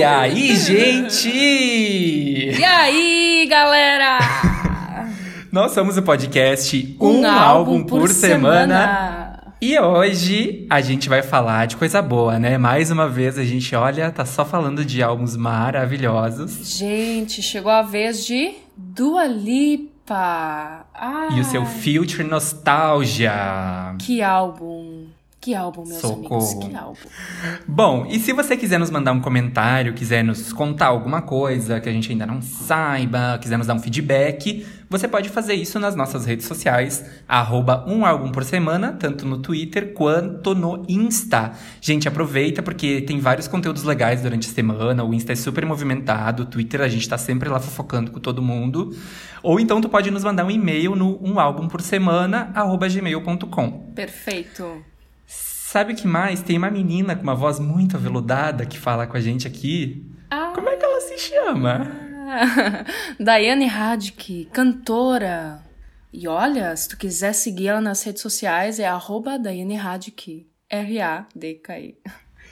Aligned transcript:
E 0.00 0.02
aí, 0.02 0.56
gente? 0.56 1.28
E 1.28 2.64
aí, 2.64 3.46
galera? 3.50 4.18
Nós 5.52 5.72
somos 5.72 5.98
o 5.98 6.02
podcast 6.02 6.96
Um, 6.98 7.26
Álbum, 7.26 7.84
por, 7.84 8.08
semana. 8.08 9.52
E 9.60 9.78
hoje 9.78 10.66
a 10.70 10.80
gente 10.80 11.06
vai 11.06 11.20
falar 11.20 11.66
de 11.66 11.76
coisa 11.76 12.00
boa, 12.00 12.38
né? 12.38 12.56
Mais 12.56 12.90
uma 12.90 13.06
vez 13.06 13.36
a 13.36 13.44
gente, 13.44 13.76
olha, 13.76 14.10
tá 14.10 14.24
só 14.24 14.42
falando 14.42 14.86
de 14.86 15.02
álbuns 15.02 15.36
maravilhosos. 15.36 16.78
Gente, 16.78 17.42
chegou 17.42 17.70
a 17.70 17.82
vez 17.82 18.24
de 18.24 18.54
Dua 18.74 19.26
Lipa. 19.26 20.86
Ai, 20.94 21.36
E 21.36 21.40
o 21.42 21.44
seu 21.44 21.66
Future 21.66 22.24
Nostalgia. 22.24 23.94
Que 23.98 24.22
álbum. 24.22 24.99
Que 25.40 25.54
álbum, 25.54 25.86
meus 25.86 26.02
Socorro. 26.02 26.36
amigos. 26.36 26.54
Que 26.68 26.76
álbum. 26.76 27.08
Bom, 27.66 28.06
e 28.10 28.18
se 28.18 28.30
você 28.30 28.58
quiser 28.58 28.78
nos 28.78 28.90
mandar 28.90 29.12
um 29.12 29.20
comentário, 29.20 29.94
quiser 29.94 30.22
nos 30.22 30.52
contar 30.52 30.88
alguma 30.88 31.22
coisa 31.22 31.80
que 31.80 31.88
a 31.88 31.92
gente 31.92 32.12
ainda 32.12 32.26
não 32.26 32.42
saiba, 32.42 33.38
quiser 33.40 33.56
nos 33.56 33.66
dar 33.66 33.72
um 33.72 33.78
feedback, 33.78 34.66
você 34.90 35.08
pode 35.08 35.30
fazer 35.30 35.54
isso 35.54 35.80
nas 35.80 35.96
nossas 35.96 36.26
redes 36.26 36.44
sociais, 36.44 37.02
arroba 37.26 37.86
um 37.88 38.04
álbum 38.04 38.30
por 38.30 38.44
semana, 38.44 38.92
tanto 38.92 39.24
no 39.24 39.38
Twitter 39.38 39.94
quanto 39.94 40.54
no 40.54 40.84
Insta. 40.86 41.52
Gente, 41.80 42.06
aproveita 42.06 42.62
porque 42.62 43.00
tem 43.00 43.18
vários 43.18 43.48
conteúdos 43.48 43.82
legais 43.82 44.20
durante 44.20 44.46
a 44.46 44.52
semana, 44.52 45.02
o 45.02 45.14
Insta 45.14 45.32
é 45.32 45.36
super 45.36 45.64
movimentado, 45.64 46.42
o 46.42 46.46
Twitter 46.46 46.82
a 46.82 46.88
gente 46.88 47.08
tá 47.08 47.16
sempre 47.16 47.48
lá 47.48 47.58
fofocando 47.58 48.10
com 48.10 48.20
todo 48.20 48.42
mundo. 48.42 48.94
Ou 49.42 49.58
então 49.58 49.80
tu 49.80 49.88
pode 49.88 50.10
nos 50.10 50.22
mandar 50.22 50.44
um 50.44 50.50
e-mail 50.50 50.94
no 50.94 51.18
um 51.26 51.40
álbum 51.40 51.66
por 51.66 51.80
semana, 51.80 52.50
arroba 52.54 52.86
gmail.com. 52.88 53.92
Perfeito. 53.94 54.89
Sabe 55.70 55.92
o 55.92 55.96
que 55.96 56.04
mais? 56.04 56.42
Tem 56.42 56.58
uma 56.58 56.68
menina 56.68 57.14
com 57.14 57.22
uma 57.22 57.36
voz 57.36 57.60
muito 57.60 57.96
aveludada 57.96 58.66
que 58.66 58.76
fala 58.76 59.06
com 59.06 59.16
a 59.16 59.20
gente 59.20 59.46
aqui. 59.46 60.04
Ah. 60.28 60.50
Como 60.52 60.68
é 60.68 60.76
que 60.76 60.84
ela 60.84 61.00
se 61.00 61.16
chama? 61.16 61.92
Daiane 63.20 63.66
Radke, 63.66 64.48
cantora. 64.52 65.62
E 66.12 66.26
olha, 66.26 66.74
se 66.74 66.88
tu 66.88 66.96
quiser 66.96 67.32
seguir 67.34 67.68
ela 67.68 67.80
nas 67.80 68.02
redes 68.02 68.20
sociais, 68.20 68.80
é 68.80 68.88
arroba 68.88 69.38
Daiane 69.38 69.76
Radke. 69.76 70.48
R-A-D-K-I. 70.68 71.98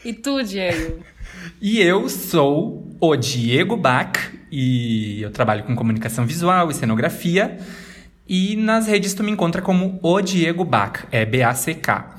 E 0.05 0.12
tu, 0.12 0.41
Diego? 0.45 1.03
E 1.61 1.81
eu 1.81 2.09
sou 2.09 2.89
o 3.00 3.17
Diego 3.17 3.77
Bach 3.77 4.17
e 4.50 5.21
eu 5.21 5.31
trabalho 5.31 5.65
com 5.65 5.75
comunicação 5.75 6.25
visual 6.25 6.71
e 6.71 6.75
cenografia. 6.75 7.59
E 8.29 8.55
nas 8.56 8.87
redes 8.87 9.12
tu 9.12 9.25
me 9.25 9.33
encontra 9.33 9.61
como 9.61 9.99
o 10.03 10.21
Diego 10.23 10.65
Bach, 10.65 11.05
é 11.11 11.27
B-A-C-K. 11.27 12.18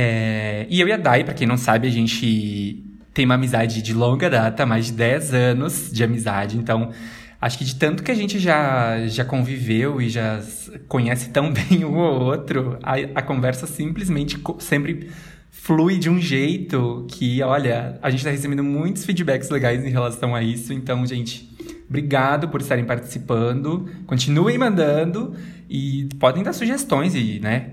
É, 0.00 0.64
e 0.70 0.80
eu 0.80 0.86
e 0.86 0.92
a 0.92 0.96
Dai, 0.96 1.24
pra 1.24 1.34
quem 1.34 1.44
não 1.44 1.56
sabe, 1.56 1.88
a 1.88 1.90
gente 1.90 2.84
tem 3.12 3.24
uma 3.24 3.34
amizade 3.34 3.82
de 3.82 3.92
longa 3.92 4.30
data, 4.30 4.64
mais 4.64 4.86
de 4.86 4.92
10 4.92 5.34
anos 5.34 5.90
de 5.92 6.04
amizade. 6.04 6.56
Então, 6.56 6.92
acho 7.40 7.58
que 7.58 7.64
de 7.64 7.74
tanto 7.74 8.04
que 8.04 8.12
a 8.12 8.14
gente 8.14 8.38
já, 8.38 9.08
já 9.08 9.24
conviveu 9.24 10.00
e 10.00 10.08
já 10.08 10.40
conhece 10.86 11.30
tão 11.30 11.50
bem 11.52 11.84
um 11.84 11.96
ou 11.96 12.20
outro, 12.22 12.78
a, 12.80 12.94
a 13.12 13.22
conversa 13.22 13.66
simplesmente 13.66 14.40
sempre 14.60 15.10
flui 15.50 15.98
de 15.98 16.08
um 16.08 16.20
jeito 16.20 17.04
que, 17.10 17.42
olha, 17.42 17.98
a 18.00 18.08
gente 18.08 18.22
tá 18.22 18.30
recebendo 18.30 18.62
muitos 18.62 19.04
feedbacks 19.04 19.50
legais 19.50 19.84
em 19.84 19.90
relação 19.90 20.32
a 20.32 20.44
isso. 20.44 20.72
Então, 20.72 21.04
gente, 21.04 21.50
obrigado 21.88 22.48
por 22.48 22.60
estarem 22.60 22.84
participando. 22.84 23.90
Continuem 24.06 24.58
mandando 24.58 25.34
e 25.68 26.08
podem 26.20 26.44
dar 26.44 26.52
sugestões 26.52 27.16
e, 27.16 27.40
né, 27.40 27.72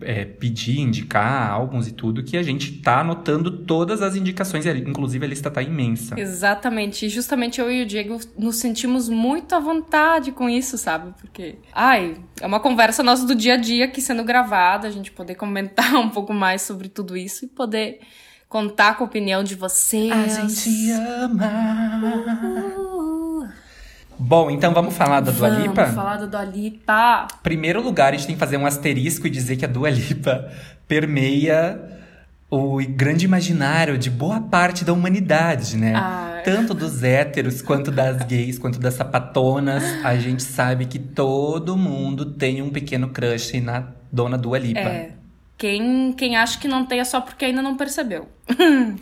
é, 0.00 0.24
pedir, 0.24 0.80
indicar 0.80 1.50
álbuns 1.50 1.86
e 1.86 1.92
tudo, 1.92 2.22
que 2.22 2.36
a 2.36 2.42
gente 2.42 2.72
tá 2.80 3.00
anotando 3.00 3.50
todas 3.50 4.00
as 4.00 4.16
indicações, 4.16 4.64
inclusive 4.64 5.24
a 5.24 5.28
lista 5.28 5.50
tá 5.50 5.62
imensa. 5.62 6.18
Exatamente. 6.18 7.06
E 7.06 7.08
justamente 7.08 7.60
eu 7.60 7.70
e 7.70 7.82
o 7.82 7.86
Diego 7.86 8.18
nos 8.38 8.56
sentimos 8.56 9.08
muito 9.08 9.54
à 9.54 9.60
vontade 9.60 10.32
com 10.32 10.48
isso, 10.48 10.78
sabe? 10.78 11.12
Porque, 11.20 11.56
ai, 11.72 12.16
é 12.40 12.46
uma 12.46 12.60
conversa 12.60 13.02
nossa 13.02 13.26
do 13.26 13.34
dia 13.34 13.54
a 13.54 13.58
dia 13.58 13.84
aqui 13.84 14.00
sendo 14.00 14.24
gravada, 14.24 14.88
a 14.88 14.90
gente 14.90 15.12
poder 15.12 15.34
comentar 15.34 15.94
um 16.00 16.08
pouco 16.08 16.32
mais 16.32 16.62
sobre 16.62 16.88
tudo 16.88 17.16
isso 17.16 17.44
e 17.44 17.48
poder 17.48 18.00
contar 18.48 18.96
com 18.96 19.04
a 19.04 19.06
opinião 19.06 19.44
de 19.44 19.54
vocês. 19.54 20.10
ama. 20.92 22.85
Bom, 24.18 24.50
então 24.50 24.72
vamos 24.72 24.96
falar 24.96 25.20
da 25.20 25.30
Dua 25.30 25.50
Vamos 25.50 25.66
Lipa? 25.66 25.86
falar 25.86 26.16
da 26.16 26.26
Dua 26.26 26.44
Lipa. 26.44 27.28
Primeiro 27.42 27.82
lugar, 27.82 28.12
a 28.12 28.16
gente 28.16 28.26
tem 28.26 28.34
que 28.34 28.40
fazer 28.40 28.56
um 28.56 28.66
asterisco 28.66 29.26
e 29.26 29.30
dizer 29.30 29.56
que 29.56 29.64
a 29.64 29.68
Dua 29.68 29.90
Lipa 29.90 30.50
permeia 30.88 31.80
o 32.50 32.78
grande 32.88 33.24
imaginário 33.24 33.98
de 33.98 34.08
boa 34.08 34.40
parte 34.40 34.84
da 34.84 34.92
humanidade, 34.92 35.76
né? 35.76 35.94
Ah. 35.94 36.40
Tanto 36.44 36.72
dos 36.72 37.02
héteros, 37.02 37.60
quanto 37.60 37.90
das 37.90 38.22
gays, 38.22 38.58
quanto 38.58 38.78
das 38.78 38.94
sapatonas. 38.94 39.82
A 40.04 40.16
gente 40.16 40.42
sabe 40.42 40.86
que 40.86 40.98
todo 40.98 41.76
mundo 41.76 42.24
tem 42.24 42.62
um 42.62 42.70
pequeno 42.70 43.08
crush 43.08 43.60
na 43.60 43.88
dona 44.10 44.38
Dua 44.38 44.58
Lipa. 44.58 44.80
É. 44.80 45.10
Quem, 45.58 46.12
quem 46.12 46.36
acha 46.36 46.58
que 46.58 46.68
não 46.68 46.84
tem 46.84 47.00
é 47.00 47.04
só 47.04 47.20
porque 47.20 47.44
ainda 47.44 47.62
não 47.62 47.76
percebeu. 47.76 48.28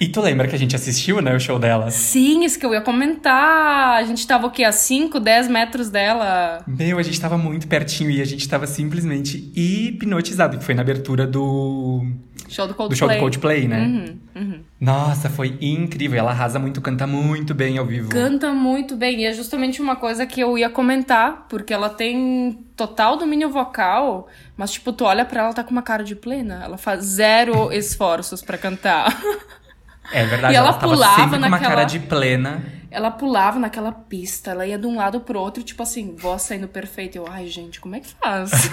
E 0.00 0.08
tu 0.08 0.20
lembra 0.20 0.46
que 0.46 0.54
a 0.54 0.58
gente 0.58 0.76
assistiu, 0.76 1.20
né, 1.20 1.34
o 1.34 1.40
show 1.40 1.58
dela? 1.58 1.90
Sim, 1.90 2.44
isso 2.44 2.58
que 2.58 2.64
eu 2.64 2.72
ia 2.72 2.80
comentar. 2.80 3.96
A 3.96 4.04
gente 4.04 4.26
tava 4.26 4.46
o 4.46 4.50
quê? 4.50 4.64
A 4.64 4.70
5, 4.72 5.18
10 5.18 5.48
metros 5.48 5.90
dela. 5.90 6.62
Meu, 6.66 6.98
a 6.98 7.02
gente 7.02 7.20
tava 7.20 7.36
muito 7.36 7.66
pertinho 7.66 8.10
e 8.10 8.22
a 8.22 8.24
gente 8.24 8.48
tava 8.48 8.66
simplesmente 8.66 9.52
hipnotizado, 9.56 10.58
que 10.58 10.64
foi 10.64 10.74
na 10.74 10.82
abertura 10.82 11.26
do, 11.26 12.06
Show 12.48 12.66
do 12.66 12.72
do 12.72 12.76
Coldplay. 12.76 12.98
show 12.98 13.08
do 13.08 13.20
Coldplay, 13.20 13.68
né? 13.68 13.78
Uhum, 13.80 14.18
uhum. 14.36 14.60
Nossa, 14.80 15.28
foi 15.28 15.58
incrível. 15.60 16.18
Ela 16.18 16.30
arrasa 16.30 16.58
muito, 16.58 16.80
canta 16.80 17.06
muito 17.06 17.54
bem 17.54 17.76
ao 17.76 17.84
vivo. 17.84 18.08
Canta 18.08 18.52
muito 18.52 18.96
bem. 18.96 19.20
E 19.20 19.26
é 19.26 19.32
justamente 19.34 19.82
uma 19.82 19.96
coisa 19.96 20.24
que 20.24 20.40
eu 20.40 20.56
ia 20.56 20.70
comentar, 20.70 21.46
porque 21.48 21.74
ela 21.74 21.90
tem 21.90 22.58
total 22.74 23.16
domínio 23.18 23.50
vocal, 23.50 24.28
mas, 24.56 24.72
tipo, 24.72 24.92
tu 24.92 25.04
olha 25.04 25.24
pra 25.24 25.42
ela, 25.42 25.52
tá 25.52 25.62
com 25.62 25.72
uma 25.72 25.82
cara 25.82 26.02
de 26.02 26.14
plena. 26.14 26.62
Ela 26.64 26.78
faz 26.78 27.04
zero 27.04 27.70
esforços 27.74 28.40
pra 28.40 28.56
cantar. 28.56 29.20
É 30.12 30.24
verdade, 30.24 30.54
E 30.54 30.56
ela 30.56 30.72
tava 30.72 30.92
pulava 30.92 31.14
sempre 31.16 31.30
com 31.30 31.36
uma 31.36 31.48
naquela- 31.50 31.70
cara 31.74 31.84
de 31.84 31.98
plena. 32.00 32.62
Ela 32.90 33.10
pulava 33.10 33.58
naquela 33.58 33.92
pista, 33.92 34.52
ela 34.52 34.66
ia 34.66 34.78
de 34.78 34.86
um 34.86 34.96
lado 34.96 35.20
pro 35.20 35.38
outro, 35.38 35.62
tipo 35.62 35.82
assim, 35.82 36.16
voz 36.16 36.40
saindo 36.42 36.66
perfeita. 36.66 37.18
Eu, 37.18 37.26
ai, 37.30 37.46
gente, 37.46 37.78
como 37.80 37.94
é 37.96 38.00
que 38.00 38.08
faz? 38.08 38.50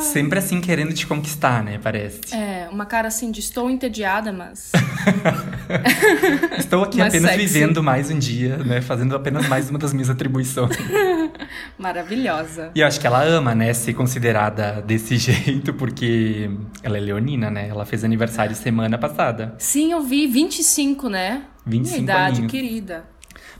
Sempre 0.00 0.38
assim, 0.38 0.60
querendo 0.60 0.92
te 0.94 1.06
conquistar, 1.06 1.62
né? 1.62 1.78
Parece. 1.82 2.20
é, 2.34 2.68
uma 2.70 2.86
cara 2.86 3.08
assim 3.08 3.30
de 3.30 3.40
estou 3.40 3.70
entediada, 3.70 4.32
mas. 4.32 4.72
Estou 6.58 6.82
aqui 6.84 6.98
Mas 6.98 7.08
apenas 7.14 7.32
sexy. 7.32 7.46
vivendo 7.46 7.82
mais 7.82 8.10
um 8.10 8.18
dia, 8.18 8.56
né? 8.58 8.80
Fazendo 8.80 9.14
apenas 9.14 9.48
mais 9.48 9.68
uma 9.70 9.78
das 9.78 9.92
minhas 9.92 10.08
atribuições. 10.10 10.76
Maravilhosa. 11.78 12.70
E 12.74 12.80
eu 12.80 12.86
acho 12.86 13.00
que 13.00 13.06
ela 13.06 13.22
ama, 13.22 13.54
né, 13.54 13.72
ser 13.72 13.94
considerada 13.94 14.82
desse 14.86 15.16
jeito, 15.18 15.74
porque 15.74 16.50
ela 16.82 16.96
é 16.96 17.00
leonina, 17.00 17.50
né? 17.50 17.68
Ela 17.68 17.84
fez 17.84 18.04
aniversário 18.04 18.54
semana 18.54 18.96
passada. 18.98 19.54
Sim, 19.58 19.92
eu 19.92 20.02
vi 20.02 20.26
25, 20.26 21.08
né? 21.08 21.42
25 21.66 21.94
Minha 22.02 22.02
idade, 22.04 22.32
aninhos. 22.36 22.52
querida. 22.52 23.04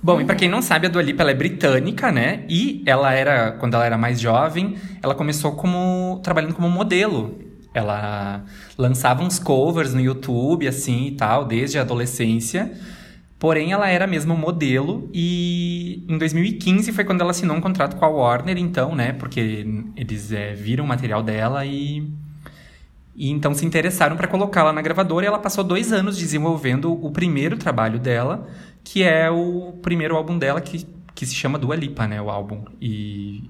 Bom, 0.03 0.21
e 0.21 0.25
pra 0.25 0.37
quem 0.37 0.49
não 0.49 0.63
sabe, 0.63 0.87
a 0.87 0.91
Dua 0.91 1.03
Lipa 1.03 1.23
é 1.25 1.35
britânica, 1.35 2.13
né? 2.13 2.45
E 2.49 2.83
ela 2.87 3.13
era, 3.13 3.53
quando 3.53 3.75
ela 3.75 3.85
era 3.85 3.99
mais 3.99 4.21
jovem, 4.21 4.77
ela 5.03 5.15
começou 5.15 5.53
como 5.53 6.21
trabalhando 6.23 6.55
como 6.55 6.69
modelo. 6.69 7.39
Ela 7.75 8.45
lançava 8.79 9.23
uns 9.23 9.39
covers 9.39 9.93
no 9.93 10.01
YouTube, 10.01 10.67
assim 10.67 11.09
e 11.09 11.11
tal, 11.13 11.45
desde 11.45 11.79
a 11.79 11.83
adolescência. 11.83 12.73
Porém, 13.39 13.73
ela 13.73 13.87
era 13.89 14.07
mesmo 14.07 14.35
modelo 14.35 15.11
e 15.13 16.03
em 16.09 16.17
2015 16.17 16.91
foi 16.93 17.05
quando 17.05 17.21
ela 17.21 17.33
assinou 17.33 17.55
um 17.55 17.61
contrato 17.61 17.97
com 17.97 18.05
a 18.05 18.09
Warner, 18.09 18.57
então, 18.57 18.95
né? 18.95 19.13
Porque 19.13 19.67
eles 19.95 20.33
é, 20.33 20.55
viram 20.55 20.85
o 20.85 20.89
material 20.89 21.23
dela 21.23 21.67
e, 21.67 22.11
e 23.15 23.31
então 23.31 23.53
se 23.53 23.67
interessaram 23.67 24.17
para 24.17 24.27
colocá-la 24.27 24.73
na 24.73 24.81
gravadora 24.81 25.27
e 25.27 25.29
ela 25.29 25.39
passou 25.39 25.63
dois 25.63 25.93
anos 25.93 26.17
desenvolvendo 26.17 26.91
o 26.91 27.11
primeiro 27.11 27.59
trabalho 27.59 27.99
dela, 27.99 28.49
que 28.89 29.03
é 29.03 29.29
o 29.29 29.73
primeiro 29.83 30.15
álbum 30.17 30.39
dela 30.39 30.61
que, 30.61 30.87
que 31.13 31.27
se 31.27 31.35
chama 31.35 31.59
Dua 31.59 31.75
Lipa, 31.75 32.07
né? 32.07 32.23
O 32.23 32.31
álbum. 32.31 32.63
E, 32.81 33.43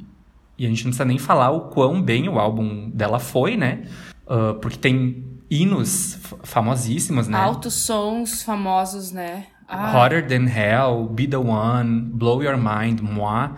e 0.56 0.65
a 0.65 0.69
gente 0.71 0.79
não 0.79 0.91
precisa 0.91 1.05
nem 1.05 1.19
falar 1.19 1.50
o 1.50 1.69
quão 1.69 2.00
bem 2.00 2.27
o 2.27 2.38
álbum 2.38 2.88
dela 2.88 3.19
foi, 3.19 3.55
né? 3.55 3.83
Uh, 4.27 4.55
porque 4.55 4.79
tem 4.79 5.23
hinos 5.50 6.19
famosíssimos, 6.43 7.29
né? 7.29 7.37
Altos 7.37 7.75
sons 7.75 8.43
famosos, 8.43 9.12
né? 9.12 9.44
Ah, 9.69 9.93
Hotter 10.06 10.27
Than 10.27 10.47
Hell, 10.49 11.06
Be 11.12 11.27
The 11.29 11.37
One, 11.37 12.00
Blow 12.00 12.43
Your 12.43 12.56
Mind, 12.56 13.00
Moi. 13.00 13.50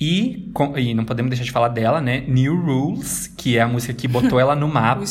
E, 0.00 0.50
com- 0.54 0.76
e 0.78 0.94
não 0.94 1.04
podemos 1.04 1.28
deixar 1.28 1.44
de 1.44 1.52
falar 1.52 1.68
dela, 1.68 2.00
né? 2.00 2.24
New 2.26 2.60
Rules, 2.64 3.26
que 3.36 3.58
é 3.58 3.60
a 3.60 3.68
música 3.68 3.92
que 3.92 4.08
botou 4.08 4.40
ela 4.40 4.56
no 4.56 4.68
mapa, 4.72 5.02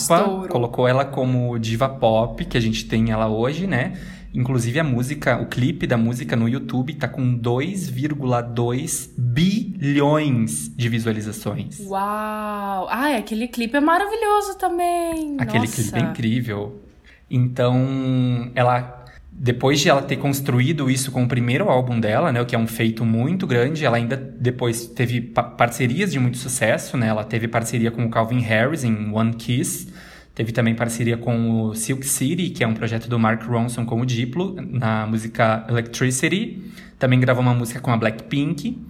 colocou 0.50 0.88
ela 0.88 1.06
como 1.06 1.58
diva 1.60 1.88
pop, 1.88 2.44
que 2.46 2.58
a 2.58 2.62
gente 2.62 2.86
tem 2.86 3.12
ela 3.12 3.28
hoje, 3.28 3.68
né? 3.68 3.94
Inclusive 4.34 4.80
a 4.80 4.84
música, 4.84 5.38
o 5.40 5.46
clipe 5.46 5.86
da 5.86 5.96
música 5.96 6.36
no 6.36 6.50
YouTube 6.50 6.94
tá 6.96 7.08
com 7.08 7.38
2,2 7.38 9.10
bilhões 9.18 10.72
de 10.76 10.90
visualizações. 10.90 11.80
Uau! 11.86 12.88
Ai, 12.90 13.18
aquele 13.18 13.48
clipe 13.48 13.76
é 13.78 13.80
maravilhoso 13.80 14.58
também. 14.58 15.36
Aquele 15.40 15.66
Nossa. 15.66 15.76
clipe 15.82 15.98
é 15.98 16.02
incrível. 16.02 16.82
Então, 17.30 18.52
ela 18.56 19.02
depois 19.36 19.80
de 19.80 19.90
ela 19.90 20.02
ter 20.04 20.18
construído 20.18 20.92
isso 20.92 21.12
com 21.12 21.24
o 21.24 21.28
primeiro 21.28 21.68
álbum 21.68 22.00
dela, 22.00 22.32
né, 22.32 22.40
o 22.40 22.46
que 22.46 22.56
é 22.56 22.58
um 22.60 22.68
feito 22.68 23.04
muito 23.04 23.48
grande, 23.48 23.84
ela 23.84 23.98
ainda 23.98 24.16
depois 24.16 24.86
teve 24.86 25.20
pa- 25.22 25.42
parcerias 25.42 26.12
de 26.12 26.20
muito 26.20 26.38
sucesso, 26.38 26.96
né? 26.98 27.08
Ela 27.08 27.24
teve 27.24 27.48
parceria 27.48 27.90
com 27.90 28.06
o 28.06 28.10
Calvin 28.12 28.40
Harris 28.42 28.84
em 28.84 29.12
One 29.12 29.34
Kiss, 29.34 29.88
teve 30.36 30.52
também 30.52 30.76
parceria 30.76 31.18
com 31.18 31.64
o 31.64 31.76
Silk 31.76 32.06
City, 32.06 32.50
que 32.50 32.64
é 32.64 32.68
um 32.68 32.74
projeto 32.74 33.08
do 33.08 33.20
Mark 33.20 33.44
Ronson 33.44 33.86
com 33.86 34.02
o 34.02 34.06
Diplo, 34.06 34.56
na 34.60 35.06
música 35.06 35.66
Electricity. 35.70 36.72
Também 36.98 37.20
gravou 37.20 37.44
uma 37.44 37.54
música 37.54 37.80
com 37.80 37.92
a 37.92 37.98
Blackpink, 37.98 38.82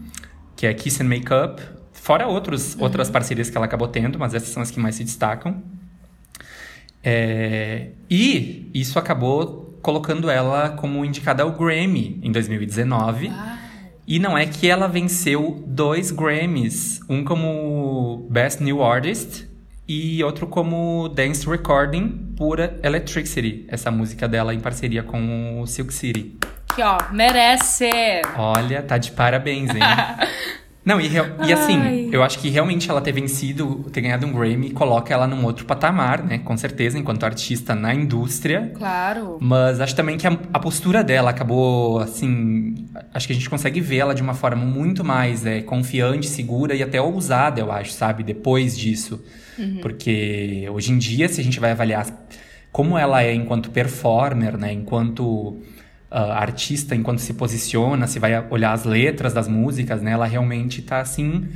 que 0.56 0.66
é 0.66 0.74
Kiss 0.74 1.04
and 1.04 1.08
Make 1.08 1.28
Up. 1.34 1.62
Fora 1.92 2.28
outros, 2.28 2.78
outras 2.80 3.10
parcerias 3.10 3.50
que 3.50 3.58
ela 3.58 3.66
acabou 3.66 3.88
tendo, 3.88 4.18
mas 4.18 4.34
essas 4.34 4.50
são 4.50 4.64
as 4.64 4.72
que 4.72 4.80
mais 4.80 4.96
se 4.96 5.04
destacam. 5.04 5.62
É, 7.04 7.90
e 8.10 8.70
isso 8.74 8.98
acabou 8.98 9.78
colocando 9.82 10.30
ela 10.30 10.70
como 10.70 11.04
indicada 11.04 11.44
ao 11.44 11.52
Grammy 11.52 12.20
em 12.24 12.32
2019. 12.32 13.32
E 14.08 14.20
não 14.20 14.38
é 14.38 14.46
que 14.46 14.68
ela 14.68 14.88
venceu 14.88 15.64
dois 15.68 16.12
Grammys, 16.12 17.02
um 17.10 17.24
como 17.24 18.28
Best 18.30 18.62
New 18.64 18.84
Artist 18.84 19.53
e 19.88 20.24
outro 20.24 20.48
como 20.48 21.10
Dance 21.10 21.48
Recording 21.48 22.34
por 22.38 22.60
Electricity, 22.60 23.66
essa 23.68 23.92
música 23.92 24.28
dela 24.28 24.54
em 24.54 24.60
parceria 24.60 25.04
com 25.04 25.62
o 25.62 25.68
Silk 25.68 25.94
City. 25.94 26.38
Que 26.76 26.82
ó, 26.82 26.98
merece! 27.12 27.90
Olha, 28.36 28.82
tá 28.82 28.98
de 28.98 29.12
parabéns, 29.12 29.70
hein? 29.70 29.82
Não, 30.86 31.00
e, 31.00 31.10
e 31.48 31.54
assim, 31.54 31.78
Ai. 31.78 32.10
eu 32.12 32.22
acho 32.22 32.40
que 32.40 32.50
realmente 32.50 32.90
ela 32.90 33.00
ter 33.00 33.14
vencido, 33.14 33.86
ter 33.94 34.02
ganhado 34.02 34.28
um 34.28 34.34
Grammy, 34.34 34.72
coloca 34.72 35.14
ela 35.14 35.26
num 35.26 35.46
outro 35.46 35.66
patamar, 35.66 36.22
né? 36.22 36.40
Com 36.40 36.58
certeza, 36.58 37.00
enquanto 37.00 37.24
artista 37.24 37.74
na 37.74 37.94
indústria. 37.94 38.70
Claro. 38.76 39.38
Mas 39.40 39.80
acho 39.80 39.96
também 39.96 40.18
que 40.18 40.28
a, 40.28 40.38
a 40.54 40.60
postura 40.60 41.02
dela 41.02 41.30
acabou, 41.30 42.00
assim. 42.00 42.86
Acho 43.14 43.28
que 43.28 43.32
a 43.32 43.36
gente 43.36 43.50
consegue 43.50 43.80
ver 43.80 43.98
ela 43.98 44.14
de 44.14 44.22
uma 44.22 44.34
forma 44.34 44.66
muito 44.66 45.06
mais 45.06 45.46
é, 45.46 45.62
confiante, 45.62 46.28
segura 46.28 46.76
e 46.76 46.84
até 46.84 47.00
ousada, 47.00 47.62
eu 47.62 47.72
acho, 47.72 47.94
sabe? 47.94 48.22
Depois 48.22 48.78
disso. 48.78 49.24
Porque 49.82 50.68
hoje 50.72 50.92
em 50.92 50.98
dia, 50.98 51.28
se 51.30 51.40
a 51.40 51.44
gente 51.44 51.60
vai 51.60 51.72
avaliar 51.72 52.06
como 52.72 52.98
ela 52.98 53.24
é 53.24 53.34
enquanto 53.34 53.70
performer, 53.70 54.58
né? 54.58 54.74
Enquanto 54.74 55.58
ah, 56.10 56.40
artista, 56.40 56.96
enquanto 56.96 57.20
se 57.20 57.34
posiciona, 57.34 58.08
se 58.08 58.20
vai 58.20 58.46
olhar 58.50 58.72
as 58.74 58.84
letras 58.84 59.34
das 59.34 59.48
músicas, 59.48 60.02
né? 60.02 60.12
Ela 60.12 60.26
realmente 60.26 60.82
tá 60.82 61.00
assim. 61.00 61.48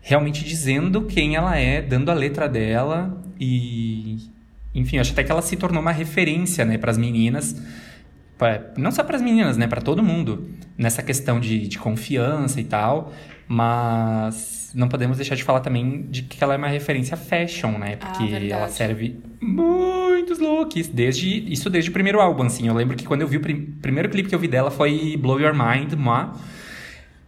Realmente 0.00 0.44
dizendo 0.44 1.02
quem 1.02 1.34
ela 1.34 1.56
é, 1.58 1.82
dando 1.82 2.10
a 2.10 2.14
letra 2.14 2.48
dela 2.48 3.20
e. 3.40 4.18
Enfim, 4.74 4.98
acho 4.98 5.12
até 5.12 5.24
que 5.24 5.32
ela 5.32 5.42
se 5.42 5.56
tornou 5.56 5.80
uma 5.82 5.90
referência, 5.90 6.64
né, 6.64 6.76
para 6.78 6.90
as 6.90 6.98
meninas. 6.98 7.56
pra- 8.38 8.70
não 8.76 8.92
só 8.92 9.02
para 9.02 9.16
as 9.16 9.22
meninas, 9.22 9.56
né, 9.56 9.66
para 9.66 9.80
todo 9.80 10.02
mundo. 10.02 10.48
Nessa 10.78 11.02
questão 11.02 11.40
de, 11.40 11.66
de 11.66 11.78
confiança 11.78 12.60
e 12.60 12.64
tal. 12.64 13.12
Mas 13.48 14.65
não 14.76 14.88
podemos 14.88 15.16
deixar 15.16 15.34
de 15.34 15.42
falar 15.42 15.60
também 15.60 16.02
de 16.10 16.22
que 16.22 16.42
ela 16.44 16.52
é 16.54 16.56
uma 16.56 16.68
referência 16.68 17.16
fashion, 17.16 17.78
né? 17.78 17.96
Porque 17.96 18.24
verdade. 18.24 18.52
ela 18.52 18.68
serve 18.68 19.18
muitos 19.40 20.38
looks. 20.38 20.88
Desde, 20.88 21.50
isso 21.50 21.70
desde 21.70 21.90
o 21.90 21.92
primeiro 21.92 22.20
álbum, 22.20 22.42
assim. 22.44 22.68
Eu 22.68 22.74
lembro 22.74 22.94
que 22.96 23.04
quando 23.04 23.22
eu 23.22 23.28
vi 23.28 23.38
o 23.38 23.40
prim- 23.40 23.74
primeiro 23.80 24.08
clipe 24.10 24.28
que 24.28 24.34
eu 24.34 24.38
vi 24.38 24.48
dela 24.48 24.70
foi 24.70 25.16
Blow 25.16 25.40
Your 25.40 25.54
Mind, 25.54 25.94
Moi. 25.94 26.26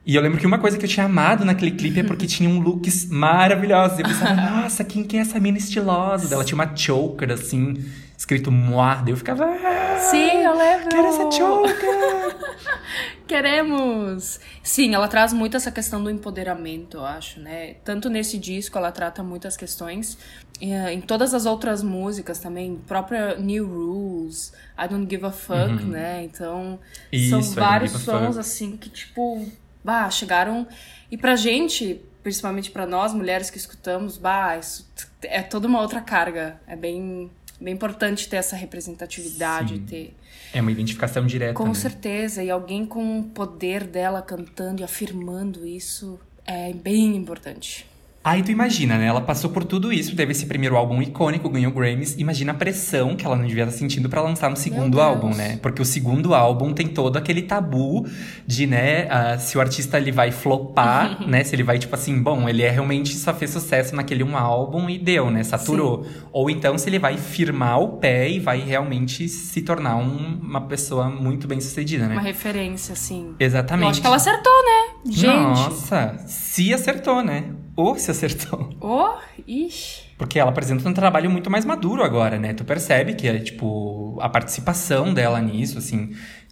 E 0.04 0.14
eu 0.14 0.22
lembro 0.22 0.38
que 0.38 0.46
uma 0.46 0.58
coisa 0.58 0.78
que 0.78 0.84
eu 0.84 0.88
tinha 0.88 1.06
amado 1.06 1.44
naquele 1.44 1.70
clipe 1.72 2.00
é 2.00 2.02
porque 2.02 2.26
tinha 2.28 2.48
um 2.48 2.60
looks 2.60 3.06
maravilhosos. 3.10 3.98
Eu 3.98 4.04
pensava, 4.04 4.34
nossa, 4.62 4.84
quem 4.84 5.02
que 5.04 5.16
é 5.16 5.20
essa 5.20 5.40
mina 5.40 5.58
estilosa? 5.58 6.32
Ela 6.34 6.44
tinha 6.44 6.54
uma 6.54 6.76
choker, 6.76 7.30
assim, 7.32 7.74
escrito 8.18 8.50
Moi. 8.50 8.96
Daí 9.04 9.12
eu 9.12 9.16
ficava, 9.16 9.44
ah, 9.44 9.98
Sim, 10.10 10.42
eu 10.42 10.54
lembro. 10.56 10.88
quero 10.88 11.06
essa 11.06 11.30
choker. 11.30 12.36
Queremos! 13.28 14.40
Sim, 14.62 14.94
ela 14.94 15.06
traz 15.06 15.32
muito 15.32 15.56
essa 15.56 15.70
questão 15.70 16.02
do 16.02 16.10
empoderamento, 16.10 16.96
eu 16.96 17.04
acho, 17.06 17.38
né? 17.40 17.74
Tanto 17.84 18.10
nesse 18.10 18.36
disco 18.38 18.76
ela 18.76 18.90
trata 18.90 19.22
muitas 19.22 19.56
questões, 19.56 20.18
eh, 20.60 20.92
em 20.92 21.00
todas 21.00 21.32
as 21.34 21.46
outras 21.46 21.82
músicas 21.82 22.38
também, 22.38 22.76
própria 22.86 23.36
New 23.36 23.66
Rules, 23.66 24.52
I 24.76 24.88
Don't 24.88 25.06
Give 25.08 25.26
a 25.26 25.30
Fuck, 25.30 25.84
né? 25.84 26.24
Então, 26.24 26.78
Isso, 27.12 27.30
são 27.30 27.42
vários 27.54 27.92
sons 27.92 28.36
assim 28.36 28.76
que, 28.76 28.88
tipo, 28.88 29.46
bah, 29.84 30.10
chegaram. 30.10 30.66
E 31.10 31.16
pra 31.16 31.36
gente, 31.36 32.00
principalmente 32.22 32.70
pra 32.70 32.86
nós 32.86 33.12
mulheres 33.12 33.50
que 33.50 33.58
escutamos, 33.58 34.16
bah, 34.18 34.56
isso 34.58 34.90
é 35.22 35.42
toda 35.42 35.68
uma 35.68 35.80
outra 35.82 36.00
carga. 36.00 36.58
É 36.66 36.74
bem, 36.74 37.30
bem 37.60 37.74
importante 37.74 38.28
ter 38.28 38.36
essa 38.36 38.56
representatividade, 38.56 39.74
Sim. 39.74 39.84
ter. 39.84 40.16
É 40.52 40.60
uma 40.60 40.72
identificação 40.72 41.26
direta, 41.26 41.54
Com 41.54 41.68
né? 41.68 41.74
certeza, 41.74 42.42
e 42.42 42.50
alguém 42.50 42.86
com 42.86 43.20
o 43.20 43.24
poder 43.24 43.84
dela 43.84 44.22
cantando 44.22 44.80
e 44.80 44.84
afirmando 44.84 45.66
isso 45.66 46.18
é 46.46 46.72
bem 46.72 47.14
importante. 47.16 47.86
Aí 48.28 48.42
tu 48.42 48.50
imagina, 48.50 48.98
né? 48.98 49.06
Ela 49.06 49.22
passou 49.22 49.48
por 49.50 49.64
tudo 49.64 49.90
isso, 49.90 50.14
teve 50.14 50.32
esse 50.32 50.44
primeiro 50.44 50.76
álbum 50.76 51.00
icônico, 51.00 51.48
ganhou 51.48 51.72
Grammys. 51.72 52.14
Imagina 52.18 52.52
a 52.52 52.54
pressão 52.54 53.16
que 53.16 53.24
ela 53.24 53.34
não 53.34 53.46
devia 53.46 53.64
estar 53.64 53.74
sentindo 53.74 54.06
pra 54.06 54.20
lançar 54.20 54.50
no 54.50 54.56
segundo 54.56 55.00
álbum, 55.00 55.30
né? 55.34 55.58
Porque 55.62 55.80
o 55.80 55.84
segundo 55.84 56.34
álbum 56.34 56.74
tem 56.74 56.86
todo 56.88 57.16
aquele 57.16 57.40
tabu 57.40 58.06
de, 58.46 58.66
né, 58.66 59.06
ah, 59.10 59.38
se 59.38 59.56
o 59.56 59.60
artista 59.62 59.96
ele 59.96 60.12
vai 60.12 60.30
flopar, 60.30 61.22
né? 61.26 61.42
Se 61.42 61.54
ele 61.54 61.62
vai, 61.62 61.78
tipo 61.78 61.94
assim, 61.94 62.22
bom, 62.22 62.46
ele 62.46 62.62
é 62.62 62.68
realmente 62.70 63.14
só 63.16 63.32
fez 63.32 63.50
sucesso 63.50 63.96
naquele 63.96 64.22
um 64.22 64.36
álbum 64.36 64.90
e 64.90 64.98
deu, 64.98 65.30
né? 65.30 65.42
Saturou. 65.42 66.04
Ou 66.30 66.50
então 66.50 66.76
se 66.76 66.86
ele 66.90 66.98
vai 66.98 67.16
firmar 67.16 67.80
o 67.80 67.96
pé 67.96 68.28
e 68.28 68.38
vai 68.38 68.60
realmente 68.60 69.26
se 69.26 69.62
tornar 69.62 69.96
um- 69.96 70.38
uma 70.42 70.60
pessoa 70.60 71.08
muito 71.08 71.48
bem 71.48 71.60
sucedida, 71.62 72.06
né? 72.06 72.12
Uma 72.12 72.20
referência, 72.22 72.92
assim. 72.92 73.34
Exatamente. 73.40 73.84
Eu 73.84 73.90
acho 73.90 74.00
que 74.02 74.06
ela 74.06 74.16
acertou, 74.16 74.52
né? 74.64 74.94
Gente. 75.04 75.26
Nossa, 75.26 76.16
se 76.26 76.72
acertou, 76.74 77.22
né? 77.22 77.44
Ou 77.76 77.96
se 77.96 78.10
acertou. 78.10 78.70
Oh, 78.80 79.14
ixi. 79.46 80.02
Porque 80.18 80.38
ela 80.38 80.50
apresenta 80.50 80.88
um 80.88 80.92
trabalho 80.92 81.30
muito 81.30 81.48
mais 81.50 81.64
maduro 81.64 82.02
agora, 82.02 82.38
né? 82.38 82.52
Tu 82.52 82.64
percebe 82.64 83.14
que 83.14 83.28
é, 83.28 83.38
tipo, 83.38 84.18
a 84.20 84.28
participação 84.28 85.14
dela 85.14 85.40
nisso, 85.40 85.78
assim, 85.78 86.10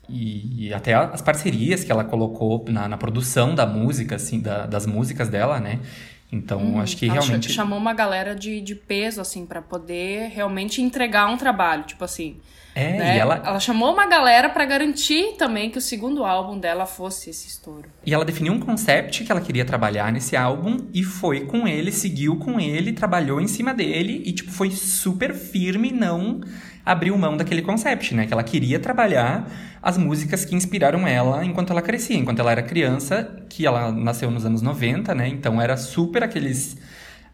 e, 0.08 0.68
e 0.68 0.72
até 0.74 0.94
as 0.94 1.20
parcerias 1.20 1.82
que 1.82 1.90
ela 1.90 2.04
colocou 2.04 2.64
na, 2.68 2.86
na 2.88 2.96
produção 2.96 3.54
da 3.54 3.66
música, 3.66 4.14
assim, 4.14 4.38
da- 4.40 4.66
das 4.66 4.86
músicas 4.86 5.28
dela, 5.28 5.58
né? 5.58 5.80
Então, 6.30 6.80
acho 6.80 6.96
que 6.96 7.06
realmente. 7.06 7.50
chamou 7.52 7.78
uma 7.78 7.94
galera 7.94 8.34
de, 8.34 8.60
de 8.60 8.74
peso, 8.74 9.20
assim, 9.20 9.46
pra 9.46 9.62
poder 9.62 10.28
realmente 10.28 10.82
entregar 10.82 11.28
um 11.28 11.36
trabalho. 11.36 11.84
Tipo 11.84 12.04
assim, 12.04 12.38
É, 12.74 12.98
né? 12.98 13.16
e 13.16 13.18
ela, 13.18 13.40
ela 13.44 13.60
chamou 13.60 13.92
uma 13.92 14.06
galera 14.06 14.48
pra 14.48 14.64
garantir 14.64 15.36
também 15.38 15.70
que 15.70 15.78
o 15.78 15.80
segundo 15.80 16.24
álbum 16.24 16.58
dela 16.58 16.84
fosse 16.84 17.30
esse 17.30 17.46
estouro. 17.46 17.88
E 18.04 18.12
ela 18.12 18.24
definiu 18.24 18.52
um 18.52 18.60
concept 18.60 19.22
que 19.24 19.30
ela 19.30 19.40
queria 19.40 19.64
trabalhar 19.64 20.12
nesse 20.12 20.36
álbum 20.36 20.78
e 20.92 21.04
foi 21.04 21.46
com 21.46 21.66
ele, 21.66 21.92
seguiu 21.92 22.36
com 22.36 22.58
ele, 22.58 22.92
trabalhou 22.92 23.40
em 23.40 23.46
cima 23.46 23.72
dele 23.72 24.22
e, 24.26 24.32
tipo, 24.32 24.50
foi 24.50 24.70
super 24.72 25.32
firme 25.32 25.92
não 25.92 26.40
abriu 26.86 27.18
mão 27.18 27.36
daquele 27.36 27.62
concept, 27.62 28.14
né? 28.14 28.26
Que 28.26 28.32
ela 28.32 28.44
queria 28.44 28.78
trabalhar 28.78 29.50
as 29.82 29.98
músicas 29.98 30.44
que 30.44 30.54
inspiraram 30.54 31.06
ela 31.06 31.44
enquanto 31.44 31.70
ela 31.72 31.82
crescia, 31.82 32.16
enquanto 32.16 32.38
ela 32.38 32.52
era 32.52 32.62
criança, 32.62 33.44
que 33.48 33.66
ela 33.66 33.90
nasceu 33.90 34.30
nos 34.30 34.46
anos 34.46 34.62
90, 34.62 35.12
né? 35.12 35.26
Então 35.26 35.60
era 35.60 35.76
super 35.76 36.22
aqueles. 36.22 36.76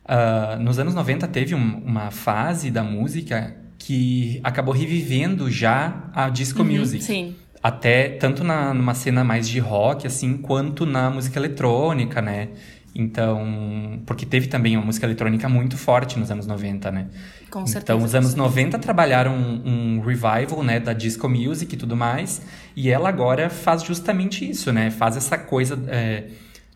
Uh, 0.04 0.60
nos 0.60 0.78
anos 0.78 0.94
90 0.94 1.28
teve 1.28 1.54
um, 1.54 1.82
uma 1.84 2.10
fase 2.10 2.70
da 2.70 2.82
música 2.82 3.54
que 3.78 4.40
acabou 4.42 4.72
revivendo 4.72 5.50
já 5.50 6.10
a 6.14 6.30
disco 6.30 6.62
Uhum, 6.62 6.78
music. 6.78 7.04
Sim. 7.04 7.36
Até 7.62 8.08
tanto 8.08 8.42
na, 8.42 8.72
numa 8.72 8.94
cena 8.94 9.22
mais 9.22 9.48
de 9.48 9.60
rock, 9.60 10.06
assim, 10.06 10.36
quanto 10.38 10.86
na 10.86 11.10
música 11.10 11.38
eletrônica, 11.38 12.20
né? 12.22 12.48
Então, 12.94 14.00
porque 14.04 14.26
teve 14.26 14.48
também 14.48 14.76
uma 14.76 14.84
música 14.84 15.06
eletrônica 15.06 15.48
muito 15.48 15.78
forte 15.78 16.18
nos 16.18 16.30
anos 16.30 16.46
90, 16.46 16.90
né? 16.90 17.06
Com 17.50 17.66
certeza. 17.66 17.94
Então, 17.94 18.04
os 18.04 18.14
anos 18.14 18.34
90 18.34 18.78
trabalharam 18.78 19.34
um, 19.34 19.96
um 19.96 20.00
revival, 20.00 20.62
né, 20.62 20.78
da 20.78 20.92
disco 20.92 21.28
music 21.28 21.74
e 21.74 21.78
tudo 21.78 21.96
mais, 21.96 22.42
e 22.76 22.90
ela 22.90 23.08
agora 23.08 23.48
faz 23.48 23.82
justamente 23.82 24.48
isso, 24.48 24.72
né? 24.72 24.90
Faz 24.90 25.16
essa 25.16 25.38
coisa 25.38 25.78
é, 25.88 26.24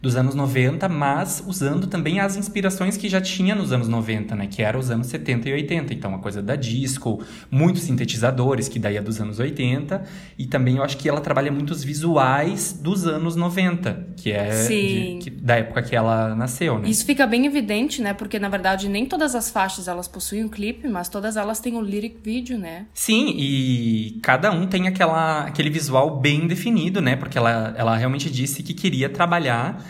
dos 0.07 0.15
anos 0.15 0.37
90, 0.37 0.89
mas 0.89 1.43
usando 1.47 1.89
também 1.89 2.21
as 2.21 2.37
inspirações 2.37 2.97
que 2.97 3.09
já 3.09 3.21
tinha 3.21 3.57
nos 3.57 3.73
anos 3.73 3.89
90, 3.89 4.37
né? 4.37 4.47
Que 4.47 4.63
eram 4.63 4.79
os 4.79 4.89
anos 4.89 5.09
70 5.09 5.49
e 5.49 5.53
80. 5.53 5.93
Então, 5.93 6.15
a 6.15 6.19
coisa 6.21 6.41
da 6.41 6.55
disco, 6.55 7.21
muitos 7.51 7.83
sintetizadores, 7.83 8.69
que 8.69 8.79
daí 8.79 8.97
é 8.97 9.03
dos 9.03 9.21
anos 9.21 9.41
80. 9.41 10.05
E 10.39 10.47
também 10.47 10.77
eu 10.77 10.85
acho 10.85 10.97
que 10.97 11.09
ela 11.09 11.21
trabalha 11.21 11.51
muitos 11.51 11.83
visuais 11.83 12.73
dos 12.81 13.05
anos 13.05 13.35
90, 13.35 14.07
que 14.17 14.31
é 14.31 14.51
de- 14.69 15.19
que- 15.25 15.31
da 15.31 15.57
época 15.57 15.83
que 15.83 15.97
ela 15.97 16.35
nasceu, 16.37 16.79
né? 16.79 16.89
Isso 16.89 17.05
fica 17.05 17.27
bem 17.27 17.45
evidente, 17.47 18.01
né? 18.01 18.15
Porque 18.15 18.39
na 18.39 18.49
verdade 18.49 18.89
nem 18.89 19.07
todas 19.07 19.35
as 19.35 19.51
faixas 19.51 19.89
elas 19.89 20.07
possuem 20.07 20.45
um 20.45 20.49
clipe, 20.49 20.87
mas 20.89 21.09
todas 21.09 21.37
elas 21.37 21.59
têm 21.59 21.75
um 21.75 21.81
lyric 21.83 22.19
video, 22.23 22.57
né? 22.59 22.87
Sim, 22.95 23.35
e 23.37 24.21
cada 24.23 24.53
um 24.53 24.69
tem 24.69 24.87
aquela, 24.87 25.41
aquele 25.47 25.69
visual 25.71 26.21
bem 26.21 26.47
definido, 26.47 27.01
né? 27.01 27.17
Porque 27.17 27.37
ela, 27.37 27.75
ela 27.77 27.97
realmente 27.97 28.31
disse 28.31 28.63
que 28.63 28.73
queria 28.73 29.09
trabalhar 29.09 29.85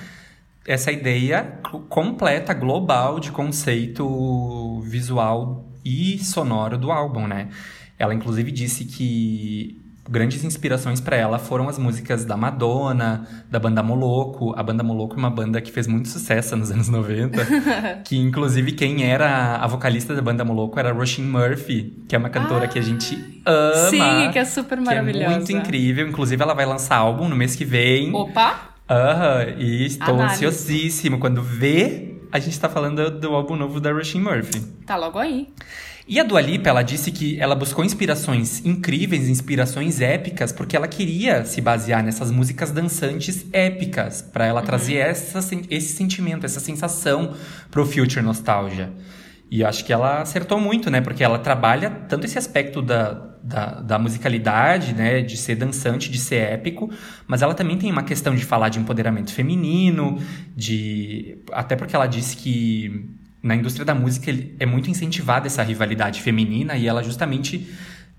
essa 0.67 0.91
ideia 0.93 1.59
co- 1.71 1.81
completa, 1.81 2.53
global, 2.55 3.19
de 3.21 3.31
conceito 3.31 4.81
visual 4.83 5.65
e 5.85 6.19
sonoro 6.19 6.77
do 6.77 6.91
álbum, 6.91 7.27
né? 7.27 7.49
Ela, 7.99 8.15
inclusive, 8.15 8.51
disse 8.51 8.85
que 8.85 9.81
grandes 10.09 10.45
inspirações 10.45 11.01
para 11.01 11.17
ela 11.17 11.37
foram 11.39 11.69
as 11.69 11.79
músicas 11.79 12.25
da 12.25 12.37
Madonna, 12.37 13.27
da 13.51 13.59
banda 13.59 13.83
Moloco. 13.83 14.55
A 14.57 14.63
banda 14.63 14.83
Moloco 14.83 15.15
é 15.15 15.19
uma 15.19 15.31
banda 15.31 15.61
que 15.61 15.73
fez 15.73 15.87
muito 15.89 16.09
sucesso 16.09 16.55
nos 16.57 16.71
anos 16.71 16.89
90. 16.89 17.45
que, 18.05 18.17
inclusive, 18.17 18.73
quem 18.73 19.03
era 19.05 19.57
a 19.57 19.67
vocalista 19.67 20.15
da 20.15 20.23
banda 20.23 20.45
Moloco 20.45 20.79
era 20.79 20.93
Roisin 20.93 21.23
Murphy, 21.25 22.05
que 22.09 22.15
é 22.15 22.19
uma 22.19 22.29
cantora 22.31 22.69
que 22.69 22.79
a 22.79 22.83
gente 22.83 23.43
ama. 23.45 23.91
Sim, 23.91 24.31
que 24.33 24.39
é 24.39 24.45
super 24.45 24.81
maravilhosa. 24.81 25.25
é 25.25 25.37
muito 25.37 25.53
incrível. 25.53 26.07
Inclusive, 26.09 26.41
ela 26.43 26.55
vai 26.55 26.67
lançar 26.67 26.97
álbum 26.99 27.29
no 27.29 27.35
mês 27.35 27.57
que 27.57 27.65
vem. 27.65 28.15
Opa! 28.15 28.66
Aham, 28.89 29.55
e 29.59 29.87
estou 29.87 30.15
Análise. 30.15 30.47
ansiosíssimo. 30.47 31.19
Quando 31.19 31.43
vê, 31.43 32.15
a 32.31 32.39
gente 32.39 32.59
tá 32.59 32.69
falando 32.69 33.11
do 33.11 33.35
álbum 33.35 33.57
novo 33.57 33.81
da 33.81 33.93
Roisin 33.93 34.21
Murphy. 34.21 34.61
Tá 34.87 34.97
logo 34.97 35.19
aí. 35.19 35.49
E 36.09 36.21
a 36.21 36.23
Dua 36.23 36.41
Lipa, 36.41 36.69
ela 36.69 36.83
disse 36.83 37.11
que 37.11 37.37
ela 37.41 37.57
buscou 37.57 37.85
inspirações 37.85 38.65
incríveis, 38.65 39.29
inspirações 39.29 40.01
épicas, 40.01 40.53
porque 40.53 40.77
ela 40.77 40.87
queria 40.87 41.45
se 41.45 41.61
basear 41.61 42.01
nessas 42.05 42.31
músicas 42.31 42.71
dançantes 42.71 43.45
épicas, 43.53 44.23
pra 44.23 44.47
ela 44.47 44.63
trazer 44.63 44.99
essa, 44.99 45.41
esse 45.69 45.97
sentimento, 45.97 46.47
essa 46.47 46.61
sensação 46.61 47.35
pro 47.73 47.85
Future 47.85 48.23
Nostalgia. 48.23 48.93
E 49.51 49.61
eu 49.61 49.69
acho 49.69 49.85
que 49.85 49.93
ela 49.93 50.21
acertou 50.23 50.61
muito, 50.61 50.91
né? 50.91 51.01
Porque 51.01 51.23
ela 51.23 51.39
trabalha 51.39 51.89
tanto 52.09 52.25
esse 52.27 52.37
aspecto 52.37 52.83
da, 52.83 53.13
da, 53.43 53.67
da 53.81 53.99
musicalidade, 53.99 54.93
né? 54.93 55.21
De 55.23 55.37
ser 55.37 55.55
dançante, 55.55 56.11
de 56.11 56.19
ser 56.19 56.37
épico, 56.53 56.91
mas 57.29 57.43
ela 57.43 57.55
também 57.55 57.79
tem 57.79 57.91
uma 57.93 58.03
questão 58.03 58.35
de 58.35 58.45
falar 58.45 58.69
de 58.71 58.79
empoderamento 58.81 59.33
feminino, 59.33 60.21
de. 60.57 61.39
Até 61.53 61.77
porque 61.77 61.95
ela 61.95 62.07
disse 62.07 62.37
que 62.37 63.09
na 63.43 63.55
indústria 63.55 63.85
da 63.85 63.95
música 63.95 64.29
ele- 64.31 64.57
é 64.59 64.67
muito 64.67 64.91
incentivada 64.91 65.47
essa 65.47 65.63
rivalidade 65.63 66.21
feminina 66.21 66.75
e 66.77 66.89
ela 66.89 67.03
justamente 67.03 67.73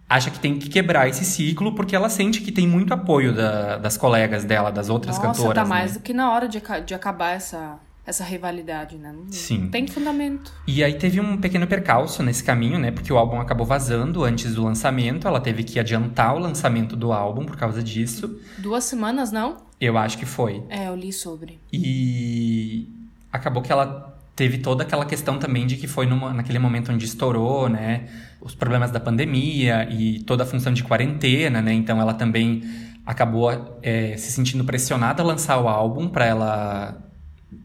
acha 0.10 0.32
que 0.32 0.40
tem 0.40 0.58
que 0.58 0.70
quebrar 0.70 1.10
esse 1.10 1.26
ciclo 1.26 1.76
porque 1.76 1.94
ela 1.94 2.08
sente 2.08 2.40
que 2.40 2.50
tem 2.54 2.66
muito 2.66 2.94
apoio 2.94 3.34
da- 3.34 3.78
das 3.78 3.98
colegas 3.98 4.46
dela, 4.46 4.72
das 4.72 4.88
outras 4.88 5.18
Nossa, 5.18 5.28
cantoras. 5.28 5.56
tá 5.56 5.64
né? 5.64 5.70
mais 5.70 5.96
do 5.96 6.00
que 6.00 6.14
na 6.14 6.32
hora 6.32 6.48
de, 6.48 6.62
de 6.86 6.94
acabar 6.94 7.32
essa, 7.36 7.78
essa 8.08 8.24
rivalidade, 8.24 8.98
né? 8.98 9.12
Não, 9.14 9.32
Sim. 9.32 9.58
não 9.64 9.68
tem 9.70 9.86
fundamento. 9.86 10.52
E 10.66 10.84
aí 10.84 10.94
teve 10.94 11.20
um 11.20 11.38
pequeno 11.38 11.68
percalço 11.68 12.24
nesse 12.24 12.44
caminho, 12.44 12.80
né? 12.80 12.90
Porque 12.90 13.12
o 13.12 13.18
álbum 13.18 13.40
acabou 13.40 13.66
vazando 13.68 14.24
antes 14.24 14.56
do 14.56 14.64
lançamento. 14.64 15.28
Ela 15.28 15.42
teve 15.42 15.64
que 15.64 15.78
adiantar 15.80 16.34
o 16.34 16.40
lançamento 16.40 16.96
do 16.96 17.12
álbum 17.12 17.46
por 17.46 17.58
causa 17.58 17.84
disso. 17.84 18.40
Duas 18.58 18.86
semanas, 18.86 19.32
não? 19.32 19.58
Eu 19.80 19.98
acho 19.98 20.18
que 20.18 20.26
foi. 20.26 20.64
É, 20.70 20.88
eu 20.88 20.96
li 20.96 21.12
sobre. 21.14 21.60
E 21.72 22.88
acabou 23.32 23.62
que 23.62 23.72
ela 23.72 24.18
teve 24.36 24.60
toda 24.60 24.84
aquela 24.84 25.06
questão 25.06 25.38
também 25.38 25.66
de 25.68 25.76
que 25.76 25.88
foi 25.88 26.06
numa- 26.06 26.34
naquele 26.34 26.60
momento 26.60 26.92
onde 26.92 27.06
estourou, 27.06 27.68
né? 27.68 28.08
Os 28.40 28.56
problemas 28.56 28.90
da 28.92 29.00
pandemia 29.00 29.88
e 29.92 30.20
toda 30.24 30.44
a 30.44 30.46
função 30.46 30.72
de 30.72 30.84
quarentena, 30.84 31.62
né? 31.62 31.74
Então 31.74 32.00
ela 32.00 32.14
também 32.14 32.64
acabou 33.06 33.80
é, 33.82 34.16
se 34.18 34.32
sentindo 34.32 34.64
pressionada 34.64 35.22
a 35.24 35.26
lançar 35.26 35.60
o 35.60 35.68
álbum 35.68 36.08
para 36.08 36.26
ela 36.26 37.04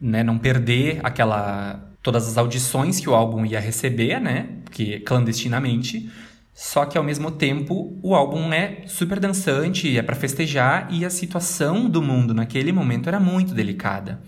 né, 0.01 0.23
não 0.23 0.37
perder 0.37 0.99
aquela 1.03 1.89
todas 2.03 2.27
as 2.27 2.37
audições 2.37 2.99
que 2.99 3.09
o 3.09 3.15
álbum 3.15 3.45
ia 3.45 3.61
receber, 3.61 4.19
né? 4.19 4.49
Que 4.69 4.99
clandestinamente. 4.99 6.11
Só 6.53 6.85
que 6.85 6.97
ao 6.97 7.03
mesmo 7.03 7.31
tempo 7.31 7.97
o 8.03 8.13
álbum 8.13 8.53
é 8.53 8.83
super 8.85 9.19
dançante, 9.19 9.97
é 9.97 10.01
para 10.03 10.15
festejar 10.15 10.87
e 10.91 11.03
a 11.05 11.09
situação 11.09 11.89
do 11.89 12.01
mundo 12.01 12.33
naquele 12.33 12.71
momento 12.71 13.07
era 13.07 13.19
muito 13.19 13.53
delicada. 13.53 14.19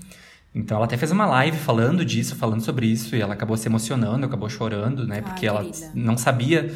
Então 0.56 0.78
ela 0.78 0.86
até 0.86 0.96
fez 0.96 1.12
uma 1.12 1.26
live 1.26 1.58
falando 1.58 2.06
disso, 2.06 2.36
falando 2.36 2.62
sobre 2.62 2.88
isso, 2.88 3.14
e 3.16 3.22
ela 3.22 3.34
acabou 3.34 3.58
se 3.58 3.68
emocionando, 3.68 4.26
acabou 4.26 4.50
chorando, 4.50 5.06
né? 5.06 5.18
Ai, 5.18 5.22
Porque 5.22 5.46
ela 5.46 5.66
querida. 5.66 5.92
não 5.94 6.18
sabia 6.18 6.74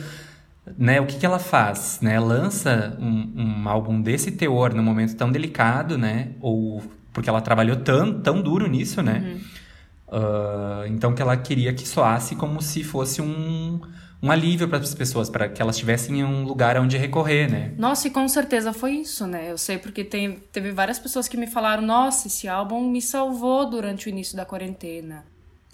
né, 0.78 1.00
o 1.00 1.06
que, 1.06 1.18
que 1.18 1.26
ela 1.26 1.40
faz, 1.40 2.00
né? 2.02 2.20
Lança 2.20 2.96
um, 3.00 3.32
um 3.64 3.70
álbum 3.70 4.02
desse 4.02 4.32
teor 4.34 4.74
num 4.74 4.84
momento 4.84 5.16
tão 5.16 5.32
delicado, 5.32 5.98
né? 5.98 6.32
Ou 6.42 6.84
porque 7.20 7.30
ela 7.30 7.42
trabalhou 7.42 7.76
tão, 7.76 8.22
tão 8.22 8.42
duro 8.42 8.66
nisso, 8.66 9.02
né? 9.02 9.42
Ah, 10.10 10.86
então 10.88 11.14
que 11.14 11.22
ela 11.22 11.36
queria 11.36 11.74
que 11.74 11.86
soasse 11.86 12.34
como 12.34 12.62
se 12.62 12.82
fosse 12.82 13.22
um, 13.22 13.82
um 14.24 14.32
alívio 14.32 14.70
para 14.70 14.78
as 14.78 14.96
pessoas, 14.96 15.30
para 15.30 15.50
que 15.50 15.62
elas 15.62 15.78
tivessem 15.78 16.24
um 16.24 16.46
lugar 16.46 16.78
onde 16.78 16.98
recorrer, 16.98 17.52
né? 17.52 17.74
Nossa, 17.78 18.08
e 18.08 18.12
com 18.12 18.26
certeza 18.30 18.72
foi 18.72 18.94
isso, 18.94 19.28
né? 19.28 19.52
Eu 19.52 19.58
sei 19.58 19.78
porque 19.78 20.06
tem, 20.06 20.40
teve 20.50 20.72
várias 20.72 20.98
pessoas 20.98 21.28
que 21.28 21.36
me 21.36 21.46
falaram: 21.46 21.84
nossa, 21.84 22.28
esse 22.28 22.48
álbum 22.48 22.90
me 22.90 23.02
salvou 23.02 23.70
durante 23.70 24.08
o 24.08 24.10
início 24.10 24.38
da 24.38 24.46
quarentena. 24.46 25.26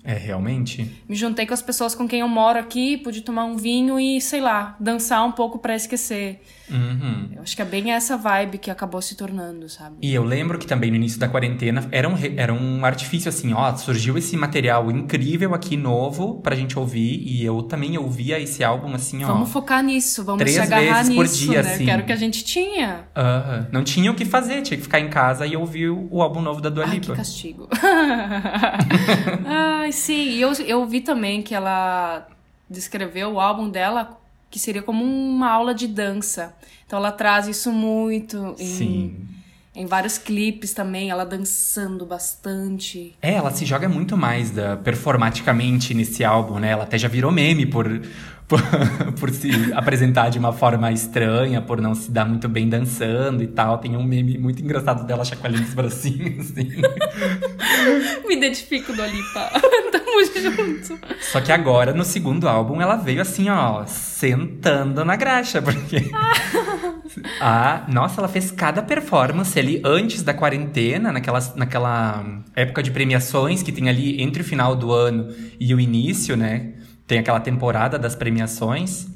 É, 0.06 0.14
realmente. 0.14 1.04
Me 1.10 1.16
juntei 1.16 1.46
com 1.48 1.54
as 1.54 1.62
pessoas 1.62 1.96
com 1.96 2.08
quem 2.08 2.20
eu 2.20 2.28
moro 2.28 2.60
aqui, 2.60 2.98
pude 2.98 3.22
tomar 3.22 3.46
um 3.46 3.58
vinho 3.58 4.00
e, 4.00 4.22
sei 4.22 4.40
lá, 4.40 4.76
dançar 4.80 5.26
um 5.26 5.32
pouco 5.32 5.58
pra 5.58 5.76
esquecer. 5.76 6.42
Uhum. 6.70 7.30
Eu 7.36 7.42
acho 7.42 7.56
que 7.56 7.62
é 7.62 7.66
bem 7.66 7.92
essa 7.92 8.18
vibe 8.18 8.58
que 8.58 8.72
acabou 8.72 9.02
se 9.02 9.16
tornando, 9.16 9.70
sabe? 9.70 9.98
E 10.02 10.14
eu 10.14 10.24
lembro 10.24 10.58
que 10.58 10.66
também 10.66 10.90
no 10.90 10.96
início 10.96 11.20
da 11.20 11.28
quarentena 11.28 11.88
era 11.92 12.10
um, 12.10 12.16
era 12.38 12.54
um 12.54 12.84
artifício 12.86 13.30
assim, 13.30 13.54
ó, 13.54 13.76
surgiu 13.76 14.18
esse 14.18 14.36
material 14.36 14.90
incrível 14.92 15.54
aqui 15.54 15.78
novo 15.78 16.42
pra 16.42 16.56
gente 16.56 16.78
ouvir 16.78 17.22
e 17.26 17.44
eu 17.44 17.62
também 17.64 17.98
ouvia 17.98 18.40
esse 18.40 18.64
álbum 18.64 18.94
assim, 18.96 19.24
ó. 19.24 19.28
Vamos 19.28 19.52
focar 19.52 19.84
nisso, 19.84 20.24
vamos 20.24 20.40
três 20.40 20.56
se 20.56 20.62
agarrar 20.62 21.04
vezes 21.04 21.16
por 21.16 21.24
nisso, 21.24 21.38
dia, 21.38 21.62
né? 21.62 21.74
assim. 21.74 21.86
Que 21.86 21.92
era 21.92 22.02
o 22.02 22.06
que 22.06 22.14
a 22.14 22.18
gente 22.18 22.44
tinha. 22.44 23.08
Aham. 23.16 23.68
Não 23.72 23.84
tinha 23.84 24.12
o 24.12 24.16
que 24.16 24.26
fazer, 24.26 24.62
tinha 24.62 24.78
que 24.78 24.84
ficar 24.84 25.00
em 25.00 25.10
casa 25.10 25.46
e 25.46 25.56
ouvir 25.56 25.90
o, 25.90 26.22
álbum 26.22 26.42
novo 26.42 26.62
da 26.62 26.70
Dua 26.70 26.86
Ai, 26.86 27.00
que 27.00 27.02
Lipa. 27.02 27.16
castigo. 27.16 27.70
Ai, 29.46 29.92
sim. 29.96 30.30
E 30.30 30.42
eu, 30.42 30.52
eu 30.54 30.86
vi 30.86 31.02
também 31.02 31.42
que 31.42 31.56
ela 31.56 32.28
descreveu 32.70 33.34
o 33.34 33.40
álbum 33.40 33.70
dela 33.70 34.20
que 34.50 34.60
seria 34.60 34.82
como 34.82 35.04
uma 35.04 35.50
aula 35.50 35.74
de 35.74 35.88
dança. 35.88 36.56
Então 36.86 37.00
ela 37.00 37.12
traz 37.12 37.48
isso 37.48 37.72
muito 37.72 38.56
em, 38.60 38.66
Sim. 38.66 39.28
Em 39.76 39.86
vários 39.86 40.18
clipes 40.18 40.74
também, 40.74 41.10
ela 41.10 41.26
dançando 41.26 42.06
bastante. 42.06 43.14
É, 43.22 43.34
ela 43.34 43.52
se 43.52 43.66
joga 43.66 43.90
muito 43.90 44.16
mais 44.16 44.50
da, 44.50 44.78
performaticamente 44.78 45.94
nesse 45.94 46.24
álbum, 46.24 46.60
né? 46.60 46.72
Ela 46.72 46.84
até 46.84 46.98
já 46.98 47.10
virou 47.10 47.30
meme 47.30 47.66
por, 47.66 47.86
por, 48.48 48.62
por, 49.20 49.30
se 49.32 49.74
apresentar 49.74 50.30
de 50.30 50.40
uma 50.40 50.54
forma 50.54 50.90
estranha, 50.94 51.62
por 51.62 51.82
não 51.82 51.94
se 51.94 52.10
dar 52.10 52.26
muito 52.26 52.48
bem 52.48 52.70
dançando 52.70 53.44
e 53.44 53.48
tal. 53.48 53.78
Tem 53.80 53.98
um 53.98 54.04
meme 54.04 54.38
muito 54.38 54.64
engraçado 54.64 55.06
dela 55.06 55.26
chacoalhando 55.26 55.64
os 55.64 55.74
bracinhos, 55.74 56.52
assim. 56.52 56.70
Me 58.26 58.36
identifico 58.36 58.94
do 58.94 59.04
Alipa. 59.04 59.52
Tamo 59.92 60.24
junto. 60.42 61.00
Só 61.20 61.42
que 61.42 61.52
agora, 61.52 61.94
no 61.94 62.06
segundo 62.06 62.48
álbum, 62.48 62.82
ela 62.82 62.96
veio 62.96 63.22
assim, 63.22 63.50
ó, 63.50 63.86
sentando 63.86 65.04
na 65.04 65.18
graxa, 65.18 65.62
porque. 65.62 66.12
ah, 67.40 67.86
nossa, 67.88 68.22
ela 68.22 68.28
fez 68.28 68.52
cada 68.52 68.82
performance 68.82 69.58
ali 69.60 69.82
antes 69.84 70.24
da 70.24 70.34
quarentena, 70.34 71.12
naquela, 71.12 71.40
naquela 71.56 72.26
época 72.56 72.82
de 72.84 72.92
premiações 72.92 73.62
que 73.64 73.72
tem 73.72 73.90
ali 73.90 74.22
entre 74.22 74.42
o 74.42 74.46
final 74.46 74.76
do 74.76 74.92
ano 74.92 75.34
e 75.60 75.74
o 75.74 75.80
início, 75.80 76.36
né? 76.36 76.74
Tem 77.08 77.20
aquela 77.20 77.40
temporada 77.40 78.00
das 78.00 78.16
premiações. 78.16 79.08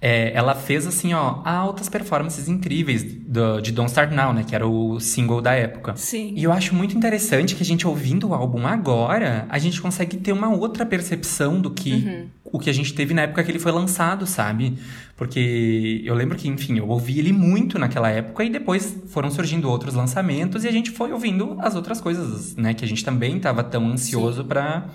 É, 0.00 0.32
ela 0.32 0.54
fez 0.54 0.86
assim, 0.86 1.12
ó, 1.12 1.40
altas 1.44 1.88
performances 1.88 2.48
incríveis 2.48 3.02
do, 3.02 3.60
de 3.60 3.72
Don't 3.72 3.88
Start 3.90 4.12
Now, 4.12 4.32
né? 4.32 4.44
Que 4.46 4.54
era 4.54 4.64
o 4.66 5.00
single 5.00 5.42
da 5.42 5.54
época. 5.54 5.96
Sim. 5.96 6.34
E 6.36 6.44
eu 6.44 6.52
acho 6.52 6.72
muito 6.72 6.96
interessante 6.96 7.56
que 7.56 7.62
a 7.64 7.66
gente 7.66 7.84
ouvindo 7.84 8.28
o 8.28 8.34
álbum 8.34 8.64
agora, 8.64 9.44
a 9.48 9.58
gente 9.58 9.80
consegue 9.80 10.16
ter 10.16 10.30
uma 10.32 10.50
outra 10.50 10.86
percepção 10.86 11.60
do 11.60 11.72
que 11.72 11.92
Uhum. 11.92 12.28
o 12.44 12.58
que 12.60 12.70
a 12.70 12.72
gente 12.72 12.94
teve 12.94 13.12
na 13.12 13.22
época 13.22 13.42
que 13.42 13.50
ele 13.50 13.58
foi 13.58 13.72
lançado, 13.72 14.24
sabe? 14.24 14.78
Porque 15.18 16.00
eu 16.04 16.14
lembro 16.14 16.38
que, 16.38 16.48
enfim, 16.48 16.78
eu 16.78 16.88
ouvi 16.88 17.18
ele 17.18 17.32
muito 17.32 17.76
naquela 17.76 18.08
época 18.08 18.44
e 18.44 18.48
depois 18.48 18.96
foram 19.08 19.28
surgindo 19.32 19.68
outros 19.68 19.92
lançamentos 19.92 20.62
e 20.62 20.68
a 20.68 20.70
gente 20.70 20.92
foi 20.92 21.12
ouvindo 21.12 21.56
as 21.58 21.74
outras 21.74 22.00
coisas, 22.00 22.54
né? 22.54 22.72
Que 22.72 22.84
a 22.84 22.88
gente 22.88 23.04
também 23.04 23.36
estava 23.36 23.64
tão 23.64 23.88
ansioso 23.88 24.44
para 24.44 24.86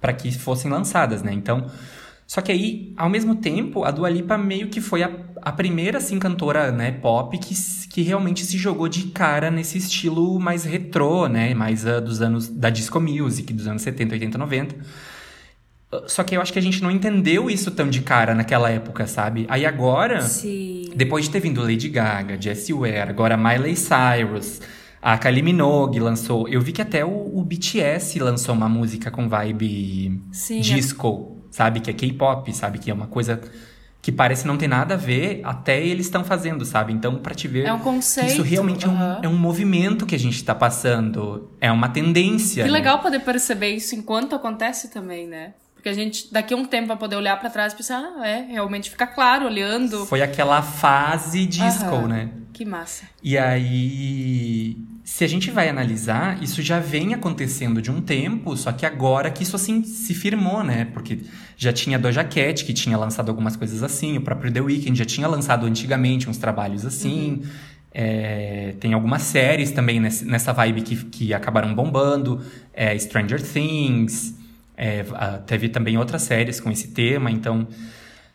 para 0.00 0.12
que 0.12 0.30
fossem 0.30 0.70
lançadas, 0.70 1.24
né? 1.24 1.32
Então, 1.32 1.66
só 2.24 2.40
que 2.40 2.52
aí, 2.52 2.92
ao 2.96 3.08
mesmo 3.10 3.34
tempo, 3.34 3.82
a 3.82 3.90
Dua 3.90 4.08
Lipa 4.08 4.38
meio 4.38 4.68
que 4.68 4.80
foi 4.80 5.02
a, 5.02 5.10
a 5.42 5.50
primeira, 5.50 5.98
assim, 5.98 6.20
cantora, 6.20 6.70
né, 6.70 6.92
pop 6.92 7.36
que, 7.36 7.52
que 7.90 8.02
realmente 8.02 8.44
se 8.44 8.56
jogou 8.56 8.88
de 8.88 9.08
cara 9.08 9.50
nesse 9.50 9.78
estilo 9.78 10.38
mais 10.38 10.62
retrô, 10.62 11.26
né? 11.26 11.52
Mais 11.52 11.84
ah, 11.84 11.98
dos 11.98 12.22
anos 12.22 12.46
da 12.46 12.70
disco 12.70 13.00
music, 13.00 13.52
dos 13.52 13.66
anos 13.66 13.82
70, 13.82 14.14
80, 14.14 14.38
90. 14.38 14.76
Só 16.06 16.22
que 16.22 16.36
eu 16.36 16.42
acho 16.42 16.52
que 16.52 16.58
a 16.58 16.62
gente 16.62 16.82
não 16.82 16.90
entendeu 16.90 17.48
isso 17.48 17.70
tão 17.70 17.88
de 17.88 18.02
cara 18.02 18.34
naquela 18.34 18.70
época, 18.70 19.06
sabe? 19.06 19.46
Aí 19.48 19.64
agora, 19.64 20.20
Sim. 20.20 20.90
depois 20.94 21.24
de 21.24 21.30
ter 21.30 21.40
vindo 21.40 21.62
Lady 21.62 21.88
Gaga, 21.88 22.40
Jessie 22.40 22.74
Ware, 22.74 23.08
agora 23.08 23.38
Miley 23.38 23.74
Cyrus, 23.74 24.60
a 25.00 25.16
Kylie 25.16 25.42
Minogue 25.42 25.98
lançou. 25.98 26.46
Eu 26.46 26.60
vi 26.60 26.72
que 26.72 26.82
até 26.82 27.04
o, 27.04 27.38
o 27.38 27.42
BTS 27.42 28.18
lançou 28.18 28.54
uma 28.54 28.68
música 28.68 29.10
com 29.10 29.28
vibe 29.30 30.20
Sim, 30.30 30.60
disco, 30.60 31.38
sabe? 31.50 31.80
Que 31.80 31.90
é 31.90 31.94
K-pop, 31.94 32.52
sabe? 32.54 32.78
Que 32.78 32.90
é 32.90 32.94
uma 32.94 33.06
coisa 33.06 33.40
que 34.02 34.12
parece 34.12 34.46
não 34.46 34.56
ter 34.56 34.68
nada 34.68 34.94
a 34.94 34.96
ver, 34.96 35.40
até 35.42 35.84
eles 35.84 36.06
estão 36.06 36.22
fazendo, 36.22 36.64
sabe? 36.64 36.92
Então, 36.92 37.16
pra 37.16 37.34
te 37.34 37.48
ver. 37.48 37.64
É 37.64 37.72
um 37.72 37.78
conceito. 37.78 38.32
Isso 38.32 38.42
realmente 38.42 38.84
é, 38.84 38.88
um, 38.88 39.24
é 39.24 39.28
um 39.28 39.36
movimento 39.36 40.04
que 40.04 40.14
a 40.14 40.18
gente 40.18 40.44
tá 40.44 40.54
passando. 40.54 41.50
É 41.60 41.72
uma 41.72 41.88
tendência. 41.88 42.64
Que 42.64 42.70
né? 42.70 42.78
legal 42.78 43.00
poder 43.00 43.20
perceber 43.20 43.70
isso 43.70 43.94
enquanto 43.94 44.34
acontece 44.34 44.88
também, 44.88 45.26
né? 45.26 45.54
Porque 45.88 46.00
a 46.00 46.04
gente, 46.04 46.32
daqui 46.32 46.52
a 46.52 46.56
um 46.56 46.64
tempo, 46.64 46.88
vai 46.88 46.96
poder 46.96 47.16
olhar 47.16 47.38
pra 47.40 47.48
trás 47.48 47.72
e 47.72 47.76
pensar, 47.76 47.98
ah, 47.98 48.26
é, 48.26 48.42
realmente 48.42 48.90
fica 48.90 49.06
claro 49.06 49.46
olhando. 49.46 50.04
Foi 50.04 50.20
aquela 50.20 50.60
fase 50.60 51.46
disco, 51.46 51.84
Aham. 51.86 52.08
né? 52.08 52.28
Que 52.52 52.64
massa. 52.64 53.04
E 53.22 53.38
aí, 53.38 54.76
se 55.04 55.24
a 55.24 55.26
gente 55.26 55.50
vai 55.50 55.68
analisar, 55.68 56.42
isso 56.42 56.60
já 56.60 56.78
vem 56.78 57.14
acontecendo 57.14 57.80
de 57.80 57.90
um 57.90 58.02
tempo, 58.02 58.56
só 58.56 58.70
que 58.72 58.84
agora 58.84 59.30
que 59.30 59.42
isso 59.42 59.56
assim 59.56 59.82
se 59.82 60.12
firmou, 60.12 60.62
né? 60.62 60.86
Porque 60.92 61.20
já 61.56 61.72
tinha 61.72 61.98
Doja 61.98 62.24
Cat, 62.24 62.64
que 62.64 62.74
tinha 62.74 62.98
lançado 62.98 63.30
algumas 63.30 63.56
coisas 63.56 63.82
assim, 63.82 64.18
o 64.18 64.20
próprio 64.20 64.52
The 64.52 64.60
Weeknd 64.60 64.98
já 64.98 65.04
tinha 65.06 65.28
lançado 65.28 65.64
antigamente 65.64 66.28
uns 66.28 66.36
trabalhos 66.36 66.84
assim. 66.84 67.42
É, 67.94 68.74
tem 68.78 68.92
algumas 68.92 69.22
séries 69.22 69.70
também 69.70 69.98
nessa 70.00 70.52
vibe 70.52 70.82
que, 70.82 70.96
que 71.06 71.32
acabaram 71.32 71.74
bombando, 71.74 72.42
é, 72.74 72.98
Stranger 72.98 73.40
Things, 73.40 74.34
é, 74.78 75.02
teve 75.44 75.68
também 75.68 75.98
outras 75.98 76.22
séries 76.22 76.60
com 76.60 76.70
esse 76.70 76.88
tema, 76.88 77.30
então 77.30 77.66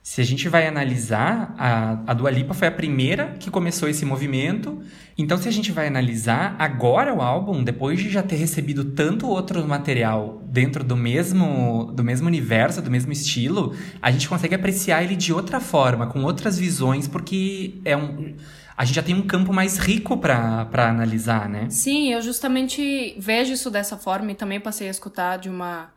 se 0.03 0.19
a 0.19 0.25
gente 0.25 0.49
vai 0.49 0.67
analisar, 0.67 1.55
a, 1.57 1.91
a 2.07 2.13
Dua 2.13 2.29
Lipa 2.29 2.53
foi 2.53 2.67
a 2.67 2.71
primeira 2.71 3.37
que 3.39 3.49
começou 3.49 3.87
esse 3.87 4.03
movimento. 4.03 4.81
Então, 5.17 5.37
se 5.37 5.47
a 5.47 5.51
gente 5.51 5.71
vai 5.71 5.87
analisar 5.87 6.57
agora 6.59 7.13
o 7.13 7.21
álbum, 7.21 7.63
depois 7.63 8.01
de 8.01 8.09
já 8.09 8.21
ter 8.21 8.35
recebido 8.35 8.83
tanto 8.83 9.29
outro 9.29 9.65
material 9.65 10.41
dentro 10.45 10.83
do 10.83 10.97
mesmo, 10.97 11.89
do 11.95 12.03
mesmo 12.03 12.27
universo, 12.27 12.81
do 12.81 12.91
mesmo 12.91 13.13
estilo, 13.13 13.77
a 14.01 14.11
gente 14.11 14.27
consegue 14.27 14.53
apreciar 14.53 15.01
ele 15.01 15.15
de 15.15 15.31
outra 15.31 15.61
forma, 15.61 16.05
com 16.07 16.21
outras 16.23 16.59
visões, 16.59 17.07
porque 17.07 17.75
é 17.85 17.95
um, 17.95 18.35
a 18.75 18.83
gente 18.83 18.95
já 18.95 19.03
tem 19.03 19.15
um 19.15 19.25
campo 19.25 19.53
mais 19.53 19.77
rico 19.77 20.17
para 20.17 20.67
analisar, 20.73 21.47
né? 21.47 21.69
Sim, 21.69 22.11
eu 22.11 22.21
justamente 22.21 23.15
vejo 23.17 23.53
isso 23.53 23.71
dessa 23.71 23.95
forma 23.95 24.33
e 24.33 24.35
também 24.35 24.59
passei 24.59 24.89
a 24.89 24.91
escutar 24.91 25.37
de 25.37 25.47
uma 25.47 25.92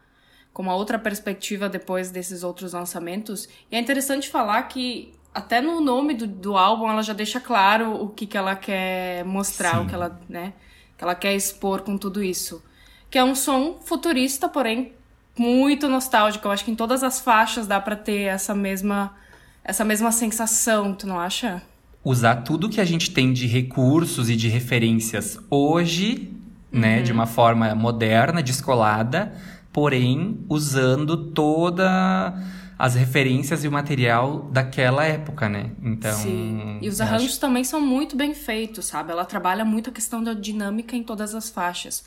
com 0.56 0.62
uma 0.62 0.74
outra 0.74 0.98
perspectiva 0.98 1.68
depois 1.68 2.10
desses 2.10 2.42
outros 2.42 2.72
lançamentos. 2.72 3.46
E 3.70 3.76
é 3.76 3.78
interessante 3.78 4.30
falar 4.30 4.62
que 4.62 5.12
até 5.34 5.60
no 5.60 5.82
nome 5.82 6.14
do, 6.14 6.26
do 6.26 6.56
álbum 6.56 6.88
ela 6.88 7.02
já 7.02 7.12
deixa 7.12 7.38
claro 7.38 7.92
o 8.02 8.08
que, 8.08 8.24
que 8.24 8.38
ela 8.38 8.56
quer 8.56 9.22
mostrar, 9.26 9.74
Sim. 9.74 9.80
o 9.80 9.86
que 9.86 9.94
ela, 9.94 10.18
né, 10.26 10.54
que 10.96 11.04
ela 11.04 11.14
quer 11.14 11.34
expor 11.34 11.82
com 11.82 11.98
tudo 11.98 12.24
isso. 12.24 12.64
Que 13.10 13.18
é 13.18 13.22
um 13.22 13.34
som 13.34 13.78
futurista, 13.84 14.48
porém 14.48 14.94
muito 15.38 15.90
nostálgico. 15.90 16.48
Eu 16.48 16.52
acho 16.52 16.64
que 16.64 16.70
em 16.70 16.74
todas 16.74 17.02
as 17.02 17.20
faixas 17.20 17.66
dá 17.66 17.78
pra 17.78 17.94
ter 17.94 18.22
essa 18.22 18.54
mesma 18.54 19.14
essa 19.62 19.84
mesma 19.84 20.10
sensação, 20.10 20.94
tu 20.94 21.06
não 21.06 21.20
acha? 21.20 21.62
usar 22.02 22.36
tudo 22.36 22.70
que 22.70 22.80
a 22.80 22.84
gente 22.84 23.10
tem 23.10 23.30
de 23.32 23.46
recursos 23.46 24.30
e 24.30 24.36
de 24.36 24.48
referências 24.48 25.38
hoje, 25.50 26.32
né, 26.70 27.02
de 27.02 27.10
uma 27.10 27.26
forma 27.26 27.74
moderna, 27.74 28.40
descolada, 28.40 29.34
porém 29.76 30.38
usando 30.48 31.18
toda 31.32 32.32
as 32.78 32.94
referências 32.94 33.62
e 33.62 33.68
o 33.68 33.72
material 33.72 34.48
daquela 34.50 35.04
época, 35.04 35.50
né? 35.50 35.70
Então, 35.82 36.16
Sim. 36.18 36.78
E 36.80 36.88
os 36.88 36.98
arranjos 36.98 37.32
acho- 37.32 37.40
também 37.40 37.62
são 37.62 37.78
muito 37.78 38.16
bem 38.16 38.32
feitos, 38.32 38.86
sabe? 38.86 39.12
Ela 39.12 39.26
trabalha 39.26 39.66
muito 39.66 39.90
a 39.90 39.92
questão 39.92 40.24
da 40.24 40.32
dinâmica 40.32 40.96
em 40.96 41.02
todas 41.02 41.34
as 41.34 41.50
faixas. 41.50 42.02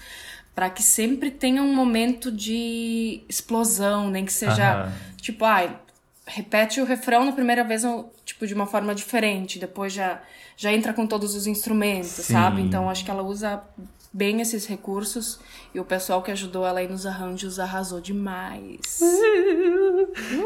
Pra 0.55 0.67
que 0.71 0.81
sempre 0.81 1.29
tenha 1.29 1.61
um 1.61 1.71
momento 1.75 2.31
de 2.31 3.21
explosão, 3.29 4.09
nem 4.09 4.25
que 4.25 4.33
seja 4.33 4.73
Aham. 4.85 4.91
tipo, 5.21 5.45
ai, 5.45 5.77
repete 6.25 6.81
o 6.81 6.85
refrão 6.85 7.23
na 7.23 7.33
primeira 7.33 7.63
vez, 7.63 7.83
tipo, 8.25 8.47
de 8.47 8.55
uma 8.55 8.65
forma 8.65 8.95
diferente, 8.95 9.59
depois 9.59 9.93
já, 9.93 10.19
já 10.57 10.73
entra 10.73 10.91
com 10.91 11.05
todos 11.05 11.35
os 11.35 11.45
instrumentos, 11.45 12.09
Sim. 12.09 12.33
sabe? 12.33 12.61
Então 12.63 12.89
acho 12.89 13.05
que 13.05 13.11
ela 13.11 13.21
usa 13.21 13.61
bem 14.11 14.41
esses 14.41 14.65
recursos 14.65 15.39
e 15.73 15.79
o 15.79 15.85
pessoal 15.85 16.21
que 16.21 16.31
ajudou 16.31 16.65
ela 16.65 16.79
aí 16.79 16.87
nos 16.87 17.05
arranjos 17.05 17.59
arrasou 17.59 18.01
demais. 18.01 18.99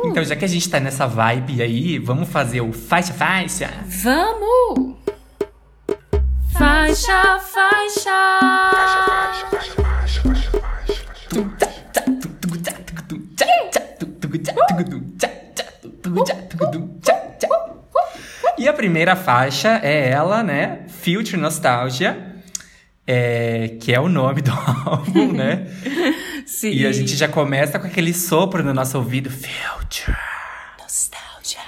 Então, 0.05 0.23
já 0.23 0.35
que 0.35 0.43
a 0.45 0.47
gente 0.47 0.69
tá 0.69 0.79
nessa 0.79 1.07
vibe 1.07 1.61
aí, 1.61 1.97
vamos 1.97 2.27
fazer 2.29 2.61
o 2.61 2.73
faixa 2.73 3.13
faixa. 3.13 3.69
Vamos! 3.85 4.97
Faixa, 6.51 7.39
faixa! 7.39 8.11
E 18.57 18.67
a 18.67 18.73
primeira 18.73 19.15
faixa 19.15 19.79
é 19.81 20.09
ela, 20.09 20.43
né? 20.43 20.85
Future 20.87 21.37
Nostalgia, 21.37 22.32
é, 23.05 23.77
que 23.79 23.93
é 23.93 23.99
o 23.99 24.07
nome 24.07 24.41
do 24.41 24.51
álbum, 24.85 25.33
né? 25.33 25.67
Sim. 26.45 26.71
E 26.71 26.85
a 26.85 26.91
gente 26.91 27.15
já 27.15 27.27
começa 27.27 27.79
com 27.79 27.87
aquele 27.87 28.13
sopro 28.13 28.63
no 28.63 28.73
nosso 28.73 28.97
ouvido. 28.97 29.29
Future. 29.29 30.17
Nostalgia. 30.79 31.59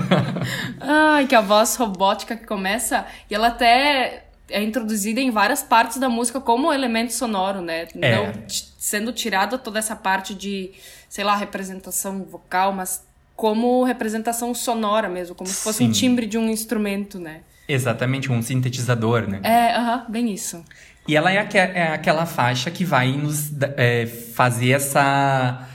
Ai, 0.80 1.26
que 1.26 1.34
a 1.34 1.40
voz 1.40 1.76
robótica 1.76 2.36
que 2.36 2.46
começa. 2.46 3.06
E 3.30 3.34
ela 3.34 3.48
até 3.48 4.24
é 4.48 4.62
introduzida 4.62 5.20
em 5.20 5.30
várias 5.30 5.62
partes 5.62 5.98
da 5.98 6.08
música 6.08 6.40
como 6.40 6.72
elemento 6.72 7.12
sonoro, 7.12 7.60
né? 7.60 7.88
É. 8.00 8.16
Não 8.16 8.32
sendo 8.78 9.12
tirada 9.12 9.58
toda 9.58 9.80
essa 9.80 9.96
parte 9.96 10.32
de, 10.34 10.70
sei 11.08 11.24
lá, 11.24 11.34
representação 11.34 12.22
vocal, 12.24 12.72
mas 12.72 13.04
como 13.34 13.82
representação 13.82 14.54
sonora 14.54 15.08
mesmo, 15.08 15.34
como 15.34 15.50
se 15.50 15.62
fosse 15.62 15.82
um 15.82 15.90
timbre 15.90 16.26
de 16.26 16.38
um 16.38 16.48
instrumento, 16.48 17.18
né? 17.18 17.40
Exatamente, 17.68 18.30
um 18.30 18.40
sintetizador, 18.42 19.26
né? 19.28 19.40
É, 19.42 19.74
aham, 19.74 20.04
bem 20.08 20.32
isso. 20.32 20.62
E 21.08 21.16
ela 21.16 21.32
é, 21.32 21.38
aque- 21.38 21.58
é 21.58 21.92
aquela 21.92 22.26
faixa 22.26 22.70
que 22.70 22.84
vai 22.84 23.12
nos 23.12 23.52
é, 23.76 24.06
fazer 24.06 24.70
essa. 24.72 25.66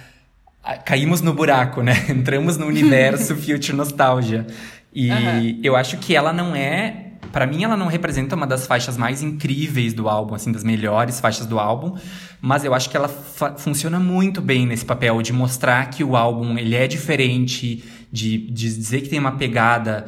Caímos 0.85 1.21
no 1.21 1.33
buraco, 1.33 1.81
né? 1.81 1.93
Entramos 2.09 2.57
no 2.57 2.67
universo 2.67 3.35
Future 3.37 3.73
Nostalgia. 3.73 4.45
E 4.93 5.09
Aham. 5.11 5.59
eu 5.63 5.75
acho 5.75 5.97
que 5.97 6.15
ela 6.15 6.31
não 6.33 6.53
é 6.55 7.07
Para 7.31 7.47
mim, 7.47 7.63
ela 7.63 7.77
não 7.77 7.87
representa 7.87 8.35
uma 8.35 8.45
das 8.45 8.67
faixas 8.67 8.97
mais 8.97 9.21
incríveis 9.23 9.93
do 9.93 10.09
álbum, 10.09 10.35
assim, 10.35 10.51
das 10.51 10.65
melhores 10.65 11.21
faixas 11.21 11.45
do 11.45 11.57
álbum, 11.59 11.95
mas 12.41 12.65
eu 12.65 12.73
acho 12.73 12.89
que 12.89 12.97
ela 12.97 13.07
funciona 13.07 14.01
muito 14.01 14.41
bem 14.41 14.67
nesse 14.67 14.83
papel 14.83 15.21
de 15.21 15.31
mostrar 15.31 15.89
que 15.89 16.03
o 16.03 16.17
álbum 16.17 16.57
ele 16.57 16.75
é 16.75 16.87
diferente, 16.87 17.85
de, 18.11 18.37
de 18.51 18.75
dizer 18.75 18.99
que 19.01 19.07
tem 19.07 19.17
uma 19.17 19.31
pegada 19.37 20.07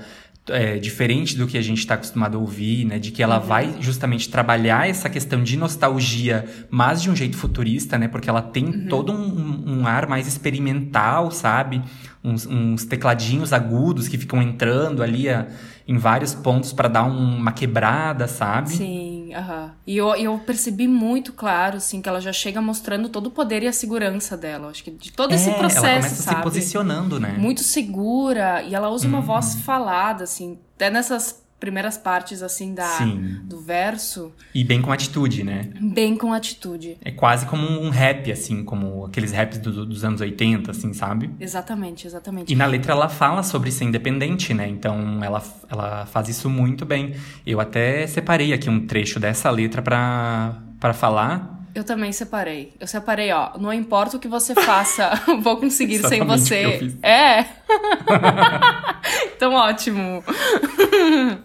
é, 0.49 0.77
diferente 0.77 1.37
do 1.37 1.47
que 1.47 1.57
a 1.57 1.61
gente 1.61 1.79
está 1.79 1.93
acostumado 1.93 2.37
a 2.37 2.41
ouvir, 2.41 2.85
né? 2.85 2.99
De 2.99 3.11
que 3.11 3.23
ela 3.23 3.39
uhum. 3.39 3.45
vai 3.45 3.75
justamente 3.79 4.29
trabalhar 4.29 4.89
essa 4.89 5.09
questão 5.09 5.41
de 5.41 5.55
nostalgia, 5.55 6.45
mas 6.69 7.01
de 7.01 7.09
um 7.09 7.15
jeito 7.15 7.37
futurista, 7.37 7.97
né? 7.97 8.07
Porque 8.07 8.29
ela 8.29 8.41
tem 8.41 8.65
uhum. 8.65 8.87
todo 8.87 9.13
um, 9.13 9.79
um, 9.79 9.87
ar 9.87 10.07
mais 10.07 10.27
experimental, 10.27 11.31
sabe? 11.31 11.81
Uns, 12.23 12.45
uns, 12.45 12.85
tecladinhos 12.85 13.53
agudos 13.53 14.07
que 14.07 14.17
ficam 14.17 14.41
entrando 14.41 15.01
ali 15.01 15.29
a, 15.29 15.47
em 15.87 15.97
vários 15.97 16.33
pontos 16.33 16.71
para 16.71 16.87
dar 16.87 17.03
um, 17.03 17.37
uma 17.37 17.51
quebrada, 17.51 18.27
sabe? 18.27 18.69
Sim. 18.69 19.31
Uhum. 19.35 19.69
E 19.85 19.97
eu, 19.97 20.15
eu 20.15 20.37
percebi 20.39 20.87
muito 20.87 21.33
claro, 21.33 21.77
assim, 21.77 22.01
que 22.01 22.07
ela 22.07 22.21
já 22.21 22.31
chega 22.31 22.61
mostrando 22.61 23.09
todo 23.09 23.27
o 23.27 23.31
poder 23.31 23.63
e 23.63 23.67
a 23.67 23.73
segurança 23.73 24.37
dela. 24.37 24.69
Acho 24.69 24.83
que 24.83 24.91
de 24.91 25.11
todo 25.11 25.33
é, 25.33 25.35
esse 25.35 25.51
processo, 25.51 25.85
ela 25.85 25.95
começa 25.97 26.23
sabe? 26.23 26.37
se 26.37 26.43
posicionando, 26.43 27.19
né? 27.19 27.35
Muito 27.37 27.63
segura. 27.63 28.63
E 28.63 28.73
ela 28.73 28.89
usa 28.89 29.07
uma 29.07 29.19
uhum. 29.19 29.25
voz 29.25 29.55
falada, 29.55 30.23
assim. 30.23 30.57
Até 30.75 30.89
nessas 30.89 31.42
primeiras 31.63 31.97
partes, 31.97 32.43
assim, 32.43 32.73
da, 32.73 32.99
do 33.45 33.61
verso. 33.61 34.33
E 34.53 34.65
bem 34.65 34.81
com 34.81 34.91
atitude, 34.91 35.45
né? 35.45 35.69
Bem 35.79 36.17
com 36.17 36.33
atitude. 36.33 36.97
É 37.01 37.09
quase 37.09 37.45
como 37.45 37.65
um 37.65 37.89
rap, 37.89 38.29
assim, 38.29 38.65
como 38.65 39.05
aqueles 39.05 39.31
raps 39.31 39.59
do, 39.59 39.85
dos 39.85 40.03
anos 40.03 40.19
80, 40.19 40.71
assim, 40.71 40.91
sabe? 40.91 41.31
Exatamente, 41.39 42.05
exatamente. 42.05 42.51
E 42.51 42.55
na 42.55 42.65
letra 42.65 42.91
ela 42.91 43.07
fala 43.07 43.43
sobre 43.43 43.71
ser 43.71 43.85
independente, 43.85 44.53
né? 44.53 44.67
Então 44.67 45.23
ela, 45.23 45.41
ela 45.69 46.05
faz 46.05 46.27
isso 46.27 46.49
muito 46.49 46.85
bem. 46.85 47.15
Eu 47.47 47.61
até 47.61 48.05
separei 48.07 48.51
aqui 48.51 48.69
um 48.69 48.85
trecho 48.85 49.17
dessa 49.17 49.49
letra 49.49 49.81
para 49.81 50.59
para 50.81 50.93
falar 50.93 51.63
eu 51.75 51.83
também 51.83 52.11
separei. 52.11 52.71
Eu 52.79 52.85
separei, 52.85 53.31
ó. 53.31 53.57
Não 53.57 53.73
importa 53.73 54.17
o 54.17 54.19
que 54.19 54.27
você 54.27 54.53
faça, 54.53 55.09
vou 55.41 55.57
conseguir 55.57 56.07
sem 56.07 56.23
você. 56.23 56.95
É. 57.01 57.45
então 59.43 59.53
ótimo. 59.53 60.23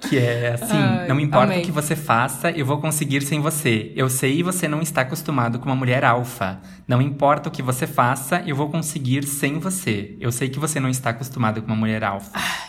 Que 0.01 0.19
é 0.19 0.53
assim, 0.55 0.77
Ai, 0.77 1.09
não 1.09 1.19
importa 1.19 1.53
amei. 1.53 1.63
o 1.63 1.65
que 1.65 1.73
você 1.73 1.97
faça, 1.97 2.51
eu 2.51 2.65
vou 2.65 2.79
conseguir 2.79 3.23
sem 3.23 3.41
você. 3.41 3.93
Eu 3.97 4.09
sei 4.09 4.43
você 4.43 4.69
não 4.69 4.81
está 4.81 5.01
acostumado 5.01 5.59
com 5.59 5.67
uma 5.67 5.75
mulher 5.75 6.05
alfa. 6.05 6.61
Não 6.87 7.03
importa 7.03 7.49
o 7.49 7.53
que 7.53 7.61
você 7.63 7.87
faça, 7.87 8.43
eu 8.47 8.55
vou 8.55 8.71
conseguir 8.71 9.25
sem 9.25 9.59
você. 9.59 10.17
Eu 10.21 10.31
sei 10.31 10.49
que 10.49 10.59
você 10.59 10.79
não 10.79 10.89
está 10.89 11.11
acostumado 11.11 11.61
com 11.61 11.67
uma 11.69 11.77
mulher 11.77 12.05
alfa. 12.05 12.31
Ai. 12.35 12.69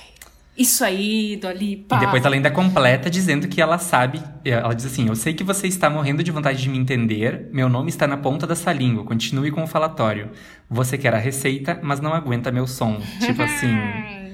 Isso 0.58 0.84
aí, 0.84 1.38
Doli. 1.38 1.86
E 1.90 2.00
depois 2.00 2.26
ela 2.26 2.36
ainda 2.36 2.52
completa 2.52 3.10
dizendo 3.10 3.48
que 3.48 3.62
ela 3.62 3.78
sabe. 3.78 4.22
Ela 4.44 4.74
diz 4.74 4.86
assim: 4.86 5.08
Eu 5.08 5.16
sei 5.16 5.34
que 5.34 5.44
você 5.44 5.68
está 5.68 5.90
morrendo 5.90 6.22
de 6.24 6.32
vontade 6.32 6.62
de 6.62 6.68
me 6.68 6.78
entender. 6.78 7.48
Meu 7.54 7.70
nome 7.70 7.90
está 7.90 8.06
na 8.06 8.18
ponta 8.18 8.46
dessa 8.46 8.74
língua. 8.74 9.06
Continue 9.06 9.52
com 9.52 9.64
o 9.64 9.68
falatório. 9.68 10.32
Você 10.70 10.98
quer 10.98 11.14
a 11.14 11.18
receita, 11.18 11.80
mas 11.82 12.02
não 12.02 12.14
aguenta 12.14 12.52
meu 12.52 12.68
som. 12.68 13.00
Tipo 13.22 13.44
assim. 13.44 13.70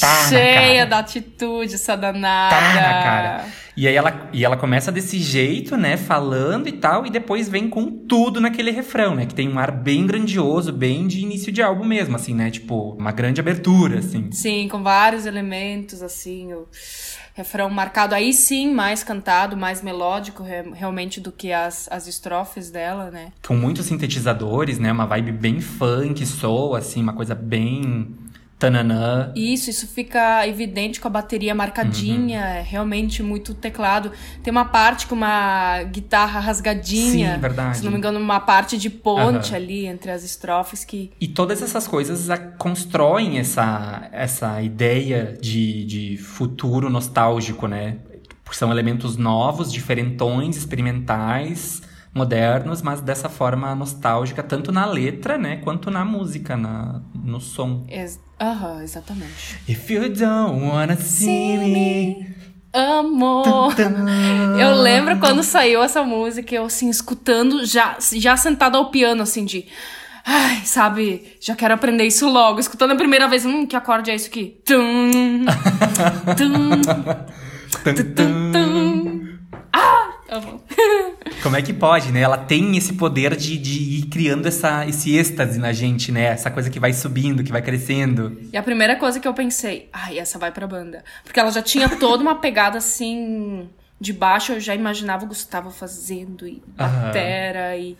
Tá 0.00 0.28
Cheia 0.28 0.86
da 0.86 0.98
atitude, 0.98 1.74
essa 1.74 1.96
danada. 1.96 2.54
Tá 2.54 2.74
na 2.74 3.02
cara. 3.02 3.44
E 3.76 3.88
aí 3.88 3.94
ela, 3.94 4.28
e 4.32 4.44
ela 4.44 4.56
começa 4.56 4.92
desse 4.92 5.18
jeito, 5.18 5.76
né? 5.76 5.96
Falando 5.96 6.68
e 6.68 6.72
tal, 6.72 7.04
e 7.04 7.10
depois 7.10 7.48
vem 7.48 7.68
com 7.68 7.90
tudo 7.90 8.40
naquele 8.40 8.70
refrão, 8.70 9.14
né? 9.16 9.26
Que 9.26 9.34
tem 9.34 9.48
um 9.48 9.58
ar 9.58 9.72
bem 9.72 10.06
grandioso, 10.06 10.72
bem 10.72 11.06
de 11.08 11.20
início 11.20 11.50
de 11.50 11.60
álbum 11.60 11.84
mesmo, 11.84 12.14
assim, 12.14 12.34
né? 12.34 12.50
Tipo, 12.50 12.92
uma 12.92 13.10
grande 13.10 13.40
abertura, 13.40 13.98
assim. 13.98 14.30
Sim, 14.30 14.68
com 14.68 14.82
vários 14.82 15.26
elementos, 15.26 16.02
assim, 16.02 16.52
o 16.52 16.68
refrão 17.34 17.68
marcado. 17.68 18.14
Aí 18.14 18.32
sim, 18.32 18.72
mais 18.72 19.02
cantado, 19.02 19.56
mais 19.56 19.82
melódico 19.82 20.44
realmente 20.44 21.20
do 21.20 21.32
que 21.32 21.52
as, 21.52 21.88
as 21.90 22.06
estrofes 22.06 22.70
dela, 22.70 23.10
né? 23.10 23.32
Com 23.44 23.56
muitos 23.56 23.86
sintetizadores, 23.86 24.78
né? 24.78 24.92
Uma 24.92 25.06
vibe 25.06 25.32
bem 25.32 25.60
funk, 25.60 26.24
soul, 26.24 26.76
assim, 26.76 27.02
uma 27.02 27.12
coisa 27.12 27.34
bem 27.34 28.14
Tananã. 28.64 29.30
Isso, 29.36 29.68
isso 29.68 29.86
fica 29.86 30.48
evidente 30.48 30.98
com 30.98 31.06
a 31.06 31.10
bateria 31.10 31.54
marcadinha, 31.54 32.38
uhum. 32.40 32.46
é 32.46 32.62
realmente 32.62 33.22
muito 33.22 33.52
teclado. 33.52 34.10
Tem 34.42 34.50
uma 34.50 34.64
parte 34.64 35.06
com 35.06 35.14
uma 35.14 35.82
guitarra 35.82 36.40
rasgadinha. 36.40 37.34
Sim, 37.34 37.40
verdade. 37.40 37.76
Se 37.76 37.84
não 37.84 37.92
me 37.92 37.98
engano, 37.98 38.18
uma 38.18 38.40
parte 38.40 38.78
de 38.78 38.88
ponte 38.88 39.50
uhum. 39.50 39.56
ali 39.56 39.86
entre 39.86 40.10
as 40.10 40.24
estrofes 40.24 40.82
que. 40.82 41.12
E 41.20 41.28
todas 41.28 41.60
essas 41.60 41.86
coisas 41.86 42.26
constroem 42.56 43.38
essa, 43.38 44.08
essa 44.10 44.62
ideia 44.62 45.36
de, 45.38 45.84
de 45.84 46.16
futuro 46.16 46.88
nostálgico, 46.88 47.66
né? 47.66 47.98
Porque 48.42 48.58
são 48.58 48.70
elementos 48.70 49.18
novos, 49.18 49.70
diferentões, 49.70 50.56
experimentais 50.56 51.82
modernos, 52.14 52.80
mas 52.80 53.00
dessa 53.00 53.28
forma 53.28 53.74
nostálgica, 53.74 54.42
tanto 54.42 54.70
na 54.70 54.86
letra, 54.86 55.36
né, 55.36 55.56
quanto 55.56 55.90
na 55.90 56.04
música, 56.04 56.56
na, 56.56 57.00
no 57.14 57.40
som. 57.40 57.84
Aham, 58.40 58.82
exatamente. 58.82 59.58
If 59.68 59.90
you 59.90 60.08
don't 60.08 60.64
wanna 60.66 60.96
see 60.96 61.58
me. 61.58 62.34
Amor. 62.72 63.72
Eu 64.58 64.74
lembro 64.74 65.18
quando 65.20 65.44
saiu 65.44 65.82
essa 65.82 66.02
música, 66.02 66.54
eu 66.54 66.64
assim, 66.64 66.90
escutando, 66.90 67.64
já, 67.64 67.96
já 68.12 68.36
sentada 68.36 68.76
ao 68.76 68.90
piano, 68.90 69.22
assim, 69.22 69.44
de. 69.44 69.66
Ai, 70.26 70.62
sabe, 70.64 71.36
já 71.40 71.54
quero 71.54 71.74
aprender 71.74 72.04
isso 72.04 72.28
logo. 72.28 72.58
Escutando 72.58 72.92
a 72.92 72.96
primeira 72.96 73.28
vez, 73.28 73.44
hum, 73.44 73.66
que 73.66 73.76
acorde 73.76 74.10
é 74.10 74.14
isso 74.14 74.28
aqui? 74.28 74.58
Tum, 74.64 75.44
tum, 76.36 76.80
tum, 77.84 77.94
tum, 77.94 78.14
tum. 78.14 78.43
Ah! 80.34 80.38
Amo. 80.44 80.60
Como 81.42 81.56
é 81.56 81.62
que 81.62 81.72
pode, 81.72 82.10
né? 82.10 82.20
Ela 82.20 82.38
tem 82.38 82.76
esse 82.76 82.94
poder 82.94 83.36
de, 83.36 83.56
de 83.56 83.98
ir 83.98 84.06
criando 84.06 84.46
essa, 84.46 84.86
esse 84.86 85.16
êxtase 85.16 85.58
na 85.58 85.72
gente, 85.72 86.10
né? 86.10 86.24
Essa 86.24 86.50
coisa 86.50 86.70
que 86.70 86.80
vai 86.80 86.92
subindo, 86.92 87.44
que 87.44 87.52
vai 87.52 87.62
crescendo. 87.62 88.40
E 88.52 88.56
a 88.56 88.62
primeira 88.62 88.96
coisa 88.96 89.20
que 89.20 89.28
eu 89.28 89.34
pensei, 89.34 89.88
ai, 89.92 90.18
essa 90.18 90.38
vai 90.38 90.50
pra 90.50 90.66
banda. 90.66 91.04
Porque 91.22 91.38
ela 91.38 91.50
já 91.50 91.62
tinha 91.62 91.88
toda 91.88 92.22
uma 92.22 92.36
pegada 92.36 92.78
assim. 92.78 93.68
De 94.00 94.12
baixo 94.12 94.52
eu 94.52 94.60
já 94.60 94.74
imaginava 94.74 95.24
o 95.24 95.28
Gustavo 95.28 95.70
fazendo, 95.70 96.48
e 96.48 96.62
batera, 96.76 97.76
e. 97.76 97.96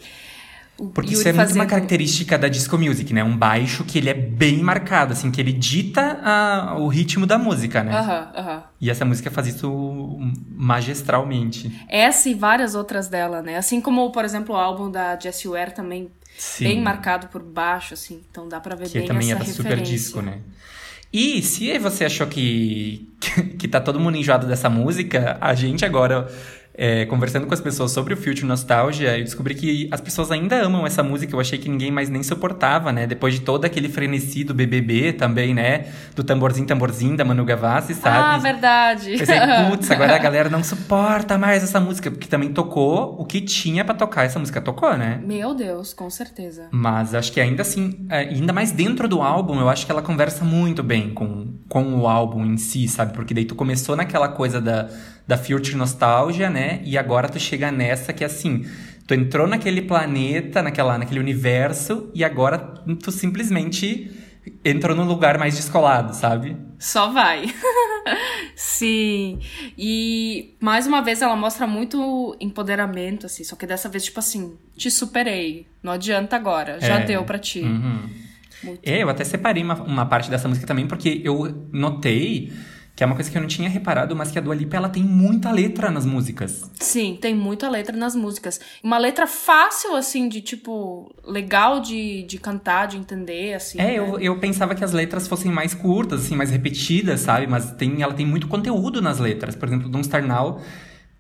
Porque 0.76 1.10
Yuri 1.10 1.20
isso 1.20 1.28
é 1.28 1.32
muito 1.32 1.46
fazendo... 1.46 1.56
uma 1.56 1.66
característica 1.66 2.36
da 2.36 2.48
disco 2.48 2.76
music, 2.76 3.14
né? 3.14 3.22
Um 3.22 3.36
baixo 3.36 3.84
que 3.84 3.98
ele 3.98 4.10
é 4.10 4.14
bem 4.14 4.58
marcado, 4.58 5.12
assim, 5.12 5.30
que 5.30 5.40
ele 5.40 5.52
dita 5.52 6.18
a, 6.22 6.76
o 6.78 6.88
ritmo 6.88 7.26
da 7.26 7.38
música, 7.38 7.84
né? 7.84 7.92
Aham, 7.92 8.02
uh 8.02 8.08
aham. 8.08 8.32
-huh, 8.34 8.56
uh 8.56 8.58
-huh. 8.58 8.62
E 8.80 8.90
essa 8.90 9.04
música 9.04 9.30
faz 9.30 9.46
isso 9.46 10.18
magistralmente. 10.50 11.70
Essa 11.88 12.28
e 12.28 12.34
várias 12.34 12.74
outras 12.74 13.08
dela, 13.08 13.40
né? 13.40 13.56
Assim 13.56 13.80
como, 13.80 14.10
por 14.10 14.24
exemplo, 14.24 14.54
o 14.54 14.58
álbum 14.58 14.90
da 14.90 15.18
Jessie 15.18 15.48
Ware 15.48 15.72
também 15.72 16.10
Sim. 16.36 16.64
bem 16.64 16.80
marcado 16.80 17.28
por 17.28 17.42
baixo, 17.42 17.94
assim. 17.94 18.20
Então 18.30 18.48
dá 18.48 18.58
pra 18.58 18.74
ver 18.74 18.88
que 18.88 18.98
bem 18.98 19.06
também 19.06 19.30
essa 19.30 19.42
é 19.42 19.46
referência. 19.46 19.62
super 19.62 19.80
disco, 19.80 20.20
né? 20.20 20.40
E 21.12 21.40
se 21.42 21.78
você 21.78 22.06
achou 22.06 22.26
que, 22.26 23.08
que 23.56 23.68
tá 23.68 23.80
todo 23.80 24.00
mundo 24.00 24.16
enjoado 24.16 24.48
dessa 24.48 24.68
música, 24.68 25.38
a 25.40 25.54
gente 25.54 25.84
agora 25.84 26.28
é, 26.76 27.06
conversando 27.06 27.46
com 27.46 27.54
as 27.54 27.60
pessoas 27.60 27.92
sobre 27.92 28.14
o 28.14 28.16
Future 28.16 28.44
Nostalgia, 28.44 29.16
eu 29.16 29.22
descobri 29.22 29.54
que 29.54 29.88
as 29.92 30.00
pessoas 30.00 30.32
ainda 30.32 30.60
amam 30.60 30.84
essa 30.84 31.04
música. 31.04 31.34
Eu 31.34 31.40
achei 31.40 31.56
que 31.56 31.68
ninguém 31.68 31.92
mais 31.92 32.08
nem 32.08 32.22
suportava, 32.22 32.92
né? 32.92 33.06
Depois 33.06 33.34
de 33.34 33.40
todo 33.40 33.64
aquele 33.64 33.88
frenesi 33.88 34.42
do 34.42 34.52
BBB 34.52 35.12
também, 35.12 35.54
né? 35.54 35.86
Do 36.16 36.24
tamborzinho, 36.24 36.66
tamborzinho 36.66 37.16
da 37.16 37.24
Manu 37.24 37.44
Gavassi, 37.44 37.94
sabe? 37.94 38.16
Ah, 38.18 38.38
verdade. 38.38 39.16
Pensei, 39.16 39.38
putz, 39.70 39.88
agora 39.90 40.16
a 40.16 40.18
galera 40.18 40.50
não 40.50 40.64
suporta 40.64 41.38
mais 41.38 41.62
essa 41.62 41.78
música, 41.78 42.10
porque 42.10 42.26
também 42.26 42.52
tocou 42.52 43.20
o 43.20 43.24
que 43.24 43.40
tinha 43.40 43.84
para 43.84 43.94
tocar. 43.94 44.24
Essa 44.24 44.40
música 44.40 44.60
tocou, 44.60 44.96
né? 44.96 45.20
Meu 45.24 45.54
Deus, 45.54 45.94
com 45.94 46.10
certeza. 46.10 46.66
Mas 46.72 47.14
acho 47.14 47.30
que 47.30 47.40
ainda 47.40 47.62
assim, 47.62 48.04
é, 48.10 48.18
ainda 48.18 48.52
mais 48.52 48.72
dentro 48.72 49.06
do 49.06 49.22
álbum, 49.22 49.60
eu 49.60 49.68
acho 49.68 49.86
que 49.86 49.92
ela 49.92 50.02
conversa 50.02 50.44
muito 50.44 50.82
bem 50.82 51.14
com, 51.14 51.54
com 51.68 52.00
o 52.00 52.08
álbum 52.08 52.44
em 52.44 52.56
si, 52.56 52.88
sabe? 52.88 53.12
Porque 53.12 53.32
daí 53.32 53.44
tu 53.44 53.54
começou 53.54 53.94
naquela 53.94 54.28
coisa 54.28 54.60
da 54.60 54.88
da 55.26 55.36
Future 55.38 55.76
Nostalgia, 55.76 56.50
né? 56.50 56.80
E 56.84 56.98
agora 56.98 57.28
tu 57.28 57.38
chega 57.38 57.70
nessa 57.70 58.12
que 58.12 58.24
assim, 58.24 58.66
tu 59.06 59.14
entrou 59.14 59.46
naquele 59.46 59.82
planeta, 59.82 60.62
naquela, 60.62 60.98
naquele 60.98 61.20
universo, 61.20 62.10
e 62.14 62.24
agora 62.24 62.58
tu 63.02 63.10
simplesmente 63.10 64.10
entrou 64.64 64.94
num 64.94 65.06
lugar 65.06 65.38
mais 65.38 65.56
descolado, 65.56 66.14
sabe? 66.14 66.56
Só 66.78 67.10
vai. 67.10 67.46
Sim. 68.54 69.40
E 69.76 70.54
mais 70.60 70.86
uma 70.86 71.00
vez 71.00 71.22
ela 71.22 71.34
mostra 71.34 71.66
muito 71.66 72.36
empoderamento, 72.38 73.26
assim. 73.26 73.42
Só 73.42 73.56
que 73.56 73.66
dessa 73.66 73.88
vez, 73.88 74.04
tipo 74.04 74.18
assim, 74.18 74.56
te 74.76 74.90
superei. 74.90 75.66
Não 75.82 75.92
adianta 75.92 76.36
agora. 76.36 76.78
Já 76.80 77.00
é. 77.00 77.04
deu 77.04 77.24
pra 77.24 77.38
ti. 77.38 77.60
Uhum. 77.60 78.08
É, 78.82 79.02
eu 79.02 79.08
até 79.08 79.24
separei 79.24 79.62
uma, 79.62 79.74
uma 79.82 80.06
parte 80.06 80.30
dessa 80.30 80.48
música 80.48 80.66
também, 80.66 80.86
porque 80.86 81.20
eu 81.24 81.68
notei 81.72 82.52
que 82.96 83.02
é 83.02 83.06
uma 83.06 83.16
coisa 83.16 83.28
que 83.28 83.36
eu 83.36 83.40
não 83.40 83.48
tinha 83.48 83.68
reparado, 83.68 84.14
mas 84.14 84.30
que 84.30 84.38
a 84.38 84.40
Dua 84.40 84.54
Lipa 84.54 84.76
ela 84.76 84.88
tem 84.88 85.02
muita 85.02 85.50
letra 85.50 85.90
nas 85.90 86.06
músicas. 86.06 86.70
Sim, 86.78 87.18
tem 87.20 87.34
muita 87.34 87.68
letra 87.68 87.96
nas 87.96 88.14
músicas. 88.14 88.60
Uma 88.84 88.98
letra 88.98 89.26
fácil, 89.26 89.96
assim, 89.96 90.28
de 90.28 90.40
tipo, 90.40 91.12
legal 91.26 91.80
de, 91.80 92.22
de 92.22 92.38
cantar, 92.38 92.86
de 92.86 92.96
entender, 92.96 93.54
assim. 93.54 93.80
É, 93.80 93.84
né? 93.84 93.98
eu, 93.98 94.20
eu 94.20 94.38
pensava 94.38 94.76
que 94.76 94.84
as 94.84 94.92
letras 94.92 95.26
fossem 95.26 95.50
mais 95.50 95.74
curtas, 95.74 96.24
assim, 96.24 96.36
mais 96.36 96.50
repetidas, 96.50 97.20
sabe? 97.20 97.48
Mas 97.48 97.72
tem, 97.72 98.00
ela 98.00 98.14
tem 98.14 98.24
muito 98.24 98.46
conteúdo 98.46 99.02
nas 99.02 99.18
letras. 99.18 99.56
Por 99.56 99.66
exemplo, 99.66 99.88
Don't 99.88 100.06
Star 100.06 100.24
Now, 100.24 100.60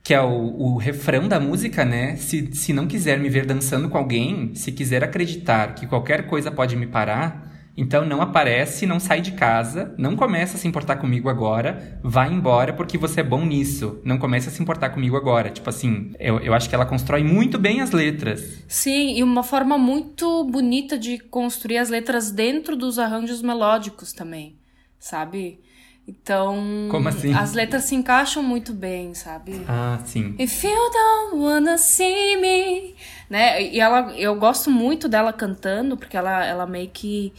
que 0.04 0.14
é 0.14 0.20
o, 0.20 0.30
o 0.30 0.76
refrão 0.76 1.26
da 1.26 1.40
música, 1.40 1.84
né? 1.84 2.14
Se, 2.16 2.54
se 2.54 2.72
não 2.72 2.86
quiser 2.86 3.18
me 3.18 3.28
ver 3.28 3.46
dançando 3.46 3.88
com 3.88 3.98
alguém, 3.98 4.54
se 4.54 4.70
quiser 4.70 5.02
acreditar 5.02 5.74
que 5.74 5.88
qualquer 5.88 6.28
coisa 6.28 6.52
pode 6.52 6.76
me 6.76 6.86
parar, 6.86 7.53
então 7.76 8.04
não 8.04 8.22
aparece, 8.22 8.86
não 8.86 9.00
sai 9.00 9.20
de 9.20 9.32
casa, 9.32 9.94
não 9.98 10.14
começa 10.14 10.56
a 10.56 10.60
se 10.60 10.68
importar 10.68 10.96
comigo 10.96 11.28
agora, 11.28 11.98
vai 12.02 12.32
embora 12.32 12.72
porque 12.72 12.96
você 12.96 13.20
é 13.20 13.24
bom 13.24 13.44
nisso. 13.44 14.00
Não 14.04 14.16
começa 14.16 14.48
a 14.48 14.52
se 14.52 14.62
importar 14.62 14.90
comigo 14.90 15.16
agora. 15.16 15.50
Tipo 15.50 15.70
assim, 15.70 16.12
eu, 16.20 16.38
eu 16.40 16.54
acho 16.54 16.68
que 16.68 16.74
ela 16.74 16.86
constrói 16.86 17.24
muito 17.24 17.58
bem 17.58 17.80
as 17.80 17.90
letras. 17.90 18.62
Sim, 18.68 19.16
e 19.16 19.22
uma 19.22 19.42
forma 19.42 19.76
muito 19.76 20.44
bonita 20.44 20.96
de 20.96 21.18
construir 21.18 21.78
as 21.78 21.88
letras 21.88 22.30
dentro 22.30 22.76
dos 22.76 22.98
arranjos 22.98 23.42
melódicos 23.42 24.12
também, 24.12 24.56
sabe? 24.98 25.58
Então, 26.06 26.88
Como 26.90 27.08
assim? 27.08 27.32
as 27.32 27.54
letras 27.54 27.84
se 27.84 27.94
encaixam 27.94 28.42
muito 28.42 28.72
bem, 28.74 29.14
sabe? 29.14 29.64
Ah, 29.66 29.98
sim. 30.04 30.34
If 30.38 30.62
you 30.62 30.70
don't 30.70 31.42
wanna 31.42 31.78
see 31.78 32.36
me, 32.36 32.94
né? 33.28 33.62
E 33.62 33.80
ela, 33.80 34.12
eu 34.16 34.36
gosto 34.36 34.70
muito 34.70 35.08
dela 35.08 35.32
cantando, 35.32 35.96
porque 35.96 36.16
ela, 36.16 36.44
ela 36.44 36.66
meio 36.66 36.90
que 36.90 37.32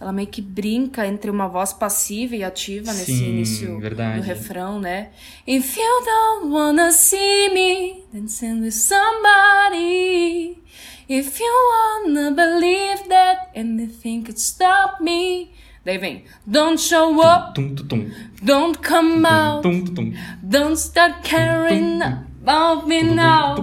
ela 0.00 0.12
meio 0.12 0.28
que 0.28 0.40
brinca 0.40 1.06
entre 1.06 1.30
uma 1.30 1.48
voz 1.48 1.72
passiva 1.72 2.36
e 2.36 2.44
ativa 2.44 2.92
nesse 2.92 3.12
Sim, 3.16 3.28
início 3.30 3.80
verdade. 3.80 4.20
do 4.20 4.24
refrão, 4.26 4.80
né? 4.80 5.10
If 5.46 5.76
you 5.76 6.04
don't 6.04 6.52
wanna 6.52 6.92
see 6.92 7.48
me, 7.52 8.04
then 8.12 8.28
send 8.28 8.62
with 8.62 8.74
somebody. 8.74 10.58
If 11.08 11.40
you 11.40 11.46
wanna 12.06 12.30
believe 12.32 13.08
that 13.08 13.50
anything 13.54 14.22
could 14.22 14.38
stop 14.38 15.00
me. 15.00 15.50
Daí 15.84 15.96
vem, 15.98 16.22
don't 16.46 16.78
show 16.78 17.18
up, 17.22 17.54
Tum, 17.54 17.74
tum, 17.74 17.88
tum. 17.88 18.10
don't 18.42 18.76
come 18.82 19.24
out, 19.26 19.62
don't 20.42 20.76
start 20.76 21.22
caring 21.24 22.02
about 22.02 22.86
me 22.86 23.02
now. 23.02 23.56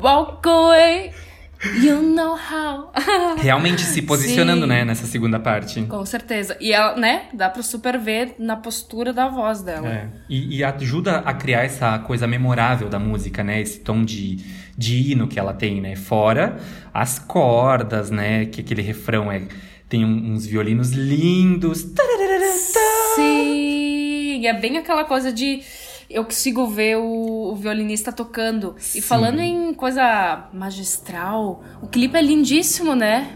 Walk 0.00 0.44
away, 0.46 1.12
you 1.82 2.02
know 2.02 2.36
how. 2.36 2.92
Realmente 3.38 3.82
se 3.82 4.02
posicionando, 4.02 4.62
Sim. 4.62 4.68
né, 4.68 4.84
nessa 4.84 5.06
segunda 5.06 5.38
parte. 5.38 5.82
Com 5.82 6.04
certeza. 6.04 6.56
E 6.60 6.72
ela, 6.72 6.96
né, 6.96 7.28
dá 7.32 7.48
pra 7.48 7.62
super 7.62 7.98
ver 7.98 8.34
na 8.38 8.56
postura 8.56 9.12
da 9.12 9.28
voz 9.28 9.62
dela. 9.62 9.88
É. 9.88 10.08
E, 10.28 10.58
e 10.58 10.64
ajuda 10.64 11.18
a 11.18 11.32
criar 11.34 11.64
essa 11.64 11.98
coisa 12.00 12.26
memorável 12.26 12.88
da 12.88 12.98
música, 12.98 13.42
né? 13.42 13.60
Esse 13.60 13.80
tom 13.80 14.04
de, 14.04 14.38
de 14.76 15.12
hino 15.12 15.26
que 15.26 15.38
ela 15.38 15.52
tem, 15.52 15.80
né? 15.80 15.96
Fora 15.96 16.58
as 16.92 17.18
cordas, 17.18 18.10
né? 18.10 18.46
Que 18.46 18.60
aquele 18.60 18.82
refrão 18.82 19.30
é, 19.30 19.42
tem 19.88 20.04
uns 20.04 20.46
violinos 20.46 20.92
lindos. 20.92 21.86
Sim, 23.16 24.46
é 24.46 24.52
bem 24.52 24.78
aquela 24.78 25.04
coisa 25.04 25.32
de 25.32 25.62
eu 26.10 26.24
consigo 26.24 26.66
ver 26.66 26.96
o, 26.96 27.52
o 27.52 27.56
violinista 27.56 28.12
tocando. 28.12 28.74
Sim. 28.78 28.98
E 28.98 29.02
falando 29.02 29.40
em 29.40 29.72
coisa 29.74 30.48
magistral, 30.52 31.62
o 31.82 31.86
clipe 31.86 32.16
é 32.16 32.22
lindíssimo, 32.22 32.94
né? 32.94 33.30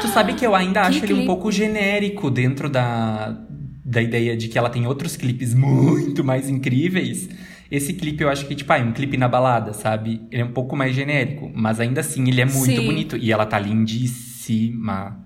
Tu 0.00 0.08
sabe 0.08 0.34
que 0.34 0.46
eu 0.46 0.54
ainda 0.54 0.82
Que 0.82 0.86
acho 0.88 0.98
ele 1.04 1.12
um 1.14 1.16
clipe. 1.16 1.26
pouco 1.26 1.50
genérico 1.50 2.30
dentro 2.30 2.70
da, 2.70 3.36
da 3.84 4.00
ideia 4.00 4.36
de 4.36 4.46
que 4.48 4.56
ela 4.56 4.70
tem 4.70 4.86
outros 4.86 5.16
clipes 5.16 5.52
muito 5.52 6.22
mais 6.22 6.48
incríveis. 6.48 7.28
Esse 7.70 7.92
clipe 7.94 8.22
eu 8.22 8.28
acho 8.28 8.46
que, 8.46 8.54
tipo, 8.54 8.72
ah, 8.72 8.78
é 8.78 8.84
um 8.84 8.92
clipe 8.92 9.16
na 9.16 9.26
balada, 9.26 9.72
sabe? 9.72 10.20
Ele 10.30 10.42
é 10.42 10.44
um 10.44 10.52
pouco 10.52 10.76
mais 10.76 10.94
genérico, 10.94 11.50
mas 11.54 11.80
ainda 11.80 12.02
assim 12.02 12.28
ele 12.28 12.40
é 12.40 12.44
muito 12.44 12.66
Sim. 12.80 12.86
bonito. 12.86 13.16
E 13.16 13.32
ela 13.32 13.44
tá 13.46 13.58
lindíssima. 13.58 15.23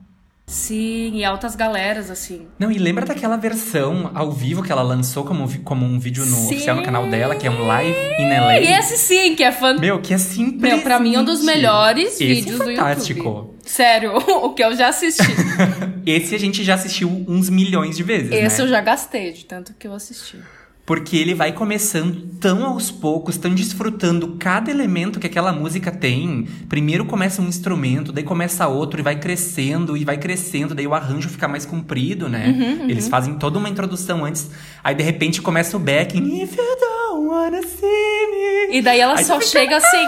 Sim, 0.49 1.11
e 1.15 1.25
altas 1.25 1.55
galeras, 1.55 2.11
assim. 2.11 2.49
Não, 2.59 2.73
e 2.73 2.79
lembra 2.79 3.05
daquela 3.05 3.37
versão 3.37 4.11
ao 4.15 4.33
vivo 4.33 4.63
que 4.63 4.73
ela 4.73 4.81
lançou 4.81 5.23
como, 5.23 5.47
como 5.63 5.85
um 5.85 5.99
vídeo 5.99 6.25
no 6.25 6.35
Sim. 6.35 6.47
oficial 6.47 6.77
no 6.77 6.83
canal 6.83 7.07
dela, 7.07 7.37
que 7.37 7.47
é 7.47 7.51
um 7.51 7.67
live 7.67 7.95
in 8.19 8.29
LA? 8.31 8.59
E 8.61 8.67
esse 8.67 8.97
sim, 8.97 9.37
que 9.37 9.45
é 9.45 9.53
fã. 9.53 9.75
Meu, 9.75 10.01
que 10.01 10.15
é 10.15 10.19
simplesmente... 10.19 10.61
Meu, 10.77 10.81
pra 10.81 10.99
mim 10.99 11.15
é 11.15 11.21
um 11.21 11.25
dos 11.25 11.45
melhores 11.45 12.15
Esse 12.15 12.27
vídeos 12.27 12.61
é 12.61 12.65
do 12.65 12.71
fantástico. 12.71 13.19
YouTube. 13.19 13.59
Sério, 13.63 14.17
o 14.43 14.55
que 14.55 14.65
eu 14.65 14.75
já 14.75 14.89
assisti. 14.89 15.23
Esse 16.07 16.35
a 16.35 16.39
gente 16.39 16.65
já 16.65 16.75
assistiu 16.75 17.11
uns 17.29 17.51
milhões 17.51 17.95
de 17.99 18.03
vezes, 18.03 18.33
Esse 18.33 18.59
né? 18.63 18.65
eu 18.65 18.69
já 18.69 18.81
gastei, 18.81 19.33
de 19.33 19.45
tanto 19.45 19.75
que 19.79 19.87
eu 19.87 19.93
assisti. 19.93 20.39
Porque 20.89 21.19
ele 21.19 21.35
vai 21.35 21.53
começando 21.53 22.31
tão 22.41 22.65
aos 22.65 22.91
poucos, 22.91 23.37
tão 23.37 23.55
desfrutando 23.55 24.37
cada 24.39 24.71
elemento 24.71 25.21
que 25.21 25.27
aquela 25.27 25.53
música 25.53 25.93
tem. 25.93 26.49
Primeiro 26.67 27.05
começa 27.05 27.43
um 27.43 27.47
instrumento, 27.47 28.11
daí 28.11 28.25
começa 28.25 28.67
outro 28.67 28.99
e 28.99 29.03
vai 29.03 29.17
crescendo 29.21 29.99
e 29.99 30.03
vai 30.03 30.17
crescendo, 30.17 30.75
daí 30.75 30.87
o 30.87 30.95
arranjo 30.95 31.29
fica 31.29 31.47
mais 31.47 31.67
comprido, 31.67 32.27
né? 32.27 32.49
Uhum, 32.49 32.89
Eles 32.89 33.07
fazem 33.07 33.35
toda 33.35 33.59
uma 33.59 33.69
introdução 33.69 34.25
antes, 34.25 34.51
aí 34.83 34.95
de 34.95 35.03
repente 35.03 35.43
começa 35.43 35.77
o 35.77 35.79
backing. 35.79 36.43
If 36.43 36.57
you 36.57 36.77
don't 36.81 37.27
wanna 37.29 37.61
see 37.61 38.71
me. 38.71 38.79
E 38.79 38.81
daí 38.81 38.99
ela 38.99 39.19
Aí 39.19 39.25
só 39.27 39.35
fica, 39.35 39.47
chega 39.47 39.77
assim, 39.77 40.07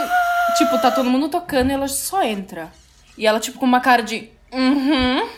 tipo, 0.56 0.78
tá 0.80 0.90
todo 0.90 1.10
mundo 1.10 1.28
tocando 1.28 1.68
e 1.68 1.74
ela 1.74 1.88
só 1.88 2.22
entra. 2.22 2.72
E 3.18 3.26
ela, 3.26 3.38
tipo, 3.38 3.58
com 3.58 3.66
uma 3.66 3.80
cara 3.80 4.02
de. 4.02 4.30
Uhum. 4.50 5.28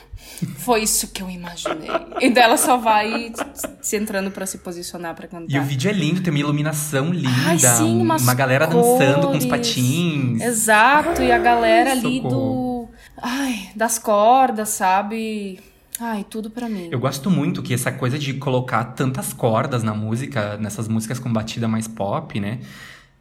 Foi 0.58 0.82
isso 0.82 1.08
que 1.08 1.22
eu 1.22 1.30
imaginei. 1.30 1.88
E 2.20 2.30
daí 2.30 2.44
ela 2.44 2.56
só 2.56 2.76
vai 2.76 3.32
se 3.80 3.96
entrando 3.96 4.30
pra 4.30 4.46
se 4.46 4.58
posicionar 4.58 5.14
pra 5.14 5.26
cantar. 5.26 5.46
E 5.52 5.58
o 5.58 5.62
vídeo 5.64 5.90
é 5.90 5.92
lindo, 5.92 6.20
tem 6.20 6.30
uma 6.32 6.38
iluminação 6.40 7.12
linda, 7.12 7.30
Ai, 7.46 7.58
sim, 7.58 7.82
um- 7.98 8.02
umas 8.02 8.22
uma 8.22 8.34
galera 8.34 8.66
dançando 8.66 9.28
com 9.28 9.36
os 9.36 9.44
cores. 9.44 9.46
patins. 9.46 10.40
Exato, 10.40 11.22
e 11.22 11.32
a 11.32 11.38
galera 11.38 11.92
ali 11.92 12.16
socorro. 12.22 12.30
do. 12.30 12.88
Ai, 13.20 13.70
das 13.76 13.98
cordas, 13.98 14.68
sabe? 14.70 15.60
Ai, 16.00 16.24
tudo 16.28 16.50
pra 16.50 16.68
mim. 16.68 16.88
Eu 16.90 16.98
gosto 16.98 17.30
muito 17.30 17.62
que 17.62 17.74
essa 17.74 17.92
coisa 17.92 18.18
de 18.18 18.34
colocar 18.34 18.82
tantas 18.84 19.32
cordas 19.32 19.82
na 19.82 19.94
música, 19.94 20.56
nessas 20.58 20.88
músicas 20.88 21.18
com 21.18 21.32
batida 21.32 21.68
mais 21.68 21.86
pop, 21.86 22.40
né? 22.40 22.60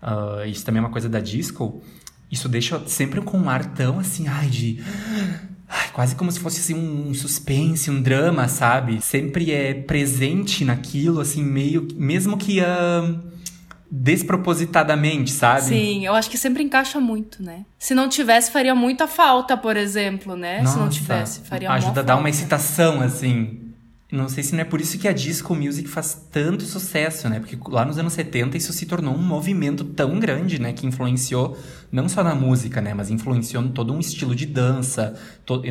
Ah, 0.01 0.43
isso 0.47 0.65
também 0.65 0.79
é 0.81 0.83
uma 0.85 0.91
coisa 0.91 1.07
da 1.09 1.19
disco. 1.19 1.81
Isso 2.31 2.47
deixa 2.47 2.81
sempre 2.87 3.21
com 3.21 3.37
um 3.37 3.49
ar 3.49 3.65
tão 3.65 3.99
assim, 3.99 4.27
ai, 4.27 4.47
de. 4.47 4.81
Ai, 5.71 5.89
quase 5.93 6.15
como 6.15 6.31
se 6.31 6.39
fosse 6.39 6.59
assim, 6.59 6.75
um 6.75 7.13
suspense, 7.13 7.89
um 7.89 8.01
drama, 8.01 8.47
sabe? 8.47 9.01
Sempre 9.01 9.51
é 9.51 9.73
presente 9.73 10.65
naquilo, 10.65 11.21
assim, 11.21 11.43
meio. 11.43 11.87
Mesmo 11.95 12.37
que. 12.37 12.59
ah, 12.59 13.15
despropositadamente, 13.93 15.31
sabe? 15.31 15.61
Sim, 15.63 16.05
eu 16.05 16.13
acho 16.13 16.29
que 16.29 16.37
sempre 16.37 16.63
encaixa 16.63 16.99
muito, 16.99 17.43
né? 17.43 17.65
Se 17.77 17.93
não 17.93 18.07
tivesse, 18.07 18.49
faria 18.49 18.73
muita 18.73 19.05
falta, 19.05 19.57
por 19.57 19.75
exemplo, 19.75 20.35
né? 20.35 20.59
Se 20.65 20.77
não 20.77 20.85
Nossa, 20.85 20.97
tivesse, 20.97 21.41
faria 21.41 21.67
mó 21.69 21.75
Ajuda 21.75 21.99
a 21.99 22.03
dar 22.03 22.13
uma 22.15 22.21
falta. 22.23 22.29
excitação, 22.29 23.01
assim. 23.01 23.60
Não 24.11 24.27
sei 24.27 24.43
se 24.43 24.51
não 24.53 24.59
é 24.59 24.65
por 24.65 24.81
isso 24.81 24.97
que 24.99 25.07
a 25.07 25.13
disco 25.13 25.55
music 25.55 25.87
faz 25.87 26.27
tanto 26.29 26.63
sucesso, 26.65 27.29
né? 27.29 27.39
Porque 27.39 27.57
lá 27.69 27.85
nos 27.85 27.97
anos 27.97 28.11
70 28.11 28.57
isso 28.57 28.73
se 28.73 28.85
tornou 28.85 29.15
um 29.15 29.21
movimento 29.21 29.85
tão 29.85 30.19
grande, 30.19 30.59
né? 30.59 30.73
Que 30.73 30.85
influenciou 30.85 31.57
não 31.89 32.09
só 32.09 32.21
na 32.21 32.35
música, 32.35 32.81
né? 32.81 32.93
Mas 32.93 33.09
influenciou 33.09 33.63
em 33.63 33.69
todo 33.69 33.93
um 33.93 33.99
estilo 34.01 34.35
de 34.35 34.45
dança, 34.45 35.17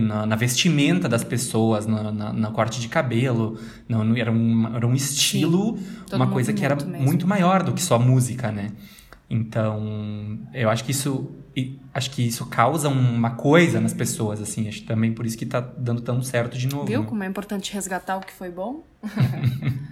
na, 0.00 0.24
na 0.24 0.36
vestimenta 0.36 1.06
das 1.06 1.22
pessoas, 1.22 1.86
na, 1.86 2.10
na, 2.10 2.32
na 2.32 2.50
corte 2.50 2.80
de 2.80 2.88
cabelo. 2.88 3.58
Não, 3.86 4.02
não- 4.02 4.16
era, 4.16 4.32
um, 4.32 4.74
era 4.74 4.86
um 4.86 4.94
estilo, 4.94 5.78
todo 6.06 6.16
uma 6.16 6.28
coisa 6.28 6.50
que 6.54 6.64
era 6.64 6.76
mesmo. 6.76 6.98
muito 6.98 7.26
maior 7.26 7.62
do 7.62 7.74
que 7.74 7.82
só 7.82 7.98
música, 7.98 8.50
né? 8.50 8.70
Então, 9.28 10.38
eu 10.54 10.70
acho 10.70 10.82
que 10.82 10.92
isso 10.92 11.30
acho 11.92 12.10
que 12.10 12.26
isso 12.26 12.46
causa 12.46 12.88
uma 12.88 13.30
coisa 13.30 13.80
nas 13.80 13.92
pessoas, 13.92 14.40
assim. 14.40 14.68
Acho 14.68 14.84
também 14.84 15.12
por 15.12 15.26
isso 15.26 15.36
que 15.36 15.46
tá 15.46 15.60
dando 15.60 16.00
tão 16.02 16.22
certo 16.22 16.56
de 16.58 16.68
novo. 16.68 16.86
Viu 16.86 17.02
né? 17.02 17.06
como 17.08 17.22
é 17.22 17.26
importante 17.26 17.72
resgatar 17.72 18.16
o 18.16 18.20
que 18.20 18.32
foi 18.32 18.50
bom? 18.50 18.84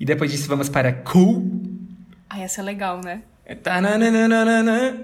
E 0.00 0.04
depois 0.06 0.30
disso 0.32 0.48
vamos 0.48 0.70
para 0.70 0.94
Cool. 0.94 1.60
Ah, 2.28 2.40
essa 2.40 2.62
é 2.62 2.64
legal, 2.64 3.02
né? 3.04 3.20
Tananana. 3.62 4.96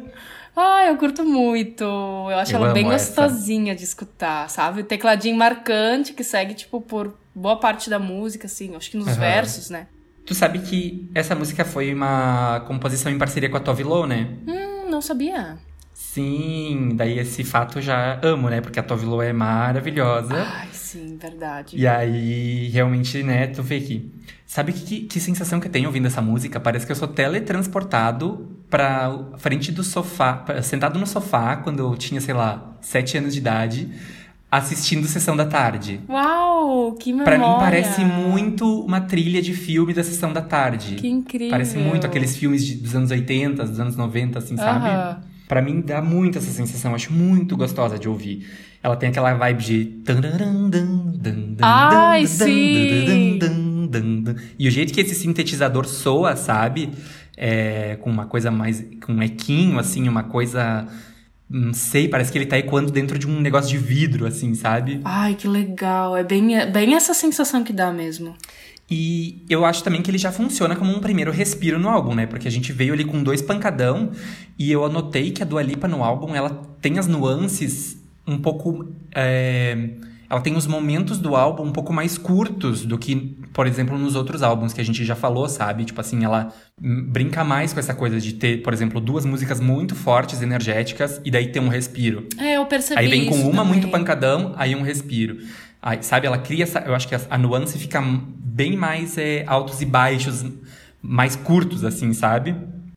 Ah, 0.57 0.87
eu 0.87 0.97
curto 0.97 1.23
muito. 1.23 1.85
Eu 1.85 2.39
acho 2.39 2.53
Eu 2.53 2.65
ela 2.65 2.73
bem 2.73 2.91
essa. 2.91 3.23
gostosinha 3.27 3.77
de 3.77 3.85
escutar, 3.85 4.49
sabe? 4.49 4.81
O 4.81 4.85
tecladinho 4.85 5.37
marcante 5.37 6.15
que 6.15 6.25
segue, 6.25 6.55
tipo, 6.55 6.81
por 6.81 7.15
boa 7.35 7.61
parte 7.61 7.91
da 7.91 7.99
música, 7.99 8.47
assim. 8.47 8.75
Acho 8.75 8.91
que 8.91 8.97
nos 8.97 9.09
Aham. 9.09 9.21
versos, 9.21 9.69
né? 9.69 9.87
Tu 10.25 10.35
sabe 10.35 10.61
que 10.61 11.11
essa 11.15 11.35
música 11.35 11.63
foi 11.63 11.93
uma 11.93 12.61
composição 12.67 13.13
em 13.13 13.19
parceria 13.19 13.51
com 13.51 13.57
a 13.59 13.61
Tove 13.61 13.85
Lo, 13.85 14.07
né? 14.07 14.39
Hum, 14.49 14.89
não 14.89 15.03
sabia. 15.03 15.59
Sim, 16.17 16.93
daí 16.95 17.19
esse 17.19 17.45
fato 17.45 17.77
eu 17.77 17.83
já 17.83 18.19
amo, 18.23 18.49
né? 18.49 18.63
Porque 18.63 18.81
a 18.81 18.83
Tove 18.83 19.05
Lo 19.05 19.21
é 19.21 19.35
maravilhosa. 19.35 20.35
Ai, 20.35 20.69
sim, 20.73 21.19
verdade. 21.21 21.77
E 21.77 21.87
aí, 21.87 22.69
realmente, 22.69 23.23
né, 23.23 23.49
tu 23.49 23.63
vê 23.63 23.81
que. 23.81 24.11
Sabe 24.47 24.73
que, 24.73 25.01
que 25.03 25.21
sensação 25.21 25.61
que 25.61 25.67
eu 25.67 25.71
tenho 25.71 25.89
ouvindo 25.89 26.07
essa 26.07 26.23
música? 26.23 26.59
Parece 26.59 26.87
que 26.87 26.93
eu 26.93 26.97
sou 26.97 27.07
teletransportado 27.07 28.49
pra 28.71 29.15
frente 29.37 29.71
do 29.71 29.85
sofá, 29.85 30.43
sentado 30.63 30.99
no 30.99 31.07
sofá, 31.07 31.57
quando 31.57 31.81
eu 31.81 31.95
tinha, 31.97 32.19
sei 32.19 32.33
lá, 32.33 32.79
sete 32.81 33.19
anos 33.19 33.35
de 33.35 33.41
idade, 33.41 33.91
assistindo 34.51 35.07
Sessão 35.07 35.37
da 35.37 35.45
Tarde. 35.45 36.01
Uau, 36.09 36.95
que 36.95 37.13
memória! 37.13 37.39
Pra 37.39 37.47
mim 37.47 37.55
parece 37.59 38.03
muito 38.03 38.81
uma 38.87 39.03
trilha 39.03 39.43
de 39.43 39.53
filme 39.53 39.93
da 39.93 40.03
Sessão 40.03 40.33
da 40.33 40.41
Tarde. 40.41 40.95
Que 40.95 41.09
incrível! 41.09 41.51
Parece 41.51 41.77
muito 41.77 42.07
aqueles 42.07 42.35
filmes 42.39 42.65
de, 42.65 42.77
dos 42.77 42.97
anos 42.97 43.11
80, 43.11 43.67
dos 43.67 43.79
anos 43.79 43.97
90, 43.97 44.39
assim, 44.39 44.57
sabe? 44.57 45.36
Pra 45.49 45.63
mim 45.63 45.81
dá 45.81 46.03
muito 46.03 46.39
essa 46.39 46.51
sensação, 46.51 46.95
acho 46.95 47.13
muito 47.13 47.57
gostosa 47.57 47.99
de 47.99 48.09
ouvir. 48.09 48.47
Ela 48.83 48.97
tem 48.97 49.09
aquela 49.09 49.33
vibe 49.35 49.63
de. 49.63 50.03
Ai, 51.63 52.27
sim! 52.27 53.39
E 54.59 54.69
o 54.69 54.71
jeito 54.71 54.93
que 54.93 55.01
esse 55.01 55.15
sintetizador 55.15 55.87
soa, 55.87 56.37
sabe? 56.37 56.91
É, 57.37 57.97
com 58.01 58.11
uma 58.11 58.27
coisa 58.27 58.51
mais. 58.51 58.85
com 59.05 59.13
um 59.13 59.23
equinho, 59.23 59.79
assim, 59.79 60.09
uma 60.09 60.25
coisa. 60.25 60.87
Não 61.49 61.73
sei, 61.73 62.09
parece 62.09 62.33
que 62.33 62.39
ele 62.39 62.47
tá 62.47 62.59
ecoando 62.59 62.91
dentro 62.91 63.17
de 63.17 63.29
um 63.29 63.41
negócio 63.41 63.71
de 63.71 63.79
vidro, 63.79 64.27
assim, 64.27 64.53
sabe? 64.55 65.01
Ai, 65.05 65.37
que 65.37 65.47
legal. 65.47 66.17
É 66.17 66.25
bem, 66.25 66.57
é 66.57 66.67
bem 66.67 66.95
essa 66.97 67.15
sensação 67.15 67.63
que 67.63 67.73
dá 67.73 67.93
mesmo. 67.93 68.35
E 68.91 69.45
eu 69.51 69.65
acho 69.65 69.83
também 69.83 70.01
que 70.01 70.11
ele 70.11 70.19
já 70.19 70.31
funciona 70.31 70.77
como 70.77 70.93
um 70.95 71.01
primeiro 71.01 71.33
respiro 71.33 71.79
no 71.79 71.89
álbum, 71.89 72.15
né? 72.15 72.27
Porque 72.27 72.47
a 72.47 72.51
gente 72.51 72.73
veio 72.73 72.93
ali 72.93 73.05
com 73.05 73.23
dois 73.23 73.43
pancadão 73.43 74.11
e 74.59 74.71
eu 74.71 74.85
anotei 74.85 75.33
que 75.33 75.43
a 75.43 75.47
Dua 75.47 75.63
Lipa 75.63 75.89
no 75.89 76.05
álbum, 76.05 76.35
ela 76.35 76.51
tem 76.81 76.99
as 76.99 77.07
nuances 77.07 78.01
um 78.27 78.39
pouco... 78.39 78.93
é, 79.15 79.89
Ela 80.29 80.41
tem 80.41 80.57
os 80.57 80.67
momentos 80.67 81.19
do 81.19 81.37
álbum 81.37 81.65
um 81.65 81.73
pouco 81.73 81.93
mais 81.93 82.19
curtos 82.19 82.85
do 82.85 82.99
que, 82.99 83.15
por 83.53 83.67
exemplo, 83.67 83.97
nos 83.97 84.15
outros 84.17 84.43
álbuns 84.43 84.73
que 84.73 84.81
a 84.81 84.85
gente 84.85 85.05
já 85.05 85.15
falou, 85.15 85.49
sabe? 85.49 85.85
Tipo 85.85 86.01
assim, 86.01 86.25
ela 86.25 86.53
brinca 86.81 87.45
mais 87.45 87.73
com 87.73 87.79
essa 87.81 87.95
coisa 87.95 88.21
de 88.21 88.35
ter, 88.35 88.63
por 88.63 88.73
exemplo, 88.73 89.01
duas 89.01 89.25
músicas 89.25 89.61
muito 89.61 89.95
fortes, 89.95 90.43
energéticas, 90.43 91.21
e 91.25 91.31
daí 91.31 91.49
ter 91.49 91.61
um 91.61 91.69
respiro. 91.69 92.27
É, 92.39 92.57
eu 92.57 92.67
percebi 92.67 93.01
Aí 93.01 93.09
vem 93.09 93.27
com 93.27 93.37
uma 93.37 93.63
também. 93.63 93.67
muito 93.67 93.89
pancadão, 93.89 94.53
aí 94.57 94.75
um 94.75 94.83
respiro. 94.83 95.39
Aí, 95.87 96.03
sabe, 96.03 96.27
ela 96.27 96.39
cria 96.39 96.65
essa. 96.65 96.81
Eu 96.81 96.97
acho 96.97 97.07
que 97.07 97.15
a, 97.15 97.21
a 97.31 97.39
nuance 97.39 97.79
fica 97.79 98.03
bem 98.03 98.77
mais 98.77 99.17
é, 99.17 99.45
altos 99.47 99.81
e 99.81 99.87
baixos, 99.87 100.45
mais 101.01 101.37
curtos, 101.37 101.85
assim, 101.85 102.13
sabe? 102.13 102.57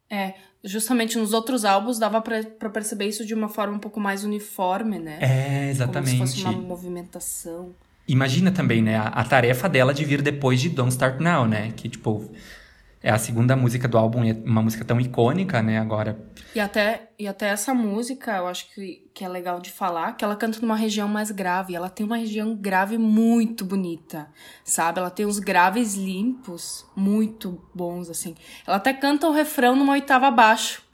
É, 0.10 0.34
justamente 0.64 1.16
nos 1.16 1.32
outros 1.32 1.66
álbuns 1.66 2.00
dava 2.00 2.20
pra, 2.20 2.44
pra 2.44 2.68
perceber 2.68 3.06
isso 3.06 3.24
de 3.24 3.36
uma 3.36 3.48
forma 3.48 3.76
um 3.76 3.80
pouco 3.80 4.00
mais 4.00 4.24
uniforme, 4.24 4.98
né? 4.98 5.20
É, 5.22 5.70
exatamente. 5.70 6.18
Como 6.18 6.28
se 6.28 6.42
fosse 6.42 6.48
uma 6.48 6.64
movimentação. 6.64 7.76
Imagina 8.08 8.50
também, 8.50 8.82
né, 8.82 8.98
a, 8.98 9.04
a 9.04 9.24
tarefa 9.24 9.70
dela 9.70 9.94
de 9.94 10.04
vir 10.04 10.24
depois 10.24 10.60
de 10.60 10.70
Don't 10.70 10.90
Start 10.90 11.20
Now, 11.20 11.46
né? 11.46 11.72
Que, 11.76 11.88
tipo, 11.88 12.28
é 13.02 13.10
a 13.10 13.18
segunda 13.18 13.56
música 13.56 13.88
do 13.88 13.98
álbum, 13.98 14.24
e 14.24 14.32
é 14.32 14.34
uma 14.34 14.62
música 14.62 14.84
tão 14.84 15.00
icônica, 15.00 15.62
né, 15.62 15.80
agora. 15.80 16.20
E 16.54 16.60
até, 16.60 17.12
e 17.18 17.28
até 17.28 17.48
essa 17.48 17.74
música, 17.74 18.38
eu 18.38 18.48
acho 18.48 18.74
que, 18.74 19.10
que 19.14 19.24
é 19.24 19.30
legal 19.30 19.60
de 19.60 19.72
falar, 19.72 20.14
que 20.14 20.26
ela 20.26 20.36
canta 20.36 20.60
numa 20.60 20.76
região 20.76 21.08
mais 21.08 21.32
grave. 21.32 21.76
Ela 21.76 21.90
tem 21.90 22.06
uma 22.06 22.18
região 22.18 22.56
grave 22.56 22.98
muito 22.98 23.64
bonita, 23.64 24.28
sabe? 24.64 25.00
Ela 25.00 25.10
tem 25.10 25.26
uns 25.26 25.40
graves 25.40 25.96
limpos, 25.96 26.86
muito 26.96 27.62
bons, 27.74 28.10
assim. 28.10 28.36
Ela 28.66 28.78
até 28.78 28.94
canta 28.94 29.28
o 29.28 29.32
refrão 29.32 29.76
numa 29.76 29.94
oitava 29.94 30.28
abaixo. 30.28 30.89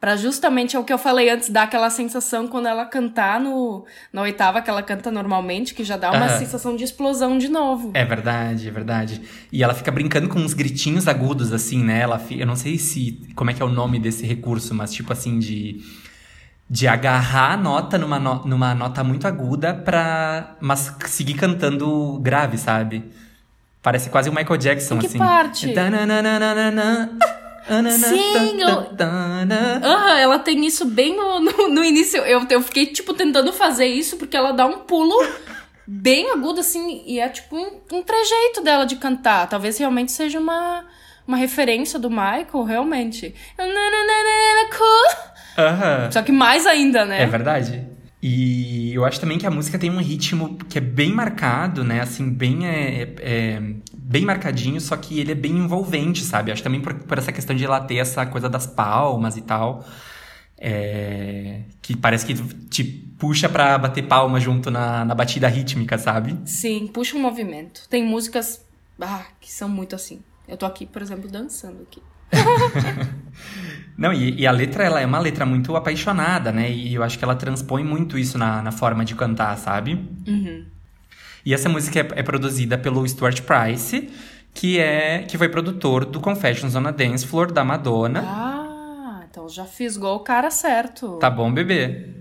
Pra 0.00 0.16
justamente 0.16 0.74
é 0.74 0.78
o 0.78 0.84
que 0.84 0.92
eu 0.92 0.96
falei 0.96 1.28
antes, 1.28 1.50
dar 1.50 1.64
aquela 1.64 1.90
sensação 1.90 2.48
quando 2.48 2.66
ela 2.66 2.86
cantar 2.86 3.38
no, 3.38 3.84
na 4.10 4.22
oitava 4.22 4.62
que 4.62 4.70
ela 4.70 4.82
canta 4.82 5.10
normalmente, 5.10 5.74
que 5.74 5.84
já 5.84 5.98
dá 5.98 6.10
uma 6.10 6.24
Aham. 6.24 6.38
sensação 6.38 6.74
de 6.74 6.84
explosão 6.84 7.36
de 7.36 7.48
novo. 7.48 7.90
É 7.92 8.02
verdade, 8.02 8.66
é 8.66 8.70
verdade. 8.70 9.20
E 9.52 9.62
ela 9.62 9.74
fica 9.74 9.90
brincando 9.90 10.26
com 10.26 10.38
uns 10.38 10.54
gritinhos 10.54 11.06
agudos, 11.06 11.52
assim, 11.52 11.84
né? 11.84 12.00
Ela, 12.00 12.18
eu 12.30 12.46
não 12.46 12.56
sei 12.56 12.78
se. 12.78 13.20
como 13.36 13.50
é 13.50 13.54
que 13.54 13.60
é 13.60 13.64
o 13.64 13.68
nome 13.68 13.98
desse 13.98 14.24
recurso, 14.24 14.74
mas 14.74 14.90
tipo 14.92 15.12
assim, 15.12 15.38
de. 15.38 15.84
De 16.72 16.86
agarrar 16.88 17.52
a 17.54 17.56
nota 17.56 17.98
numa, 17.98 18.18
no- 18.20 18.44
numa 18.46 18.74
nota 18.74 19.04
muito 19.04 19.26
aguda 19.26 19.74
pra. 19.74 20.56
Mas 20.60 20.94
seguir 21.08 21.34
cantando 21.34 22.18
grave, 22.22 22.56
sabe? 22.56 23.10
Parece 23.82 24.08
quase 24.08 24.30
o 24.30 24.32
Michael 24.32 24.56
Jackson, 24.56 24.94
Em 24.94 24.98
que 25.00 25.06
assim. 25.06 25.18
parte? 25.18 25.66
Sim, 28.08 28.60
eu-. 28.60 28.66
Ah, 29.82 30.18
ela 30.18 30.38
tem 30.38 30.64
isso 30.66 30.84
bem 30.84 31.16
no, 31.16 31.40
no, 31.40 31.68
no 31.68 31.84
início. 31.84 32.18
Eu, 32.22 32.46
eu 32.48 32.62
fiquei, 32.62 32.86
tipo, 32.86 33.14
tentando 33.14 33.52
fazer 33.52 33.86
isso 33.86 34.16
porque 34.16 34.36
ela 34.36 34.52
dá 34.52 34.66
um 34.66 34.78
pulo 34.78 35.14
bem 35.86 36.30
agudo, 36.30 36.60
assim, 36.60 37.02
e 37.06 37.18
é 37.18 37.28
tipo 37.28 37.56
um, 37.56 37.98
um 37.98 38.02
trejeito 38.02 38.62
dela 38.62 38.84
de 38.84 38.96
cantar. 38.96 39.48
Talvez 39.48 39.76
realmente 39.78 40.12
seja 40.12 40.38
uma, 40.38 40.84
uma 41.26 41.36
referência 41.36 41.98
do 41.98 42.08
Michael, 42.08 42.64
realmente. 42.64 43.34
Aham. 45.58 46.10
Só 46.10 46.22
que 46.22 46.32
mais 46.32 46.66
ainda, 46.66 47.04
né? 47.04 47.22
É 47.22 47.26
verdade. 47.26 47.86
E 48.22 48.92
eu 48.94 49.04
acho 49.04 49.18
também 49.18 49.38
que 49.38 49.46
a 49.46 49.50
música 49.50 49.78
tem 49.78 49.90
um 49.90 49.98
ritmo 49.98 50.58
que 50.68 50.76
é 50.76 50.80
bem 50.80 51.10
marcado, 51.12 51.82
né? 51.82 52.00
Assim, 52.02 52.30
bem, 52.30 52.68
é, 52.68 53.14
é- 53.18 53.62
bem 54.10 54.24
marcadinho, 54.24 54.80
só 54.80 54.96
que 54.96 55.20
ele 55.20 55.30
é 55.30 55.34
bem 55.36 55.52
envolvente, 55.52 56.22
sabe? 56.24 56.50
Acho 56.50 56.62
também 56.64 56.80
por, 56.80 56.92
por 56.94 57.16
essa 57.16 57.30
questão 57.30 57.54
de 57.54 57.64
ela 57.64 57.80
ter 57.80 57.96
essa 57.96 58.26
coisa 58.26 58.48
das 58.48 58.66
palmas 58.66 59.36
e 59.36 59.42
tal. 59.42 59.84
é, 60.58 61.62
que 61.80 61.96
parece 61.96 62.26
que 62.26 62.34
te 62.68 62.84
puxa 62.84 63.48
pra 63.48 63.78
bater 63.78 64.02
palma 64.06 64.38
junto 64.40 64.70
na, 64.70 65.04
na 65.04 65.14
batida 65.14 65.48
rítmica, 65.48 65.96
sabe? 65.96 66.36
Sim, 66.44 66.88
puxa 66.88 67.16
um 67.16 67.22
movimento. 67.22 67.88
Tem 67.88 68.04
músicas 68.04 68.64
ah, 69.00 69.24
que 69.40 69.50
são 69.50 69.68
muito 69.68 69.94
assim. 69.94 70.20
Eu 70.46 70.56
tô 70.56 70.66
aqui, 70.66 70.84
por 70.86 71.00
exemplo, 71.00 71.30
dançando 71.30 71.82
aqui. 71.82 72.02
Não, 73.96 74.12
e, 74.12 74.40
e 74.40 74.46
a 74.46 74.50
letra, 74.50 74.84
ela 74.84 75.00
é 75.00 75.06
uma 75.06 75.18
letra 75.18 75.46
muito 75.46 75.74
apaixonada, 75.76 76.52
né? 76.52 76.70
E 76.70 76.94
eu 76.94 77.02
acho 77.02 77.18
que 77.18 77.24
ela 77.24 77.34
transpõe 77.36 77.84
muito 77.84 78.18
isso 78.18 78.36
na, 78.36 78.60
na 78.60 78.72
forma 78.72 79.04
de 79.04 79.14
cantar, 79.14 79.56
sabe? 79.56 79.94
Uhum. 80.26 80.66
E 81.44 81.54
essa 81.54 81.68
música 81.68 82.00
é, 82.00 82.20
é 82.20 82.22
produzida 82.22 82.76
pelo 82.76 83.06
Stuart 83.06 83.42
Price, 83.42 84.10
que 84.54 84.78
é 84.78 85.20
que 85.20 85.38
foi 85.38 85.48
produtor 85.48 86.04
do 86.04 86.20
Confessions 86.20 86.74
on 86.74 86.86
a 86.86 86.90
Dance 86.90 87.26
Floor 87.26 87.52
da 87.52 87.64
Madonna. 87.64 88.22
Ah, 88.24 89.24
então 89.30 89.48
já 89.48 89.64
fisgou 89.64 90.16
o 90.16 90.20
cara 90.20 90.50
certo. 90.50 91.16
Tá 91.18 91.30
bom, 91.30 91.52
bebê? 91.52 92.20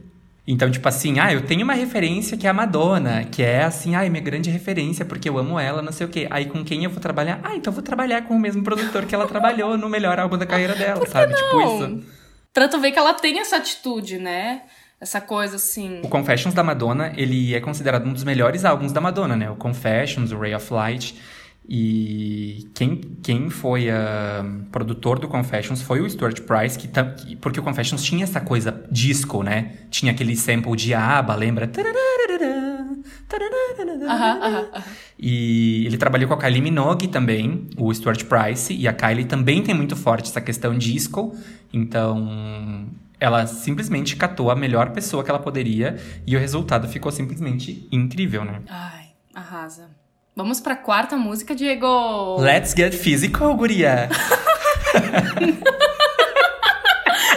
Então, 0.51 0.71
tipo 0.71 0.87
assim, 0.89 1.19
ah, 1.19 1.31
eu 1.31 1.45
tenho 1.45 1.63
uma 1.63 1.73
referência 1.73 2.35
que 2.35 2.47
é 2.47 2.49
a 2.49 2.53
Madonna, 2.53 3.23
que 3.23 3.43
é 3.43 3.63
assim, 3.63 3.93
ai, 3.93 4.09
minha 4.09 4.23
grande 4.23 4.49
referência, 4.49 5.05
porque 5.05 5.29
eu 5.29 5.37
amo 5.37 5.59
ela, 5.59 5.79
não 5.79 5.91
sei 5.91 6.07
o 6.07 6.09
quê. 6.09 6.27
Aí 6.31 6.45
com 6.45 6.63
quem 6.65 6.83
eu 6.83 6.89
vou 6.89 6.99
trabalhar? 6.99 7.39
Ah, 7.43 7.55
então 7.55 7.69
eu 7.69 7.75
vou 7.75 7.83
trabalhar 7.83 8.23
com 8.23 8.33
o 8.33 8.39
mesmo 8.39 8.63
produtor 8.63 9.05
que 9.05 9.13
ela 9.13 9.27
trabalhou 9.29 9.77
no 9.77 9.87
melhor 9.87 10.19
álbum 10.19 10.39
da 10.39 10.47
carreira 10.47 10.73
dela, 10.73 11.05
sabe? 11.05 11.35
Tipo 11.35 11.61
isso. 11.61 11.87
Não. 11.87 12.03
Pra 12.51 12.67
tu 12.67 12.79
ver 12.79 12.91
que 12.91 12.97
ela 12.97 13.13
tem 13.13 13.39
essa 13.39 13.57
atitude, 13.57 14.17
né? 14.17 14.63
Essa 15.01 15.21
coisa 15.21 15.55
assim. 15.55 16.01
O 16.03 16.09
Confessions 16.09 16.53
da 16.53 16.63
Madonna, 16.63 17.13
ele 17.15 17.55
é 17.55 17.61
considerado 17.61 18.05
um 18.05 18.11
dos 18.11 18.23
melhores 18.23 18.65
álbuns 18.65 18.91
da 18.91 18.99
Madonna, 18.99 19.35
né? 19.35 19.49
O 19.49 19.55
Confessions, 19.55 20.31
o 20.31 20.37
Ray 20.37 20.53
of 20.53 20.73
Light. 20.73 21.15
E 21.71 22.67
quem, 22.73 22.99
quem 23.21 23.49
foi 23.49 23.91
ah, 23.91 24.43
produtor 24.71 25.19
do 25.19 25.27
Confessions 25.27 25.83
foi 25.83 26.01
o 26.01 26.09
Stuart 26.09 26.41
Price, 26.41 26.77
que, 26.77 26.89
porque 27.35 27.59
o 27.59 27.63
Confessions 27.63 28.03
tinha 28.03 28.23
essa 28.23 28.41
coisa 28.41 28.83
disco, 28.91 29.43
né? 29.43 29.73
Tinha 29.91 30.11
aquele 30.11 30.35
sample 30.35 30.75
de 30.75 30.95
ABBA, 30.95 31.35
lembra? 31.35 31.69
Aham, 34.07 34.39
aham, 34.41 34.69
aham. 34.73 34.83
E 35.17 35.85
ele 35.85 35.97
trabalhou 35.97 36.27
com 36.27 36.33
a 36.33 36.37
Kylie 36.37 36.61
Minogue 36.61 37.07
também, 37.07 37.67
o 37.77 37.93
Stuart 37.93 38.23
Price, 38.23 38.73
e 38.73 38.87
a 38.87 38.93
Kylie 38.93 39.25
também 39.25 39.61
tem 39.61 39.75
muito 39.75 39.95
forte 39.95 40.29
essa 40.29 40.41
questão 40.41 40.75
disco, 40.75 41.35
então 41.71 42.87
ela 43.19 43.45
simplesmente 43.45 44.15
catou 44.15 44.49
a 44.49 44.55
melhor 44.55 44.91
pessoa 44.91 45.23
que 45.23 45.29
ela 45.29 45.39
poderia 45.39 45.97
e 46.25 46.35
o 46.35 46.39
resultado 46.39 46.87
ficou 46.87 47.11
simplesmente 47.11 47.87
incrível, 47.91 48.45
né? 48.45 48.61
Ai, 48.69 49.07
arrasa. 49.33 49.89
Vamos 50.35 50.61
pra 50.61 50.75
quarta 50.75 51.17
música, 51.17 51.53
Diego. 51.53 52.37
Let's 52.39 52.73
get 52.73 52.93
physical, 52.93 53.53
guria! 53.55 54.09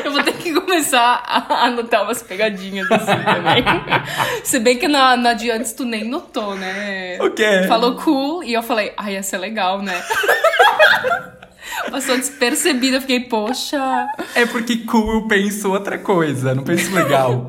Eu 0.05 0.13
vou 0.13 0.23
ter 0.23 0.35
que 0.35 0.53
começar 0.53 1.23
a 1.27 1.67
anotar 1.67 2.03
umas 2.05 2.23
pegadinhas 2.23 2.91
assim 2.91 3.25
também. 3.25 3.65
Se 4.45 4.59
bem 4.61 4.79
que 4.79 4.87
na, 4.87 5.17
na 5.17 5.33
de 5.33 5.51
antes 5.51 5.73
tu 5.73 5.85
nem 5.85 6.05
notou, 6.05 6.55
né? 6.55 7.19
O 7.21 7.31
quê? 7.31 7.65
Falou 7.67 7.97
cool 7.97 8.45
e 8.45 8.53
eu 8.53 8.63
falei, 8.63 8.93
ai, 8.97 9.15
ia 9.15 9.23
ser 9.23 9.39
legal, 9.39 9.83
né? 9.83 10.01
Passou 11.91 12.17
despercebida, 12.17 12.97
eu 12.97 13.01
fiquei, 13.01 13.21
poxa. 13.21 14.09
É 14.35 14.47
porque 14.47 14.79
cool 14.79 15.15
eu 15.15 15.29
penso 15.29 15.71
outra 15.71 15.99
coisa, 15.99 16.55
não 16.55 16.63
penso 16.65 16.93
legal. 16.95 17.47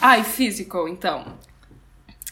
Ai, 0.00 0.22
physical, 0.24 0.88
então. 0.88 1.24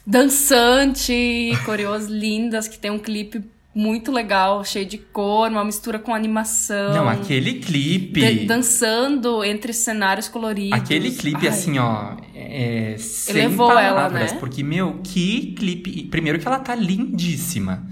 Dançante, 0.06 1.52
coreos 1.64 2.06
lindas, 2.06 2.68
que 2.68 2.78
tem 2.78 2.90
um 2.90 2.98
clipe 2.98 3.42
muito 3.74 4.10
legal, 4.10 4.64
cheio 4.64 4.86
de 4.86 4.96
cor, 4.96 5.50
uma 5.50 5.64
mistura 5.64 5.98
com 5.98 6.14
animação. 6.14 6.94
Não, 6.94 7.08
aquele 7.08 7.54
clipe. 7.54 8.20
Dan- 8.20 8.46
dançando 8.46 9.44
entre 9.44 9.72
cenários 9.72 10.28
coloridos. 10.28 10.78
Aquele 10.78 11.10
clipe, 11.10 11.42
Ai, 11.42 11.48
assim, 11.48 11.78
ó, 11.78 12.16
é, 12.34 12.96
sem 12.98 13.36
Elevou 13.36 13.70
ela, 13.70 14.02
palavras, 14.02 14.32
né? 14.32 14.38
porque, 14.38 14.62
meu, 14.62 15.00
que 15.02 15.52
clipe... 15.58 16.04
Primeiro 16.04 16.38
que 16.38 16.46
ela 16.46 16.58
tá 16.60 16.74
lindíssima. 16.74 17.86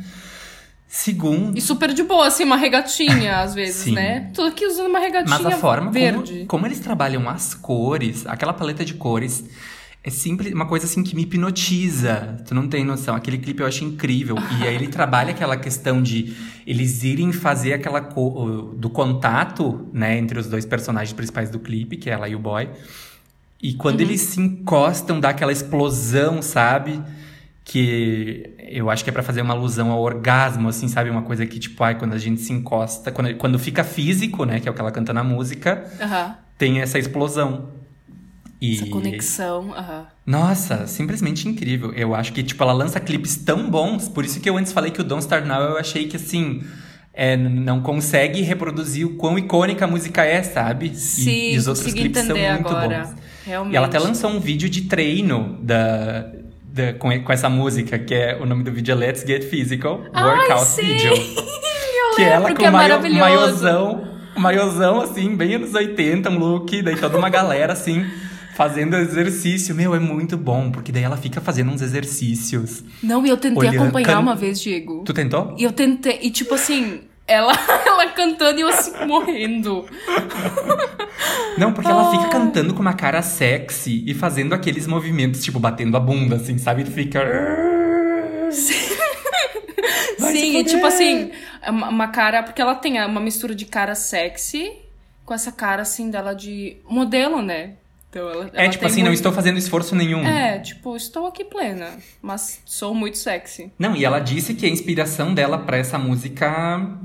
Segundo, 0.97 1.59
E 1.59 1.61
super 1.61 1.93
de 1.93 2.05
boa, 2.05 2.29
assim, 2.29 2.45
uma 2.45 2.57
regatinha, 2.57 3.39
às 3.43 3.53
vezes, 3.53 3.83
Sim. 3.83 3.95
né? 3.95 4.31
Tô 4.33 4.43
aqui 4.43 4.65
usando 4.65 4.87
uma 4.87 5.01
regatinha 5.01 5.37
Mas 5.37 5.45
a 5.45 5.59
forma 5.59 5.91
verde. 5.91 6.33
como, 6.33 6.47
como 6.47 6.67
eles 6.69 6.79
trabalham 6.79 7.29
as 7.29 7.53
cores, 7.53 8.25
aquela 8.29 8.53
paleta 8.53 8.85
de 8.85 8.95
cores, 8.95 9.43
É 10.05 10.09
simples, 10.11 10.53
uma 10.53 10.67
coisa 10.67 10.85
assim 10.87 11.03
que 11.03 11.17
me 11.17 11.23
hipnotiza. 11.23 12.37
Tu 12.47 12.55
não 12.55 12.69
tem 12.69 12.85
noção. 12.85 13.17
Aquele 13.17 13.39
clipe 13.39 13.61
eu 13.61 13.67
acho 13.67 13.83
incrível. 13.85 14.37
E 14.61 14.67
aí 14.69 14.75
ele 14.75 14.87
trabalha 14.87 15.31
aquela 15.33 15.57
questão 15.57 16.01
de 16.01 16.37
eles 16.65 17.03
irem 17.03 17.33
fazer 17.33 17.73
aquela 17.73 18.01
co 18.01 18.75
do 18.77 18.89
contato, 18.89 19.89
né, 19.93 20.17
entre 20.17 20.39
os 20.39 20.47
dois 20.47 20.65
personagens 20.65 21.13
principais 21.13 21.51
do 21.51 21.59
clipe, 21.59 21.97
que 21.97 22.09
é 22.09 22.13
ela 22.13 22.29
e 22.29 22.37
o 22.37 22.39
boy. 22.39 22.69
E 23.61 23.75
quando 23.75 24.01
eles 24.01 24.21
se 24.21 24.41
encostam, 24.41 25.19
dá 25.19 25.31
aquela 25.31 25.51
explosão, 25.51 26.41
sabe? 26.41 27.03
Que 27.65 28.55
eu 28.59 28.91
acho 28.91 29.03
que 29.03 29.09
é 29.09 29.13
pra 29.13 29.23
fazer 29.23 29.41
uma 29.41 29.55
alusão 29.55 29.91
ao 29.91 30.03
orgasmo, 30.03 30.69
assim, 30.69 30.87
sabe? 30.87 31.09
Uma 31.09 31.23
coisa 31.23 31.47
que, 31.47 31.59
tipo, 31.59 31.83
ai, 31.83 31.99
quando 31.99 32.13
a 32.13 32.19
gente 32.19 32.41
se 32.43 32.53
encosta, 32.53 33.11
quando, 33.11 33.35
quando 33.37 33.59
fica 33.59 33.83
físico, 33.83 34.45
né? 34.45 34.61
Que 34.61 34.69
é 34.69 34.71
o 34.71 34.75
que 34.75 34.81
ela 34.81 34.93
canta 34.93 35.13
na 35.15 35.25
música, 35.25 35.83
Aham. 36.01 36.37
tem 36.59 36.81
essa 36.83 36.99
explosão. 36.99 37.71
E... 38.61 38.75
Essa 38.77 38.87
conexão. 38.87 39.73
Aham. 39.75 40.07
Nossa, 40.27 40.87
simplesmente 40.87 41.49
incrível. 41.49 41.93
Eu 41.95 42.15
acho 42.15 42.33
que, 42.35 42.43
tipo, 42.43 42.63
ela 42.63 42.73
lança 42.73 43.01
clipes 43.01 43.37
tão 43.37 43.71
bons, 43.71 44.09
por 44.09 44.25
isso 44.25 44.41
que 44.41 44.49
eu 44.49 44.57
antes 44.59 44.73
falei 44.73 44.91
que 44.91 45.01
o 45.01 45.05
Don't 45.05 45.23
Start 45.23 45.45
Now 45.47 45.61
eu 45.63 45.79
achei 45.79 46.07
que, 46.07 46.17
assim, 46.17 46.63
é, 47.15 47.37
não 47.37 47.81
consegue 47.81 48.43
reproduzir 48.43 49.07
o 49.07 49.17
quão 49.17 49.39
icônica 49.39 49.85
a 49.85 49.89
música 49.89 50.23
é, 50.25 50.43
sabe? 50.43 50.87
E- 50.91 50.97
Sim, 50.97 51.53
e, 51.53 51.59
os 51.59 51.67
outros 51.67 51.93
clipes 51.95 52.25
são 52.27 52.37
muito 52.37 52.69
agora. 52.69 53.05
bons. 53.05 53.15
Realmente. 53.47 53.73
E 53.75 53.77
ela 53.77 53.87
até 53.87 53.99
lançou 53.99 54.31
um 54.31 54.41
vídeo 54.41 54.69
de 54.71 54.83
treino 54.83 55.59
da, 55.63 56.31
da- 56.75 56.93
com, 56.95 57.09
com 57.23 57.33
essa 57.33 57.49
música, 57.49 57.99
que 57.99 58.13
é 58.15 58.37
o 58.41 58.45
nome 58.45 58.65
do 58.65 58.73
vídeo 58.73 58.93
é 58.93 58.95
Let's 58.97 59.25
Get 59.27 59.45
Physical 59.49 60.03
Workout 60.15 60.65
sim! 60.67 60.83
Video. 60.83 61.15
Eu 62.11 62.17
que 62.17 62.23
ela 62.23 62.49
com 62.51 62.55
que 62.57 62.65
é 62.65 62.71
maio, 62.71 63.15
maiozão, 63.19 64.05
maiozão, 64.37 65.01
assim, 65.01 65.35
bem 65.37 65.55
anos 65.55 65.75
80, 65.75 66.31
um 66.31 66.39
look, 66.39 66.83
daí 66.83 66.97
toda 66.97 67.17
uma 67.19 67.29
galera, 67.29 67.73
assim, 67.73 68.05
fazendo 68.57 68.95
exercício. 68.97 69.75
Meu, 69.75 69.95
é 69.95 69.99
muito 69.99 70.37
bom, 70.37 70.71
porque 70.71 70.93
daí 70.93 71.03
ela 71.03 71.17
fica 71.17 71.41
fazendo 71.41 71.73
uns 71.73 71.83
exercícios. 71.83 72.85
Não, 73.03 73.25
e 73.27 73.31
eu 73.31 73.37
tentei 73.37 73.69
Olhando- 73.69 73.83
acompanhar 73.83 74.07
can- 74.15 74.21
uma 74.21 74.35
vez, 74.37 74.61
Diego. 74.61 75.03
Tu 75.05 75.13
tentou? 75.13 75.55
E 75.59 75.65
eu 75.65 75.73
tentei, 75.73 76.19
e 76.23 76.31
tipo 76.31 76.55
assim, 76.55 77.01
ela, 77.27 77.53
ela 77.87 78.07
cantando 78.11 78.59
e 78.59 78.63
eu 78.63 78.69
assim 78.69 79.07
morrendo. 79.07 79.87
Não, 81.57 81.73
porque 81.73 81.91
ela 81.91 82.11
fica 82.11 82.29
cantando 82.29 82.75
com 82.75 82.81
uma 82.81 82.95
cara 82.95 83.23
sexy 83.23 84.05
e 84.07 84.15
fazendo 84.15 84.55
aqueles 84.55 84.87
movimentos, 84.87 85.43
tipo, 85.43 85.59
batendo 85.59 85.97
a 85.97 86.01
bunda, 86.01 86.37
assim, 86.37 86.59
sabe? 86.59 86.85
Tu 86.85 86.91
fica... 86.91 87.21
Se 88.51 88.95
Sim, 90.19 90.59
e 90.59 90.65
tipo 90.65 90.87
assim, 90.87 91.33
é 91.63 91.71
uma, 91.71 91.89
uma 91.89 92.09
cara, 92.09 92.43
porque 92.43 92.61
ela 92.61 92.75
tem 92.75 93.03
uma 93.05 93.21
mistura 93.21 93.55
de 93.55 93.65
cara 93.65 93.95
sexy 93.95 94.73
com 95.25 95.35
essa 95.35 95.53
cara 95.53 95.83
assim 95.83 96.11
dela 96.11 96.35
de 96.35 96.77
modelo, 96.89 97.43
né? 97.43 97.75
Então 98.15 98.31
ela, 98.31 98.49
É 98.55 98.63
ela 98.63 98.69
tipo 98.71 98.87
assim, 98.87 99.01
não 99.01 99.07
muito- 99.09 99.17
estou 99.17 99.33
fazendo 99.33 99.59
esforço 99.59 99.97
nenhum. 99.97 100.25
É, 100.25 100.61
tipo, 100.61 100.95
estou 100.97 101.27
aqui 101.27 101.43
plena, 101.45 101.91
mas 102.23 102.61
sou 102.65 102.95
muito 102.95 103.19
sexy. 103.19 103.73
Não, 103.77 103.97
e 103.97 104.05
ela 104.05 104.21
disse 104.21 104.55
que 104.55 104.65
a 104.65 104.69
inspiração 104.69 105.35
dela 105.35 105.59
pra 105.59 105.77
essa 105.79 105.99
música 105.99 106.97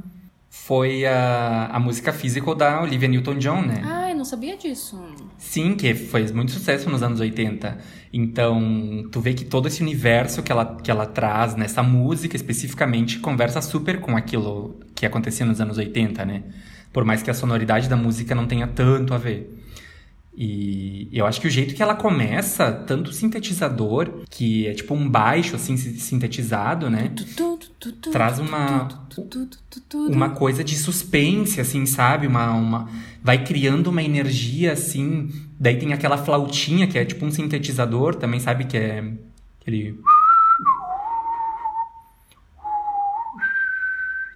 foi 0.52 1.06
a, 1.08 1.70
a 1.74 1.80
música 1.80 2.14
Physical 2.14 2.54
da 2.54 2.82
Olivia 2.84 3.08
Newton-John, 3.08 3.62
né? 3.64 3.82
Ai, 3.84 4.14
não 4.14 4.24
sabia 4.24 4.56
disso. 4.56 5.02
Sim, 5.38 5.74
que 5.76 5.94
fez 5.96 6.32
muito 6.32 6.52
sucesso 6.52 6.90
nos 6.92 7.02
anos 7.02 7.20
80. 7.20 7.78
Então, 8.14 9.08
tu 9.12 9.20
vê 9.20 9.34
que 9.34 9.46
todo 9.46 9.68
esse 9.68 9.82
universo 9.82 10.44
que 10.44 10.52
ela, 10.52 10.78
que 10.84 10.92
ela 10.92 11.06
traz 11.08 11.56
nessa 11.56 11.82
música 11.82 12.36
especificamente 12.36 13.18
conversa 13.20 13.62
super 13.62 14.00
com 14.00 14.16
aquilo 14.16 14.80
que 14.94 15.06
acontecia 15.08 15.46
nos 15.46 15.60
anos 15.62 15.78
80, 15.78 16.24
né? 16.26 16.44
Por 16.92 17.04
mais 17.06 17.22
que 17.24 17.30
a 17.30 17.34
sonoridade 17.34 17.88
da 17.88 17.96
música 17.96 18.34
não 18.36 18.46
tenha 18.48 18.68
tanto 18.68 19.14
a 19.14 19.18
ver. 19.18 19.56
E 20.42 21.10
eu 21.12 21.26
acho 21.26 21.42
que 21.42 21.48
o 21.48 21.50
jeito 21.50 21.76
que 21.76 21.84
ela 21.84 21.94
começa, 21.94 22.72
tanto 22.72 23.10
o 23.10 23.14
sintetizador, 23.14 24.24
que 24.30 24.68
é 24.68 24.74
tipo 24.74 24.94
um 24.94 25.10
baixo 25.10 25.58
assim 25.58 25.76
sintetizado, 25.76 26.90
né? 26.90 27.12
Traz 28.10 28.40
uma 28.40 28.88
uma 30.10 30.30
coisa 30.30 30.64
de 30.64 30.78
suspense, 30.78 31.60
assim, 31.60 31.86
sabe? 31.86 32.26
Uma, 32.26 32.52
uma... 32.52 32.90
Vai 33.22 33.44
criando 33.44 33.88
uma 33.88 34.02
energia, 34.02 34.72
assim. 34.72 35.30
Daí 35.60 35.78
tem 35.78 35.92
aquela 35.92 36.18
flautinha, 36.18 36.88
que 36.88 36.98
é 36.98 37.04
tipo 37.04 37.26
um 37.26 37.32
sintetizador 37.32 38.16
também, 38.16 38.40
sabe? 38.40 38.64
Que 38.64 38.78
é 38.78 39.04
aquele... 39.60 40.00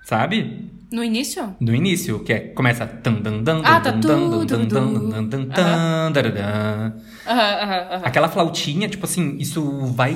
Sabe? 0.03 0.69
No 0.93 1.03
início? 1.03 1.55
No 1.59 1.73
início, 1.73 2.19
que 2.19 2.31
é, 2.31 2.39
começa... 2.39 2.85
tan, 2.85 3.13
dan, 3.13 3.41
dan, 3.41 3.61
Ah, 3.65 3.79
dan, 3.79 3.99
tá 3.99 4.07
dan, 4.07 4.45
dan, 4.45 4.67
dan, 4.67 5.25
dan, 5.27 5.47
dan. 5.49 6.93
Aquela 8.03 8.29
flautinha, 8.29 8.87
tipo 8.87 9.03
assim, 9.05 9.35
isso 9.39 9.87
vai. 9.87 10.15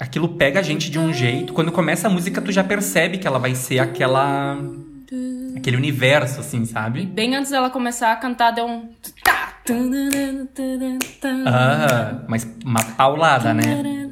Aquilo 0.00 0.30
pega 0.30 0.58
a 0.58 0.62
gente 0.64 0.90
de 0.90 0.98
um 0.98 1.12
jeito. 1.12 1.52
Quando 1.52 1.70
começa 1.70 2.08
a 2.08 2.10
música, 2.10 2.42
tu 2.42 2.50
já 2.50 2.64
percebe 2.64 3.18
que 3.18 3.26
ela 3.26 3.38
vai 3.38 3.54
ser 3.54 3.78
aquela. 3.78 4.58
Aquele 5.56 5.76
universo, 5.76 6.40
assim, 6.40 6.62
E 6.62 6.66
sabe? 6.66 7.06
bem 7.06 7.36
antes 7.36 7.52
dela 7.52 7.70
começar 7.70 8.10
a 8.12 8.16
cantar, 8.16 8.50
deu 8.50 8.66
um. 8.66 8.88
Ah, 11.46 12.24
mas 12.26 12.48
uma 12.64 12.82
paulada, 12.96 13.54
né? 13.54 14.08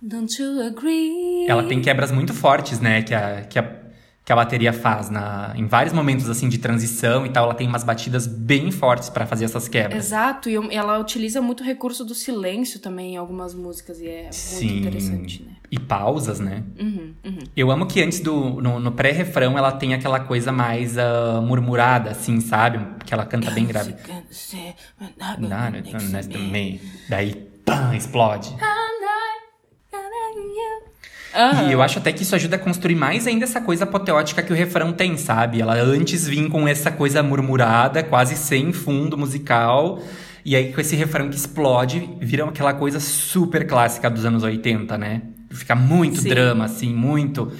Don't 0.00 0.40
you 0.40 0.66
agree? 0.66 1.46
Ela 1.46 1.64
tem 1.64 1.80
quebras 1.80 2.10
muito 2.10 2.32
fortes, 2.32 2.80
né? 2.80 3.02
Que 3.02 3.14
a, 3.14 3.42
que 3.48 3.58
a, 3.58 3.81
que 4.24 4.32
a 4.32 4.36
bateria 4.36 4.72
faz. 4.72 5.10
Na, 5.10 5.52
em 5.56 5.66
vários 5.66 5.92
momentos, 5.92 6.28
assim, 6.28 6.48
de 6.48 6.58
transição 6.58 7.26
e 7.26 7.28
tal. 7.28 7.44
Ela 7.44 7.54
tem 7.54 7.66
umas 7.66 7.82
batidas 7.82 8.26
bem 8.26 8.70
fortes 8.70 9.08
pra 9.08 9.26
fazer 9.26 9.44
essas 9.44 9.68
quebras. 9.68 10.06
Exato, 10.06 10.48
e 10.48 10.54
ela 10.74 10.98
utiliza 10.98 11.40
muito 11.40 11.62
o 11.62 11.66
recurso 11.66 12.04
do 12.04 12.14
silêncio 12.14 12.80
também 12.80 13.14
em 13.14 13.16
algumas 13.16 13.54
músicas, 13.54 14.00
e 14.00 14.06
é 14.06 14.22
muito 14.22 14.34
Sim. 14.34 14.78
interessante, 14.78 15.42
né? 15.42 15.52
E 15.70 15.78
pausas, 15.78 16.38
né? 16.38 16.62
Uhum, 16.78 17.14
uhum. 17.24 17.38
Eu 17.56 17.70
amo 17.70 17.86
que 17.86 18.02
antes 18.02 18.20
do. 18.20 18.60
No, 18.60 18.78
no 18.78 18.92
pré-refrão 18.92 19.56
ela 19.56 19.72
tem 19.72 19.94
aquela 19.94 20.20
coisa 20.20 20.52
mais 20.52 20.98
ah, 20.98 21.40
murmurada, 21.42 22.10
assim, 22.10 22.40
sabe? 22.40 22.78
Que 23.06 23.14
ela 23.14 23.24
canta 23.24 23.50
bem 23.50 23.66
grave. 23.66 23.94
Me. 26.38 26.80
Daí, 27.08 27.34
pam, 27.64 27.96
explode. 27.96 28.54
Aham. 31.34 31.68
E 31.68 31.72
eu 31.72 31.82
acho 31.82 31.98
até 31.98 32.12
que 32.12 32.22
isso 32.22 32.34
ajuda 32.34 32.56
a 32.56 32.58
construir 32.58 32.94
mais 32.94 33.26
ainda 33.26 33.44
essa 33.44 33.60
coisa 33.60 33.84
apoteótica 33.84 34.42
que 34.42 34.52
o 34.52 34.56
refrão 34.56 34.92
tem, 34.92 35.16
sabe? 35.16 35.60
Ela 35.60 35.74
antes 35.74 36.26
vinha 36.26 36.48
com 36.48 36.68
essa 36.68 36.90
coisa 36.90 37.22
murmurada, 37.22 38.02
quase 38.02 38.36
sem 38.36 38.72
fundo 38.72 39.16
musical. 39.16 40.00
E 40.44 40.56
aí, 40.56 40.72
com 40.72 40.80
esse 40.80 40.96
refrão 40.96 41.28
que 41.28 41.36
explode, 41.36 42.08
vira 42.20 42.44
aquela 42.44 42.74
coisa 42.74 42.98
super 42.98 43.66
clássica 43.66 44.10
dos 44.10 44.24
anos 44.24 44.42
80, 44.42 44.98
né? 44.98 45.22
Fica 45.50 45.74
muito 45.74 46.20
Sim. 46.20 46.28
drama, 46.28 46.64
assim, 46.64 46.92
muito. 46.92 47.52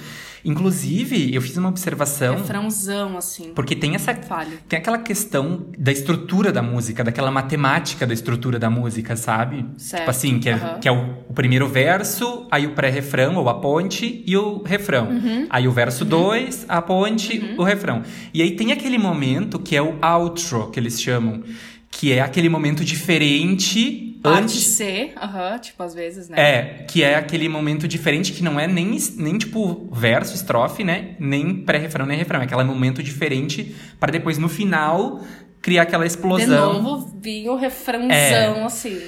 Inclusive, 0.45 1.33
eu 1.33 1.41
fiz 1.41 1.55
uma 1.55 1.69
observação. 1.69 2.35
Refrãozão, 2.35 3.17
assim. 3.17 3.53
Porque 3.53 3.75
tem 3.75 3.95
essa. 3.95 4.13
Falho. 4.13 4.59
Tem 4.67 4.77
aquela 4.77 4.97
questão 4.97 5.67
da 5.77 5.91
estrutura 5.91 6.51
da 6.51 6.61
música, 6.61 7.03
daquela 7.03 7.31
matemática 7.31 8.05
da 8.05 8.13
estrutura 8.13 8.59
da 8.59 8.69
música, 8.69 9.15
sabe? 9.15 9.65
Certo, 9.77 10.01
Tipo 10.01 10.11
assim, 10.11 10.39
que 10.39 10.49
é, 10.49 10.77
que 10.81 10.87
é 10.87 10.91
o, 10.91 11.23
o 11.29 11.33
primeiro 11.33 11.67
verso, 11.67 12.45
aí 12.51 12.67
o 12.67 12.71
pré-refrão, 12.71 13.35
ou 13.35 13.47
a 13.47 13.55
ponte, 13.55 14.23
e 14.25 14.35
o 14.35 14.61
refrão. 14.63 15.09
Uhum. 15.09 15.47
Aí 15.49 15.67
o 15.67 15.71
verso 15.71 16.03
2, 16.03 16.65
a 16.67 16.81
ponte, 16.81 17.55
o 17.57 17.63
refrão. 17.63 18.03
E 18.33 18.41
aí 18.41 18.55
tem 18.55 18.71
aquele 18.71 18.97
momento 18.97 19.57
que 19.59 19.75
é 19.75 19.81
o 19.81 19.95
outro, 20.01 20.69
que 20.71 20.79
eles 20.79 21.01
chamam. 21.01 21.41
Que 21.89 22.11
é 22.11 22.21
aquele 22.21 22.49
momento 22.49 22.83
diferente 22.83 24.12
Parte 24.23 24.43
antes. 24.43 24.63
C, 24.63 25.11
aham, 25.21 25.59
tipo, 25.59 25.83
às 25.83 25.93
vezes, 25.93 26.29
né? 26.29 26.39
É, 26.39 26.63
que 26.87 27.03
é 27.03 27.15
aquele 27.15 27.49
momento 27.49 27.87
diferente 27.87 28.31
que 28.31 28.41
não 28.43 28.59
é 28.59 28.65
nem, 28.67 28.97
nem 29.17 29.37
tipo 29.37 29.89
verso, 29.91 30.33
estrofe, 30.33 30.83
né? 30.83 31.15
Nem 31.19 31.57
pré-refrão, 31.57 32.05
nem 32.05 32.17
refrão. 32.17 32.39
É 32.39 32.45
aquele 32.45 32.63
momento 32.63 33.03
diferente 33.03 33.75
para 33.99 34.11
depois 34.11 34.37
no 34.37 34.47
final 34.47 35.19
criar 35.61 35.83
aquela 35.83 36.03
De 36.03 36.09
explosão. 36.11 36.81
novo, 36.81 37.19
vinha 37.21 37.49
o 37.51 37.55
refrãozão, 37.55 38.09
É. 38.11 38.63
assim. 38.65 38.99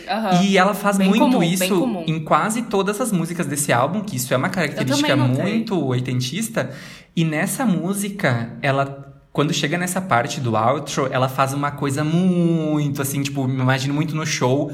E 0.43 0.57
ela 0.57 0.73
faz 0.73 0.97
Bem 0.97 1.09
muito 1.09 1.19
comum, 1.25 1.43
isso 1.43 2.03
em 2.07 2.23
quase 2.23 2.61
todas 2.63 3.01
as 3.01 3.11
músicas 3.11 3.45
desse 3.45 3.73
álbum, 3.73 4.01
que 4.01 4.15
isso 4.15 4.33
é 4.33 4.37
uma 4.37 4.47
característica 4.49 5.15
muito 5.17 5.85
oitentista. 5.85 6.71
E 7.15 7.23
nessa 7.25 7.65
música, 7.65 8.53
ela. 8.61 9.04
Quando 9.35 9.53
chega 9.53 9.77
nessa 9.77 9.99
parte 9.99 10.39
do 10.39 10.55
outro, 10.55 11.09
ela 11.11 11.27
faz 11.27 11.51
uma 11.51 11.69
coisa 11.69 12.05
muito 12.05 13.01
assim, 13.01 13.21
tipo, 13.21 13.45
me 13.45 13.59
imagino 13.61 13.93
muito 13.93 14.15
no 14.15 14.25
show, 14.25 14.71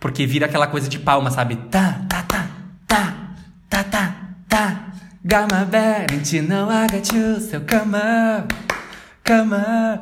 porque 0.00 0.26
vira 0.26 0.46
aquela 0.46 0.66
coisa 0.66 0.88
de 0.88 0.98
palma, 0.98 1.30
sabe? 1.30 1.54
Tá, 1.70 2.00
tá, 2.08 2.20
tá, 2.24 2.50
tá, 2.88 3.14
tá, 3.68 3.84
tá, 3.84 4.14
tá. 4.48 4.86
Gama 5.24 5.64
Berent, 5.64 6.32
não 6.42 6.68
haga 6.68 6.98
tio, 7.00 7.38
seu 7.40 7.60
cama, 7.60 8.48
cama. 9.22 10.00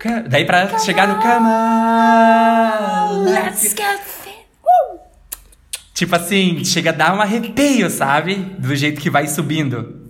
Ca- 0.00 0.20
Daí 0.30 0.46
pra 0.46 0.78
chegar 0.78 1.06
no 1.06 1.20
cama. 1.20 3.10
Let's 3.22 3.74
get 3.76 4.00
fit. 4.00 4.46
Tipo 5.92 6.16
assim, 6.16 6.64
chega 6.64 6.88
a 6.88 6.92
dar 6.94 7.14
um 7.14 7.20
arrepio, 7.20 7.90
sabe? 7.90 8.34
Do 8.58 8.74
jeito 8.74 8.98
que 8.98 9.10
vai 9.10 9.26
subindo. 9.28 10.05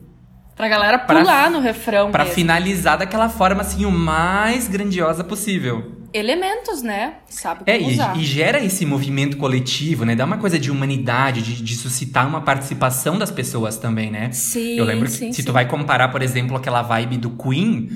Pra 0.57 0.69
galera 0.69 0.99
Pra- 0.99 1.21
pular 1.21 1.51
no 1.51 1.61
refrão 1.61 2.11
Pra 2.11 2.25
mesmo. 2.25 2.35
finalizar 2.35 2.97
daquela 2.99 3.29
forma, 3.29 3.61
assim, 3.61 3.85
o 3.85 3.91
mais 3.91 4.67
grandiosa 4.69 5.23
possível. 5.23 5.93
elementos, 6.15 6.81
né? 6.83 7.17
Sabe 7.29 7.65
como 7.65 7.71
É, 7.77 7.79
e, 7.79 7.93
usar. 7.93 8.17
e 8.17 8.25
gera 8.25 8.59
esse 8.65 8.87
movimento 8.87 9.37
coletivo, 9.37 10.07
né? 10.07 10.15
Dá 10.17 10.25
uma 10.25 10.39
coisa 10.39 10.59
de 10.59 10.71
humanidade, 10.71 11.43
de, 11.43 11.63
de 11.63 11.77
suscitar 11.77 12.27
uma 12.27 12.41
participação 12.41 13.19
das 13.19 13.31
pessoas 13.31 13.77
também, 13.77 14.11
né? 14.11 14.33
Sim, 14.33 14.79
Eu 14.79 14.87
lembro 14.87 15.05
que 15.05 15.13
sim, 15.13 15.31
se 15.31 15.43
sim. 15.43 15.47
tu 15.47 15.53
vai 15.53 15.67
comparar, 15.69 16.09
por 16.09 16.23
exemplo, 16.23 16.57
aquela 16.57 16.81
vibe 16.81 17.19
do 17.19 17.29
Queen, 17.31 17.91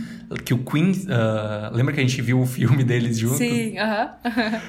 que 0.44 0.52
o 0.52 0.58
Queen. 0.58 0.92
ah, 1.08 1.70
lembra 1.72 1.94
que 1.94 2.00
a 2.00 2.02
gente 2.02 2.20
viu 2.20 2.42
o 2.42 2.46
filme 2.46 2.84
deles 2.84 3.16
juntos? 3.16 3.38
Sim, 3.38 3.78
aham. 3.78 4.10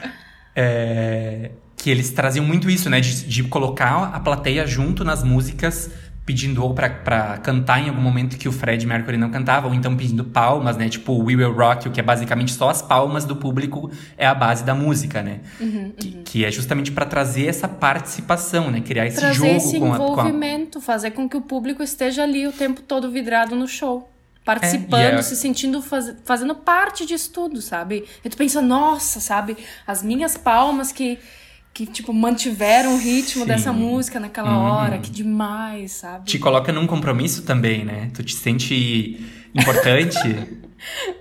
É, 0.55 1.51
que 1.77 1.89
eles 1.89 2.11
traziam 2.11 2.45
muito 2.45 2.69
isso, 2.69 2.89
né? 2.89 2.99
De, 2.99 3.25
de 3.25 3.43
colocar 3.43 4.11
a 4.13 4.19
plateia 4.19 4.67
junto 4.67 5.03
nas 5.03 5.23
músicas, 5.23 5.89
pedindo 6.25 6.63
ou 6.63 6.73
pra, 6.73 6.89
pra 6.89 7.37
cantar 7.39 7.79
em 7.81 7.89
algum 7.89 8.01
momento 8.01 8.37
que 8.37 8.47
o 8.47 8.51
Fred 8.51 8.85
Mercury 8.85 9.17
não 9.17 9.29
cantava, 9.31 9.67
ou 9.67 9.73
então 9.73 9.95
pedindo 9.97 10.23
palmas, 10.23 10.77
né? 10.77 10.87
Tipo 10.87 11.17
We 11.23 11.35
Will 11.35 11.51
Rock 11.53 11.87
You, 11.87 11.91
que 11.91 11.99
é 11.99 12.03
basicamente 12.03 12.53
só 12.53 12.69
as 12.69 12.81
palmas 12.81 13.25
do 13.25 13.35
público 13.35 13.89
é 14.17 14.25
a 14.27 14.33
base 14.35 14.63
da 14.63 14.75
música, 14.75 15.21
né? 15.23 15.39
Uhum, 15.59 15.91
Que, 15.97 16.11
que 16.23 16.45
é 16.45 16.51
justamente 16.51 16.91
pra 16.91 17.05
trazer 17.05 17.47
essa 17.47 17.67
participação, 17.67 18.69
né? 18.71 18.81
Criar 18.81 19.07
esse 19.07 19.17
Trazer 19.17 19.33
jogo 19.35 19.49
esse 19.55 19.79
com 19.79 19.93
a, 19.93 19.97
com 19.97 20.03
a- 20.03 20.11
envolvimento, 20.11 20.79
fazer 20.81 21.11
com 21.11 21.27
que 21.27 21.35
o 21.37 21.41
público 21.41 21.81
esteja 21.83 22.23
ali 22.23 22.47
o 22.47 22.51
tempo 22.51 22.81
todo 22.81 23.09
vidrado 23.11 23.55
no 23.55 23.67
show. 23.67 24.07
Participando, 24.43 25.15
e 25.15 25.19
é- 25.19 25.21
se 25.21 25.35
sentindo, 25.35 25.81
faz- 25.83 26.15
fazendo 26.25 26.55
parte 26.55 27.05
disso 27.05 27.31
tudo, 27.31 27.61
sabe? 27.61 28.05
E 28.25 28.29
tu 28.29 28.35
pensa, 28.35 28.59
nossa, 28.61 29.19
sabe? 29.19 29.55
As 29.85 30.01
minhas 30.01 30.35
palmas 30.35 30.91
que, 30.91 31.19
que 31.73 31.85
tipo, 31.85 32.13
mantiveram 32.13 32.95
o 32.95 32.97
ritmo 32.97 33.43
Sim. 33.43 33.47
dessa 33.47 33.71
música 33.71 34.19
naquela 34.19 34.51
Uhum. 34.51 34.63
hora, 34.71 34.97
que 34.99 35.09
demais, 35.09 35.93
sabe? 35.93 36.25
Te 36.25 36.37
coloca 36.37 36.71
num 36.71 36.85
compromisso 36.85 37.43
também, 37.43 37.85
né? 37.85 38.09
Tu 38.13 38.23
te 38.23 38.35
sente 38.35 39.19
importante. 39.55 40.17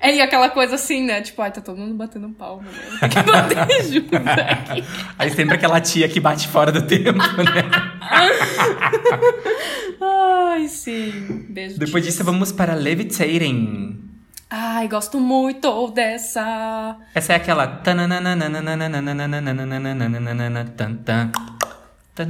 É, 0.00 0.16
e 0.16 0.22
aquela 0.22 0.48
coisa 0.48 0.76
assim, 0.76 1.04
né? 1.04 1.20
Tipo, 1.20 1.42
ai, 1.42 1.52
tá 1.52 1.60
todo 1.60 1.76
mundo 1.76 1.92
batendo 1.94 2.30
palma, 2.30 2.62
né? 2.62 2.98
Tem 3.00 3.10
que 3.10 3.22
bater 3.30 3.84
junto 3.92 4.16
aqui. 4.16 4.82
Aí 5.18 5.30
sempre 5.30 5.54
aquela 5.56 5.78
tia 5.82 6.08
que 6.08 6.18
bate 6.18 6.48
fora 6.48 6.72
do 6.72 6.80
tempo, 6.86 7.12
né? 7.18 7.70
Ai, 10.00 10.66
sim. 10.66 11.44
Beijo. 11.50 11.78
Depois 11.78 12.02
disso, 12.04 12.24
vamos 12.24 12.50
para 12.52 12.74
Levitating. 12.74 14.09
Ai, 14.50 14.88
gosto 14.88 15.20
muito 15.20 15.68
dessa. 15.92 16.96
Essa 17.14 17.34
é 17.34 17.36
aquela. 17.36 17.80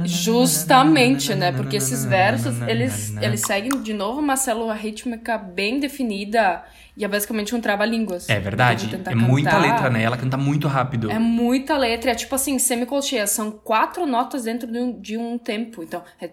Justamente, 0.05 1.33
né? 1.35 1.51
Porque 1.51 1.77
esses 1.77 2.05
versos, 2.05 2.61
eles, 2.67 3.15
eles 3.21 3.41
seguem 3.41 3.81
de 3.81 3.93
novo 3.93 4.19
uma 4.19 4.35
célula 4.35 4.73
rítmica 4.73 5.37
bem 5.37 5.79
definida 5.79 6.63
e 6.95 7.05
é 7.05 7.07
basicamente 7.07 7.55
um 7.55 7.61
trava-línguas. 7.61 8.27
É 8.29 8.39
verdade. 8.39 8.99
É 9.05 9.15
muita 9.15 9.51
cantar. 9.51 9.61
letra, 9.61 9.89
né? 9.89 10.03
Ela 10.03 10.17
canta 10.17 10.37
muito 10.37 10.67
rápido. 10.67 11.09
É 11.09 11.17
muita 11.17 11.77
letra, 11.77 12.11
é 12.11 12.15
tipo 12.15 12.35
assim, 12.35 12.59
semicolcheia. 12.59 13.25
São 13.27 13.49
quatro 13.49 14.05
notas 14.05 14.43
dentro 14.43 14.69
de 14.69 14.77
um, 14.77 14.99
de 14.99 15.17
um 15.17 15.37
tempo. 15.37 15.83
Então, 15.83 16.03
é. 16.19 16.29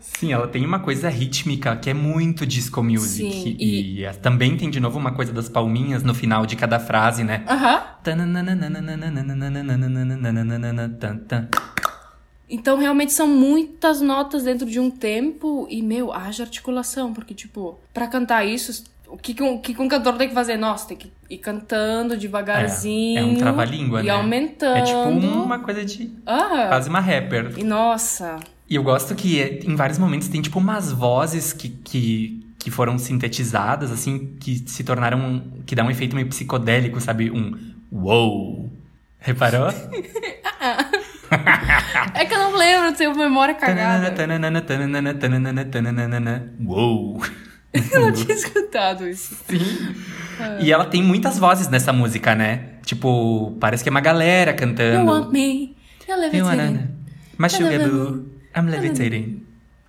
Sim, 0.00 0.32
ela 0.32 0.48
tem 0.48 0.64
uma 0.64 0.80
coisa 0.80 1.08
rítmica 1.08 1.76
que 1.76 1.90
é 1.90 1.94
muito 1.94 2.46
disco 2.46 2.82
music. 2.82 3.30
Sim, 3.30 3.56
e... 3.58 4.04
e 4.04 4.12
também 4.14 4.56
tem 4.56 4.70
de 4.70 4.80
novo 4.80 4.98
uma 4.98 5.12
coisa 5.12 5.32
das 5.32 5.48
palminhas 5.48 6.02
no 6.02 6.14
final 6.14 6.46
de 6.46 6.56
cada 6.56 6.80
frase, 6.80 7.24
né? 7.24 7.44
Aham. 7.46 7.82
Então, 12.50 12.78
realmente 12.78 13.12
são 13.12 13.26
muitas 13.26 14.00
notas 14.00 14.44
dentro 14.44 14.66
de 14.66 14.80
um 14.80 14.90
tempo 14.90 15.66
e, 15.70 15.82
meu, 15.82 16.12
haja 16.12 16.44
articulação, 16.44 17.12
porque, 17.12 17.34
tipo, 17.34 17.78
pra 17.92 18.06
cantar 18.06 18.44
isso, 18.46 18.84
o 19.08 19.16
que, 19.16 19.34
que, 19.34 19.42
um, 19.42 19.88
cantor 19.88 20.16
tem 20.16 20.28
que 20.28 20.34
fazer? 20.34 20.56
Nossa, 20.56 20.88
tem 20.88 20.96
que 20.96 21.10
ir 21.30 21.38
cantando 21.38 22.16
devagarzinho. 22.16 23.18
É, 23.18 23.22
é 23.22 23.24
um 23.24 23.34
trava-língua, 23.34 24.00
e 24.02 24.06
né? 24.06 24.10
aumentando. 24.10 24.76
É 24.76 24.82
tipo 24.82 25.08
uma 25.08 25.58
coisa 25.60 25.84
de. 25.84 26.12
Aham. 26.26 26.68
Quase 26.68 26.88
uma 26.88 27.00
rapper. 27.00 27.54
E 27.56 27.64
nossa, 27.64 28.38
E 28.68 28.74
eu 28.74 28.82
gosto 28.82 29.14
que 29.14 29.60
em 29.64 29.74
vários 29.74 29.98
momentos 29.98 30.28
tem 30.28 30.42
tipo 30.42 30.58
umas 30.58 30.92
vozes 30.92 31.54
que, 31.54 31.70
que, 31.70 32.46
que 32.58 32.70
foram 32.70 32.98
sintetizadas, 32.98 33.90
assim, 33.90 34.36
que 34.38 34.62
se 34.66 34.84
tornaram. 34.84 35.42
que 35.64 35.74
dá 35.74 35.82
um 35.84 35.90
efeito 35.90 36.14
meio 36.14 36.28
psicodélico, 36.28 37.00
sabe? 37.00 37.30
Um 37.30 37.56
wow. 37.90 38.67
Reparou? 39.20 39.68
é 42.14 42.24
que 42.24 42.34
eu 42.34 42.38
não 42.38 42.56
lembro, 42.56 42.92
tenho 42.94 43.14
memória 43.16 43.54
cagada. 43.54 44.06
Wow. 46.64 47.20
eu 47.92 48.00
não 48.00 48.12
tinha 48.12 48.34
escutado 48.34 49.06
isso. 49.08 49.36
E 50.60 50.72
ela 50.72 50.84
tem 50.86 51.02
muitas 51.02 51.38
vozes 51.38 51.68
nessa 51.68 51.92
música, 51.92 52.34
né? 52.34 52.60
Tipo, 52.84 53.56
parece 53.60 53.82
que 53.82 53.88
é 53.88 53.92
uma 53.92 54.00
galera 54.00 54.52
You 54.52 54.56
cantando. 54.56 55.10
want 55.10 55.30
me, 55.32 55.76
you're 56.08 56.36
You 56.36 56.44
levitating. 56.44 56.46
wanna- 56.46 56.90
My 57.38 57.48
sugar 57.50 57.88
boo, 57.88 58.26
I'm 58.56 58.68
levitating. 58.70 59.42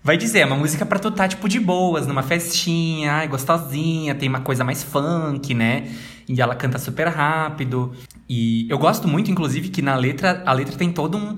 Vai 0.04 0.16
dizer, 0.18 0.40
é 0.40 0.46
uma 0.46 0.56
música 0.56 0.86
pra 0.86 0.98
tu 0.98 1.12
tá, 1.12 1.28
tipo, 1.28 1.48
de 1.50 1.60
boas, 1.60 2.08
numa 2.08 2.24
festinha, 2.24 3.14
ai, 3.14 3.28
gostosinha, 3.28 4.16
tem 4.16 4.30
uma 4.30 4.40
coisa 4.40 4.64
mais 4.64 4.82
funk, 4.82 5.54
né? 5.54 5.90
E 6.28 6.42
ela 6.42 6.56
canta 6.56 6.80
super 6.80 7.08
rápido. 7.08 7.94
E 8.28 8.66
eu 8.70 8.78
gosto 8.78 9.08
muito, 9.08 9.30
inclusive, 9.30 9.70
que 9.70 9.82
na 9.82 9.96
letra, 9.96 10.42
a 10.46 10.54
letra 10.54 10.76
tem 10.78 10.90
todo 10.92 11.18
um, 11.18 11.38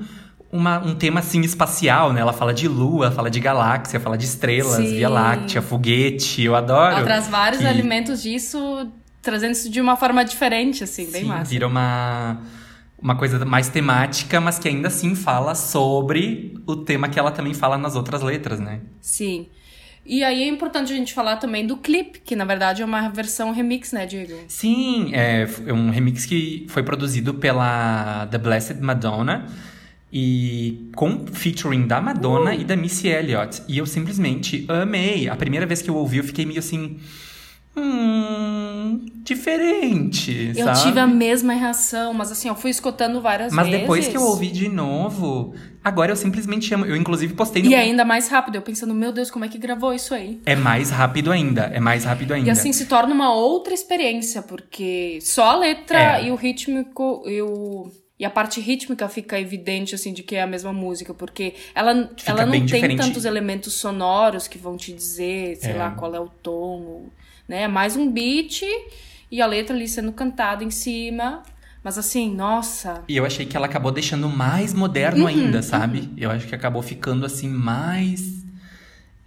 uma- 0.51 0.77
um 0.79 0.93
tema, 0.93 1.21
assim, 1.21 1.41
espacial, 1.41 2.13
né? 2.13 2.21
Ela 2.21 2.33
fala 2.33 2.53
de 2.53 2.67
lua, 2.67 3.09
fala 3.09 3.31
de 3.31 3.39
galáxia, 3.39 3.99
fala 3.99 4.17
de 4.17 4.25
estrelas, 4.25 4.75
Sim. 4.75 4.95
Via 4.95 5.09
Láctea, 5.09 5.61
foguete, 5.61 6.43
eu 6.43 6.55
adoro. 6.55 6.93
Ela 6.97 7.03
traz 7.03 7.27
vários 7.27 7.61
que- 7.61 7.67
elementos 7.67 8.21
disso, 8.21 8.87
trazendo 9.23 9.53
isso 9.53 9.71
de 9.71 9.81
uma 9.81 9.95
forma 9.97 10.23
diferente, 10.23 10.83
assim, 10.83 11.09
bem 11.09 11.23
Sim, 11.23 11.27
massa. 11.29 11.49
vira 11.49 11.67
uma, 11.67 12.37
uma 13.01 13.15
coisa 13.15 13.43
mais 13.43 13.69
temática, 13.69 14.39
mas 14.39 14.59
que 14.59 14.67
ainda 14.67 14.87
assim 14.87 15.15
fala 15.15 15.55
sobre 15.55 16.57
o 16.65 16.75
tema 16.75 17.09
que 17.09 17.17
ela 17.17 17.31
também 17.31 17.53
fala 17.53 17.77
nas 17.77 17.95
outras 17.95 18.21
letras, 18.21 18.59
né? 18.59 18.81
Sim. 19.01 19.47
E 20.05 20.23
aí 20.23 20.43
é 20.43 20.47
importante 20.47 20.91
a 20.91 20.95
gente 20.95 21.13
falar 21.13 21.37
também 21.37 21.65
do 21.65 21.77
clipe, 21.77 22.19
que 22.19 22.35
na 22.35 22.43
verdade 22.43 22.81
é 22.81 22.85
uma 22.85 23.09
versão 23.09 23.51
remix, 23.51 23.91
né, 23.91 24.05
Diego? 24.05 24.33
Sim, 24.47 25.11
é 25.13 25.47
é 25.65 25.73
um 25.73 25.89
remix 25.89 26.25
que 26.25 26.65
foi 26.69 26.83
produzido 26.83 27.35
pela 27.35 28.27
The 28.27 28.37
Blessed 28.37 28.81
Madonna 28.81 29.45
e 30.11 30.89
com 30.95 31.25
featuring 31.27 31.87
da 31.87 32.01
Madonna 32.01 32.53
e 32.53 32.63
da 32.63 32.75
Missy 32.75 33.07
Elliott. 33.07 33.61
E 33.67 33.77
eu 33.77 33.85
simplesmente 33.85 34.65
amei. 34.67 35.29
A 35.29 35.35
primeira 35.35 35.65
vez 35.65 35.81
que 35.81 35.89
eu 35.89 35.95
ouvi, 35.95 36.17
eu 36.17 36.23
fiquei 36.23 36.45
meio 36.45 36.59
assim. 36.59 36.99
Hum. 37.75 39.05
Diferente. 39.23 40.51
Eu 40.55 40.65
sabe? 40.65 40.81
tive 40.83 40.99
a 40.99 41.07
mesma 41.07 41.53
reação, 41.53 42.13
mas 42.13 42.31
assim, 42.31 42.47
eu 42.47 42.55
fui 42.55 42.69
escutando 42.71 43.21
várias 43.21 43.53
Mas 43.53 43.67
vezes. 43.67 43.81
depois 43.81 44.07
que 44.07 44.17
eu 44.17 44.23
ouvi 44.23 44.49
de 44.51 44.67
novo, 44.67 45.53
agora 45.83 46.11
eu 46.11 46.15
simplesmente 46.15 46.73
amo. 46.73 46.85
Eu, 46.85 46.95
inclusive, 46.95 47.33
postei 47.33 47.63
no. 47.63 47.69
E 47.69 47.75
ainda 47.75 48.03
mais 48.03 48.27
rápido, 48.27 48.55
eu 48.55 48.61
pensando, 48.61 48.93
meu 48.93 49.11
Deus, 49.11 49.29
como 49.31 49.45
é 49.45 49.47
que 49.47 49.57
gravou 49.57 49.93
isso 49.93 50.13
aí? 50.13 50.41
É 50.45 50.55
mais 50.55 50.89
rápido 50.89 51.31
ainda. 51.31 51.63
É 51.73 51.79
mais 51.79 52.03
rápido 52.03 52.33
ainda. 52.33 52.47
E 52.49 52.51
assim 52.51 52.73
se 52.73 52.85
torna 52.87 53.13
uma 53.13 53.33
outra 53.33 53.73
experiência, 53.73 54.41
porque 54.41 55.19
só 55.21 55.51
a 55.51 55.55
letra 55.57 56.17
É. 56.19 56.25
e 56.27 56.31
o 56.31 56.35
rítmico 56.35 57.23
e, 57.25 57.41
o, 57.41 57.89
e 58.19 58.25
a 58.25 58.29
parte 58.29 58.59
rítmica 58.59 59.07
fica 59.07 59.39
evidente, 59.39 59.95
assim, 59.95 60.11
de 60.11 60.23
que 60.23 60.35
é 60.35 60.41
a 60.41 60.47
mesma 60.47 60.73
música, 60.73 61.13
porque 61.13 61.53
ela, 61.73 62.09
Fica 62.17 62.31
ela 62.31 62.45
não 62.45 62.51
tem 62.51 62.65
diferente. 62.65 62.97
tantos 63.01 63.23
elementos 63.23 63.73
sonoros 63.75 64.47
que 64.47 64.57
vão 64.57 64.75
te 64.75 64.91
dizer, 64.91 65.55
sei 65.57 65.71
É. 65.71 65.77
lá, 65.77 65.91
qual 65.91 66.13
é 66.15 66.19
o 66.19 66.27
tom, 66.27 67.05
né? 67.51 67.67
Mais 67.67 67.97
um 67.97 68.09
beat 68.09 68.61
e 69.29 69.41
a 69.41 69.45
letra 69.45 69.75
ali 69.75 69.87
sendo 69.87 70.13
cantada 70.13 70.63
em 70.63 70.69
cima. 70.71 71.43
Mas 71.83 71.97
assim, 71.97 72.33
nossa, 72.33 73.03
E 73.09 73.17
eu 73.17 73.25
achei 73.25 73.45
que 73.45 73.57
ela 73.57 73.65
acabou 73.65 73.91
deixando 73.91 74.29
mais 74.29 74.71
Uhum, 74.71 74.79
moderno 74.79 75.27
ainda, 75.27 75.61
sabe? 75.61 76.09
Eu 76.15 76.31
acho 76.31 76.47
que 76.47 76.55
acabou 76.55 76.81
ficando 76.81 77.25
assim 77.25 77.49
mais 77.49 78.39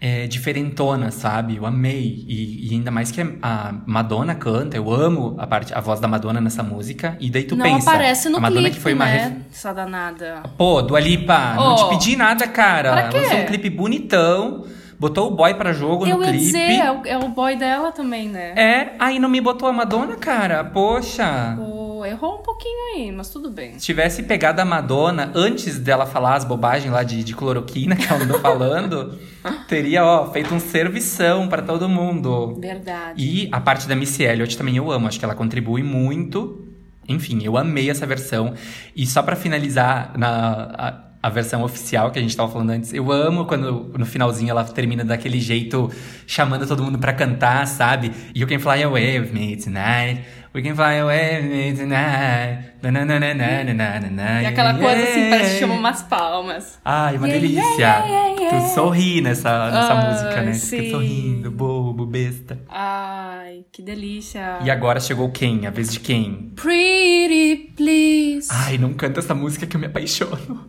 é, 0.00 0.26
diferentona, 0.26 1.10
sabe? 1.10 1.56
Eu 1.56 1.66
amei. 1.66 2.24
E, 2.28 2.68
e 2.68 2.74
ainda 2.74 2.90
mais 2.92 3.10
que 3.10 3.20
a 3.42 3.74
Madonna 3.86 4.34
canta, 4.36 4.76
eu 4.76 4.90
amo 4.92 5.34
a 5.38 5.46
parte, 5.46 5.74
a 5.74 5.80
voz 5.80 5.98
da 5.98 6.06
Madonna 6.06 6.40
nessa 6.40 6.62
música. 6.62 7.16
E 7.20 7.28
daí 7.28 7.42
tu 7.44 7.56
não 7.56 7.64
pensa. 7.64 7.90
aparece 7.90 8.28
no 8.28 8.36
a 8.36 8.40
Madonna 8.40 8.62
clipe, 8.62 8.76
que 8.76 8.82
foi 8.82 8.94
uma 8.94 9.06
né? 9.06 9.16
ref- 9.18 9.32
Essa 9.50 9.72
danada. 9.74 10.42
Pô, 10.56 10.80
Dua 10.80 11.00
Lipa, 11.00 11.54
não 11.56 11.72
Oh. 11.72 11.74
te 11.74 11.88
pedi 11.98 12.16
nada, 12.16 12.46
cara. 12.46 13.10
Lançou 13.10 13.38
um 13.40 13.46
clipe 13.46 13.68
bonitão, 13.68 14.64
botou 14.98 15.28
o 15.32 15.34
boy 15.36 15.54
pra 15.54 15.72
jogo 15.72 16.06
Eu 16.06 16.18
no 16.18 16.22
clipe. 16.24 16.38
dizer, 16.38 16.58
é 16.80 16.90
o, 16.92 17.06
é 17.06 17.18
o 17.18 17.28
boy 17.28 17.56
dela 17.56 17.92
também, 17.92 18.28
né? 18.28 18.52
É, 18.56 18.92
aí 18.98 19.18
não 19.18 19.28
me 19.28 19.40
botou 19.40 19.68
a 19.68 19.72
Madonna, 19.72 20.16
cara. 20.16 20.62
Poxa. 20.64 21.54
Pô, 21.56 22.04
errou 22.04 22.38
um 22.38 22.42
pouquinho 22.42 22.94
aí, 22.96 23.12
mas 23.12 23.28
tudo 23.30 23.50
bem. 23.50 23.74
Se 23.74 23.80
tivesse 23.84 24.22
pegado 24.22 24.60
a 24.60 24.64
Madonna 24.64 25.30
antes 25.34 25.78
dela 25.78 26.06
falar 26.06 26.34
as 26.36 26.44
bobagens 26.44 26.92
lá 26.92 27.02
de, 27.02 27.22
de 27.24 27.34
cloroquina 27.34 27.96
que 27.96 28.06
ela 28.10 28.22
andou 28.22 28.38
falando, 28.40 29.18
teria, 29.68 30.04
ó, 30.04 30.30
feito 30.30 30.54
um 30.54 30.60
servição 30.60 31.48
pra 31.48 31.62
todo 31.62 31.88
mundo. 31.88 32.56
Verdade. 32.60 33.14
E 33.22 33.48
a 33.52 33.60
parte 33.60 33.88
da 33.88 33.94
Missy 33.96 34.22
Elliott 34.24 34.56
também 34.56 34.76
eu 34.76 34.90
amo, 34.90 35.06
acho 35.08 35.18
que 35.18 35.24
ela 35.24 35.34
contribui 35.34 35.82
muito. 35.82 36.60
Enfim, 37.08 37.40
eu 37.42 37.56
amei 37.58 37.90
essa 37.90 38.06
versão. 38.06 38.54
E 38.96 39.06
só 39.06 39.22
pra 39.22 39.36
finalizar, 39.36 40.12
na, 40.16 40.70
a- 40.78 41.04
a 41.24 41.30
versão 41.30 41.62
oficial 41.62 42.10
que 42.10 42.18
a 42.18 42.22
gente 42.22 42.36
tava 42.36 42.52
falando 42.52 42.68
antes. 42.70 42.92
Eu 42.92 43.10
amo 43.10 43.46
quando 43.46 43.90
no 43.96 44.04
finalzinho 44.04 44.50
ela 44.50 44.62
termina 44.62 45.02
daquele 45.02 45.40
jeito, 45.40 45.90
chamando 46.26 46.66
todo 46.66 46.82
mundo 46.82 46.98
pra 46.98 47.14
cantar, 47.14 47.66
sabe? 47.66 48.12
You 48.34 48.46
can 48.46 48.58
fly 48.58 48.82
away 48.82 49.18
with 49.20 49.32
me 49.32 49.56
tonight. 49.56 50.20
We 50.54 50.62
can 50.62 50.74
fly 50.76 50.98
away 51.00 51.40
with 51.40 51.48
me 51.48 51.72
tonight. 51.72 52.74
Na, 52.82 52.90
na, 52.90 53.04
na, 53.06 53.18
na, 53.18 53.34
na, 53.34 53.64
na, 53.64 54.00
na, 54.00 54.10
na, 54.10 54.42
E 54.42 54.46
aquela 54.46 54.74
coisa 54.74 55.02
assim, 55.02 55.30
parece 55.30 55.54
que 55.54 55.60
chama 55.60 55.74
umas 55.74 56.02
palmas. 56.02 56.78
Ai, 56.84 57.16
uma 57.16 57.26
Yeah, 57.26 57.40
delícia. 57.40 58.04
yeah. 58.06 58.34
Tu 58.50 58.74
sorri 58.74 59.20
nessa, 59.22 59.70
nessa 59.70 59.94
Ai, 59.94 60.10
música, 60.10 60.42
né? 60.42 60.52
Tu 60.52 60.58
sim. 60.58 60.76
Fica 60.78 60.90
sorrindo, 60.90 61.50
bobo, 61.50 61.83
besta. 62.14 62.60
Ai, 62.68 63.64
que 63.72 63.82
delícia. 63.82 64.58
E 64.62 64.70
agora 64.70 65.00
chegou 65.00 65.30
quem? 65.30 65.66
A 65.66 65.70
vez 65.70 65.92
de 65.92 65.98
quem? 65.98 66.52
Pretty 66.54 67.72
please. 67.76 68.48
Ai, 68.50 68.78
não 68.78 68.94
canta 68.94 69.18
essa 69.18 69.34
música 69.34 69.66
que 69.66 69.76
eu 69.76 69.80
me 69.80 69.86
apaixono. 69.86 70.68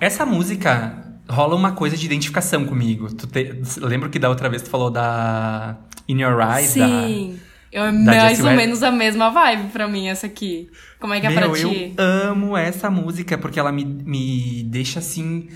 Essa 0.00 0.24
música 0.24 1.20
rola 1.28 1.54
uma 1.54 1.72
coisa 1.72 1.96
de 1.96 2.06
identificação 2.06 2.64
comigo. 2.64 3.14
Tu 3.14 3.26
te... 3.26 3.60
Lembro 3.80 4.08
que 4.08 4.18
da 4.18 4.30
outra 4.30 4.48
vez 4.48 4.62
tu 4.62 4.70
falou 4.70 4.90
da 4.90 5.78
In 6.08 6.20
Your 6.22 6.40
Eyes, 6.40 6.74
da... 6.74 6.86
Sim. 6.86 7.38
Eu, 7.70 7.84
é 7.84 7.92
mais 7.92 8.30
Jessie 8.30 8.44
ou 8.44 8.50
menos 8.56 8.82
a 8.82 8.90
mesma 8.90 9.30
vibe 9.30 9.70
pra 9.70 9.86
mim, 9.86 10.08
essa 10.08 10.26
aqui. 10.26 10.68
Como 10.98 11.14
é 11.14 11.20
que 11.20 11.26
é 11.26 11.30
Meu, 11.30 11.50
pra 11.50 11.52
ti? 11.52 11.94
eu 11.96 12.04
amo 12.04 12.56
essa 12.56 12.90
música 12.90 13.38
porque 13.38 13.60
ela 13.60 13.70
me, 13.70 13.84
me 13.84 14.64
deixa 14.64 14.98
assim. 14.98 15.48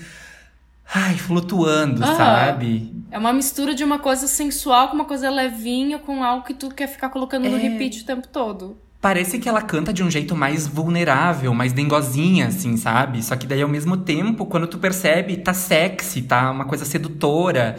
Ai, 0.93 1.15
flutuando, 1.17 2.03
Aham. 2.03 2.15
sabe? 2.15 2.93
É 3.11 3.17
uma 3.17 3.33
mistura 3.33 3.73
de 3.73 3.83
uma 3.83 3.99
coisa 3.99 4.27
sensual 4.27 4.89
com 4.89 4.95
uma 4.95 5.05
coisa 5.05 5.29
levinha, 5.29 5.99
com 5.99 6.23
algo 6.23 6.45
que 6.45 6.53
tu 6.53 6.69
quer 6.69 6.87
ficar 6.87 7.09
colocando 7.09 7.49
no 7.49 7.55
É. 7.55 7.59
repeat 7.59 8.01
o 8.01 8.05
tempo 8.05 8.27
todo. 8.27 8.77
Parece 9.01 9.37
que 9.37 9.47
ela 9.47 9.61
canta 9.61 9.93
de 9.93 10.03
um 10.03 10.09
jeito 10.09 10.35
mais 10.35 10.67
vulnerável, 10.67 11.53
mais 11.53 11.71
dengozinha, 11.71 12.47
assim, 12.47 12.75
sabe? 12.75 13.21
Só 13.23 13.35
que 13.35 13.45
daí, 13.45 13.61
ao 13.61 13.69
mesmo 13.69 13.97
tempo, 13.97 14.45
quando 14.47 14.65
tu 14.67 14.79
percebe, 14.79 15.37
tá 15.37 15.53
sexy, 15.53 16.23
tá 16.23 16.49
uma 16.49 16.65
coisa 16.65 16.85
sedutora. 16.85 17.75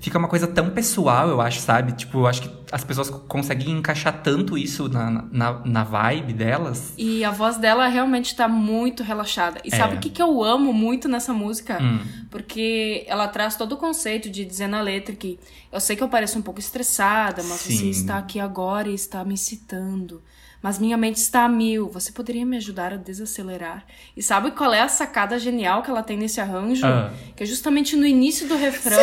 Fica 0.00 0.18
uma 0.18 0.28
coisa 0.28 0.46
tão 0.46 0.70
pessoal, 0.70 1.28
eu 1.28 1.40
acho, 1.42 1.60
sabe? 1.60 1.92
Tipo, 1.92 2.20
eu 2.20 2.26
acho 2.26 2.42
que 2.42 2.50
as 2.72 2.82
pessoas 2.82 3.10
conseguem 3.10 3.70
encaixar 3.70 4.22
tanto 4.22 4.56
isso 4.56 4.88
na, 4.88 5.10
na, 5.30 5.60
na 5.64 5.84
vibe 5.84 6.32
delas. 6.32 6.94
E 6.96 7.22
a 7.22 7.30
voz 7.30 7.58
dela 7.58 7.86
realmente 7.86 8.34
tá 8.34 8.48
muito 8.48 9.02
relaxada. 9.02 9.60
E 9.62 9.68
É. 9.72 9.76
sabe 9.76 9.96
o 9.96 9.98
que, 9.98 10.08
que 10.08 10.22
eu 10.22 10.42
amo 10.42 10.72
muito 10.72 11.06
nessa 11.06 11.34
música? 11.34 11.78
Hum. 11.82 12.00
Porque 12.30 13.04
ela 13.06 13.28
traz 13.28 13.56
todo 13.56 13.72
o 13.72 13.76
conceito 13.76 14.30
de 14.30 14.42
dizer 14.44 14.68
na 14.68 14.80
letra 14.80 15.14
que 15.14 15.38
eu 15.70 15.80
sei 15.80 15.94
que 15.96 16.02
eu 16.02 16.08
pareço 16.08 16.38
um 16.38 16.42
pouco 16.42 16.60
estressada, 16.60 17.42
mas 17.42 17.60
você 17.60 17.72
Sim. 17.76 17.90
está 17.90 18.16
aqui 18.16 18.40
agora 18.40 18.88
e 18.88 18.94
está 18.94 19.22
me 19.22 19.36
citando. 19.36 20.22
Mas 20.62 20.78
minha 20.78 20.96
mente 20.96 21.16
está 21.16 21.44
a 21.44 21.48
mil. 21.48 21.88
Você 21.88 22.12
poderia 22.12 22.44
me 22.44 22.56
ajudar 22.58 22.92
a 22.92 22.96
desacelerar? 22.96 23.86
E 24.16 24.22
sabe 24.22 24.50
qual 24.50 24.72
é 24.74 24.80
a 24.80 24.88
sacada 24.88 25.38
genial 25.38 25.82
que 25.82 25.90
ela 25.90 26.02
tem 26.02 26.18
nesse 26.18 26.40
arranjo? 26.40 26.86
Ah. 26.86 27.10
Que 27.34 27.44
é 27.44 27.46
justamente 27.46 27.96
no 27.96 28.06
início 28.06 28.46
do 28.46 28.56
refrão. 28.56 28.98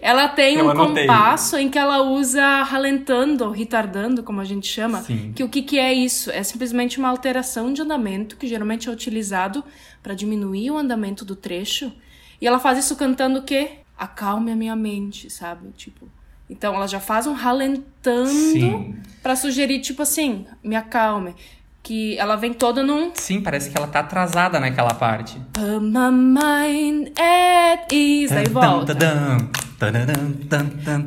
Ela 0.00 0.28
tem 0.28 0.58
Eu 0.58 0.66
um 0.66 0.70
anotei. 0.70 1.06
compasso 1.06 1.56
em 1.56 1.68
que 1.68 1.78
ela 1.78 2.02
usa 2.02 2.62
ralentando, 2.62 3.44
ou 3.44 3.50
retardando, 3.50 4.22
como 4.22 4.40
a 4.40 4.44
gente 4.44 4.68
chama. 4.68 5.02
Sim. 5.02 5.32
Que 5.34 5.42
o 5.42 5.48
que, 5.48 5.62
que 5.62 5.78
é 5.78 5.92
isso? 5.92 6.30
É 6.30 6.42
simplesmente 6.44 6.98
uma 6.98 7.08
alteração 7.08 7.72
de 7.72 7.82
andamento 7.82 8.36
que 8.36 8.46
geralmente 8.46 8.88
é 8.88 8.92
utilizado 8.92 9.64
para 10.02 10.14
diminuir 10.14 10.70
o 10.70 10.76
andamento 10.78 11.24
do 11.24 11.34
trecho. 11.34 11.92
E 12.40 12.46
ela 12.46 12.60
faz 12.60 12.78
isso 12.78 12.94
cantando 12.94 13.40
o 13.40 13.42
quê? 13.42 13.78
Acalme 13.98 14.52
a 14.52 14.56
minha 14.56 14.76
mente, 14.76 15.28
sabe? 15.30 15.70
Tipo. 15.76 16.06
Então 16.48 16.74
ela 16.74 16.86
já 16.86 17.00
faz 17.00 17.26
um 17.26 17.32
ralentando 17.32 18.94
para 19.22 19.34
sugerir, 19.36 19.80
tipo 19.80 20.02
assim, 20.02 20.46
me 20.62 20.76
acalme. 20.76 21.34
Que 21.82 22.18
ela 22.18 22.34
vem 22.34 22.52
toda 22.52 22.82
num 22.82 23.12
Sim, 23.14 23.40
parece 23.40 23.70
que 23.70 23.78
ela 23.78 23.86
tá 23.86 24.00
atrasada 24.00 24.58
naquela 24.58 24.92
parte. 24.94 25.40
Put 25.52 25.80
my 25.80 26.10
mind 26.10 27.08
at 27.16 27.92
ease. 27.92 28.34
Daí 28.34 28.48
volta. 28.48 28.92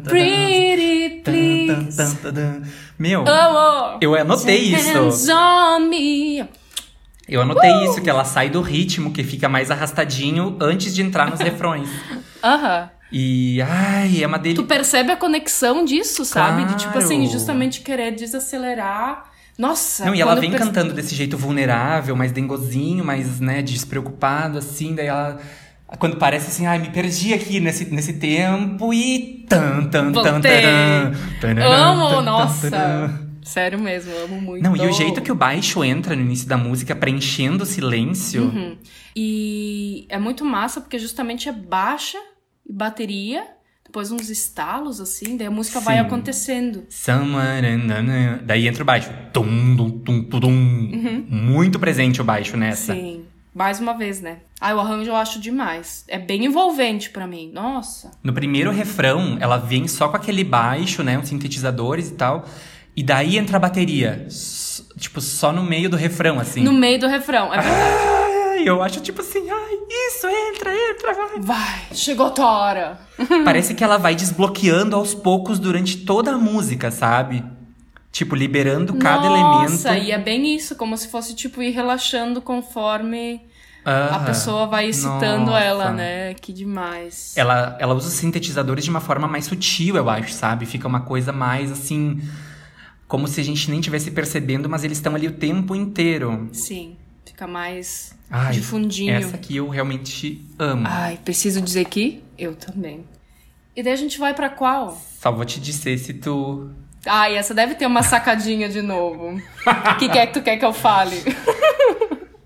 Pretty 0.05 1.21
please. 1.23 1.97
Meu, 2.97 3.23
Oh, 3.23 3.27
oh. 3.27 3.97
eu 4.01 4.15
anotei 4.15 4.73
Hands 4.73 5.21
isso. 5.23 5.33
on 5.33 5.79
me. 5.89 6.45
Eu 7.27 7.41
anotei 7.41 7.71
isso, 7.85 8.01
que 8.01 8.09
ela 8.09 8.23
sai 8.25 8.49
do 8.49 8.61
ritmo, 8.61 9.11
que 9.11 9.23
fica 9.23 9.47
mais 9.47 9.69
arrastadinho 9.69 10.57
antes 10.59 10.95
de 10.95 11.01
entrar 11.01 11.29
nos 11.29 11.39
refrões. 11.41 11.89
Aham. 12.43 12.89
E, 13.11 13.59
ai, 13.61 14.23
é 14.23 14.27
uma 14.27 14.37
Tu 14.37 14.43
delícia. 14.43 14.63
percebe 14.65 15.11
a 15.11 15.17
conexão 15.17 15.83
disso, 15.83 16.23
sabe? 16.23 16.65
De 16.65 16.75
tipo 16.77 16.97
assim, 16.97 17.17
Claro. 17.17 17.31
justamente 17.31 17.81
querer 17.81 18.11
desacelerar. 18.11 19.25
Nossa, 19.57 20.05
Não, 20.05 20.15
e 20.15 20.21
ela 20.21 20.35
vem 20.35 20.51
perce- 20.51 20.65
cantando 20.65 20.93
desse 20.93 21.13
jeito 21.15 21.35
vulnerável, 21.37 22.15
mais 22.15 22.31
dengozinho, 22.31 23.03
mais, 23.03 23.39
né, 23.39 23.61
despreocupado, 23.61 24.57
assim. 24.57 24.95
Daí 24.95 25.07
ela. 25.07 25.39
Quando 25.97 26.17
parece 26.17 26.47
assim, 26.49 26.67
ai, 26.67 26.77
me 26.77 26.89
perdi 26.91 27.33
aqui 27.33 27.59
nesse, 27.59 27.85
nesse 27.85 28.13
tempo 28.13 28.93
e. 28.93 29.43
Tan, 29.49 29.85
tan, 29.87 30.11
tan, 30.13 30.39
taran, 30.39 31.11
taran, 31.41 31.65
Amo, 31.65 32.09
tan, 32.09 32.21
nossa. 32.21 32.69
taran. 32.71 33.19
Sério 33.43 33.79
mesmo, 33.79 34.13
amo 34.23 34.39
muito. 34.39 34.63
Não, 34.63 34.75
e 34.77 34.81
o 34.87 34.93
jeito 34.93 35.19
que 35.21 35.31
o 35.31 35.35
baixo 35.35 35.83
entra 35.83 36.15
no 36.15 36.21
início 36.21 36.47
da 36.47 36.55
música, 36.55 36.95
preenchendo 36.95 37.63
o 37.63 37.65
silêncio. 37.65 38.43
Uhum. 38.43 38.77
E 39.15 40.05
é 40.07 40.19
muito 40.19 40.45
massa 40.45 40.79
porque 40.79 40.99
justamente 40.99 41.49
é 41.49 41.51
baixa 41.51 42.19
bateria, 42.69 43.45
depois 43.83 44.11
uns 44.11 44.29
estalos 44.29 45.01
assim, 45.01 45.35
daí 45.35 45.47
a 45.47 45.51
música 45.51 45.79
vai 45.79 45.95
Sim. 45.95 46.01
acontecendo. 46.01 46.85
Na, 47.77 48.01
na. 48.01 48.39
Daí 48.43 48.67
entra 48.67 48.83
o 48.83 48.85
baixo. 48.85 49.09
Tum, 49.33 49.75
tum, 49.75 49.89
tum, 49.89 50.23
tum, 50.23 50.39
tum. 50.39 51.25
Muito 51.27 51.79
presente 51.79 52.21
o 52.21 52.23
baixo 52.23 52.55
nessa. 52.55 52.93
Uhum. 52.93 52.99
Sim. 52.99 53.25
Mais 53.53 53.79
uma 53.79 53.93
vez, 53.97 54.21
né? 54.21 54.37
Ah, 54.61 54.75
o 54.75 54.79
arranjo 54.79 55.09
eu 55.09 55.15
acho 55.15 55.39
demais. 55.39 56.05
É 56.07 56.19
bem 56.19 56.45
envolvente 56.45 57.09
pra 57.09 57.25
mim. 57.25 57.49
Nossa. 57.51 58.11
No 58.23 58.31
primeiro 58.31 58.71
refrão, 58.71 59.37
ela 59.39 59.57
vem 59.57 59.87
só 59.87 60.07
com 60.07 60.15
aquele 60.15 60.43
baixo, 60.43 61.01
né? 61.03 61.17
Os 61.17 61.27
sintetizadores 61.27 62.09
e 62.09 62.13
tal. 62.13 62.45
E 62.95 63.01
daí 63.01 63.37
entra 63.37 63.57
a 63.57 63.59
bateria. 63.59 64.27
Tipo, 64.97 65.19
só 65.19 65.51
no 65.51 65.63
meio 65.63 65.89
do 65.89 65.97
refrão, 65.97 66.39
assim. 66.39 66.61
No 66.61 66.73
meio 66.73 66.99
do 66.99 67.07
refrão. 67.07 67.51
É 67.51 67.57
verdade. 67.61 68.18
Ai, 68.59 68.67
eu 68.67 68.83
acho 68.83 68.99
tipo 68.99 69.21
assim, 69.21 69.49
ai, 69.49 69.79
isso, 70.07 70.27
entra, 70.27 70.71
entra, 70.75 71.13
vai. 71.13 71.39
Vai, 71.39 71.87
chegou 71.93 72.29
tua 72.31 72.59
hora. 72.59 72.99
Parece 73.45 73.73
que 73.73 73.83
ela 73.83 73.97
vai 73.97 74.15
desbloqueando 74.15 74.95
aos 74.95 75.13
poucos 75.13 75.59
durante 75.59 75.97
toda 75.97 76.33
a 76.33 76.37
música, 76.37 76.91
sabe? 76.91 77.43
Tipo, 78.11 78.35
liberando 78.35 78.95
cada 78.95 79.29
Nossa, 79.29 79.89
elemento. 79.89 80.07
e 80.07 80.11
é 80.11 80.17
bem 80.17 80.55
isso, 80.55 80.75
como 80.75 80.97
se 80.97 81.07
fosse 81.07 81.35
tipo 81.35 81.61
ir 81.61 81.69
relaxando 81.71 82.41
conforme 82.41 83.41
a 83.85 84.19
pessoa 84.19 84.67
vai 84.67 84.89
excitando 84.89 85.51
Nossa. 85.51 85.63
ela, 85.63 85.91
né? 85.91 86.33
Que 86.33 86.51
demais. 86.51 87.33
Ela, 87.37 87.77
ela 87.79 87.93
usa 87.93 88.07
os 88.07 88.13
sintetizadores 88.13 88.83
de 88.83 88.89
uma 88.89 88.99
forma 88.99 89.27
mais 89.27 89.45
sutil, 89.45 89.95
eu 89.95 90.09
acho, 90.09 90.33
sabe? 90.33 90.65
Fica 90.65 90.87
uma 90.87 91.01
coisa 91.01 91.31
mais 91.31 91.71
assim. 91.71 92.19
Como 93.07 93.27
se 93.27 93.39
a 93.39 93.43
gente 93.43 93.71
nem 93.71 93.79
tivesse 93.79 94.11
percebendo, 94.11 94.69
mas 94.69 94.83
eles 94.83 94.97
estão 94.97 95.15
ali 95.15 95.27
o 95.27 95.31
tempo 95.31 95.73
inteiro. 95.75 96.49
Sim, 96.51 96.97
fica 97.39 97.47
mais 97.47 98.13
Ai, 98.29 98.51
de 98.51 98.61
fundinho. 98.61 99.15
Essa 99.15 99.37
aqui 99.37 99.55
eu 99.55 99.69
realmente 99.69 100.45
amo. 100.59 100.83
Ai, 100.85 101.17
preciso 101.23 101.61
dizer 101.61 101.85
que 101.85 102.21
eu 102.37 102.53
também. 102.53 103.05
E 103.73 103.81
daí 103.81 103.93
a 103.93 103.95
gente 103.95 104.19
vai 104.19 104.33
pra 104.33 104.49
qual? 104.49 105.01
Só 105.21 105.31
vou 105.31 105.45
te 105.45 105.61
dizer 105.61 105.97
se 105.97 106.13
tu. 106.13 106.69
Ai, 107.05 107.37
essa 107.37 107.53
deve 107.53 107.75
ter 107.75 107.85
uma 107.85 108.03
sacadinha 108.03 108.67
de 108.67 108.81
novo. 108.81 109.35
O 109.35 109.41
que, 109.97 110.09
que 110.09 110.17
é 110.17 110.27
que 110.27 110.33
tu 110.33 110.41
quer 110.41 110.57
que 110.57 110.65
eu 110.65 110.73
fale? 110.73 111.23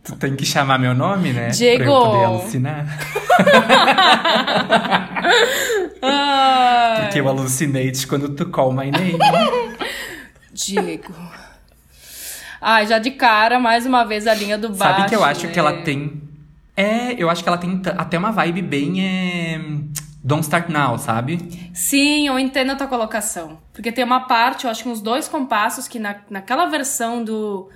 Tu 0.03 0.15
tem 0.17 0.35
que 0.35 0.45
chamar 0.45 0.77
meu 0.77 0.93
nome, 0.93 1.33
né? 1.33 1.47
Diego. 1.47 1.85
Pra 1.85 1.91
eu 1.91 2.01
poder 2.01 2.25
alucinar. 2.25 2.99
Porque 7.01 7.19
eu 7.19 7.27
alucinei 7.27 7.91
quando 8.07 8.29
tu 8.35 8.45
call 8.47 8.71
my 8.71 8.91
name. 8.91 9.17
Diego. 10.53 11.15
Ai, 12.63 12.87
já 12.87 12.97
de 12.97 13.11
cara, 13.11 13.59
mais 13.59 13.85
uma 13.85 14.05
vez 14.05 14.25
a 14.25 14.33
linha 14.33 14.57
do 14.57 14.69
baixo. 14.69 14.95
Sabe 14.95 15.09
que 15.09 15.15
eu 15.15 15.23
acho 15.23 15.49
que 15.49 15.59
ela 15.59 15.81
tem. 15.81 16.23
É, 16.77 17.13
eu 17.21 17.29
acho 17.29 17.43
que 17.43 17.49
ela 17.49 17.57
tem 17.57 17.81
até 17.97 18.17
uma 18.17 18.31
vibe 18.31 18.61
bem. 18.61 19.05
É... 19.05 19.59
Don't 20.23 20.43
Start 20.43 20.69
Now, 20.69 20.97
sabe? 20.97 21.37
Sim, 21.73 22.27
eu 22.29 22.39
entendo 22.39 22.71
a 22.71 22.75
tua 22.77 22.87
colocação. 22.87 23.59
Porque 23.73 23.91
tem 23.91 24.05
uma 24.05 24.21
parte, 24.21 24.63
eu 24.63 24.71
acho 24.71 24.83
que 24.83 24.87
uns 24.87 25.01
dois 25.01 25.27
compassos 25.27 25.85
que 25.85 25.99
na, 25.99 26.15
naquela 26.29 26.65
versão 26.67 27.21
do. 27.21 27.69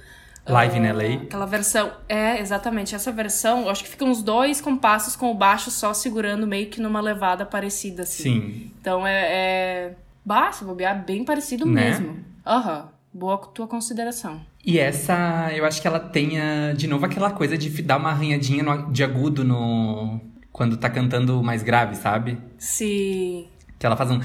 Live 0.48 0.78
in 0.80 0.88
ah, 0.88 0.94
LA. 0.94 1.24
Aquela 1.24 1.46
versão. 1.46 1.92
É, 2.08 2.40
exatamente. 2.40 2.96
Essa 2.96 3.12
versão, 3.12 3.64
eu 3.64 3.70
acho 3.70 3.84
que 3.84 3.90
ficam 3.90 4.08
uns 4.08 4.24
dois 4.24 4.62
compassos 4.62 5.18
com 5.18 5.30
o 5.30 5.34
baixo 5.34 5.70
só 5.70 5.94
segurando 5.94 6.48
meio 6.48 6.70
que 6.70 6.80
numa 6.80 7.02
levada 7.02 7.46
parecida, 7.46 8.04
assim. 8.04 8.24
Sim. 8.24 8.72
Então 8.80 9.06
é. 9.06 9.26
é... 9.30 9.96
Bah, 10.26 10.52
se 10.54 10.64
bobear, 10.64 11.06
bem 11.06 11.26
parecido 11.26 11.66
Né? 11.66 11.90
mesmo. 11.90 12.20
Aham. 12.46 12.90
Boa 13.14 13.38
tua 13.38 13.68
consideração. 13.68 14.42
E 14.64 14.78
essa, 14.80 15.50
eu 15.56 15.66
acho 15.66 15.82
que 15.82 15.88
ela 15.88 16.00
tenha, 16.00 16.74
de 16.74 16.88
novo, 16.88 17.06
aquela 17.06 17.32
coisa 17.32 17.58
de 17.58 17.70
dar 17.82 17.98
uma 17.98 18.10
arranhadinha 18.10 18.62
no- 18.64 18.92
de 18.92 19.04
agudo 19.04 19.44
no. 19.44 20.20
Quando 20.52 20.76
tá 20.78 20.90
cantando 20.90 21.42
mais 21.44 21.64
grave, 21.64 21.96
sabe? 21.96 22.38
Se. 22.58 23.48
Que 23.80 23.86
ela 23.86 23.96
faz 23.96 24.10
um. 24.12 24.20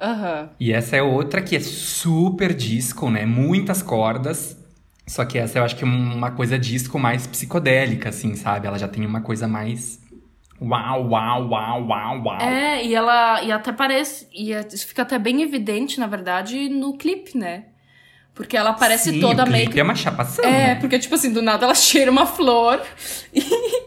Aham. 0.00 0.50
E 0.60 0.72
essa 0.72 0.96
é 0.96 1.02
outra 1.02 1.40
que 1.40 1.56
é 1.56 1.60
super 1.60 2.52
disco, 2.52 3.08
né? 3.10 3.24
Muitas 3.24 3.82
cordas. 3.82 4.56
Só 5.06 5.24
que 5.24 5.38
essa 5.38 5.58
eu 5.58 5.64
acho 5.64 5.76
que 5.76 5.84
é 5.84 5.86
uma 5.86 6.32
coisa 6.32 6.58
disco 6.58 6.98
mais 6.98 7.26
psicodélica, 7.26 8.08
assim, 8.08 8.34
sabe? 8.34 8.66
Ela 8.66 8.78
já 8.78 8.88
tem 8.88 9.06
uma 9.06 9.20
coisa 9.20 9.46
mais. 9.48 10.00
Uau, 10.60 11.08
uau, 11.08 11.48
uau, 11.50 11.86
uau, 11.86 12.22
uau. 12.24 12.40
É, 12.40 12.84
e 12.84 12.94
ela. 12.94 13.42
E 13.42 13.52
até 13.52 13.72
parece. 13.72 14.28
E 14.32 14.52
é, 14.52 14.66
isso 14.72 14.86
fica 14.86 15.02
até 15.02 15.18
bem 15.18 15.42
evidente, 15.42 16.00
na 16.00 16.06
verdade, 16.06 16.68
no 16.68 16.96
clipe, 16.96 17.36
né? 17.36 17.66
Porque 18.36 18.54
ela 18.54 18.74
parece 18.74 19.12
Sim, 19.12 19.20
toda 19.20 19.46
meio 19.46 19.70
que. 19.70 19.80
é 19.80 19.82
uma 19.82 19.94
chapação, 19.94 20.44
É, 20.44 20.50
né? 20.50 20.74
porque, 20.74 20.98
tipo 20.98 21.14
assim, 21.14 21.32
do 21.32 21.40
nada 21.40 21.64
ela 21.64 21.74
cheira 21.74 22.10
uma 22.10 22.26
flor. 22.26 22.80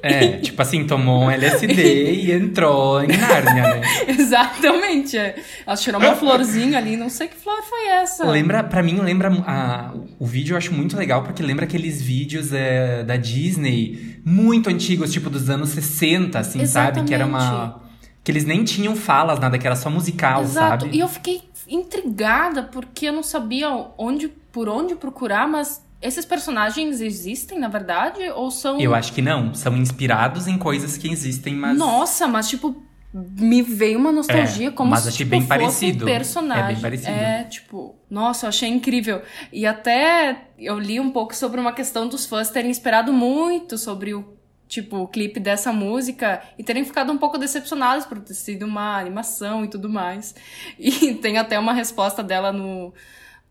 É, 0.01 0.37
tipo 0.37 0.59
assim, 0.61 0.85
tomou 0.87 1.25
um 1.25 1.29
LSD 1.31 2.13
e 2.25 2.31
entrou 2.31 2.99
em 3.03 3.07
Nárnia, 3.15 3.61
né? 3.75 3.81
Exatamente. 4.07 5.17
É. 5.17 5.35
Ela 5.67 5.75
cheirou 5.75 6.01
uma 6.01 6.15
florzinha 6.15 6.77
ali, 6.77 6.97
não 6.97 7.09
sei 7.09 7.27
que 7.27 7.35
flor 7.35 7.61
foi 7.63 7.87
essa. 7.89 8.25
Lembra, 8.25 8.63
pra 8.63 8.81
mim, 8.81 8.99
lembra. 8.99 9.29
a- 9.45 9.93
o 10.19 10.25
vídeo 10.25 10.53
eu 10.53 10.57
acho 10.57 10.73
muito 10.73 10.97
legal 10.97 11.21
porque 11.23 11.43
lembra 11.43 11.65
aqueles 11.65 12.01
vídeos 12.01 12.51
é, 12.51 13.03
da 13.03 13.17
Disney 13.17 14.19
muito 14.25 14.69
antigos, 14.69 15.11
tipo 15.13 15.29
dos 15.29 15.49
anos 15.49 15.69
60, 15.69 16.39
assim, 16.39 16.65
sabe? 16.65 17.03
Que 17.03 17.13
era 17.13 17.25
uma. 17.25 17.81
Que 18.29 18.33
eles 18.33 18.45
nem 18.45 18.63
tinham 18.63 18.95
falas, 18.95 19.39
nada, 19.39 19.57
que 19.57 19.65
era 19.65 19.75
só 19.75 19.89
musical, 19.89 20.43
Exato. 20.43 20.83
sabe? 20.85 20.95
E 20.95 20.99
eu 20.99 21.07
fiquei 21.07 21.41
intrigada 21.67 22.61
porque 22.61 23.07
eu 23.07 23.13
não 23.13 23.23
sabia 23.23 23.71
onde, 23.97 24.27
por 24.27 24.69
onde 24.69 24.93
procurar, 24.93 25.47
mas 25.47 25.83
esses 25.99 26.25
personagens 26.25 27.01
existem, 27.01 27.57
na 27.57 27.67
verdade? 27.67 28.29
Ou 28.35 28.51
são. 28.51 28.79
Eu 28.79 28.93
acho 28.93 29.13
que 29.13 29.21
não. 29.23 29.55
São 29.55 29.75
inspirados 29.75 30.45
em 30.45 30.59
coisas 30.59 30.95
que 30.95 31.09
existem, 31.11 31.55
mas. 31.55 31.75
Nossa, 31.75 32.27
mas 32.27 32.47
tipo, 32.47 32.83
me 33.11 33.63
veio 33.63 33.97
uma 33.97 34.11
nostalgia 34.11 34.67
É, 34.67 34.71
como 34.71 34.91
mas 34.91 35.01
se 35.01 35.07
achei 35.09 35.17
tipo, 35.25 35.31
bem 35.31 35.39
fosse 35.41 35.49
parecido. 35.49 36.05
um 36.05 36.07
personagem. 36.07 36.63
É 36.63 36.67
bem 36.73 36.81
parecido. 36.81 37.09
É, 37.09 37.43
tipo, 37.45 37.95
nossa, 38.07 38.45
eu 38.45 38.49
achei 38.49 38.69
incrível. 38.69 39.23
E 39.51 39.65
até 39.65 40.49
eu 40.55 40.77
li 40.77 40.99
um 40.99 41.09
pouco 41.09 41.35
sobre 41.35 41.59
uma 41.59 41.73
questão 41.73 42.07
dos 42.07 42.27
fãs 42.27 42.51
terem 42.51 42.69
esperado 42.69 43.11
muito 43.11 43.75
sobre 43.75 44.13
o 44.13 44.37
tipo 44.69 44.97
o 44.97 45.07
clipe 45.07 45.39
dessa 45.39 45.73
música 45.73 46.41
e 46.57 46.63
terem 46.63 46.85
ficado 46.85 47.11
um 47.11 47.17
pouco 47.17 47.37
decepcionados 47.37 48.05
por 48.05 48.19
ter 48.19 48.35
sido 48.35 48.65
uma 48.65 48.97
animação 48.97 49.65
e 49.65 49.67
tudo 49.67 49.89
mais. 49.89 50.35
E 50.79 51.15
tem 51.15 51.37
até 51.37 51.59
uma 51.59 51.73
resposta 51.73 52.23
dela 52.23 52.53
no 52.53 52.93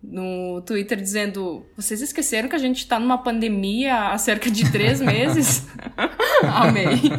no 0.02 0.62
Twitter 0.62 1.00
dizendo: 1.00 1.66
Vocês 1.76 2.00
esqueceram 2.00 2.48
que 2.48 2.54
a 2.54 2.58
gente 2.58 2.86
tá 2.86 2.98
numa 2.98 3.18
pandemia 3.18 4.10
há 4.10 4.18
cerca 4.18 4.50
de 4.50 4.70
três 4.70 5.00
meses? 5.00 5.66
Amei. 6.42 7.10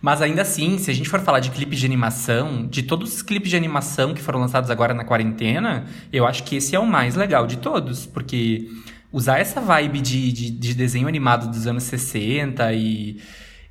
Mas 0.00 0.22
ainda 0.22 0.42
assim, 0.42 0.78
se 0.78 0.90
a 0.90 0.94
gente 0.94 1.08
for 1.08 1.20
falar 1.20 1.40
de 1.40 1.50
clipe 1.50 1.76
de 1.76 1.84
animação, 1.84 2.66
de 2.66 2.82
todos 2.82 3.14
os 3.14 3.22
clipes 3.22 3.50
de 3.50 3.56
animação 3.56 4.14
que 4.14 4.22
foram 4.22 4.40
lançados 4.40 4.70
agora 4.70 4.94
na 4.94 5.04
quarentena, 5.04 5.84
eu 6.12 6.26
acho 6.26 6.42
que 6.44 6.56
esse 6.56 6.74
é 6.74 6.78
o 6.78 6.86
mais 6.86 7.14
legal 7.14 7.46
de 7.46 7.58
todos, 7.58 8.06
porque 8.06 8.68
usar 9.12 9.38
essa 9.38 9.60
vibe 9.60 10.00
de, 10.00 10.32
de, 10.32 10.50
de 10.50 10.74
desenho 10.74 11.06
animado 11.06 11.48
dos 11.50 11.66
anos 11.66 11.82
60 11.84 12.72
e, 12.72 13.20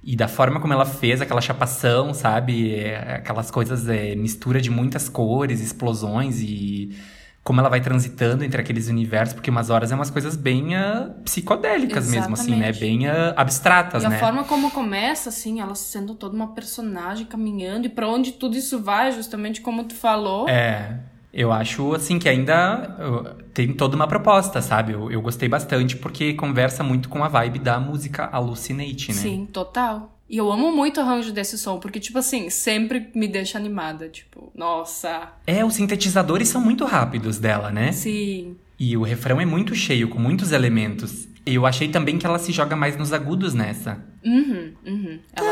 e 0.04 0.16
da 0.16 0.28
forma 0.28 0.60
como 0.60 0.72
ela 0.72 0.86
fez 0.86 1.20
aquela 1.20 1.42
chapação, 1.42 2.14
sabe? 2.14 2.76
É, 2.76 3.16
aquelas 3.16 3.50
coisas, 3.50 3.88
é, 3.89 4.16
mistura 4.16 4.62
de 4.62 4.70
muitas 4.70 5.10
cores, 5.10 5.60
explosões 5.60 6.39
e 6.42 6.96
como 7.44 7.60
ela 7.60 7.70
vai 7.70 7.82
transitando 7.82 8.44
entre 8.44 8.62
aqueles 8.62 8.88
universos, 8.88 9.34
porque 9.34 9.50
umas 9.50 9.72
horas 9.72 9.92
é 9.92 9.96
umas 9.96 10.12
coisas 10.12 10.36
bem 10.36 10.76
ah, 10.76 11.10
psicodélicas 11.26 12.08
mesmo, 12.08 12.34
assim, 12.34 12.52
né? 12.52 12.70
Exatamente. 12.70 12.80
Bem 12.80 13.08
ah, 13.08 13.34
abstratas, 13.36 14.04
E 14.04 14.06
a 14.06 14.10
né? 14.10 14.20
forma 14.20 14.44
como 14.44 14.70
começa, 14.70 15.30
assim, 15.30 15.60
ela 15.60 15.74
sendo 15.74 16.14
toda 16.14 16.36
uma 16.36 16.54
personagem 16.54 17.26
caminhando 17.26 17.88
e 17.88 17.89
pra 17.89 18.08
onde 18.08 18.34
tudo 18.34 18.56
isso 18.56 18.80
vai, 18.80 19.12
justamente 19.12 19.60
como 19.60 19.84
tu 19.86 19.96
falou. 19.96 20.48
É, 20.48 21.00
eu 21.34 21.52
acho 21.52 21.94
assim 21.94 22.20
que 22.20 22.28
ainda 22.28 22.96
uh, 23.00 23.44
tem 23.54 23.74
toda 23.74 23.96
uma 23.96 24.08
proposta, 24.08 24.62
sabe? 24.62 24.94
Eu, 24.94 25.12
eu 25.12 25.22
gostei 25.22 25.48
bastante 25.48 25.96
porque 25.98 26.34
conversa 26.34 26.84
muito 26.84 27.08
com 27.10 27.24
a 27.24 27.28
vibe 27.28 27.60
da 27.60 27.80
música 27.80 28.26
Hallucinate, 28.26 29.10
né? 29.10 29.22
Sim, 29.22 29.46
total. 29.52 30.18
E 30.30 30.38
eu 30.38 30.50
amo 30.50 30.72
muito 30.72 30.98
o 30.98 31.04
arranjo 31.04 31.34
desse 31.34 31.58
som, 31.58 31.78
porque, 31.78 32.00
tipo 32.00 32.18
assim, 32.18 32.50
sempre 32.50 33.10
me 33.14 33.28
deixa 33.28 33.58
animada. 33.58 34.08
Tipo, 34.08 34.50
nossa, 34.56 35.34
É, 35.46 35.64
os 35.66 35.74
sintetizadores 35.74 36.48
são 36.48 36.62
muito 36.62 36.86
rápidos 36.86 37.38
dela, 37.38 37.70
né? 37.70 37.92
sim. 37.92 38.56
E 38.80 38.98
o 38.98 39.04
refrão 39.04 39.40
é 39.40 39.46
muito 39.46 39.76
cheio, 39.76 40.10
com 40.10 40.18
muitos 40.18 40.52
elementos. 40.52 41.28
E 41.46 41.54
eu 41.54 41.68
achei 41.68 41.90
também 41.90 42.18
que 42.18 42.26
ela 42.26 42.40
se 42.40 42.52
joga 42.52 42.76
mais 42.76 42.98
nos 42.98 43.14
agudos 43.14 43.54
nessa. 43.54 44.04
Uhum, 44.26 44.74
uhum. 44.84 45.20
Ela. 45.36 45.52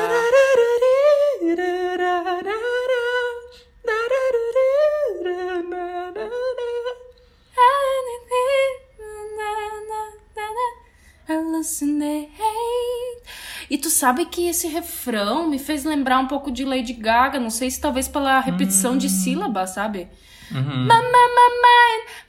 Hallucinate. 11.29 12.31
E 13.69 13.77
tu 13.77 13.89
sabe 13.89 14.25
que 14.25 14.47
esse 14.47 14.67
refrão 14.67 15.47
me 15.47 15.59
fez 15.59 15.83
lembrar 15.85 16.17
um 16.19 16.27
pouco 16.27 16.49
de 16.49 16.65
Lady 16.65 16.93
Gaga, 16.93 17.39
não 17.39 17.51
sei 17.51 17.69
se 17.69 17.79
talvez 17.79 18.07
pela 18.07 18.39
repetição 18.39 18.97
de 18.97 19.07
sílabas, 19.07 19.69
sabe? 19.69 20.07
Uhum. 20.51 20.87
Mama, 20.87 20.87
mama, 20.87 21.11
mama, 21.13 21.69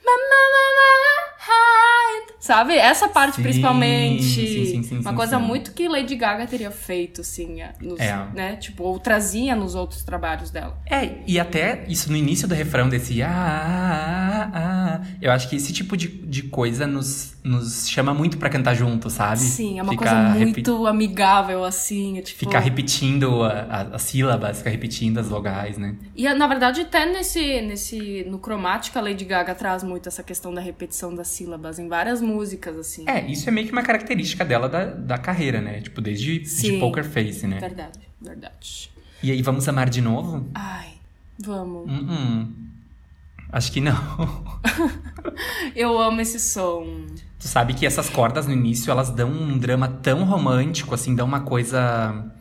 Sabe? 2.41 2.75
Essa 2.75 3.07
parte 3.07 3.35
Sim, 3.35 3.43
principalmente. 3.43 4.23
sim, 4.23 4.65
sim, 4.65 4.83
sim, 4.83 4.97
uma 4.97 5.11
sim, 5.11 5.15
coisa 5.15 5.37
sim. 5.37 5.43
muito 5.43 5.71
que 5.73 5.87
Lady 5.87 6.15
Gaga 6.15 6.47
teria 6.47 6.71
feito, 6.71 7.21
assim, 7.21 7.59
nos, 7.79 7.99
É. 7.99 8.27
né? 8.33 8.55
Tipo, 8.55 8.83
ou 8.83 8.99
trazia 8.99 9.55
nos 9.55 9.75
outros 9.75 10.03
trabalhos 10.03 10.49
dela. 10.49 10.75
É, 10.89 11.19
e 11.27 11.39
até 11.39 11.85
isso 11.87 12.09
no 12.11 12.17
início 12.17 12.47
do 12.47 12.55
refrão 12.55 12.89
desse 12.89 13.21
ah, 13.21 13.29
ah, 13.29 14.51
ah, 14.51 14.51
ah, 14.53 15.01
eu 15.21 15.31
acho 15.31 15.47
que 15.47 15.55
esse 15.55 15.71
tipo 15.71 15.95
de, 15.95 16.07
de 16.07 16.41
coisa 16.43 16.87
nos, 16.87 17.37
nos 17.43 17.87
chama 17.87 18.11
muito 18.11 18.39
pra 18.39 18.49
cantar 18.49 18.73
junto, 18.73 19.07
sabe? 19.09 19.39
Sim, 19.39 19.77
é 19.77 19.83
uma 19.83 19.95
coisa 19.95 20.15
muito 20.15 20.87
amigável, 20.87 21.63
assim. 21.63 22.17
é 22.17 22.21
tipo... 22.23 22.39
Ficar 22.39 22.59
repetindo 22.59 23.43
as 23.43 24.01
sílabas, 24.01 24.57
ficar 24.57 24.71
repetindo 24.71 25.19
as 25.19 25.29
vogais, 25.29 25.77
né? 25.77 25.95
E 26.15 26.27
na 26.33 26.47
verdade, 26.47 26.81
até 26.81 27.05
nesse, 27.05 27.61
nesse. 27.61 28.25
No 28.27 28.39
cromática, 28.39 28.99
a 28.99 29.03
Lady 29.03 29.25
Gaga 29.25 29.53
traz 29.53 29.83
muito 29.91 30.07
essa 30.07 30.23
questão 30.23 30.53
da 30.53 30.61
repetição 30.61 31.13
das 31.13 31.27
sílabas 31.27 31.77
em 31.77 31.87
várias 31.87 32.21
músicas, 32.21 32.77
assim. 32.77 33.03
É, 33.07 33.29
isso 33.29 33.47
é 33.47 33.51
meio 33.51 33.67
que 33.67 33.73
uma 33.73 33.83
característica 33.83 34.43
dela 34.43 34.67
da, 34.67 34.85
da 34.85 35.17
carreira, 35.17 35.61
né? 35.61 35.81
Tipo, 35.81 36.01
desde 36.01 36.39
de 36.39 36.49
Sim. 36.49 36.79
Poker 36.79 37.03
Face, 37.03 37.45
né? 37.45 37.59
Verdade, 37.59 37.99
verdade. 38.19 38.91
E 39.21 39.31
aí, 39.31 39.41
vamos 39.41 39.67
amar 39.67 39.89
de 39.89 40.01
novo? 40.01 40.49
Ai, 40.55 40.93
vamos. 41.37 41.91
Hum, 41.91 42.07
hum. 42.09 42.53
Acho 43.51 43.71
que 43.71 43.81
não. 43.81 43.93
Eu 45.75 45.99
amo 45.99 46.21
esse 46.21 46.39
som. 46.39 47.05
tu 47.37 47.47
sabe 47.47 47.73
que 47.73 47.85
essas 47.85 48.09
cordas 48.09 48.47
no 48.47 48.53
início, 48.53 48.89
elas 48.89 49.09
dão 49.09 49.29
um 49.29 49.57
drama 49.57 49.87
tão 49.87 50.23
romântico, 50.23 50.95
assim, 50.95 51.13
dão 51.13 51.27
uma 51.27 51.41
coisa... 51.41 52.31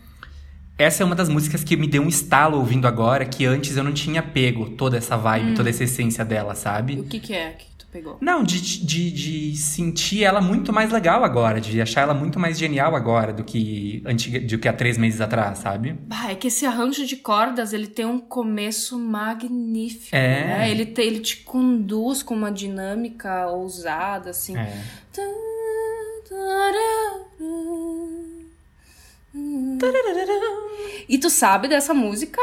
Essa 0.81 1.03
é 1.03 1.07
uma 1.07 1.15
das 1.15 1.29
músicas 1.29 1.63
que 1.63 1.77
me 1.77 1.87
deu 1.87 2.03
um 2.03 2.09
estalo 2.09 2.57
ouvindo 2.59 2.87
agora, 2.89 3.25
que 3.27 3.45
antes 3.45 3.77
eu 3.77 3.85
não 3.85 3.93
tinha 3.93 4.23
pego 4.23 4.71
toda 4.71 4.97
essa 4.97 5.17
vibe, 5.17 5.55
toda 5.55 5.69
essa 5.69 5.85
essência 5.85 6.25
dela, 6.25 6.55
sabe? 6.55 6.99
o 6.99 7.05
que 7.05 7.21
que 7.21 7.35
é 7.35 7.51
que 7.51 7.67
tu 7.77 7.87
pegou? 7.93 8.17
Não, 8.21 8.43
de, 8.43 8.61
de, 8.87 9.11
de 9.11 9.57
sentir 9.57 10.25
ela 10.25 10.41
muito 10.41 10.73
mais 10.73 10.91
legal 10.91 11.23
agora, 11.23 11.61
de 11.61 11.83
achar 11.83 12.01
ela 12.01 12.15
muito 12.15 12.39
mais 12.41 12.59
genial 12.59 12.97
agora 12.97 13.31
do 13.33 13.45
que, 13.45 14.03
antiga, 14.07 14.41
do 14.41 14.59
que 14.59 14.67
há 14.69 14.73
três 14.73 14.97
meses 14.97 15.21
atrás, 15.21 15.59
sabe? 15.59 15.99
Ah, 16.09 16.33
é 16.33 16.35
que 16.35 16.47
esse 16.49 16.65
arranjo 16.65 17.05
de 17.07 17.17
cordas, 17.17 17.75
ele 17.75 17.87
tem 17.87 18.07
um 18.07 18.19
começo 18.19 18.99
magnífico, 18.99 20.17
É. 20.17 20.47
né? 20.47 20.71
Ele, 20.71 20.87
te- 20.87 21.03
ele 21.03 21.21
te 21.21 21.37
conduz 21.39 22.23
com 22.23 22.33
uma 22.35 22.51
dinâmica 22.51 23.49
ousada, 23.49 24.31
assim. 24.31 24.57
É. 24.57 24.79
E 31.09 31.19
tu 31.19 31.31
sabe 31.31 31.69
dessa 31.69 31.95
música? 31.95 32.41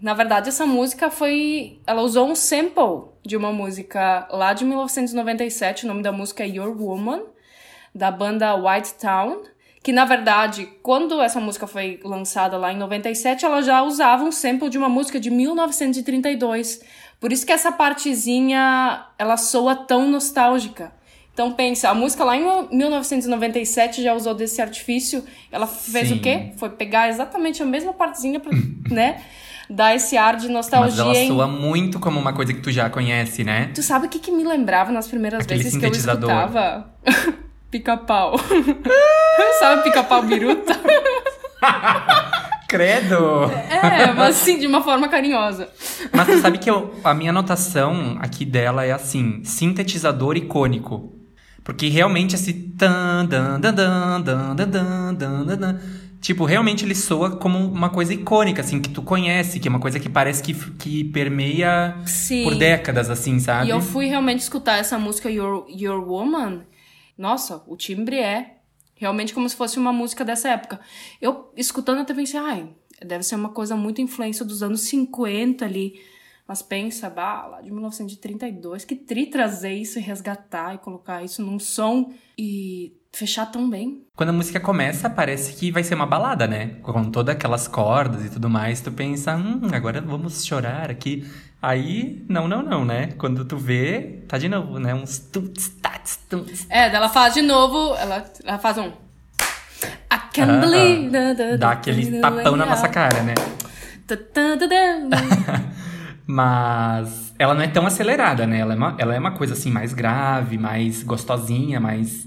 Na 0.00 0.14
verdade, 0.14 0.48
essa 0.48 0.66
música 0.66 1.10
foi. 1.10 1.78
Ela 1.86 2.02
usou 2.02 2.28
um 2.28 2.34
sample 2.34 3.08
de 3.24 3.36
uma 3.36 3.52
música 3.52 4.26
lá 4.30 4.52
de 4.52 4.64
1997. 4.64 5.84
O 5.84 5.88
nome 5.88 6.02
da 6.02 6.12
música 6.12 6.44
é 6.44 6.48
Your 6.48 6.76
Woman, 6.80 7.22
da 7.94 8.10
banda 8.10 8.54
White 8.54 8.94
Town. 8.94 9.42
Que 9.82 9.92
na 9.92 10.06
verdade, 10.06 10.66
quando 10.82 11.20
essa 11.20 11.38
música 11.40 11.66
foi 11.66 12.00
lançada 12.02 12.56
lá 12.56 12.72
em 12.72 12.78
97, 12.78 13.44
ela 13.44 13.60
já 13.60 13.82
usava 13.82 14.24
um 14.24 14.32
sample 14.32 14.70
de 14.70 14.78
uma 14.78 14.88
música 14.88 15.20
de 15.20 15.30
1932. 15.30 16.80
Por 17.20 17.30
isso 17.32 17.44
que 17.44 17.52
essa 17.52 17.70
partezinha 17.70 19.06
ela 19.18 19.36
soa 19.36 19.76
tão 19.76 20.08
nostálgica. 20.08 20.92
Então 21.34 21.52
pensa, 21.52 21.88
a 21.90 21.94
música 21.94 22.22
lá 22.24 22.36
em 22.36 22.44
1997 22.70 24.02
já 24.02 24.14
usou 24.14 24.34
desse 24.34 24.62
artifício. 24.62 25.22
Ela 25.50 25.66
fez 25.66 26.08
Sim. 26.08 26.14
o 26.14 26.20
quê? 26.20 26.52
Foi 26.56 26.70
pegar 26.70 27.08
exatamente 27.08 27.60
a 27.60 27.66
mesma 27.66 27.92
partezinha 27.92 28.38
pra, 28.38 28.52
né, 28.88 29.20
dar 29.68 29.96
esse 29.96 30.16
ar 30.16 30.36
de 30.36 30.46
Mas 30.46 30.54
nostalgia. 30.54 31.02
ela 31.02 31.16
em- 31.16 31.26
soa 31.28 31.48
muito 31.48 31.98
como 31.98 32.20
uma 32.20 32.32
coisa 32.32 32.54
que 32.54 32.60
tu 32.60 32.70
já 32.70 32.88
conhece, 32.88 33.42
né? 33.42 33.72
Tu 33.74 33.82
sabe 33.82 34.06
o 34.06 34.08
que, 34.08 34.20
que 34.20 34.30
me 34.30 34.44
lembrava 34.44 34.92
nas 34.92 35.08
primeiras 35.08 35.40
Aquele 35.44 35.64
vezes 35.64 35.76
que 35.76 35.84
eu 35.84 35.90
escutava? 35.90 36.88
Pica-pau. 37.68 38.36
sabe 39.58 39.82
pica-pau 39.82 40.22
biruta? 40.22 40.78
Credo! 42.68 43.44
É, 43.70 44.12
mas 44.12 44.36
assim, 44.40 44.58
de 44.58 44.66
uma 44.66 44.82
forma 44.82 45.08
carinhosa. 45.08 45.68
Mas 46.12 46.26
tu 46.26 46.38
sabe 46.38 46.58
que 46.58 46.68
eu- 46.70 46.94
a 47.04 47.12
minha 47.14 47.30
anotação 47.30 48.16
aqui 48.20 48.44
dela 48.44 48.84
é 48.84 48.92
assim: 48.92 49.42
sintetizador 49.44 50.36
icônico. 50.36 51.12
Porque 51.64 51.88
realmente 51.88 52.34
esse 52.34 52.52
tan, 52.52 53.26
dan, 53.26 53.58
dan, 53.58 53.74
dan, 53.74 54.22
dan, 54.22 54.54
dan, 54.54 54.70
dan, 54.70 55.16
dan, 55.16 55.46
dan, 55.46 55.58
dan, 55.58 55.80
Tipo, 56.24 56.46
realmente 56.46 56.86
ele 56.86 56.94
soa 56.94 57.36
como 57.36 57.58
uma 57.58 57.90
coisa 57.90 58.14
icônica, 58.14 58.62
assim, 58.62 58.80
que 58.80 58.88
tu 58.88 59.02
conhece, 59.02 59.60
que 59.60 59.68
é 59.68 59.70
uma 59.70 59.78
coisa 59.78 60.00
que 60.00 60.08
parece 60.08 60.42
que, 60.42 60.54
que 60.54 61.04
permeia 61.04 61.98
Sim. 62.06 62.44
por 62.44 62.54
décadas, 62.54 63.10
assim, 63.10 63.38
sabe? 63.38 63.66
E 63.66 63.70
eu 63.70 63.78
fui 63.82 64.06
realmente 64.06 64.40
escutar 64.40 64.78
essa 64.78 64.98
música 64.98 65.30
Your, 65.30 65.66
Your 65.68 66.02
Woman. 66.02 66.62
Nossa, 67.18 67.62
o 67.66 67.76
timbre 67.76 68.16
é 68.16 68.54
realmente 68.94 69.34
como 69.34 69.46
se 69.46 69.54
fosse 69.54 69.78
uma 69.78 69.92
música 69.92 70.24
dessa 70.24 70.48
época. 70.48 70.80
Eu, 71.20 71.52
escutando, 71.58 72.00
até 72.00 72.14
pensei, 72.14 72.40
ai, 72.40 72.68
deve 73.04 73.22
ser 73.22 73.34
uma 73.34 73.50
coisa 73.50 73.76
muito 73.76 74.00
influência 74.00 74.46
dos 74.46 74.62
anos 74.62 74.80
50 74.80 75.62
ali. 75.62 76.00
Mas 76.46 76.60
pensa, 76.60 77.08
bah, 77.08 77.46
lá 77.46 77.60
de 77.62 77.70
1932, 77.70 78.84
que 78.84 78.94
tri 78.94 79.26
trazer 79.26 79.72
isso 79.72 79.98
e 79.98 80.02
resgatar 80.02 80.74
e 80.74 80.78
colocar 80.78 81.22
isso 81.24 81.42
num 81.42 81.58
som 81.58 82.12
e 82.38 82.92
fechar 83.12 83.46
tão 83.46 83.70
bem. 83.70 84.02
Quando 84.14 84.28
a 84.28 84.32
música 84.32 84.60
começa, 84.60 85.08
parece 85.08 85.54
que 85.54 85.70
vai 85.70 85.82
ser 85.82 85.94
uma 85.94 86.04
balada, 86.04 86.46
né? 86.46 86.76
Com 86.82 87.04
todas 87.10 87.34
aquelas 87.34 87.66
cordas 87.66 88.26
e 88.26 88.28
tudo 88.28 88.50
mais, 88.50 88.80
tu 88.82 88.92
pensa, 88.92 89.34
hum, 89.36 89.62
agora 89.72 90.00
vamos 90.02 90.44
chorar 90.44 90.90
aqui. 90.90 91.26
Aí, 91.62 92.22
não, 92.28 92.46
não, 92.46 92.62
não, 92.62 92.84
né? 92.84 93.08
Quando 93.16 93.44
tu 93.46 93.56
vê, 93.56 94.22
tá 94.28 94.36
de 94.36 94.48
novo, 94.48 94.78
né? 94.78 94.92
Uns 94.94 95.18
tuts, 95.18 95.68
tats, 95.80 96.18
tuts. 96.28 96.66
É, 96.68 96.94
ela 96.94 97.08
faz 97.08 97.32
de 97.32 97.40
novo, 97.40 97.94
ela, 97.96 98.30
ela 98.44 98.58
faz 98.58 98.76
um. 98.76 98.88
I 98.88 100.18
can't 100.32 100.50
Ah, 100.52 100.60
believe. 100.60 101.16
ah. 101.16 101.56
Dá 101.56 101.70
aquele 101.70 102.20
tapão 102.20 102.54
na 102.54 102.66
nossa 102.66 102.88
cara, 102.88 103.22
né? 103.22 103.32
Mas 106.26 107.34
ela 107.38 107.54
não 107.54 107.62
é 107.62 107.66
tão 107.68 107.86
acelerada, 107.86 108.46
né? 108.46 108.58
Ela 108.58 108.72
é 108.74 108.76
uma, 108.76 108.94
ela 108.98 109.14
é 109.14 109.18
uma 109.18 109.32
coisa 109.32 109.52
assim 109.54 109.70
mais 109.70 109.92
grave, 109.92 110.56
mais 110.58 111.02
gostosinha, 111.02 111.78
mais. 111.80 112.26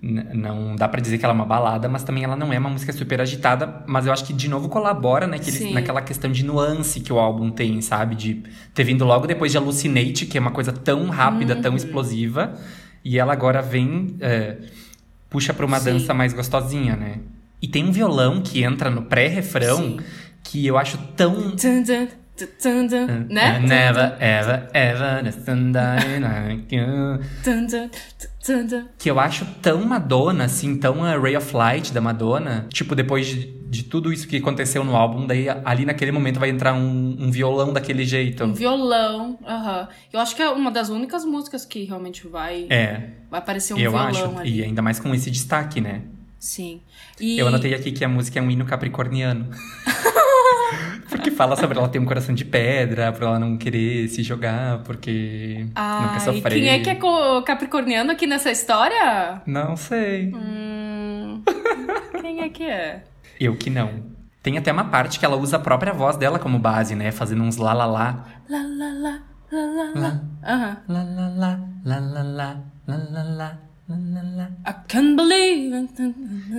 Não 0.00 0.74
dá 0.74 0.88
pra 0.88 1.00
dizer 1.00 1.16
que 1.18 1.24
ela 1.24 1.32
é 1.32 1.36
uma 1.36 1.44
balada, 1.46 1.88
mas 1.88 2.02
também 2.02 2.24
ela 2.24 2.34
não 2.34 2.52
é 2.52 2.58
uma 2.58 2.68
música 2.68 2.92
super 2.92 3.20
agitada. 3.20 3.84
Mas 3.86 4.06
eu 4.06 4.12
acho 4.12 4.24
que 4.24 4.32
de 4.32 4.48
novo 4.48 4.68
colabora 4.68 5.26
naquele, 5.26 5.72
naquela 5.72 6.02
questão 6.02 6.30
de 6.30 6.44
nuance 6.44 7.00
que 7.00 7.12
o 7.12 7.18
álbum 7.20 7.50
tem, 7.50 7.80
sabe? 7.80 8.14
De 8.16 8.42
ter 8.74 8.82
vindo 8.84 9.04
logo 9.04 9.26
depois 9.26 9.52
de 9.52 9.58
Alucinate, 9.58 10.26
que 10.26 10.36
é 10.36 10.40
uma 10.40 10.50
coisa 10.50 10.72
tão 10.72 11.08
rápida, 11.08 11.54
Uhum. 11.54 11.62
tão 11.62 11.76
explosiva. 11.76 12.54
E 13.04 13.18
ela 13.18 13.32
agora 13.32 13.60
vem. 13.62 14.16
é, 14.20 14.56
puxa 15.30 15.54
pra 15.54 15.64
uma 15.64 15.78
Sim. 15.80 15.92
dança 15.92 16.12
mais 16.12 16.32
gostosinha, 16.32 16.94
né? 16.96 17.18
E 17.60 17.66
tem 17.68 17.84
um 17.84 17.92
violão 17.92 18.40
que 18.42 18.62
entra 18.62 18.90
no 18.90 19.02
pré-refrão 19.02 19.98
que 20.42 20.66
eu 20.66 20.76
acho 20.76 20.98
tão 21.16 21.52
tum, 21.52 21.82
tum, 21.84 22.08
né? 23.28 23.58
Never, 23.60 24.16
ever, 24.20 24.68
ever, 24.72 25.32
tum. 28.44 28.88
Que 28.98 29.10
eu 29.10 29.20
acho 29.20 29.46
tão 29.60 29.84
Madonna, 29.84 30.44
assim, 30.44 30.76
tão 30.76 31.04
a 31.04 31.16
Ray 31.16 31.36
of 31.36 31.54
Light 31.54 31.92
da 31.92 32.00
Madonna. 32.00 32.66
Tipo, 32.70 32.94
depois 32.94 33.26
de, 33.26 33.46
de 33.70 33.84
tudo 33.84 34.12
isso 34.12 34.26
que 34.26 34.36
aconteceu 34.36 34.82
no 34.84 34.96
álbum, 34.96 35.26
daí 35.26 35.46
ali 35.64 35.84
naquele 35.84 36.10
momento 36.12 36.40
vai 36.40 36.50
entrar 36.50 36.74
um, 36.74 37.16
um 37.18 37.30
violão 37.30 37.72
daquele 37.72 38.04
jeito. 38.04 38.44
Um 38.44 38.52
violão, 38.52 39.38
aham. 39.46 39.88
Eu 40.12 40.20
acho 40.20 40.34
que 40.34 40.42
é 40.42 40.48
uma 40.50 40.70
das 40.70 40.88
únicas 40.88 41.24
músicas 41.24 41.64
que 41.64 41.84
realmente 41.84 42.26
vai, 42.26 42.66
É, 42.68 43.10
vai 43.30 43.38
aparecer 43.40 43.74
um 43.74 43.78
eu 43.78 43.92
violão 43.92 44.08
acho. 44.08 44.38
ali. 44.38 44.58
E 44.58 44.64
ainda 44.64 44.82
mais 44.82 44.98
com 44.98 45.14
esse 45.14 45.30
destaque, 45.30 45.80
né? 45.80 46.02
Sim. 46.38 46.80
E... 47.20 47.38
Eu 47.38 47.46
anotei 47.46 47.72
aqui 47.72 47.92
que 47.92 48.04
a 48.04 48.08
música 48.08 48.40
é 48.40 48.42
um 48.42 48.50
hino 48.50 48.64
capricorniano. 48.64 49.48
porque 51.12 51.30
fala 51.30 51.54
sobre 51.56 51.78
ela 51.78 51.88
ter 51.88 51.98
um 51.98 52.04
coração 52.04 52.34
de 52.34 52.44
pedra, 52.44 53.12
pra 53.12 53.26
ela 53.28 53.38
não 53.38 53.56
querer 53.56 54.08
se 54.08 54.22
jogar, 54.22 54.78
porque 54.82 55.66
quer 55.66 55.70
Ai, 55.76 56.20
sofrer. 56.20 56.52
quem 56.54 56.68
é 56.68 56.78
que 56.80 56.90
é 56.90 56.94
co- 56.96 57.42
capricorniano 57.42 58.10
aqui 58.10 58.26
nessa 58.26 58.50
história? 58.50 59.40
Não 59.46 59.76
sei. 59.76 60.32
Hum, 60.34 61.42
quem 62.20 62.40
é 62.40 62.48
que 62.48 62.64
é? 62.64 63.04
Eu 63.38 63.56
que 63.56 63.70
não. 63.70 63.90
Tem 64.42 64.58
até 64.58 64.72
uma 64.72 64.84
parte 64.84 65.20
que 65.20 65.24
ela 65.24 65.36
usa 65.36 65.56
a 65.56 65.60
própria 65.60 65.92
voz 65.92 66.16
dela 66.16 66.38
como 66.38 66.58
base, 66.58 66.94
né? 66.96 67.12
Fazendo 67.12 67.44
uns 67.44 67.56
lá 67.56 67.72
lá 67.72 67.86
lá. 67.86 68.24
Lá, 68.50 68.58
lá, 68.58 68.92
lá. 69.00 70.22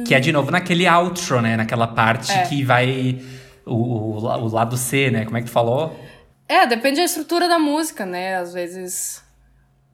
Que 0.05 0.15
é 0.15 0.19
de 0.19 0.31
novo 0.31 0.51
naquele 0.51 0.87
outro, 0.89 1.41
né? 1.41 1.55
Naquela 1.55 1.87
parte 1.87 2.31
É. 2.31 2.43
que 2.43 2.63
vai. 2.63 3.21
O, 3.65 3.73
o, 3.73 4.17
o 4.17 4.47
lado 4.49 4.75
C, 4.77 5.09
né? 5.09 5.25
Como 5.25 5.37
é 5.37 5.41
que 5.41 5.47
tu 5.47 5.51
falou? 5.51 5.97
É, 6.47 6.65
depende 6.67 6.97
da 6.97 7.03
estrutura 7.03 7.47
da 7.47 7.57
música, 7.57 8.05
né? 8.05 8.35
Às 8.35 8.53
vezes 8.53 9.23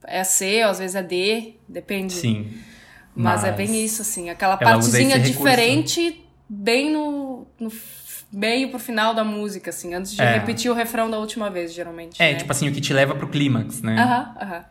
é 0.06 0.24
C, 0.24 0.62
às 0.62 0.80
vezes 0.80 0.96
é 0.96 1.04
D, 1.04 1.56
depende. 1.68 2.14
Sim. 2.14 2.52
Mas, 3.16 3.44
é 3.44 3.52
bem 3.52 3.84
isso, 3.84 4.02
assim. 4.02 4.30
Aquela 4.30 4.58
ela 4.60 4.78
usa 4.78 4.92
partezinha 4.92 5.18
recurso. 5.18 5.38
diferente, 5.38 6.26
bem 6.48 6.92
no, 6.92 7.46
no 7.60 7.72
meio 8.32 8.70
pro 8.70 8.80
final 8.80 9.14
da 9.14 9.24
música, 9.24 9.70
assim. 9.72 9.94
Antes 9.94 10.14
de 10.14 10.22
É. 10.22 10.34
repetir 10.38 10.72
o 10.72 10.74
refrão 10.74 11.10
da 11.10 11.20
última 11.20 11.50
vez, 11.50 11.74
geralmente. 11.74 12.22
É, 12.22 12.32
né? 12.34 12.38
tipo 12.40 12.52
assim, 12.52 12.70
o 12.70 12.72
que 12.72 12.80
te 12.80 12.94
leva 12.94 13.14
pro 13.16 13.28
clímax, 13.28 13.82
né? 13.82 13.98
Aham, 14.00 14.36
aham. 14.42 14.66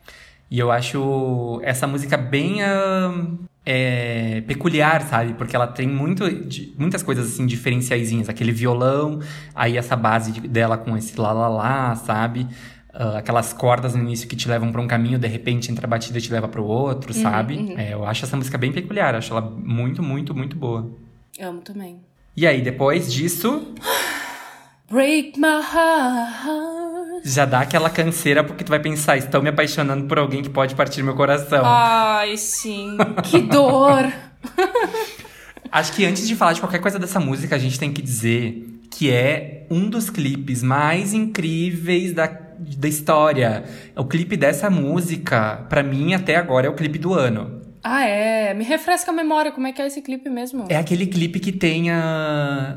E 0.51 0.59
eu 0.59 0.71
acho 0.71 1.61
essa 1.63 1.87
música 1.87 2.17
bem 2.17 2.63
ahn, 2.63 3.37
é, 3.71 4.41
peculiar, 4.47 5.03
sabe? 5.03 5.35
Porque 5.35 5.55
ela 5.55 5.67
tem 5.67 5.87
muito, 5.87 6.27
de- 6.47 6.73
muitas 6.79 7.03
coisas 7.03 7.27
assim, 7.27 7.45
diferenciaizinhas. 7.45 8.29
Aquele 8.31 8.51
violão, 8.51 9.21
aí 9.55 9.77
essa 9.77 9.95
base 9.95 10.33
de- 10.33 10.49
dela 10.49 10.79
com 10.79 10.97
esse 10.97 11.21
lá 11.21 11.33
lá 11.33 11.49
lá, 11.49 11.95
sabe? 11.97 12.47
Ah, 12.95 13.19
aquelas 13.19 13.53
cordas 13.53 13.95
no 13.95 14.03
início 14.03 14.27
que 14.27 14.35
te 14.35 14.49
levam 14.49 14.73
pra 14.73 14.81
um 14.81 14.87
caminho, 14.89 15.19
de 15.19 15.29
repente 15.29 15.71
entra 15.71 15.87
a 15.87 15.91
batida 15.91 16.17
e 16.19 16.21
te 16.23 16.33
leva 16.33 16.49
pro 16.49 16.65
outro, 16.65 17.13
sabe? 17.13 17.55
É, 17.77 17.93
eu 17.93 18.07
acho 18.07 18.25
essa 18.25 18.37
música 18.37 18.57
bem 18.57 18.73
peculiar, 18.73 19.15
acho 19.15 19.33
ela 19.33 19.43
muito, 19.43 20.03
muito, 20.03 20.35
muito 20.35 20.57
boa. 20.57 20.91
Amo 21.39 21.61
também. 21.61 22.01
E 22.35 22.47
aí, 22.47 22.63
depois 22.63 23.13
disso, 23.13 23.75
Break 24.91 25.39
my 25.39 25.47
heart. 25.61 26.78
Já 27.25 27.45
dá 27.45 27.61
aquela 27.61 27.91
canseira 27.91 28.43
porque 28.45 28.65
tu 28.65 28.69
vai 28.69 28.81
pensar, 28.81 29.17
estou 29.17 29.43
me 29.43 29.49
apaixonando 29.49 30.07
por 30.07 30.19
alguém 30.19 30.43
que 30.43 30.51
pode 30.51 30.75
partir 30.75 31.03
meu 31.03 31.15
coração. 31.15 31.63
Ai, 31.65 32.37
sim. 32.37 32.97
Que 33.25 33.41
dor. 33.41 34.13
Acho 35.71 35.93
que 35.93 36.05
antes 36.07 36.27
de 36.27 36.35
falar 36.35 36.55
de 36.55 36.61
qualquer 36.61 36.81
coisa 36.81 36.99
dessa 36.99 37.21
música, 37.21 37.55
a 37.55 37.59
gente 37.59 37.79
tem 37.79 37.93
que 37.93 38.01
dizer 38.01 38.81
que 38.91 39.11
é 39.11 39.67
um 39.71 39.89
dos 39.89 40.09
clipes 40.09 40.63
mais 40.63 41.13
incríveis 41.13 42.13
da, 42.13 42.27
da 42.27 42.89
história. 42.89 43.65
O 43.95 44.05
clipe 44.05 44.37
dessa 44.37 44.71
música, 44.71 45.67
pra 45.69 45.83
mim, 45.83 46.15
até 46.15 46.37
agora, 46.37 46.67
é 46.67 46.71
o 46.71 46.75
clipe 46.75 46.99
do 46.99 47.13
ano. 47.13 47.58
Ah, 47.83 48.05
é. 48.07 48.55
Me 48.55 48.65
refresca 48.65 49.11
a 49.11 49.15
memória. 49.15 49.53
Como 49.53 49.67
é 49.67 49.73
que 49.73 49.81
é 49.81 49.87
esse 49.87 50.03
clipe 50.03 50.29
mesmo? 50.29 50.67
É 50.69 50.77
aquele 50.77 51.07
clipe 51.07 51.39
que 51.41 51.53
tem 51.53 51.91
ah, 51.91 52.77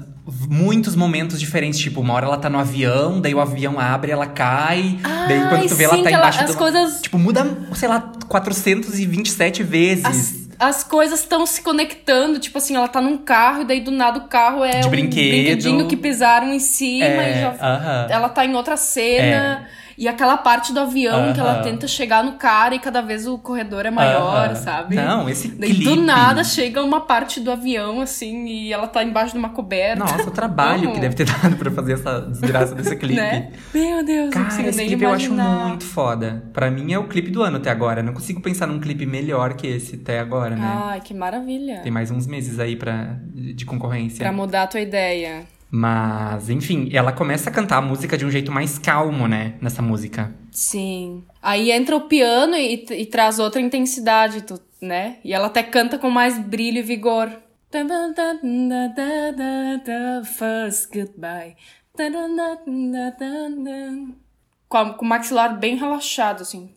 muitos 0.49 0.95
momentos 0.95 1.39
diferentes. 1.39 1.79
Tipo, 1.79 2.01
uma 2.01 2.13
hora 2.13 2.25
ela 2.25 2.37
tá 2.37 2.49
no 2.49 2.59
avião, 2.59 3.19
daí 3.19 3.33
o 3.33 3.39
avião 3.41 3.79
abre, 3.79 4.11
ela 4.11 4.27
cai. 4.27 4.97
daí 5.27 5.39
quando 5.49 5.67
tu 5.67 5.75
vê, 5.75 5.83
ela 5.85 5.95
sim, 5.97 6.03
tá 6.03 6.09
ela- 6.09 6.19
embaixo 6.19 6.43
as 6.43 6.51
do... 6.51 6.57
coisas- 6.57 7.01
Tipo, 7.01 7.17
muda, 7.17 7.45
sei 7.75 7.89
lá, 7.89 8.11
427 8.27 9.63
vezes. 9.63 10.05
As, 10.05 10.41
as 10.77 10.83
coisas 10.83 11.21
estão 11.21 11.45
se 11.45 11.61
conectando, 11.61 12.39
tipo 12.39 12.57
assim, 12.57 12.75
ela 12.75 12.87
tá 12.87 13.01
num 13.01 13.17
carro 13.17 13.61
e 13.63 13.65
daí 13.65 13.81
do 13.81 13.91
nada 13.91 14.19
o 14.19 14.27
carro 14.27 14.63
é 14.63 14.81
De 14.81 14.87
um 14.87 14.91
brinquedo. 14.91 15.31
brinquedinho 15.31 15.87
que 15.87 15.97
pisaram 15.97 16.53
em 16.53 16.59
cima 16.59 17.05
É, 17.05 17.37
e 17.37 17.41
já 17.41 17.49
aham. 17.59 18.07
ela 18.09 18.29
tá 18.29 18.45
em 18.45 18.53
outra 18.55 18.77
cena. 18.77 19.67
E 19.97 20.07
aquela 20.07 20.37
parte 20.37 20.73
do 20.73 20.79
avião 20.79 21.33
que 21.33 21.39
ela 21.39 21.61
tenta 21.61 21.87
chegar 21.87 22.23
no 22.23 22.33
cara 22.33 22.73
e 22.75 22.79
cada 22.79 23.01
vez 23.01 23.27
o 23.27 23.37
corredor 23.37 23.85
é 23.85 23.91
maior, 23.91 24.47
Aham. 24.47 24.55
sabe? 24.55 24.95
Não, 24.95 25.29
esse 25.29 25.49
Daí 25.49 25.73
clipe... 25.73 25.83
do 25.83 25.95
nada 26.01 26.43
chega 26.43 26.81
uma 26.83 27.01
parte 27.01 27.39
do 27.39 27.51
avião, 27.51 28.01
assim, 28.01 28.45
e 28.47 28.73
ela 28.73 28.87
tá 28.87 29.03
embaixo 29.03 29.33
de 29.33 29.39
uma 29.39 29.49
coberta. 29.49 29.99
Nossa, 29.99 30.27
o 30.27 30.31
trabalho 30.31 30.85
Amo. 30.85 30.93
que 30.93 30.99
deve 30.99 31.15
ter 31.15 31.25
dado 31.25 31.55
pra 31.57 31.69
fazer 31.71 31.93
essa 31.93 32.21
desgraça 32.21 32.73
desse 32.75 32.95
clipe. 32.97 33.15
Né? 33.15 33.51
Meu 33.73 34.03
Deus, 34.05 34.25
não 34.25 34.31
Cara, 34.31 34.45
consigo 34.45 34.69
esse 34.69 34.77
nem 34.77 34.87
clipe 34.87 35.03
eu 35.03 35.13
acho 35.13 35.25
imaginar. 35.27 35.67
muito 35.67 35.85
foda. 35.85 36.43
Pra 36.53 36.69
mim 36.71 36.91
é 36.93 36.99
o 36.99 37.07
clipe 37.07 37.29
do 37.31 37.43
ano 37.43 37.57
até 37.57 37.69
agora. 37.69 38.01
Não 38.01 38.13
consigo 38.13 38.41
pensar 38.41 38.67
num 38.67 38.79
clipe 38.79 39.05
melhor 39.05 39.53
que 39.53 39.67
esse 39.67 39.95
até 39.95 40.19
agora, 40.19 40.55
né? 40.55 40.81
Ai, 40.85 41.01
que 41.01 41.13
maravilha. 41.13 41.79
Tem 41.81 41.91
mais 41.91 42.09
uns 42.11 42.25
meses 42.27 42.59
aí 42.59 42.75
pra, 42.75 43.17
de 43.33 43.65
concorrência. 43.65 44.19
Pra 44.23 44.31
mudar 44.31 44.63
a 44.63 44.67
tua 44.67 44.79
ideia. 44.81 45.43
Mas, 45.74 46.49
enfim, 46.49 46.89
ela 46.91 47.13
começa 47.13 47.49
a 47.49 47.53
cantar 47.53 47.78
a 47.78 47.82
música 47.82 48.17
de 48.17 48.26
um 48.26 48.30
jeito 48.30 48.51
mais 48.51 48.78
calmo, 48.78 49.26
né? 49.26 49.53
Nessa 49.61 49.82
música. 49.82 50.36
Sim. 50.51 51.24
Aí 51.41 51.72
entra 51.72 51.95
o 51.95 52.01
piano 52.01 52.55
e, 52.57 52.86
e 52.91 53.05
traz 53.05 53.39
outra 53.39 53.61
intensidade, 53.61 54.41
tu- 54.41 54.59
né? 54.82 55.17
E 55.24 55.34
ela 55.34 55.47
até 55.47 55.63
canta 55.63 55.97
com 55.97 56.09
mais 56.09 56.38
brilho 56.38 56.80
e 56.80 56.82
vigor. 56.82 57.30
First 60.26 60.93
goodbye. 60.93 61.55
Com, 64.67 64.78
a- 64.78 64.93
com 64.93 65.05
o 65.05 65.07
maxilar 65.07 65.57
bem 65.59 65.76
relaxado, 65.78 66.41
assim. 66.41 66.69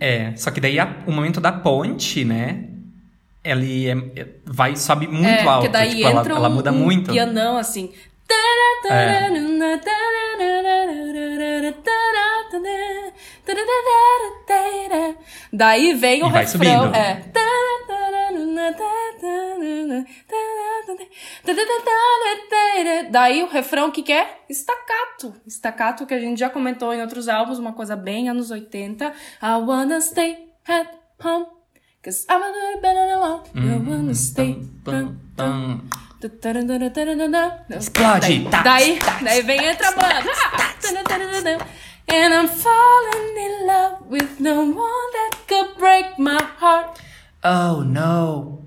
É, 0.00 0.34
só 0.36 0.50
que 0.50 0.60
daí 0.60 0.78
a- 0.78 0.96
o 1.06 1.12
momento 1.12 1.40
da 1.40 1.52
ponte, 1.52 2.24
né? 2.24 2.68
Ele 3.44 3.88
é- 3.88 4.20
é- 4.20 4.28
vai, 4.44 4.76
sobe 4.76 5.08
muito 5.08 5.26
é, 5.28 5.42
alto. 5.46 5.68
daí 5.68 5.90
tipo, 5.96 6.06
ela, 6.06 6.20
entra 6.20 6.34
ela 6.34 6.48
um, 6.48 6.52
muda 6.54 6.70
um 6.72 6.76
muito. 6.76 7.10
pianão, 7.10 7.56
assim. 7.58 7.92
Daí 15.52 15.94
vem 15.94 16.22
o 16.22 16.28
E 16.28 16.30
vai 16.30 16.44
refrão. 16.44 16.82
subindo. 16.82 16.94
É. 16.96 17.22
Daí 23.10 23.42
o 23.42 23.48
refrão 23.48 23.90
que 23.90 24.02
que 24.02 24.12
é? 24.12 24.40
Estacato. 24.48 25.34
Estacato 25.46 26.06
que 26.06 26.14
a 26.14 26.18
gente 26.20 26.38
já 26.38 26.48
comentou 26.48 26.92
em 26.94 27.00
outros 27.02 27.28
álbuns, 27.28 27.58
uma 27.58 27.72
coisa 27.72 27.94
bem 27.96 28.28
anos 28.28 28.50
80. 28.50 29.12
I 29.42 29.46
wanna 29.66 30.00
stay 30.00 30.48
at 30.66 30.88
home. 31.22 31.46
Cause 32.02 32.26
I'm 32.28 32.42
a 32.42 32.80
better 32.82 33.14
alone. 33.14 33.42
I 33.54 33.76
wanna 33.78 34.14
stay. 34.14 34.58
Explode! 37.70 38.50
Tá, 38.50 38.62
Daí, 38.62 38.98
tá, 38.98 39.20
daí 39.22 39.42
vem 39.42 39.64
entra 39.64 39.88
a 39.88 39.92
banda. 39.92 40.24
Ah! 40.26 40.74
And 42.08 42.34
I'm 42.34 42.48
falling 42.48 43.36
in 43.38 43.66
love 43.66 44.10
with 44.10 44.40
no 44.40 44.62
one 44.62 45.12
that 45.12 45.36
could 45.46 45.78
break 45.78 46.18
my 46.18 46.40
heart. 46.60 46.98
Oh, 47.44 47.84
no. 47.84 48.66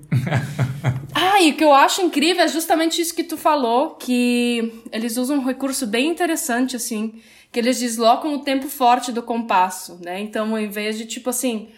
Ah, 1.13 1.41
e 1.41 1.51
o 1.51 1.57
que 1.57 1.63
eu 1.63 1.73
acho 1.73 2.01
incrível 2.01 2.43
é 2.43 2.47
justamente 2.47 3.01
isso 3.01 3.13
que 3.13 3.23
tu 3.23 3.36
falou, 3.36 3.95
que 3.95 4.81
eles 4.91 5.17
usam 5.17 5.38
um 5.39 5.43
recurso 5.43 5.86
bem 5.86 6.09
interessante, 6.09 6.75
assim, 6.77 7.21
que 7.51 7.59
eles 7.59 7.79
deslocam 7.79 8.33
o 8.33 8.39
tempo 8.39 8.69
forte 8.69 9.11
do 9.11 9.21
compasso, 9.21 9.99
né? 10.01 10.21
Então, 10.21 10.57
em 10.57 10.69
vez 10.69 10.97
de, 10.97 11.05
tipo 11.05 11.29
assim, 11.29 11.69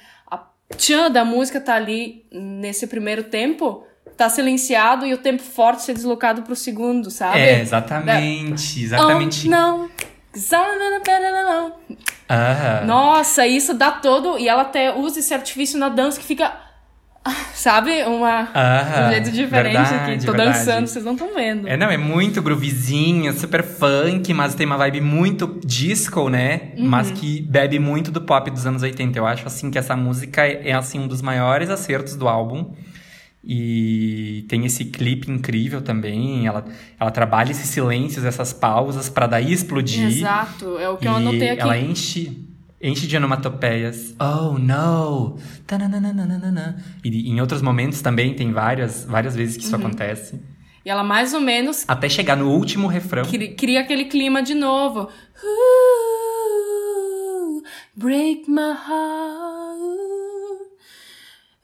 tchan 0.75 1.09
da 1.11 1.23
música 1.23 1.61
tá 1.61 1.75
ali 1.75 2.25
nesse 2.31 2.87
primeiro 2.87 3.23
tempo, 3.25 3.83
tá 4.17 4.27
silenciado 4.29 5.05
e 5.05 5.13
o 5.13 5.17
tempo 5.17 5.41
forte 5.43 5.83
ser 5.83 5.93
deslocado 5.93 6.41
pro 6.41 6.55
segundo, 6.55 7.09
sabe? 7.11 7.39
É, 7.39 7.61
exatamente, 7.61 8.83
exatamente. 8.83 9.47
Oh, 9.47 9.51
não. 9.51 9.89
'Cause 10.33 10.53
I'm 10.53 10.59
a 10.59 10.73
little 10.75 10.99
better 11.03 11.35
alone. 11.35 11.73
Aham. 12.29 12.85
Nossa, 12.85 13.47
isso 13.47 13.73
dá 13.73 13.91
todo. 13.91 14.37
E 14.37 14.47
ela 14.47 14.63
até 14.63 14.93
usa 14.93 15.19
esse 15.19 15.33
artifício 15.33 15.79
na 15.79 15.89
dança 15.89 16.19
que 16.19 16.25
fica. 16.25 16.53
Ah, 17.27 17.35
Sabe? 17.53 18.03
Uma, 18.03 18.49
Aham, 18.53 19.07
um 19.07 19.11
jeito 19.11 19.31
diferente 19.31 19.73
verdade, 19.73 20.11
aqui. 20.13 20.25
Tô 20.25 20.31
verdade. 20.31 20.57
dançando, 20.57 20.87
vocês 20.87 21.03
não 21.03 21.13
estão 21.13 21.33
vendo. 21.33 21.67
É, 21.67 21.75
não, 21.75 21.89
é 21.89 21.97
muito 21.97 22.41
groovezinho, 22.41 23.33
super 23.33 23.63
funk, 23.63 24.33
mas 24.33 24.55
tem 24.55 24.65
uma 24.65 24.77
vibe 24.77 25.01
muito 25.01 25.59
disco, 25.63 26.29
né? 26.29 26.71
Uhum. 26.77 26.87
Mas 26.87 27.11
que 27.11 27.41
bebe 27.41 27.79
muito 27.79 28.11
do 28.11 28.21
pop 28.21 28.49
dos 28.49 28.65
anos 28.65 28.81
80. 28.81 29.17
Eu 29.17 29.25
acho, 29.25 29.45
assim, 29.47 29.69
que 29.69 29.77
essa 29.77 29.95
música 29.95 30.45
é, 30.45 30.73
assim, 30.73 30.99
um 30.99 31.07
dos 31.07 31.21
maiores 31.21 31.69
acertos 31.69 32.15
do 32.15 32.27
álbum. 32.27 32.73
E 33.49 34.45
tem 34.49 34.65
esse 34.65 34.83
clipe 34.85 35.31
incrível 35.31 35.81
também. 35.81 36.45
Ela, 36.45 36.65
ela 36.99 37.11
trabalha 37.11 37.51
esses 37.51 37.69
silêncios, 37.69 38.25
essas 38.25 38.51
pausas, 38.51 39.07
pra 39.07 39.25
daí 39.25 39.53
explodir. 39.53 40.05
Exato, 40.05 40.77
é 40.77 40.89
o 40.89 40.97
que 40.97 41.07
eu 41.07 41.15
anotei 41.15 41.51
aqui. 41.51 41.61
ela 41.61 41.77
enche, 41.77 42.45
enche 42.81 43.07
de 43.07 43.17
onomatopeias. 43.17 44.13
Oh, 44.19 44.57
no! 44.57 45.37
Tananana. 45.65 46.83
E 47.03 47.29
em 47.29 47.39
outros 47.41 47.61
momentos 47.61 48.01
também 48.01 48.33
tem 48.35 48.51
várias, 48.51 49.03
várias 49.05 49.35
vezes 49.35 49.57
que 49.57 49.63
isso 49.63 49.75
Uhum. 49.75 49.85
acontece. 49.87 50.39
E 50.85 50.89
ela 50.89 51.03
mais 51.03 51.33
ou 51.33 51.41
menos 51.41 51.83
Até 51.87 52.07
chegar 52.07 52.37
no 52.37 52.49
último 52.51 52.87
refrão. 52.87 53.25
cri- 53.25 53.55
cria 53.55 53.81
aquele 53.81 54.05
clima 54.05 54.41
de 54.41 54.53
novo. 54.53 55.09
Ooh, 56.27 57.61
break 57.95 58.49
my 58.49 58.71
heart. 58.71 59.89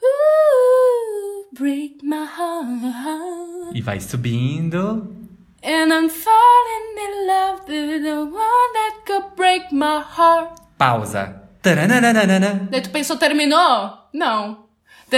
Ooh, 0.03 1.45
break 1.57 1.99
my 2.03 2.25
heart. 2.25 3.75
E 3.75 3.81
vai 3.81 3.99
subindo. 3.99 5.07
And 5.63 5.93
I'm 5.93 6.09
falling 6.09 6.97
in 6.97 7.27
love 7.27 7.61
with 7.69 8.03
the 8.03 8.19
one 8.25 8.73
that 8.73 9.05
could 9.05 9.35
break 9.37 9.71
my 9.71 10.01
heart. 10.01 10.59
Pausa. 10.83 11.43
Tarananana. 11.61 12.67
Daí 12.69 12.81
tu 12.81 12.89
pensou, 12.89 13.15
terminou? 13.15 13.93
Não. 14.13 14.65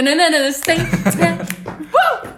Uh! 1.86 2.28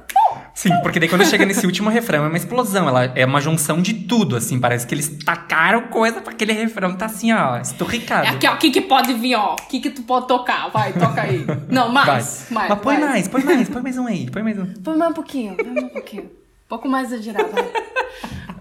Sim, 0.55 0.71
porque 0.83 0.99
daí 1.01 1.09
quando 1.09 1.25
chega 1.25 1.45
nesse 1.45 1.65
último 1.67 1.91
refrão 1.91 2.25
é 2.25 2.29
uma 2.29 2.37
explosão. 2.37 2.89
Ela 2.89 3.05
é 3.15 3.25
uma 3.25 3.41
junção 3.41 3.83
de 3.83 3.93
tudo, 3.95 4.37
assim. 4.37 4.59
Parece 4.61 4.87
que 4.87 4.95
eles 4.95 5.09
tacaram 5.25 5.89
coisa 5.89 6.21
pra 6.21 6.33
aquele 6.33 6.53
refrão. 6.53 6.97
Tá 6.97 7.07
assim, 7.07 7.33
ó, 7.33 7.59
esturricado. 7.59 8.27
É 8.27 8.31
aqui, 8.31 8.47
ó. 8.47 8.55
O 8.55 8.57
que, 8.59 8.71
que 8.71 8.81
pode 8.81 9.13
vir, 9.15 9.35
ó? 9.35 9.55
O 9.55 9.57
que, 9.69 9.81
que 9.81 9.91
tu 9.91 10.03
pode 10.03 10.27
tocar? 10.29 10.69
Vai, 10.71 10.93
toca 10.93 11.23
aí. 11.23 11.45
Não, 11.69 11.93
Vai. 11.93 12.07
mais. 12.07 12.47
mais 12.51 12.69
Mas 12.71 12.79
põe 12.81 12.97
vai. 12.97 13.09
mais, 13.09 13.29
põe 13.29 13.45
mais, 13.45 13.69
põe 13.69 13.83
mais 13.83 13.99
um 13.99 14.07
aí, 14.07 14.31
põe 14.31 14.43
mais 14.43 14.59
um. 14.59 14.67
Põe 14.75 14.97
mais 14.97 15.11
um 15.11 15.15
pouquinho, 15.15 15.57
põe 15.57 15.67
mais 15.67 15.85
um 15.85 15.89
pouquinho. 15.89 16.25
Um 16.25 16.69
pouco 16.69 16.89
mais 16.89 17.13
exagerado, 17.13 17.51
vai. 17.51 17.71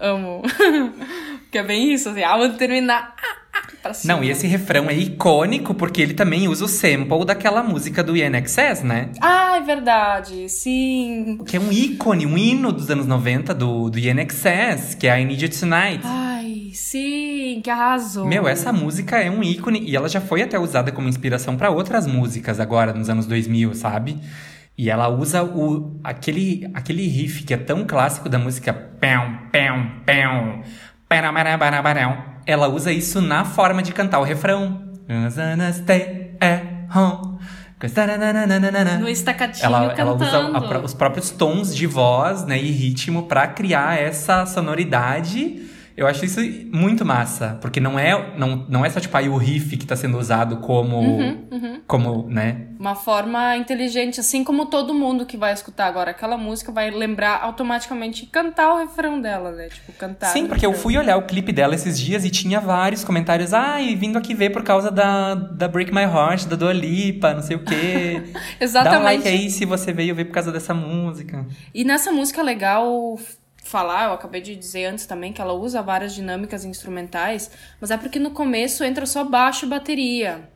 Amo. 0.00 0.42
Porque 1.44 1.58
é 1.58 1.62
bem 1.62 1.92
isso, 1.92 2.10
assim. 2.10 2.22
Ah, 2.22 2.36
terminar. 2.50 3.14
Ah, 3.16 3.47
pra 3.82 3.94
cima. 3.94 4.14
Não, 4.14 4.24
e 4.24 4.30
esse 4.30 4.46
refrão 4.46 4.88
é 4.88 4.94
icônico 4.94 5.74
porque 5.74 6.02
ele 6.02 6.14
também 6.14 6.48
usa 6.48 6.64
o 6.64 6.68
sample 6.68 7.24
daquela 7.24 7.62
música 7.62 8.02
do 8.02 8.16
INXS, 8.16 8.82
né? 8.82 9.10
Ah, 9.20 9.56
é 9.56 9.60
verdade. 9.60 10.48
Sim. 10.48 11.38
Que 11.46 11.56
é 11.56 11.60
um 11.60 11.70
ícone, 11.70 12.26
um 12.26 12.36
hino 12.36 12.72
dos 12.72 12.90
anos 12.90 13.06
90 13.06 13.54
do, 13.54 13.90
do 13.90 13.98
INXS, 13.98 14.94
que 14.94 15.06
é 15.06 15.20
I 15.20 15.24
Need 15.24 15.44
You 15.44 15.50
Tonight. 15.50 16.00
Ai, 16.04 16.70
sim, 16.74 17.60
que 17.62 17.70
arrasou. 17.70 18.26
Meu, 18.26 18.46
essa 18.48 18.72
música 18.72 19.18
é 19.18 19.30
um 19.30 19.42
ícone 19.42 19.80
e 19.80 19.96
ela 19.96 20.08
já 20.08 20.20
foi 20.20 20.42
até 20.42 20.58
usada 20.58 20.92
como 20.92 21.08
inspiração 21.08 21.56
pra 21.56 21.70
outras 21.70 22.06
músicas 22.06 22.60
agora, 22.60 22.92
nos 22.92 23.08
anos 23.08 23.26
2000, 23.26 23.74
sabe? 23.74 24.18
E 24.78 24.88
ela 24.88 25.08
usa 25.08 25.42
o, 25.42 25.98
aquele, 26.04 26.70
aquele 26.72 27.04
riff 27.08 27.42
que 27.42 27.52
é 27.52 27.56
tão 27.56 27.84
clássico 27.84 28.28
da 28.28 28.38
música. 28.38 28.72
Pão, 28.72 29.38
pão, 29.50 29.90
pão, 30.06 30.62
paramarabarabarão. 31.08 32.37
Ela 32.48 32.66
usa 32.66 32.90
isso 32.90 33.20
na 33.20 33.44
forma 33.44 33.82
de 33.82 33.92
cantar 33.92 34.20
o 34.20 34.22
refrão. 34.22 34.80
No 38.96 39.06
estacatinho 39.06 39.66
Ela, 39.66 39.94
ela 39.98 40.14
usa 40.14 40.38
a 40.56 40.78
os 40.78 40.94
próprios 40.94 41.28
tons 41.28 41.76
de 41.76 41.86
voz 41.86 42.46
né, 42.46 42.58
e 42.58 42.70
ritmo 42.70 43.24
pra 43.24 43.48
criar 43.48 44.00
essa 44.00 44.46
sonoridade. 44.46 45.62
Eu 45.98 46.06
acho 46.06 46.24
isso 46.24 46.40
muito 46.72 47.04
massa, 47.04 47.58
porque 47.60 47.80
não 47.80 47.98
é, 47.98 48.36
não, 48.36 48.64
não 48.68 48.84
é 48.84 48.88
só 48.88 49.00
tipo 49.00 49.16
aí 49.16 49.28
o 49.28 49.36
riff 49.36 49.76
que 49.76 49.84
tá 49.84 49.96
sendo 49.96 50.16
usado 50.16 50.58
como, 50.58 51.00
Uhum, 51.50 51.80
como, 51.88 52.28
né? 52.28 52.68
Uma 52.78 52.94
forma 52.94 53.56
inteligente, 53.56 54.20
assim 54.20 54.44
como 54.44 54.66
todo 54.66 54.94
mundo 54.94 55.26
que 55.26 55.36
vai 55.36 55.52
escutar 55.52 55.86
agora 55.86 56.12
aquela 56.12 56.38
música 56.38 56.70
vai 56.70 56.88
lembrar 56.92 57.40
automaticamente 57.42 58.26
cantar 58.26 58.74
o 58.74 58.78
refrão 58.78 59.20
dela, 59.20 59.50
né? 59.50 59.70
Tipo, 59.70 59.92
cantar. 59.94 60.28
Sim, 60.28 60.46
porque 60.46 60.64
eu 60.64 60.72
fui 60.72 60.96
olhar 60.96 61.16
o 61.16 61.22
clipe 61.22 61.50
dela 61.50 61.74
esses 61.74 61.98
dias 61.98 62.24
e 62.24 62.30
tinha 62.30 62.60
vários 62.60 63.02
comentários. 63.02 63.52
Ai, 63.52 63.96
vindo 63.96 64.16
aqui 64.16 64.34
ver 64.34 64.50
por 64.50 64.62
causa 64.62 64.92
da, 64.92 65.34
da 65.34 65.66
Break 65.66 65.92
My 65.92 66.02
Heart, 66.02 66.44
da 66.46 66.54
Dua 66.54 66.72
Lipa, 66.72 67.34
não 67.34 67.42
sei 67.42 67.56
o 67.56 67.64
quê. 67.64 68.22
Dá 68.32 68.38
um 68.38 68.42
Exatamente. 68.60 69.02
like 69.02 69.28
aí 69.28 69.50
se 69.50 69.64
você 69.64 69.92
veio 69.92 70.14
ver 70.14 70.26
por 70.26 70.32
causa 70.34 70.52
dessa 70.52 70.72
música. 70.72 71.44
E 71.74 71.82
nessa 71.82 72.12
música 72.12 72.40
legal 72.40 73.18
falar, 73.68 74.06
eu 74.08 74.12
acabei 74.12 74.40
de 74.40 74.56
dizer 74.56 74.86
antes 74.86 75.06
também 75.06 75.32
que 75.32 75.40
ela 75.40 75.52
usa 75.52 75.80
várias 75.82 76.14
dinâmicas 76.14 76.64
instrumentais, 76.64 77.50
mas 77.80 77.90
é 77.90 77.96
porque 77.96 78.18
no 78.18 78.30
começo 78.30 78.82
entra 78.84 79.06
só 79.06 79.22
baixo 79.24 79.66
e 79.66 79.68
bateria. 79.68 80.48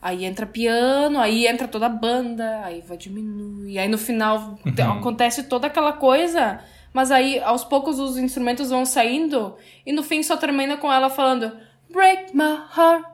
Aí 0.00 0.24
entra 0.24 0.44
piano, 0.46 1.20
aí 1.20 1.46
entra 1.46 1.68
toda 1.68 1.86
a 1.86 1.88
banda, 1.88 2.62
aí 2.64 2.80
vai 2.80 2.96
diminuir. 2.96 3.78
Aí 3.78 3.88
no 3.88 3.98
final 3.98 4.58
te- 4.74 4.82
acontece 4.82 5.44
toda 5.44 5.68
aquela 5.68 5.92
coisa, 5.92 6.58
mas 6.92 7.10
aí 7.12 7.38
aos 7.40 7.62
poucos 7.64 8.00
os 8.00 8.16
instrumentos 8.18 8.70
vão 8.70 8.84
saindo 8.84 9.54
e 9.86 9.92
no 9.92 10.02
fim 10.02 10.22
só 10.22 10.36
termina 10.36 10.76
com 10.76 10.92
ela 10.92 11.08
falando 11.08 11.52
Break 11.92 12.34
my 12.36 12.58
heart. 12.76 13.04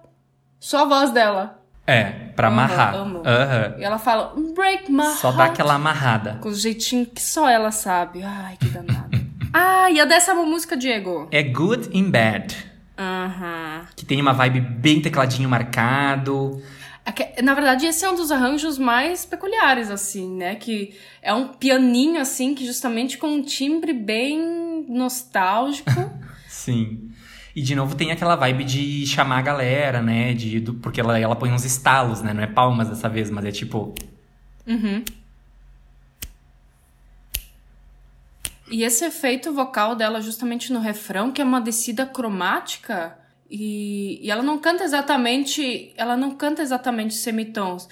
Só 0.60 0.82
a 0.82 0.84
voz 0.86 1.10
dela. 1.10 1.56
É, 1.86 2.04
pra 2.36 2.48
Aham, 2.48 2.54
amarrar. 2.56 2.94
amo. 2.94 3.22
Aham. 3.24 3.74
E 3.78 3.84
ela 3.84 3.98
fala 3.98 4.34
Break 4.54 4.90
my 4.90 5.04
Só 5.16 5.28
heart. 5.28 5.36
dá 5.38 5.44
aquela 5.44 5.74
amarrada. 5.74 6.38
Com 6.40 6.48
o 6.48 6.54
jeitinho 6.54 7.04
que 7.06 7.20
só 7.20 7.48
ela 7.48 7.70
sabe. 7.70 8.22
Ai, 8.22 8.56
que 8.58 8.68
danada. 8.68 9.07
Ah, 9.52 9.90
e 9.90 10.00
a 10.00 10.04
dessa 10.04 10.34
música, 10.34 10.76
Diego? 10.76 11.28
É 11.30 11.42
Good 11.42 11.90
in 11.92 12.10
Bad. 12.10 12.54
Aham. 12.96 13.86
Que 13.96 14.04
tem 14.04 14.20
uma 14.20 14.32
vibe 14.32 14.60
bem 14.60 15.00
tecladinho 15.00 15.48
marcado. 15.48 16.62
É 17.36 17.40
Na 17.40 17.54
verdade, 17.54 17.86
esse 17.86 18.04
é 18.04 18.10
um 18.10 18.14
dos 18.16 18.30
arranjos 18.30 18.76
mais 18.78 19.24
peculiares, 19.24 19.90
assim, 19.90 20.28
né? 20.36 20.56
Que 20.56 20.94
é 21.22 21.32
um 21.32 21.48
pianinho, 21.48 22.20
assim, 22.20 22.54
que 22.54 22.66
justamente 22.66 23.16
com 23.16 23.28
um 23.28 23.42
timbre 23.42 23.92
bem 23.92 24.84
nostálgico. 24.88 25.90
Sim. 26.48 27.10
E 27.56 27.62
de 27.62 27.74
novo 27.74 27.94
tem 27.96 28.10
aquela 28.12 28.36
vibe 28.36 28.62
de 28.64 29.06
chamar 29.06 29.38
a 29.38 29.42
galera, 29.42 30.02
né? 30.02 30.34
De, 30.34 30.60
do- 30.60 30.74
porque 30.74 31.00
ela, 31.00 31.18
ela 31.18 31.34
põe 31.34 31.50
uns 31.50 31.64
estalos, 31.64 32.20
né? 32.22 32.32
Não 32.34 32.42
é 32.42 32.46
palmas 32.46 32.88
dessa 32.88 33.08
vez, 33.08 33.30
mas 33.30 33.44
é 33.44 33.50
tipo. 33.50 33.94
Uhum. 34.66 35.02
E 38.70 38.82
esse 38.82 39.04
efeito 39.04 39.52
vocal 39.52 39.94
dela, 39.94 40.20
justamente 40.20 40.72
no 40.72 40.80
refrão, 40.80 41.30
que 41.30 41.40
é 41.40 41.44
uma 41.44 41.60
descida 41.60 42.04
cromática. 42.06 43.16
E, 43.50 44.20
e 44.22 44.30
ela 44.30 44.42
não 44.42 44.58
canta 44.58 44.84
exatamente. 44.84 45.92
Ela 45.96 46.16
não 46.16 46.32
canta 46.32 46.60
exatamente 46.60 47.14
semitons. 47.14 47.88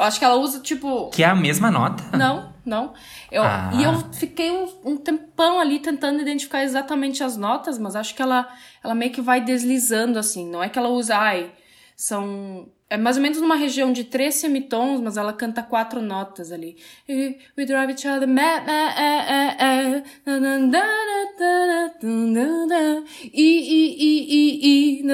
Eu 0.00 0.04
acho 0.04 0.18
que 0.18 0.24
ela 0.24 0.36
usa, 0.36 0.60
tipo. 0.60 1.10
Que 1.10 1.22
é 1.22 1.26
a 1.26 1.34
mesma 1.34 1.70
nota? 1.70 2.16
Não, 2.16 2.54
não. 2.64 2.94
Eu, 3.30 3.42
Ah. 3.42 3.70
E 3.74 3.82
eu 3.82 3.92
fiquei 4.14 4.50
um, 4.50 4.66
um 4.82 4.96
tempão 4.96 5.60
ali 5.60 5.78
tentando 5.78 6.22
identificar 6.22 6.64
exatamente 6.64 7.22
as 7.22 7.36
notas, 7.36 7.78
mas 7.78 7.94
acho 7.94 8.14
que 8.14 8.22
ela, 8.22 8.48
ela 8.82 8.94
meio 8.94 9.12
que 9.12 9.20
vai 9.20 9.42
deslizando, 9.42 10.18
assim. 10.18 10.50
Não 10.50 10.62
é 10.62 10.70
que 10.70 10.78
ela 10.78 10.88
usa, 10.88 11.18
ai, 11.18 11.50
são. 12.00 12.72
É 12.88 12.96
mais 12.96 13.16
ou 13.18 13.22
menos 13.22 13.38
numa 13.40 13.56
região 13.56 13.92
de 13.92 14.04
três 14.04 14.36
semitons, 14.36 15.00
mas 15.02 15.18
ela 15.18 15.34
canta 15.34 15.62
quatro 15.62 16.00
notas 16.00 16.50
ali. 16.50 16.78
E 17.06 17.36
We 17.56 17.66
drive 17.66 17.90
each 17.90 18.08
other 18.08 18.26
mad, 18.26 18.66
eh, 18.66 18.94
eh, 18.98 19.56
eh. 19.60 20.02
E, 23.32 23.42
e, 23.42 23.82
e, 23.98 24.24
e, 24.32 24.62
e. 24.64 25.02
E, 25.02 25.12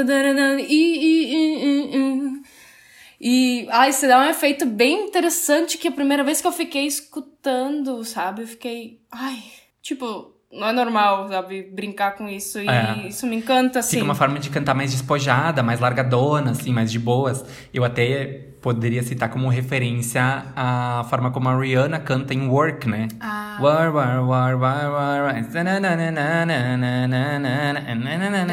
e, 0.69 0.95
e, 1.03 1.65
e, 1.65 1.97
e. 1.97 2.47
E, 3.19 3.67
ai, 3.71 3.91
isso 3.91 4.07
dá 4.07 4.21
um 4.21 4.31
efeito 4.31 4.65
bem 4.67 5.07
interessante 5.07 5.79
que 5.79 5.89
a 5.89 5.93
primeira 5.93 6.23
vez 6.23 6.41
que 6.41 6.47
eu 6.47 6.53
fiquei 6.53 6.87
escutando, 6.87 8.05
sabe? 8.05 8.43
Eu 8.43 8.47
fiquei, 8.47 9.01
ai, 9.11 9.43
tipo, 9.83 10.36
não 10.59 10.69
é 10.69 10.73
normal, 10.73 11.29
sabe? 11.29 11.63
Brincar 11.73 12.17
com 12.17 12.29
isso 12.29 12.61
e 12.61 12.69
É. 12.69 13.07
isso 13.09 13.27
me 13.27 13.37
encanta, 13.37 13.81
assim. 13.81 13.97
Fica 13.97 14.05
uma 14.05 14.15
forma 14.15 14.39
de 14.39 14.51
cantar 14.51 14.75
mais 14.75 14.91
despojada, 14.93 15.63
mais 15.63 15.81
largadona, 15.81 16.51
assim, 16.53 16.73
mais 16.73 16.91
de 16.91 16.99
boas. 16.99 17.45
Eu 17.73 17.85
até 17.85 18.47
poderia 18.61 19.03
citar 19.03 19.31
como 19.31 19.49
referência 19.49 20.45
a 20.57 21.05
forma 21.09 21.31
como 21.31 21.49
a 21.49 21.57
Rihanna 21.61 22.01
canta 22.01 22.35
em 22.35 22.49
Work, 22.49 22.89
né? 22.89 23.07
Ah. 23.21 23.59
War, 23.61 23.95
war, 23.95 24.29
war, 24.29 24.59
war, 24.59 24.91
war. 24.91 25.37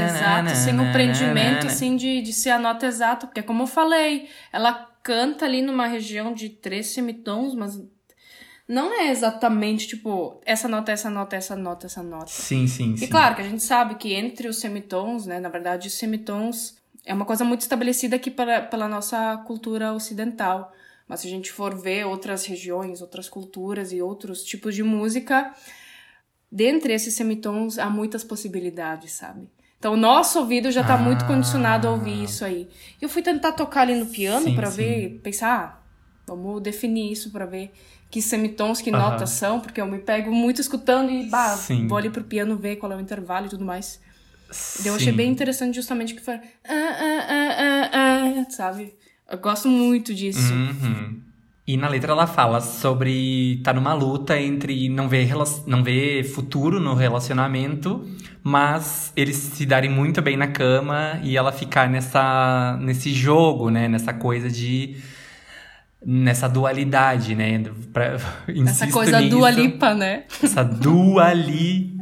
Exato, 0.06 0.50
sem 0.56 0.80
o 0.80 0.92
prendimento, 0.92 1.66
assim, 1.68 1.96
de, 1.96 2.22
de 2.22 2.32
ser 2.34 2.52
a 2.52 2.60
nota 2.60 2.86
exata. 2.86 3.26
Porque, 3.26 3.42
como 3.42 3.64
eu 3.64 3.68
falei, 3.68 4.28
ela 4.52 4.88
canta 5.02 5.46
ali 5.46 5.62
numa 5.62 5.88
região 5.88 6.34
de 6.34 6.48
três 6.50 6.88
semitons, 6.94 7.56
mas 7.56 7.82
não 8.68 8.94
é 8.94 9.10
exatamente, 9.12 9.88
tipo, 9.88 10.40
essa 10.46 10.68
nota, 10.68 10.92
essa 10.92 11.10
nota, 11.10 11.36
essa 11.36 11.56
nota, 11.56 11.86
essa 11.86 12.02
nota. 12.04 12.28
Sim, 12.28 12.68
sim, 12.68 12.96
sim. 12.96 13.06
E 13.06 13.08
claro 13.08 13.36
que 13.36 13.42
a 13.42 13.46
gente 13.46 13.64
sabe 13.64 13.96
que 13.96 14.14
entre 14.14 14.48
os 14.48 14.60
semitons, 14.60 15.26
né, 15.26 15.40
na 15.40 15.50
verdade, 15.50 15.88
os 15.88 15.94
semitons 15.94 16.76
é 17.06 17.14
uma 17.14 17.26
coisa 17.26 17.44
muito 17.44 17.62
estabelecida 17.62 18.16
aqui 18.16 18.32
pela, 18.32 18.62
pela 18.62 18.88
nossa 18.88 19.38
cultura 19.46 19.94
ocidental. 19.94 20.72
Mas 21.08 21.20
se 21.20 21.28
a 21.28 21.30
gente 21.30 21.52
for 21.52 21.76
ver 21.78 22.06
outras 22.06 22.46
regiões, 22.46 23.02
outras 23.02 23.28
culturas 23.28 23.92
e 23.92 24.02
outros 24.02 24.42
tipos 24.44 24.74
de 24.74 24.84
música, 24.84 25.54
dentre 26.50 26.94
esses 26.94 27.14
semitons 27.14 27.78
há 27.78 27.90
muitas 27.90 28.24
possibilidades, 28.24 29.12
sabe? 29.12 29.50
Então 29.78 29.96
o 29.96 29.98
nosso 29.98 30.40
ouvido 30.40 30.72
já 30.72 30.82
tá 30.82 30.96
muito 30.98 31.26
Ah. 31.26 31.28
condicionado 31.28 31.90
a 31.90 31.92
ouvir 31.92 32.24
isso 32.24 32.46
aí. 32.46 32.70
E 33.02 33.04
eu 33.04 33.10
fui 33.10 33.22
tentar 33.22 33.52
tocar 33.52 33.82
ali 33.82 33.96
no 33.96 34.06
piano 34.06 34.46
sim. 34.46 34.56
ver, 34.70 35.20
pensar, 35.22 35.60
ah, 35.60 35.84
vamos 36.26 36.62
definir 36.62 37.12
isso 37.12 37.32
pra 37.32 37.46
ver 37.46 37.74
que 38.14 38.22
semitons, 38.22 38.80
que 38.80 38.92
Aham. 38.92 39.10
notas 39.10 39.32
são, 39.32 39.60
porque 39.60 39.82
eu 39.82 39.88
me 39.88 39.98
pego 39.98 40.32
muito 40.32 40.62
escutando 40.62 41.10
e 41.10 41.24
bah, 41.32 41.58
Sim. 41.58 41.88
vou 41.88 41.98
ali 41.98 42.12
pro 42.12 42.24
piano 42.24 42.56
ver 42.56 42.76
qual 42.76 42.92
é 42.92 42.96
o 42.96 43.00
intervalo 43.00 43.48
e 43.48 43.50
tudo 43.50 43.66
mais. 43.66 44.00
Daí 44.48 44.90
eu 44.90 44.94
Sim. 44.94 45.02
achei 45.02 45.12
bem 45.12 45.32
interessante 45.32 45.74
justamente 45.74 46.14
que 46.14 46.22
foi. 46.22 46.36
Ah, 46.36 46.42
ah, 46.70 47.26
ah, 47.28 47.90
ah, 47.92 48.44
ah, 48.46 48.52
sabe? 48.52 48.94
Eu 49.28 49.40
gosto 49.40 49.68
muito 49.68 50.14
disso. 50.14 50.54
Uhum. 50.54 51.22
E 51.66 51.76
na 51.76 51.90
letra 51.90 52.12
ela 52.12 52.28
fala 52.28 52.62
sobre 52.62 53.60
tá 53.64 53.74
numa 53.74 53.96
luta 53.96 54.40
entre 54.40 54.90
não 54.90 55.10
ver, 55.10 55.30
não 55.66 55.84
ver 55.84 56.24
futuro 56.24 56.80
no 56.80 56.94
relacionamento, 56.94 58.08
mas 58.44 59.12
eles 59.16 59.38
se 59.38 59.66
darem 59.66 59.90
muito 59.90 60.22
bem 60.22 60.38
na 60.38 60.48
cama 60.48 61.20
e 61.24 61.36
ela 61.36 61.52
ficar 61.52 61.90
nessa 61.90 62.78
nesse 62.80 63.12
jogo, 63.12 63.72
né, 63.72 63.88
nessa 63.88 64.14
coisa 64.14 64.52
de 64.52 64.98
nessa 66.06 66.48
dualidade, 66.48 67.36
né? 67.36 67.64
Pra, 67.92 68.18
Essa 68.68 68.88
coisa 68.88 69.20
nisso, 69.20 69.38
Dua 69.38 69.50
Lipa, 69.50 69.94
né? 69.94 70.24
essa 70.42 70.64
dualidade. 70.64 71.94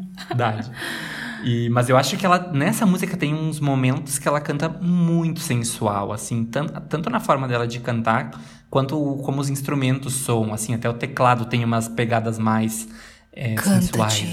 E, 1.43 1.69
mas 1.69 1.89
eu 1.89 1.97
acho 1.97 2.17
que 2.17 2.25
ela, 2.25 2.51
nessa 2.53 2.85
música, 2.85 3.17
tem 3.17 3.33
uns 3.33 3.59
momentos 3.59 4.19
que 4.19 4.27
ela 4.27 4.39
canta 4.39 4.69
muito 4.69 5.39
sensual, 5.39 6.13
assim, 6.13 6.45
tanto, 6.45 6.79
tanto 6.81 7.09
na 7.09 7.19
forma 7.19 7.47
dela 7.47 7.67
de 7.67 7.79
cantar, 7.79 8.31
quanto 8.69 9.17
como 9.25 9.41
os 9.41 9.49
instrumentos 9.49 10.13
soam, 10.13 10.53
assim, 10.53 10.75
até 10.75 10.87
o 10.87 10.93
teclado 10.93 11.45
tem 11.45 11.65
umas 11.65 11.87
pegadas 11.87 12.37
mais 12.37 12.87
é, 13.33 13.57
sensuais. 13.59 14.23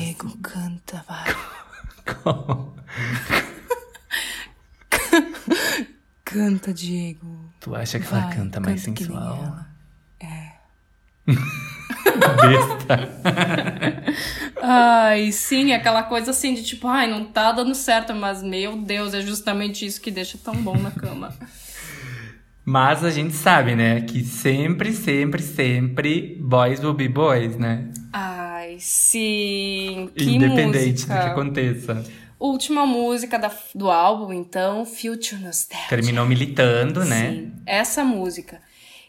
canta, 0.42 1.04
vai. 1.08 1.34
Como? 2.22 2.74
Canta, 6.24 6.74
Diego. 6.74 7.47
Tu 7.68 7.74
acha 7.74 8.00
que 8.00 8.06
ela 8.06 8.20
Vai, 8.22 8.36
canta 8.36 8.60
mais 8.60 8.82
canta 8.86 9.00
nem 9.00 9.06
sensual? 9.08 9.44
ela. 9.44 9.68
Besta. 12.40 13.08
Ai, 14.62 15.30
sim, 15.32 15.72
aquela 15.72 16.02
coisa 16.02 16.30
assim 16.30 16.54
de 16.54 16.62
tipo, 16.62 16.88
ai, 16.88 17.06
não 17.10 17.26
tá 17.26 17.52
dando 17.52 17.74
certo, 17.74 18.14
mas 18.14 18.42
meu 18.42 18.76
Deus, 18.78 19.12
é 19.12 19.20
justamente 19.20 19.84
isso 19.84 20.00
que 20.00 20.10
deixa 20.10 20.38
tão 20.38 20.54
bom 20.54 20.76
na 20.78 20.90
cama. 20.90 21.34
Mas 22.64 23.04
a 23.04 23.10
gente 23.10 23.34
sabe, 23.34 23.74
né, 23.74 24.00
que 24.00 24.24
sempre, 24.24 24.92
sempre, 24.92 25.42
sempre 25.42 26.38
boys 26.40 26.80
will 26.80 26.94
be 26.94 27.08
boys, 27.08 27.56
né? 27.56 27.84
Ai, 28.12 28.76
sim, 28.78 30.10
que 30.14 30.36
Independente 30.36 30.92
música. 30.92 31.14
do 31.14 31.20
que 31.20 31.26
aconteça. 31.28 32.04
Última 32.38 32.86
música 32.86 33.38
da- 33.38 33.52
do 33.74 33.90
álbum, 33.90 34.32
então, 34.32 34.84
Future 34.84 35.42
Nostalgia. 35.42 35.88
Terminou 35.88 36.24
militando, 36.26 37.04
né? 37.04 37.30
Sim, 37.32 37.52
essa 37.66 38.04
música. 38.04 38.60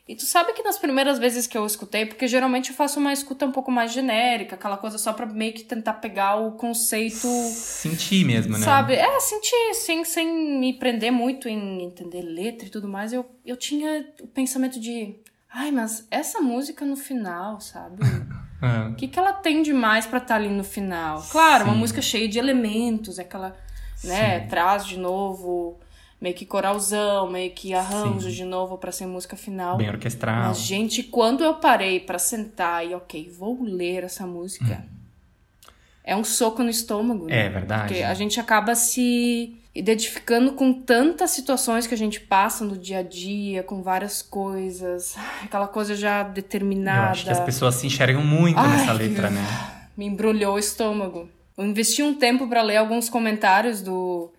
E 0.07 0.15
tu 0.15 0.25
sabe 0.25 0.53
que 0.53 0.63
nas 0.63 0.79
primeiras 0.79 1.19
vezes 1.19 1.45
que 1.45 1.55
eu 1.55 1.63
escutei, 1.67 2.03
porque 2.03 2.27
geralmente 2.27 2.71
eu 2.71 2.75
faço 2.75 2.99
uma 2.99 3.13
escuta 3.13 3.45
um 3.45 3.51
pouco 3.51 3.69
mais 3.71 3.91
genérica, 3.93 4.55
aquela 4.55 4.75
coisa 4.75 4.97
só 4.97 5.13
pra 5.13 5.27
meio 5.27 5.53
que 5.53 5.63
tentar 5.63 5.93
pegar 5.93 6.37
o 6.37 6.53
conceito, 6.53 7.27
Sentir 7.27 8.25
mesmo, 8.25 8.57
né? 8.57 8.65
sabe? 8.65 8.95
É, 8.95 9.19
sentir, 9.19 9.75
sem, 9.75 10.03
sem 10.03 10.59
me 10.59 10.73
prender 10.73 11.11
muito 11.11 11.47
em 11.47 11.83
entender 11.83 12.23
letra 12.23 12.65
e 12.65 12.71
tudo 12.71 12.87
mais. 12.87 13.13
Eu, 13.13 13.23
eu 13.45 13.55
tinha 13.55 14.03
o 14.23 14.27
pensamento 14.27 14.79
de, 14.79 15.13
ai, 15.53 15.69
mas 15.69 16.07
essa 16.09 16.41
música 16.41 16.83
no 16.83 16.95
final, 16.97 17.61
sabe? 17.61 17.97
Ah, 18.61 18.89
O 18.91 18.95
que, 18.95 19.07
que 19.07 19.17
ela 19.17 19.33
tem 19.33 19.61
de 19.61 19.71
mais 19.73 20.05
pra 20.05 20.17
estar 20.19 20.35
ali 20.35 20.49
no 20.49 20.63
final? 20.63 21.23
Claro, 21.31 21.65
uma 21.65 21.73
Sim. 21.73 21.79
música 21.79 22.01
cheia 22.01 22.27
de 22.27 22.37
elementos, 22.39 23.17
aquela, 23.19 23.55
né, 24.03 24.41
traz 24.41 24.85
de 24.85 24.97
novo 24.97 25.77
meio 26.21 26.35
que 26.35 26.45
coralzão, 26.45 27.29
meio 27.29 27.51
que 27.51 27.73
arranjo 27.73 28.29
Sim. 28.29 28.35
de 28.35 28.43
novo 28.43 28.77
pra 28.77 28.91
ser 28.91 29.05
música 29.05 29.37
final. 29.37 29.77
bem 29.77 29.89
orquestral. 29.89 30.49
Mas, 30.49 30.59
gente, 30.59 31.01
quando 31.03 31.43
eu 31.43 31.53
parei 31.55 31.99
pra 32.01 32.19
sentar 32.19 32.85
e, 32.85 32.93
ok, 32.93 33.31
vou 33.31 33.63
ler 33.63 34.03
essa 34.03 34.27
música, 34.27 34.85
é 36.03 36.15
um 36.15 36.23
soco 36.23 36.63
no 36.63 36.69
estômago. 36.69 37.25
né? 37.27 37.45
É 37.45 37.49
verdade. 37.49 37.87
Porque 37.89 38.03
a 38.03 38.13
gente 38.13 38.39
acaba 38.39 38.75
se 38.75 39.55
identificando 39.73 40.53
com 40.53 40.73
tantas 40.73 41.31
situações 41.31 41.85
que 41.87 41.93
a 41.93 41.97
gente 41.97 42.19
passa 42.19 42.65
no 42.65 42.75
dia 42.77 42.99
a 42.99 43.03
dia, 43.03 43.63
com 43.63 43.81
várias 43.81 44.21
coisas, 44.21 45.15
aquela 45.43 45.67
coisa 45.67 45.95
já 45.95 46.21
Eu 46.21 46.33
determinada. 46.33 47.11
acho 47.11 47.23
que 47.25 47.29
as 47.31 47.39
pessoas 47.39 47.75
se 47.75 47.87
enxergam 47.87 48.23
muito 48.23 48.57
Ai, 48.59 48.77
nessa 48.77 48.91
letra, 48.91 49.29
né? 49.29 49.41
Me 49.95 50.05
embrulhou 50.05 50.55
o 50.55 50.59
estômago. 50.59 51.29
Eu 51.57 51.65
investi 51.65 52.01
um 52.01 52.13
tempo 52.15 52.47
pra 52.47 52.61
ler 52.61 52.77
alguns 52.77 53.09
comentários 53.09 53.81
do, 53.81 54.31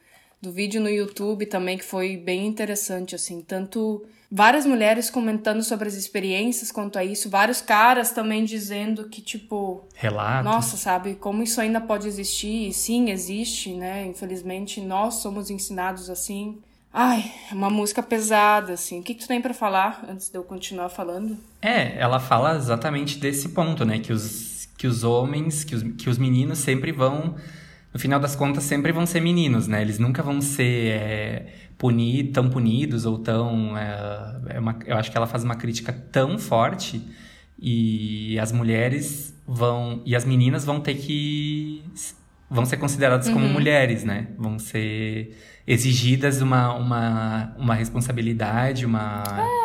do 0.43 0.51
vídeo 0.51 0.81
no 0.81 0.89
YouTube 0.89 1.47
também, 1.47 1.79
que 1.79 1.85
foi 1.85 2.17
bem 2.17 2.47
interessante, 2.47 3.15
assim. 3.15 3.41
Tanto 3.41 4.03
várias 4.31 4.65
mulheres 4.65 5.11
comentando 5.11 5.63
sobre 5.63 5.89
as 5.89 5.95
experiências 5.95 6.71
quanto 6.71 6.99
a 6.99 7.05
isso, 7.05 7.29
vários 7.29 7.61
caras 7.61 8.13
também 8.13 8.45
dizendo 8.45 9.09
que, 9.09 9.21
tipo, 9.21 9.85
Relatos. 9.95 10.45
nossa, 10.45 10.77
sabe, 10.77 11.17
como 11.17 11.43
isso 11.43 11.61
ainda 11.61 11.81
pode 11.81 12.07
existir? 12.07 12.69
E 12.69 12.73
sim, 12.73 13.11
existe, 13.11 13.73
né? 13.75 14.07
Infelizmente, 14.07 14.81
nós 14.81 15.15
somos 15.15 15.51
ensinados 15.51 16.09
assim. 16.09 16.59
Ai, 16.93 17.31
é 17.51 17.55
uma 17.55 17.71
música 17.71 18.03
pesada, 18.03 18.73
assim. 18.73 19.01
O 19.01 19.03
que, 19.03 19.15
que 19.15 19.23
tu 19.23 19.29
tem 19.29 19.41
pra 19.41 19.55
falar 19.55 20.05
antes 20.09 20.29
de 20.29 20.37
eu 20.37 20.43
continuar 20.43 20.89
falando? 20.89 21.37
É, 21.63 21.97
ela 21.99 22.19
fala 22.19 22.57
exatamente 22.57 23.19
desse 23.19 23.51
ponto, 23.51 23.85
né? 23.85 24.01
Que 24.01 24.13
os, 24.13 24.69
que 24.77 24.87
os 24.87 25.05
homens, 25.05 25.63
que 25.63 25.75
os, 25.75 25.83
que 25.83 26.11
os 26.11 26.19
meninos 26.19 26.59
sempre 26.59 26.91
vão, 26.91 27.37
no 27.93 28.01
final 28.01 28.19
das 28.19 28.35
contas, 28.35 28.65
sempre 28.65 28.91
vão 28.91 29.07
ser 29.07 29.21
meninos, 29.21 29.69
né? 29.69 29.83
Eles 29.83 30.01
nunca 30.01 30.21
vão 30.21 30.41
ser 30.41 30.89
é, 30.89 31.55
puni, 31.81 32.25
tão 32.25 32.51
punidos 32.51 33.07
ou 33.07 33.19
tão. 33.19 33.77
É, 33.77 34.41
é 34.57 34.61
uma, 34.61 34.79
eu 34.87 34.97
acho 34.99 35.11
que 35.11 35.17
ela 35.17 35.27
faz 35.27 35.43
uma 35.43 35.57
crítica 35.57 35.91
tão 36.13 36.39
forte 36.39 37.03
e 37.59 38.39
as 38.39 38.53
mulheres 38.53 39.35
vão. 39.49 40.03
E 40.05 40.15
as 40.15 40.25
meninas 40.27 40.65
vão 40.65 40.79
ter 40.81 40.95
que. 40.95 41.83
vão 42.51 42.67
ser 42.67 42.77
consideradas 42.77 43.29
como 43.31 43.49
mulheres, 43.49 44.05
né? 44.05 44.29
Vão 44.39 44.59
ser 44.59 45.37
exigidas 45.67 46.41
uma, 46.43 46.75
uma, 46.75 47.55
uma 47.59 47.75
responsabilidade, 47.75 48.85
uma. 48.85 49.23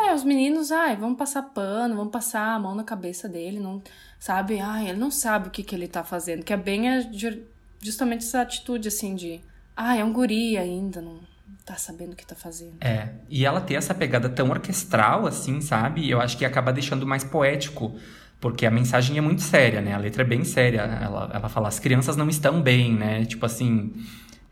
É, 0.08 0.14
os 0.14 0.24
meninos, 0.24 0.72
ai, 0.72 0.96
vamos 0.96 1.18
passar 1.18 1.42
pano, 1.42 1.96
vamos 1.96 2.12
passar 2.12 2.54
a 2.54 2.58
mão 2.58 2.74
na 2.74 2.84
cabeça 2.84 3.28
dele, 3.28 3.60
não 3.60 3.82
sabe? 4.18 4.58
Ai, 4.58 4.88
ele 4.88 4.98
não 4.98 5.10
sabe 5.10 5.48
o 5.48 5.50
que, 5.50 5.62
que 5.62 5.74
ele 5.74 5.86
tá 5.88 6.02
fazendo, 6.02 6.42
que 6.44 6.52
é 6.52 6.56
bem 6.56 6.88
a- 6.88 7.00
ju- 7.12 7.42
justamente 7.82 8.24
essa 8.24 8.40
atitude 8.40 8.88
assim 8.88 9.14
de, 9.14 9.40
ai, 9.76 10.00
é 10.00 10.04
um 10.04 10.12
guri 10.12 10.56
ainda, 10.56 11.02
não 11.02 11.18
tá 11.66 11.74
sabendo 11.74 12.12
o 12.12 12.16
que 12.16 12.24
tá 12.24 12.36
fazendo. 12.36 12.76
É, 12.80 13.08
e 13.28 13.44
ela 13.44 13.60
ter 13.60 13.74
essa 13.74 13.92
pegada 13.92 14.28
tão 14.28 14.48
orquestral, 14.50 15.26
assim, 15.26 15.60
sabe? 15.60 16.08
Eu 16.08 16.20
acho 16.20 16.38
que 16.38 16.44
acaba 16.44 16.72
deixando 16.72 17.04
mais 17.04 17.24
poético. 17.24 17.94
Porque 18.40 18.64
a 18.64 18.70
mensagem 18.70 19.18
é 19.18 19.20
muito 19.20 19.42
séria, 19.42 19.80
né? 19.80 19.92
A 19.92 19.98
letra 19.98 20.22
é 20.22 20.26
bem 20.26 20.44
séria. 20.44 20.82
Ela, 20.82 21.30
ela 21.34 21.48
fala, 21.48 21.68
as 21.68 21.80
crianças 21.80 22.16
não 22.16 22.28
estão 22.28 22.62
bem, 22.62 22.94
né? 22.94 23.24
Tipo 23.24 23.46
assim, 23.46 23.92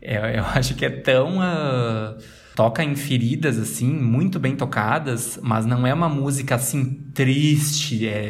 é, 0.01 0.39
eu 0.39 0.43
acho 0.53 0.75
que 0.75 0.85
é 0.85 0.89
tão. 0.89 1.37
Uh, 1.37 2.17
toca 2.55 2.81
em 2.83 2.95
feridas, 2.95 3.59
assim, 3.59 3.85
muito 3.87 4.39
bem 4.39 4.55
tocadas, 4.55 5.37
mas 5.41 5.65
não 5.65 5.85
é 5.85 5.93
uma 5.93 6.07
música 6.07 6.55
assim 6.55 7.03
triste, 7.13 8.07
é, 8.07 8.29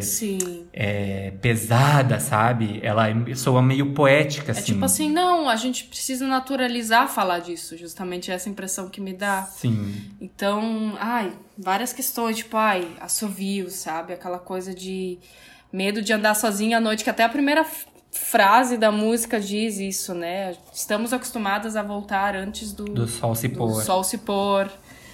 é 0.73 1.31
pesada, 1.41 2.19
sabe? 2.19 2.80
Ela 2.81 3.10
é- 3.10 3.35
soa 3.35 3.61
meio 3.61 3.93
poética, 3.93 4.52
É 4.52 4.52
assim. 4.52 4.73
tipo 4.73 4.84
assim, 4.85 5.10
não, 5.11 5.47
a 5.47 5.56
gente 5.56 5.84
precisa 5.85 6.26
naturalizar 6.27 7.07
falar 7.07 7.39
disso, 7.39 7.77
justamente 7.77 8.31
essa 8.31 8.49
impressão 8.49 8.89
que 8.89 8.99
me 8.99 9.14
dá. 9.14 9.43
Sim. 9.43 9.93
Então, 10.19 10.95
ai, 10.99 11.31
várias 11.57 11.93
questões, 11.93 12.38
tipo, 12.38 12.57
ai, 12.57 12.88
assovio, 12.99 13.69
sabe? 13.69 14.14
Aquela 14.14 14.39
coisa 14.39 14.73
de 14.73 15.19
medo 15.72 16.02
de 16.02 16.11
andar 16.14 16.34
sozinha 16.35 16.77
à 16.77 16.81
noite, 16.81 17.03
que 17.03 17.10
até 17.10 17.23
a 17.23 17.30
primeira 17.30 17.65
frase 18.16 18.78
da 18.78 18.92
música 18.92 19.40
diz 19.40 19.78
isso, 19.78 20.14
né? 20.14 20.56
Estamos 20.74 21.12
acostumadas 21.14 21.76
a 21.76 21.84
voltar 21.84 22.36
antes 22.36 22.72
do, 22.72 22.86
Do 22.86 23.08
sol 23.08 23.36
se 23.36 23.48
do 23.50 23.58
pôr. 23.58 23.84
sol 23.84 24.04
se 24.04 24.18
pôr. 24.18 24.72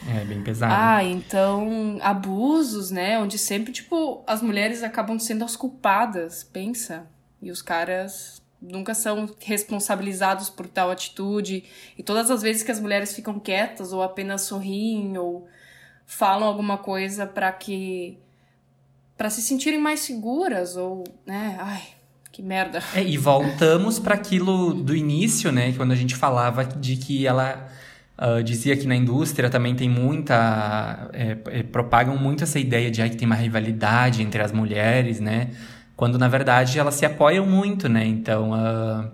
É 0.08 0.24
bem 0.26 0.44
pesado. 0.44 0.74
Ah, 0.76 1.04
então, 1.04 1.98
abusos, 2.02 2.90
né? 2.92 3.20
Onde 3.20 3.38
sempre, 3.38 3.72
tipo, 3.72 4.24
as 4.26 4.42
mulheres 4.42 4.82
acabam 4.84 5.20
sendo 5.20 5.44
as 5.44 5.56
culpadas, 5.56 6.44
pensa. 6.44 7.06
E 7.42 7.52
os 7.52 7.62
caras 7.62 8.42
nunca 8.62 8.94
são 8.94 9.30
responsabilizados 9.40 10.50
por 10.50 10.68
tal 10.68 10.90
atitude. 10.92 11.64
E 11.98 12.04
todas 12.04 12.32
as 12.32 12.42
vezes 12.42 12.64
que 12.64 12.72
as 12.72 12.80
mulheres 12.80 13.14
ficam 13.14 13.40
quietas 13.40 13.92
ou 13.94 14.02
apenas 14.02 14.44
sorriem 14.44 15.18
ou 15.18 15.48
falam 16.06 16.48
alguma 16.48 16.78
coisa 16.78 17.26
para 17.26 17.52
que 17.52 18.20
para 19.18 19.30
se 19.30 19.42
sentirem 19.42 19.80
mais 19.80 20.00
seguras 20.00 20.76
ou, 20.76 21.04
né? 21.26 21.58
Ai, 21.60 21.84
que 22.32 22.42
merda. 22.42 22.82
É, 22.96 23.04
e 23.04 23.18
voltamos 23.18 24.00
para 24.00 24.16
aquilo 24.16 24.74
do 24.74 24.96
início, 24.96 25.52
né? 25.52 25.74
Quando 25.74 25.92
a 25.92 25.96
gente 25.96 26.16
falava 26.16 26.64
de 26.64 26.96
que 26.96 27.28
ela 27.28 27.68
ah, 28.24 28.40
dizia 28.44 28.78
que 28.78 28.86
na 28.86 28.96
indústria 28.96 29.50
também 29.50 29.76
tem 29.76 29.90
muita. 29.90 31.10
é, 31.12 31.38
é, 31.48 31.64
propagam 31.64 32.16
muito 32.16 32.44
essa 32.44 32.60
ideia 32.60 32.92
de 32.92 33.02
ai, 33.02 33.10
que 33.10 33.18
tem 33.18 33.26
uma 33.26 33.36
rivalidade 33.36 34.22
entre 34.22 34.44
as 34.44 34.52
mulheres, 34.52 35.20
né? 35.20 35.50
Quando 35.96 36.20
na 36.20 36.28
verdade 36.28 36.78
elas 36.78 36.94
se 36.94 37.04
apoiam 37.04 37.48
muito, 37.48 37.90
né? 37.90 38.06
Então. 38.06 38.54
ah, 38.54 39.10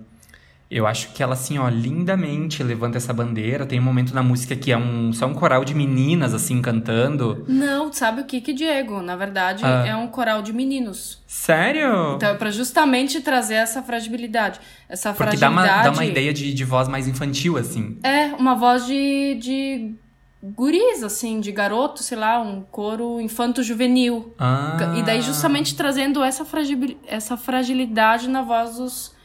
eu 0.69 0.85
acho 0.85 1.13
que 1.13 1.23
ela, 1.23 1.33
assim, 1.33 1.57
ó, 1.57 1.69
lindamente 1.69 2.61
levanta 2.61 2.97
essa 2.97 3.13
bandeira. 3.13 3.65
Tem 3.65 3.79
um 3.79 3.83
momento 3.83 4.13
na 4.13 4.21
música 4.21 4.55
que 4.55 4.71
é 4.71 4.77
um, 4.77 5.13
só 5.13 5.25
um 5.25 5.33
coral 5.33 5.63
de 5.63 5.73
meninas, 5.73 6.33
assim, 6.33 6.61
cantando. 6.61 7.45
Não, 7.47 7.91
sabe 7.93 8.21
o 8.21 8.25
que 8.25 8.41
que 8.41 8.51
Diego? 8.53 9.01
Na 9.01 9.15
verdade, 9.15 9.63
Ah. 9.65 9.85
é 9.87 9.95
um 9.95 10.07
coral 10.07 10.41
de 10.41 10.51
meninos. 10.51 11.21
Sério? 11.25 12.15
Então, 12.15 12.29
é 12.29 12.33
pra 12.35 12.51
justamente 12.51 13.21
trazer 13.21 13.55
essa 13.55 13.81
fragilidade. 13.81 14.59
Essa 14.89 15.13
Porque 15.13 15.37
dá 15.37 15.49
fragilidade. 15.49 15.77
uma, 15.79 15.83
dá 15.83 15.91
uma 15.91 16.05
ideia 16.05 16.33
de, 16.33 16.53
de 16.53 16.63
voz 16.65 16.87
mais 16.87 17.07
infantil, 17.07 17.57
assim. 17.57 17.97
É, 18.03 18.27
uma 18.35 18.53
voz 18.55 18.85
de, 18.85 19.35
de 19.41 19.95
guris, 20.43 21.01
assim, 21.03 21.39
de 21.39 21.51
garoto, 21.51 22.03
sei 22.03 22.17
lá, 22.17 22.39
um 22.41 22.61
coro 22.61 23.19
infanto-juvenil. 23.21 24.33
Ah. 24.37 24.95
E 24.97 25.03
daí, 25.03 25.21
justamente 25.21 25.75
trazendo 25.75 26.23
essa, 26.23 26.43
fragil, 26.45 26.97
essa 27.07 27.35
fragilidade 27.37 28.27
na 28.29 28.41
voz 28.41 28.75
dos, 28.77 29.15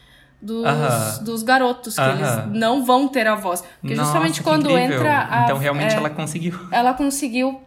dos, 0.42 0.66
Aham. 0.66 1.22
dos 1.24 1.42
garotos, 1.44 1.94
que 1.94 2.00
Aham. 2.00 2.12
eles 2.50 2.58
não 2.60 2.84
vão 2.84 3.06
ter 3.08 3.26
a 3.28 3.34
voz. 3.36 3.62
Porque 3.80 3.94
Nossa, 3.94 4.08
justamente 4.10 4.42
quando 4.42 4.68
incrível. 4.70 4.96
entra 4.98 5.28
a. 5.30 5.44
Então, 5.44 5.56
realmente, 5.56 5.94
é, 5.94 5.96
ela 5.96 6.10
conseguiu. 6.10 6.58
ela 6.72 6.92
conseguiu. 6.92 7.60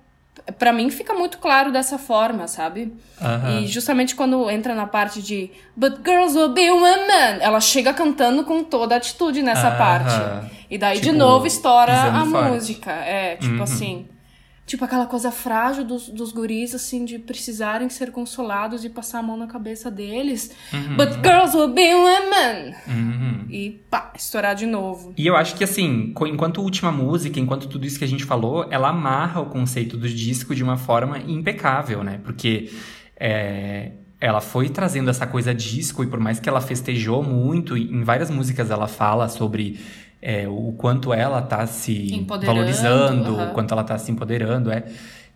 Pra 0.59 0.73
mim 0.73 0.89
fica 0.91 1.13
muito 1.13 1.37
claro 1.37 1.71
dessa 1.71 1.97
forma, 1.97 2.47
sabe? 2.47 2.93
Aham. 3.21 3.61
E 3.61 3.67
justamente 3.67 4.13
quando 4.15 4.49
entra 4.51 4.75
na 4.75 4.85
parte 4.85 5.21
de 5.21 5.49
But 5.75 5.99
girls 6.05 6.37
will 6.37 6.49
be 6.53 6.69
women, 6.69 7.39
ela 7.39 7.59
chega 7.61 7.93
cantando 7.93 8.43
com 8.43 8.61
toda 8.63 8.93
a 8.95 8.97
atitude 8.97 9.41
nessa 9.41 9.71
parte. 9.71 10.13
E 10.69 10.77
daí 10.77 10.97
de 10.99 11.05
Tipo, 11.05 11.17
novo 11.17 11.47
estoura 11.47 11.93
a 11.93 12.25
música. 12.25 12.91
É, 12.91 13.37
tipo 13.37 13.55
Uhum. 13.55 13.63
assim. 13.63 14.07
Tipo 14.65 14.83
aquela 14.83 15.05
coisa 15.05 15.29
frágil 15.29 15.83
dos, 15.83 16.09
dos 16.09 16.31
guris, 16.31 16.73
assim, 16.73 17.05
de 17.05 17.19
precisarem 17.19 17.87
ser 17.87 18.11
consolados 18.11 18.83
e 18.83 18.89
passar 18.89 19.19
a 19.19 19.21
mão 19.21 19.37
na 19.37 19.45
cabeça 19.45 19.91
deles. 19.91 20.51
But 20.97 21.23
girls 21.23 21.55
will 21.55 21.71
be 21.71 21.93
women! 21.93 22.75
Uhum. 22.87 23.45
E 23.47 23.79
pá, 23.91 24.11
estourar 24.15 24.55
de 24.55 24.65
novo. 24.65 25.13
E 25.15 25.27
eu 25.27 25.35
acho 25.35 25.55
que, 25.55 25.63
assim, 25.63 26.13
enquanto 26.27 26.61
última 26.61 26.91
música, 26.91 27.39
enquanto 27.39 27.67
tudo 27.67 27.85
isso 27.85 27.99
que 27.99 28.05
a 28.05 28.07
gente 28.07 28.25
falou, 28.25 28.65
ela 28.71 28.89
amarra 28.89 29.39
o 29.39 29.45
conceito 29.45 29.97
do 29.97 30.09
disco 30.09 30.55
de 30.55 30.63
uma 30.63 30.77
forma 30.77 31.19
impecável, 31.19 32.03
né? 32.03 32.19
Porque 32.23 32.71
é, 33.17 33.91
ela 34.19 34.41
foi 34.41 34.69
trazendo 34.69 35.11
essa 35.11 35.27
coisa 35.27 35.53
disco, 35.53 36.03
e 36.03 36.07
por 36.07 36.19
mais 36.19 36.39
que 36.39 36.49
ela 36.49 36.59
festejou 36.59 37.21
muito, 37.21 37.77
em 37.77 38.03
várias 38.03 38.31
músicas 38.31 38.71
ela 38.71 38.87
fala 38.87 39.29
sobre 39.29 39.79
é, 40.27 40.47
o 40.47 40.73
quanto 40.75 41.13
ela 41.13 41.39
tá 41.39 41.67
se 41.67 42.25
valorizando, 42.43 43.35
aham. 43.35 43.51
o 43.51 43.53
quanto 43.53 43.71
ela 43.75 43.83
tá 43.83 43.95
se 43.99 44.11
empoderando, 44.11 44.71
é. 44.71 44.83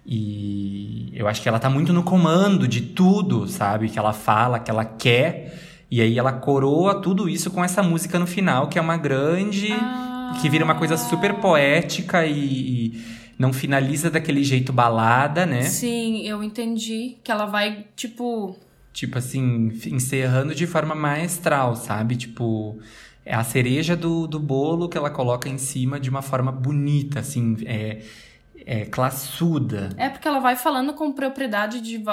E 0.03 1.11
eu 1.13 1.27
acho 1.27 1.43
que 1.43 1.47
ela 1.47 1.59
tá 1.59 1.69
muito 1.69 1.93
no 1.93 2.01
comando 2.01 2.67
de 2.67 2.81
tudo, 2.81 3.47
sabe? 3.47 3.87
Que 3.87 3.99
ela 3.99 4.13
fala, 4.13 4.57
que 4.57 4.71
ela 4.71 4.83
quer. 4.83 5.59
E 5.91 6.01
aí 6.01 6.17
ela 6.17 6.31
coroa 6.31 6.95
tudo 6.95 7.29
isso 7.29 7.51
com 7.51 7.63
essa 7.63 7.83
música 7.83 8.17
no 8.17 8.25
final, 8.25 8.67
que 8.67 8.79
é 8.79 8.81
uma 8.81 8.97
grande. 8.97 9.67
que 10.41 10.49
vira 10.49 10.65
uma 10.65 10.73
coisa 10.73 10.97
super 10.97 11.35
poética 11.35 12.25
e, 12.25 12.33
e 12.33 13.01
não 13.37 13.53
finaliza 13.53 14.09
daquele 14.09 14.43
jeito 14.43 14.73
balada, 14.73 15.45
né? 15.45 15.61
Sim, 15.63 16.25
eu 16.25 16.41
entendi 16.41 17.17
que 17.23 17.31
ela 17.31 17.45
vai, 17.45 17.85
tipo. 17.95 18.57
Tipo 18.91 19.19
assim, 19.19 19.71
encerrando 19.85 20.55
de 20.55 20.65
forma 20.65 20.95
maestral, 20.95 21.75
sabe? 21.75 22.15
Tipo. 22.15 22.79
É 23.29 23.35
a 23.35 23.43
cereja 23.43 23.95
do, 23.95 24.25
do 24.25 24.39
bolo 24.39 24.89
que 24.89 24.97
ela 24.97 25.11
coloca 25.11 25.47
em 25.47 25.59
cima 25.59 25.99
de 25.99 26.09
uma 26.09 26.23
forma 26.23 26.51
bonita, 26.51 27.19
assim, 27.19 27.57
é, 27.63 28.01
é 28.65 28.85
classuda. 28.85 29.91
É 29.97 30.09
porque 30.09 30.27
ela 30.27 30.39
vai 30.39 30.55
falando 30.55 30.95
com 30.95 31.11
propriedade 31.11 31.79
de, 31.79 32.03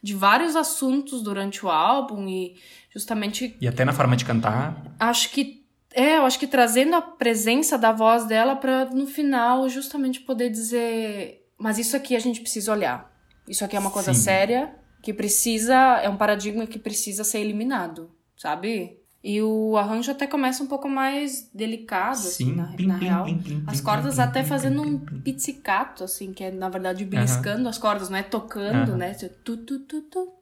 de 0.00 0.14
vários 0.14 0.54
assuntos 0.54 1.22
durante 1.24 1.66
o 1.66 1.68
álbum 1.68 2.28
e 2.28 2.54
justamente 2.88 3.56
E 3.60 3.66
até 3.66 3.84
na 3.84 3.92
forma 3.92 4.16
de 4.16 4.24
cantar. 4.24 4.80
acho 5.00 5.30
que 5.32 5.66
é, 5.92 6.18
eu 6.18 6.24
acho 6.24 6.38
que 6.38 6.46
trazendo 6.46 6.94
a 6.94 7.02
presença 7.02 7.76
da 7.76 7.90
voz 7.90 8.24
dela 8.24 8.54
pra 8.54 8.84
no 8.84 9.08
final 9.08 9.68
justamente 9.68 10.20
poder 10.20 10.50
dizer, 10.50 11.48
mas 11.58 11.80
isso 11.80 11.96
aqui 11.96 12.14
a 12.14 12.20
gente 12.20 12.40
precisa 12.40 12.70
olhar. 12.70 13.12
Isso 13.48 13.64
aqui 13.64 13.74
é 13.74 13.80
uma 13.80 13.90
coisa 13.90 14.14
Sim. 14.14 14.20
séria 14.20 14.72
que 15.02 15.12
precisa, 15.12 15.74
é 16.00 16.08
um 16.08 16.16
paradigma 16.16 16.64
que 16.64 16.78
precisa 16.78 17.24
ser 17.24 17.40
eliminado, 17.40 18.08
sabe? 18.36 18.97
E 19.22 19.42
o 19.42 19.76
arranjo 19.76 20.12
até 20.12 20.26
começa 20.26 20.62
um 20.62 20.66
pouco 20.66 20.88
mais 20.88 21.50
delicado, 21.52 22.18
assim, 22.18 22.46
Sim. 22.46 22.54
na, 22.54 22.66
Plim, 22.68 22.86
na 22.86 22.98
plim, 22.98 23.06
real. 23.08 23.24
plim, 23.24 23.64
As 23.66 23.80
cordas 23.80 24.18
até 24.18 24.44
fazendo 24.44 24.80
um 24.82 24.98
pizzicato, 24.98 26.04
assim, 26.04 26.32
que 26.32 26.44
é 26.44 26.50
na 26.52 26.68
verdade 26.68 27.04
beliscando 27.04 27.68
as 27.68 27.78
cordas, 27.78 28.08
não 28.08 28.16
é 28.18 28.22
tocando, 28.22 28.90
Aham. 28.90 28.96
né? 28.98 29.14
Tu, 29.14 29.56
tu, 29.56 29.78
tu, 29.80 30.00
tu. 30.02 30.32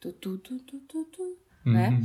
Tu, 0.00 0.12
tu, 0.12 0.38
tu, 0.38 0.58
tu, 0.60 0.78
tu, 0.80 1.04
tu, 1.04 1.22
Uhum. 1.66 1.72
né? 1.72 2.00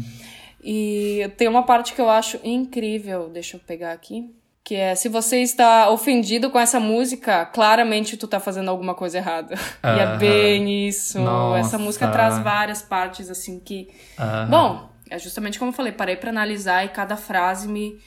E 0.62 1.30
tem 1.38 1.48
uma 1.48 1.64
parte 1.64 1.94
que 1.94 2.02
eu 2.02 2.10
acho 2.10 2.40
incrível, 2.44 3.30
deixa 3.30 3.56
eu 3.58 3.62
pegar 3.62 3.92
aqui, 3.94 4.34
que 4.64 4.76
é 4.76 4.96
se 4.96 5.08
você 5.08 5.42
está 5.42 5.90
ofendido 5.90 6.50
com 6.50 6.60
essa 6.60 6.80
música, 6.80 7.46
claramente 7.46 8.18
tu 8.18 8.28
tá 8.28 8.40
fazendo 8.40 8.70
alguma 8.70 8.96
coisa 8.96 9.18
errada. 9.20 9.56
E 9.84 10.00
é 10.00 10.18
bem 10.18 10.88
isso. 10.88 11.20
Nossa. 11.20 11.60
Essa 11.60 11.78
música 11.78 12.08
traz 12.08 12.40
várias 12.40 12.82
partes 12.82 13.30
assim 13.30 13.60
que, 13.60 13.90
Aham. 14.18 14.50
bom, 14.50 14.93
é 15.15 15.19
justamente 15.19 15.57
como 15.60 15.69
eu 15.72 15.76
falei, 15.76 15.91
parei 15.91 16.15
pra 16.15 16.30
analisar 16.30 16.84
e 16.85 16.90
cada 16.90 17.15
frase 17.15 17.68
me 17.68 17.99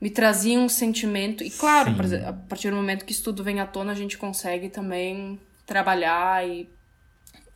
me 0.00 0.08
trazia 0.08 0.58
um 0.58 0.68
sentimento. 0.68 1.44
E 1.44 1.50
claro, 1.50 1.90
Sim. 2.08 2.16
a 2.24 2.32
partir 2.32 2.70
do 2.70 2.76
momento 2.76 3.04
que 3.04 3.12
isso 3.12 3.22
tudo 3.22 3.44
vem 3.44 3.60
à 3.60 3.66
tona, 3.66 3.92
a 3.92 3.94
gente 3.94 4.16
consegue 4.16 4.68
também 4.70 5.38
trabalhar 5.66 6.46
e 6.48 6.68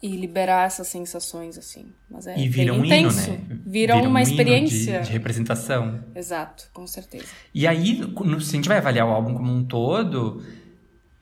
e 0.02 0.16
liberar 0.16 0.66
essas 0.66 0.86
sensações, 0.88 1.56
assim. 1.56 1.86
Mas 2.10 2.26
é 2.26 2.38
E 2.38 2.46
vira 2.46 2.74
um 2.74 2.84
hino, 2.84 2.94
intenso. 3.08 3.30
né? 3.30 3.40
Vira, 3.64 3.96
um 3.96 4.02
uma 4.06 4.20
hino 4.20 4.26
de- 4.26 4.30
experiência. 4.32 5.00
De, 5.00 5.10
representação. 5.10 6.04
Exato, 6.14 6.68
com 6.74 6.86
certeza. 6.86 7.24
E 7.54 7.66
aí, 7.66 8.02
se 8.42 8.50
a 8.50 8.56
gente 8.56 8.68
vai 8.68 8.76
avaliar 8.76 9.06
o 9.08 9.10
álbum 9.10 9.32
como 9.32 9.50
um 9.50 9.64
todo 9.64 10.44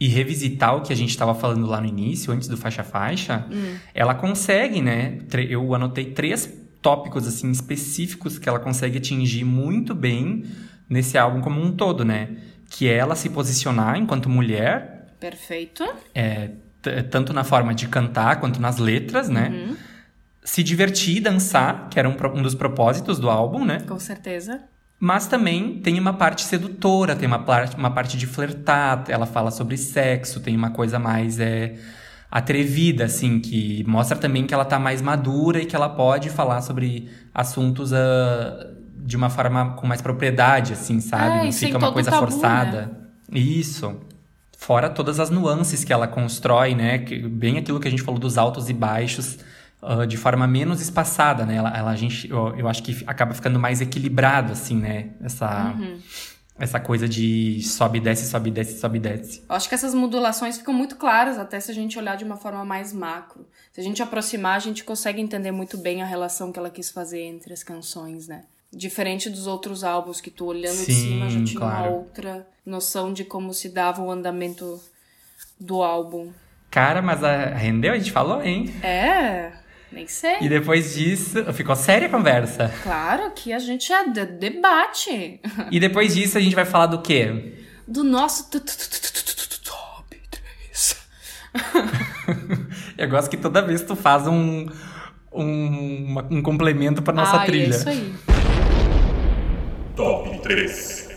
e 0.00 0.08
revisitar 0.08 0.74
o 0.76 0.82
que 0.82 0.92
a 0.92 0.96
gente 0.96 1.10
estava 1.10 1.32
falando 1.32 1.64
lá 1.64 1.80
no 1.80 1.86
início, 1.86 2.32
antes 2.32 2.48
do 2.48 2.56
faixa 2.56 2.82
faixa, 2.82 3.46
Hum. 3.52 3.76
ela 3.94 4.16
consegue, 4.16 4.82
né? 4.82 5.18
Eu 5.48 5.72
anotei 5.76 6.06
três 6.06 6.52
tópicos 6.82 7.26
assim 7.26 7.50
específicos 7.50 8.38
que 8.38 8.48
ela 8.48 8.58
consegue 8.58 8.98
atingir 8.98 9.44
muito 9.44 9.94
bem 9.94 10.44
nesse 10.88 11.16
álbum 11.16 11.40
como 11.40 11.62
um 11.62 11.72
todo, 11.72 12.04
né? 12.04 12.28
Que 12.68 12.88
é 12.88 12.96
ela 12.96 13.14
se 13.14 13.30
posicionar 13.30 13.96
enquanto 13.96 14.28
mulher, 14.28 15.14
Perfeito. 15.18 15.84
é, 16.14 16.50
tanto 17.10 17.32
na 17.32 17.44
forma 17.44 17.74
de 17.74 17.86
cantar 17.88 18.40
quanto 18.40 18.60
nas 18.60 18.78
letras, 18.78 19.28
né? 19.28 19.48
Uhum. 19.48 19.76
Se 20.44 20.62
divertir, 20.62 21.20
dançar, 21.20 21.88
que 21.88 21.98
era 21.98 22.08
um, 22.08 22.16
um 22.34 22.42
dos 22.42 22.54
propósitos 22.54 23.18
do 23.18 23.30
álbum, 23.30 23.64
né? 23.64 23.80
Com 23.86 23.98
certeza. 23.98 24.60
Mas 24.98 25.26
também 25.26 25.80
tem 25.80 25.98
uma 25.98 26.12
parte 26.12 26.42
sedutora, 26.42 27.16
tem 27.16 27.26
uma, 27.26 27.40
parte, 27.40 27.76
uma 27.76 27.90
parte 27.90 28.16
de 28.16 28.26
flertar, 28.26 29.04
ela 29.08 29.26
fala 29.26 29.50
sobre 29.50 29.76
sexo, 29.76 30.40
tem 30.40 30.56
uma 30.56 30.70
coisa 30.70 30.98
mais 30.98 31.40
é, 31.40 31.74
atrevida, 32.32 33.04
assim, 33.04 33.38
que 33.38 33.84
mostra 33.86 34.16
também 34.16 34.46
que 34.46 34.54
ela 34.54 34.64
tá 34.64 34.78
mais 34.78 35.02
madura 35.02 35.60
e 35.60 35.66
que 35.66 35.76
ela 35.76 35.90
pode 35.90 36.30
falar 36.30 36.62
sobre 36.62 37.10
assuntos 37.34 37.92
uh, 37.92 38.74
de 38.96 39.18
uma 39.18 39.28
forma 39.28 39.74
com 39.74 39.86
mais 39.86 40.00
propriedade, 40.00 40.72
assim, 40.72 40.98
sabe? 40.98 41.40
É, 41.40 41.44
Não 41.44 41.52
fica 41.52 41.76
uma 41.76 41.92
coisa 41.92 42.10
tabu, 42.10 42.30
forçada. 42.30 42.90
Né? 43.30 43.38
Isso. 43.38 44.00
Fora 44.56 44.88
todas 44.88 45.20
as 45.20 45.28
nuances 45.28 45.84
que 45.84 45.92
ela 45.92 46.08
constrói, 46.08 46.74
né? 46.74 46.96
Bem 46.96 47.58
aquilo 47.58 47.78
que 47.78 47.86
a 47.86 47.90
gente 47.90 48.02
falou 48.02 48.18
dos 48.18 48.38
altos 48.38 48.70
e 48.70 48.72
baixos 48.72 49.38
uh, 49.82 50.06
de 50.06 50.16
forma 50.16 50.46
menos 50.46 50.80
espaçada, 50.80 51.44
né? 51.44 51.56
Ela, 51.56 51.76
ela 51.76 51.90
a 51.90 51.96
gente, 51.96 52.30
eu, 52.30 52.56
eu, 52.56 52.66
acho 52.66 52.82
que 52.82 53.04
acaba 53.06 53.34
ficando 53.34 53.60
mais 53.60 53.82
equilibrado, 53.82 54.52
assim, 54.52 54.76
né? 54.76 55.08
Essa, 55.22 55.74
uhum. 55.78 55.98
Essa 56.58 56.78
coisa 56.78 57.08
de 57.08 57.62
sobe, 57.62 57.98
desce, 57.98 58.28
sobe, 58.28 58.50
desce, 58.50 58.78
sobe, 58.78 58.98
desce. 58.98 59.42
Eu 59.48 59.54
acho 59.54 59.68
que 59.68 59.74
essas 59.74 59.94
modulações 59.94 60.58
ficam 60.58 60.74
muito 60.74 60.96
claras, 60.96 61.38
até 61.38 61.58
se 61.58 61.70
a 61.70 61.74
gente 61.74 61.98
olhar 61.98 62.16
de 62.16 62.24
uma 62.24 62.36
forma 62.36 62.64
mais 62.64 62.92
macro. 62.92 63.46
Se 63.72 63.80
a 63.80 63.84
gente 63.84 64.02
aproximar, 64.02 64.56
a 64.56 64.60
gente 64.60 64.84
consegue 64.84 65.20
entender 65.20 65.50
muito 65.50 65.78
bem 65.78 66.02
a 66.02 66.06
relação 66.06 66.52
que 66.52 66.58
ela 66.58 66.70
quis 66.70 66.90
fazer 66.90 67.22
entre 67.22 67.52
as 67.52 67.62
canções, 67.62 68.28
né? 68.28 68.44
Diferente 68.70 69.28
dos 69.28 69.46
outros 69.46 69.84
álbuns 69.84 70.20
que 70.20 70.30
tu 70.30 70.46
olhando 70.46 70.76
Sim, 70.76 70.86
de 70.86 70.94
cima 70.94 71.30
já 71.30 71.44
tinha 71.44 71.60
claro. 71.60 71.88
uma 71.88 71.96
outra 71.98 72.46
noção 72.64 73.12
de 73.12 73.24
como 73.24 73.52
se 73.52 73.68
dava 73.68 74.02
o 74.02 74.10
andamento 74.10 74.80
do 75.58 75.82
álbum. 75.82 76.32
Cara, 76.70 77.02
mas 77.02 77.22
a... 77.22 77.46
rendeu? 77.46 77.92
A 77.92 77.98
gente 77.98 78.12
falou, 78.12 78.42
hein? 78.42 78.72
É. 78.82 79.52
Nem 79.92 80.06
sei. 80.06 80.38
E 80.40 80.48
depois 80.48 80.94
disso, 80.94 81.52
ficou 81.52 81.76
séria 81.76 82.08
a 82.08 82.10
conversa. 82.10 82.72
Claro 82.82 83.30
que 83.34 83.52
a 83.52 83.58
gente 83.58 83.92
é 83.92 84.08
de 84.08 84.24
debate. 84.24 85.40
E 85.70 85.78
depois 85.78 86.14
disso 86.14 86.38
a 86.38 86.40
gente 86.40 86.54
vai 86.54 86.64
falar 86.64 86.86
do 86.86 87.02
quê? 87.02 87.58
Do 87.86 88.02
nosso 88.02 88.50
top 88.50 88.60
3. 90.30 90.96
Eu 92.96 93.08
gosto 93.08 93.28
que 93.28 93.36
toda 93.36 93.60
vez 93.60 93.82
tu 93.82 93.94
faz 93.94 94.26
um 94.26 94.66
um, 95.32 96.18
um 96.30 96.42
complemento 96.42 97.02
para 97.02 97.14
nossa 97.14 97.36
ah, 97.36 97.44
trilha. 97.44 97.64
É 97.64 97.68
isso 97.68 97.88
aí. 97.88 98.14
Top 99.96 100.38
3. 100.42 101.10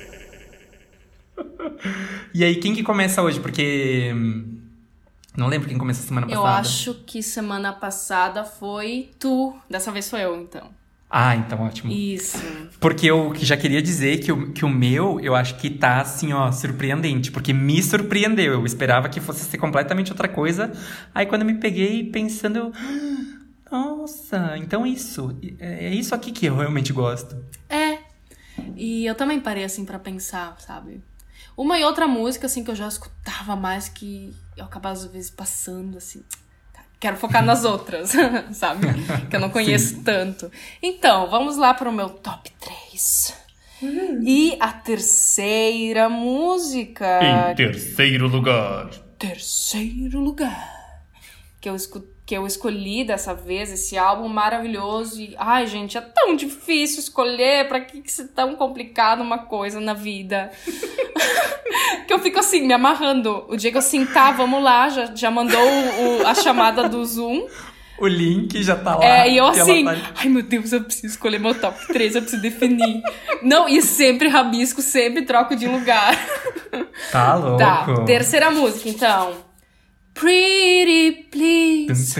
e 2.33 2.43
aí, 2.43 2.55
quem 2.55 2.73
que 2.73 2.83
começa 2.83 3.21
hoje? 3.21 3.39
Porque 3.39 4.13
não 5.37 5.47
lembro 5.47 5.67
quem 5.67 5.77
começou 5.77 6.05
semana 6.05 6.27
passada. 6.27 6.41
Eu 6.41 6.47
acho 6.47 6.93
que 7.05 7.21
semana 7.21 7.73
passada 7.73 8.43
foi 8.43 9.11
tu. 9.19 9.55
Dessa 9.69 9.91
vez 9.91 10.09
foi 10.09 10.21
eu, 10.21 10.39
então. 10.39 10.69
Ah, 11.09 11.35
então 11.35 11.61
ótimo. 11.61 11.91
Isso. 11.91 12.37
Porque 12.79 13.05
eu 13.07 13.33
já 13.35 13.55
queria 13.55 13.81
dizer 13.81 14.19
que 14.19 14.31
o, 14.31 14.51
que 14.51 14.65
o 14.65 14.69
meu, 14.69 15.19
eu 15.19 15.35
acho 15.35 15.55
que 15.55 15.69
tá 15.69 16.01
assim, 16.01 16.33
ó, 16.33 16.51
surpreendente. 16.51 17.31
Porque 17.31 17.53
me 17.53 17.81
surpreendeu. 17.81 18.53
Eu 18.53 18.65
esperava 18.65 19.07
que 19.07 19.19
fosse 19.19 19.45
ser 19.45 19.57
completamente 19.57 20.11
outra 20.11 20.27
coisa. 20.27 20.71
Aí 21.13 21.25
quando 21.25 21.41
eu 21.41 21.47
me 21.47 21.55
peguei 21.55 22.03
pensando, 22.09 22.57
eu. 22.57 22.73
Nossa, 23.71 24.57
então 24.57 24.85
é 24.85 24.89
isso. 24.89 25.37
É, 25.59 25.87
é 25.87 25.93
isso 25.93 26.13
aqui 26.13 26.31
que 26.31 26.45
eu 26.45 26.57
realmente 26.57 26.91
gosto. 26.91 27.35
É. 27.69 27.99
E 28.75 29.05
eu 29.05 29.15
também 29.15 29.39
parei 29.39 29.63
assim 29.63 29.85
para 29.85 29.99
pensar, 29.99 30.55
sabe? 30.59 31.01
Uma 31.57 31.79
e 31.79 31.83
outra 31.83 32.07
música, 32.07 32.47
assim, 32.47 32.63
que 32.63 32.71
eu 32.71 32.75
já 32.75 32.87
escutava 32.87 33.55
mais 33.55 33.87
que 33.87 34.33
eu 34.55 34.65
acabava 34.65 34.93
às 34.93 35.05
vezes 35.05 35.29
passando, 35.29 35.97
assim. 35.97 36.23
Tá, 36.73 36.81
quero 36.99 37.17
focar 37.17 37.43
nas 37.43 37.65
outras, 37.65 38.11
sabe? 38.53 38.87
Que 39.29 39.35
eu 39.35 39.39
não 39.39 39.49
conheço 39.49 39.95
Sim. 39.95 40.03
tanto. 40.03 40.51
Então, 40.81 41.29
vamos 41.29 41.57
lá 41.57 41.73
para 41.73 41.89
o 41.89 41.93
meu 41.93 42.09
top 42.09 42.51
3. 42.59 43.33
Uhum. 43.81 44.21
E 44.23 44.57
a 44.59 44.71
terceira 44.71 46.09
música. 46.09 47.51
Em 47.51 47.55
terceiro 47.55 48.27
lugar. 48.27 48.89
Terceiro 49.19 50.19
lugar. 50.19 51.03
Que 51.59 51.69
eu 51.69 51.75
escutei 51.75 52.14
que 52.25 52.35
eu 52.35 52.47
escolhi 52.47 53.03
dessa 53.03 53.35
vez, 53.35 53.71
esse 53.71 53.97
álbum 53.97 54.27
maravilhoso. 54.27 55.21
E, 55.21 55.35
ai, 55.37 55.67
gente, 55.67 55.97
é 55.97 56.01
tão 56.01 56.35
difícil 56.35 56.99
escolher. 56.99 57.67
Pra 57.67 57.79
que, 57.79 58.01
que 58.01 58.11
ser 58.11 58.29
tão 58.29 58.55
complicado 58.55 59.21
uma 59.21 59.37
coisa 59.37 59.79
na 59.79 59.93
vida? 59.93 60.51
que 62.07 62.13
eu 62.13 62.19
fico 62.19 62.39
assim, 62.39 62.65
me 62.65 62.73
amarrando. 62.73 63.45
O 63.47 63.57
que 63.57 63.69
eu 63.69 63.81
sentar, 63.81 64.35
vamos 64.35 64.63
lá, 64.63 64.89
já, 64.89 65.13
já 65.13 65.29
mandou 65.29 65.61
o, 65.61 66.21
o, 66.21 66.27
a 66.27 66.33
chamada 66.33 66.89
do 66.89 67.05
Zoom. 67.05 67.45
O 67.97 68.07
link 68.07 68.61
já 68.61 68.75
tá 68.75 68.95
lá. 68.95 69.05
É, 69.05 69.29
e 69.29 69.37
eu 69.37 69.45
assim, 69.45 69.85
tá... 69.85 69.95
ai 70.17 70.27
meu 70.27 70.43
Deus, 70.43 70.73
eu 70.73 70.83
preciso 70.83 71.13
escolher 71.13 71.39
meu 71.39 71.55
top 71.55 71.87
3, 71.87 72.15
eu 72.15 72.21
preciso 72.21 72.41
definir. 72.41 73.01
Não, 73.41 73.69
e 73.69 73.81
sempre 73.81 74.27
rabisco, 74.27 74.81
sempre 74.81 75.21
troco 75.21 75.55
de 75.55 75.67
lugar. 75.67 76.13
Tá 77.11 77.35
louco. 77.35 77.57
Tá, 77.57 77.85
terceira 78.05 78.51
música, 78.51 78.89
então. 78.89 79.45
Pretty 80.15 81.11
please. 81.29 82.15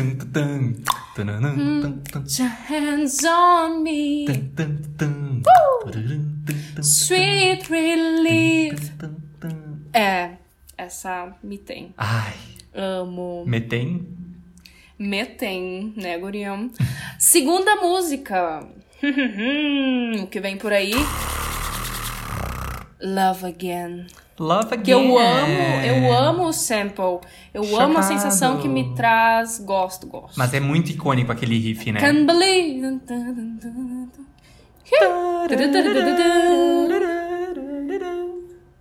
Put 2.12 2.40
your 2.40 2.50
hands 2.50 3.24
on 3.24 3.84
me. 3.84 4.28
Sweet 6.82 7.70
relief. 7.70 8.92
É, 9.94 10.32
essa 10.78 11.38
me 11.42 11.58
tem. 11.58 11.94
Ai. 11.98 12.34
Amo. 12.74 13.46
Me 13.48 13.62
tem? 13.62 14.06
Me 15.00 15.26
tem, 15.26 15.94
né, 15.96 16.18
gurião? 16.18 16.70
Segunda 17.18 17.78
música. 17.78 18.68
o 20.22 20.28
que 20.28 20.42
vem 20.42 20.58
por 20.58 20.74
aí? 20.74 20.94
Love 23.06 23.46
Again. 23.46 24.08
Love 24.40 24.74
Again. 24.74 24.84
Que 24.84 24.92
eu 24.92 25.20
amo, 25.20 25.62
eu 25.86 26.12
amo 26.12 26.48
o 26.48 26.52
sample. 26.52 27.20
Eu 27.54 27.64
Chocado. 27.64 27.84
amo 27.84 28.00
a 28.00 28.02
sensação 28.02 28.58
que 28.58 28.68
me 28.68 28.96
traz. 28.96 29.60
Gosto, 29.60 30.08
gosto. 30.08 30.36
Mas 30.36 30.56
é 30.56 30.60
muito 30.60 30.90
icônico 30.90 31.32
aquele 31.32 31.60
riff, 31.60 31.92
né? 31.92 32.00
Can't 32.00 32.26
believe. 32.26 33.00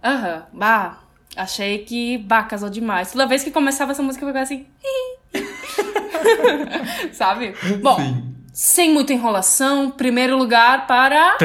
Aham, 0.03 0.37
uhum. 0.37 0.59
bah. 0.59 1.01
Achei 1.37 1.79
que, 1.79 2.17
bah, 2.19 2.45
casou 2.45 2.71
demais. 2.71 3.11
Toda 3.13 3.27
vez 3.27 3.43
que 3.43 3.51
começava 3.51 3.91
essa 3.93 4.03
música, 4.03 4.25
eu 4.25 4.29
ficava 4.29 4.45
assim. 4.45 4.67
Sabe? 7.13 7.55
Bom, 7.83 7.97
Sim. 7.97 8.35
sem 8.53 8.93
muita 8.93 9.13
enrolação, 9.13 9.91
primeiro 9.91 10.39
lugar 10.39 10.87
para. 10.87 11.37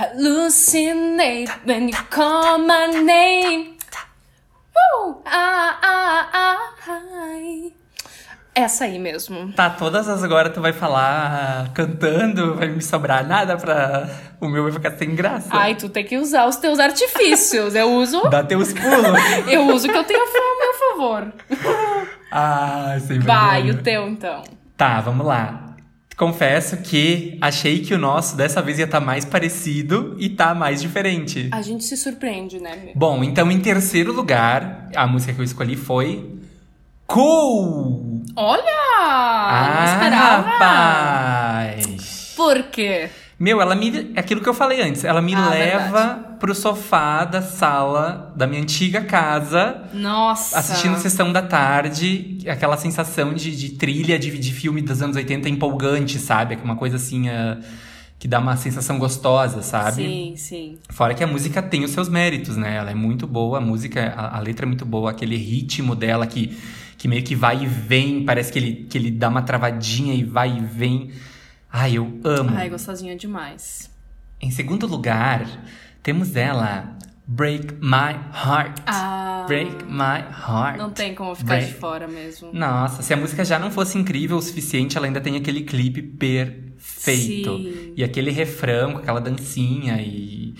Hallucinate 0.00 1.50
when 1.66 1.88
you 1.88 1.94
call 2.08 2.56
my 2.56 2.86
name. 3.04 3.76
Woo! 4.74 5.20
Ah, 5.26 5.78
ah, 5.82 6.28
ah, 6.32 6.72
ai. 6.88 7.74
Essa 8.54 8.84
aí 8.84 8.98
mesmo. 8.98 9.52
Tá, 9.52 9.68
todas 9.68 10.08
as 10.08 10.24
agora 10.24 10.48
tu 10.48 10.58
vai 10.62 10.72
falar 10.72 11.70
cantando, 11.74 12.54
vai 12.54 12.68
me 12.68 12.80
sobrar 12.80 13.26
nada 13.26 13.58
pra. 13.58 14.08
O 14.40 14.48
meu 14.48 14.62
vai 14.62 14.72
ficar 14.72 14.92
sem 14.92 15.14
graça. 15.14 15.48
Ai, 15.50 15.74
tu 15.74 15.90
tem 15.90 16.02
que 16.02 16.16
usar 16.16 16.46
os 16.46 16.56
teus 16.56 16.78
artifícios. 16.78 17.74
Eu 17.74 17.92
uso. 17.92 18.26
Dá 18.30 18.42
teus 18.42 18.72
pulos. 18.72 19.20
Eu 19.52 19.66
uso 19.66 19.86
o 19.86 19.92
que 19.92 19.98
eu 19.98 20.04
tenho 20.04 20.22
a 20.22 20.26
meu 20.26 20.74
favor. 20.88 21.32
Ah, 22.32 22.96
sem 23.06 23.18
Vai, 23.18 23.68
o 23.68 23.82
teu 23.82 24.08
então. 24.08 24.44
Tá, 24.78 25.02
vamos 25.02 25.26
lá. 25.26 25.69
Confesso 26.20 26.76
que 26.76 27.38
achei 27.40 27.80
que 27.80 27.94
o 27.94 27.98
nosso 27.98 28.36
dessa 28.36 28.60
vez 28.60 28.78
ia 28.78 28.84
estar 28.84 29.00
tá 29.00 29.06
mais 29.06 29.24
parecido 29.24 30.14
e 30.18 30.28
tá 30.28 30.54
mais 30.54 30.82
diferente. 30.82 31.48
A 31.50 31.62
gente 31.62 31.82
se 31.82 31.96
surpreende, 31.96 32.60
né? 32.60 32.92
Bom, 32.94 33.24
então 33.24 33.50
em 33.50 33.58
terceiro 33.58 34.12
lugar, 34.12 34.90
a 34.94 35.06
música 35.06 35.32
que 35.32 35.40
eu 35.40 35.44
escolhi 35.44 35.76
foi 35.76 36.38
Cool! 37.06 38.22
Olha! 38.36 38.62
Ah, 38.98 39.72
não 39.76 39.94
esperava! 39.94 40.42
Rapaz! 40.42 42.34
Por 42.36 42.64
quê? 42.64 43.08
Meu, 43.40 43.58
ela 43.62 43.74
me. 43.74 44.12
É 44.14 44.20
aquilo 44.20 44.42
que 44.42 44.48
eu 44.50 44.52
falei 44.52 44.82
antes. 44.82 45.02
Ela 45.02 45.22
me 45.22 45.34
ah, 45.34 45.48
leva 45.48 46.06
verdade. 46.06 46.36
pro 46.38 46.54
sofá 46.54 47.24
da 47.24 47.40
sala 47.40 48.34
da 48.36 48.46
minha 48.46 48.60
antiga 48.60 49.00
casa. 49.00 49.84
Nossa! 49.94 50.58
Assistindo 50.58 50.98
sessão 50.98 51.32
da 51.32 51.40
tarde. 51.40 52.40
Aquela 52.46 52.76
sensação 52.76 53.32
de, 53.32 53.56
de 53.56 53.70
trilha 53.70 54.18
de, 54.18 54.38
de 54.38 54.52
filme 54.52 54.82
dos 54.82 55.00
anos 55.00 55.16
80 55.16 55.48
empolgante, 55.48 56.18
sabe? 56.18 56.58
Uma 56.62 56.76
coisa 56.76 56.96
assim. 56.96 57.30
Uh, 57.30 57.58
que 58.18 58.28
dá 58.28 58.38
uma 58.38 58.54
sensação 58.58 58.98
gostosa, 58.98 59.62
sabe? 59.62 60.02
Sim, 60.02 60.34
sim. 60.36 60.78
Fora 60.90 61.14
que 61.14 61.24
a 61.24 61.26
música 61.26 61.62
tem 61.62 61.82
os 61.84 61.92
seus 61.92 62.06
méritos, 62.06 62.54
né? 62.54 62.76
Ela 62.76 62.90
é 62.90 62.94
muito 62.94 63.26
boa, 63.26 63.56
a 63.56 63.60
música, 63.62 64.12
a, 64.14 64.36
a 64.36 64.40
letra 64.40 64.66
é 64.66 64.68
muito 64.68 64.84
boa, 64.84 65.10
aquele 65.10 65.38
ritmo 65.38 65.96
dela 65.96 66.26
que, 66.26 66.54
que 66.98 67.08
meio 67.08 67.22
que 67.22 67.34
vai 67.34 67.62
e 67.62 67.66
vem, 67.66 68.22
parece 68.26 68.52
que 68.52 68.58
ele, 68.58 68.86
que 68.90 68.98
ele 68.98 69.10
dá 69.10 69.30
uma 69.30 69.40
travadinha 69.40 70.12
e 70.12 70.22
vai 70.22 70.54
e 70.54 70.60
vem. 70.60 71.10
Ai, 71.72 71.96
eu 71.96 72.20
amo. 72.24 72.50
Ai, 72.56 72.68
gostosinha 72.68 73.16
demais. 73.16 73.90
Em 74.40 74.50
segundo 74.50 74.86
lugar, 74.86 75.46
temos 76.02 76.34
ela, 76.34 76.96
Break 77.26 77.74
My 77.74 78.18
Heart. 78.34 78.82
Ah, 78.86 79.44
Break 79.46 79.84
My 79.84 80.18
Heart. 80.18 80.78
Não 80.78 80.90
tem 80.90 81.14
como 81.14 81.34
ficar 81.34 81.56
Break. 81.56 81.72
de 81.72 81.78
fora 81.78 82.08
mesmo. 82.08 82.52
Nossa, 82.52 83.02
se 83.02 83.14
a 83.14 83.16
música 83.16 83.44
já 83.44 83.58
não 83.58 83.70
fosse 83.70 83.96
incrível 83.96 84.36
o 84.36 84.42
suficiente, 84.42 84.96
ela 84.96 85.06
ainda 85.06 85.20
tem 85.20 85.36
aquele 85.36 85.62
clipe 85.62 86.02
perfeito. 86.02 87.56
Sim. 87.56 87.92
E 87.96 88.02
aquele 88.02 88.32
refrão 88.32 88.92
com 88.94 88.98
aquela 88.98 89.20
dancinha 89.20 90.00
e, 90.00 90.56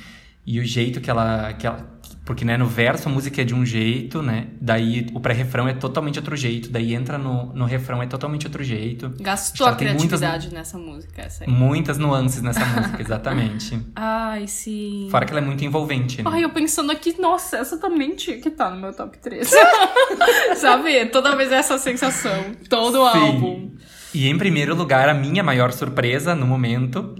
e 0.46 0.60
o 0.60 0.64
jeito 0.64 1.00
que 1.00 1.10
ela, 1.10 1.52
que 1.54 1.66
ela. 1.66 1.99
Porque 2.24 2.44
né, 2.44 2.56
no 2.56 2.66
verso 2.66 3.08
a 3.08 3.12
música 3.12 3.42
é 3.42 3.44
de 3.44 3.54
um 3.54 3.64
jeito, 3.66 4.22
né? 4.22 4.48
Daí 4.60 5.06
o 5.14 5.20
pré-refrão 5.20 5.66
é 5.68 5.72
totalmente 5.72 6.18
outro 6.18 6.36
jeito. 6.36 6.70
Daí 6.70 6.94
entra 6.94 7.18
no, 7.18 7.52
no 7.54 7.64
refrão 7.64 8.02
é 8.02 8.06
totalmente 8.06 8.46
outro 8.46 8.62
jeito. 8.62 9.12
Gastou 9.20 9.66
a 9.66 9.74
tem 9.74 9.88
muitas- 9.88 10.20
criatividade 10.20 10.54
nessa 10.54 10.78
música, 10.78 11.22
essa 11.22 11.44
aí. 11.44 11.50
Muitas 11.50 11.98
nuances 11.98 12.42
nessa 12.42 12.64
música, 12.64 13.00
exatamente. 13.00 13.80
Ai, 13.96 14.46
sim. 14.46 15.08
Fora 15.10 15.24
que 15.26 15.32
ela 15.32 15.40
é 15.40 15.44
muito 15.44 15.64
envolvente, 15.64 16.22
né? 16.22 16.30
Ai, 16.32 16.44
eu 16.44 16.50
pensando 16.50 16.92
aqui, 16.92 17.20
nossa, 17.20 17.56
essa 17.58 17.78
também 17.78 18.14
tinha 18.14 18.38
que 18.40 18.50
tá 18.50 18.70
no 18.70 18.80
meu 18.80 18.92
top 18.92 19.18
3. 19.18 19.50
Sabe? 20.56 21.06
Toda 21.06 21.34
vez 21.36 21.50
é 21.50 21.56
essa 21.56 21.78
sensação. 21.78 22.44
Todo 22.68 23.02
o 23.02 23.10
Sim. 23.12 23.18
álbum. 23.18 23.70
E 24.14 24.28
em 24.28 24.36
primeiro 24.38 24.74
lugar, 24.74 25.08
a 25.08 25.14
minha 25.14 25.42
maior 25.42 25.72
surpresa 25.72 26.34
no 26.34 26.46
momento, 26.46 27.14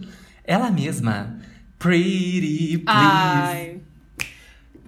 ela 0.44 0.70
mesma. 0.70 1.38
Pretty 1.78 2.78
Please. 2.78 2.86
Ai. 2.86 3.79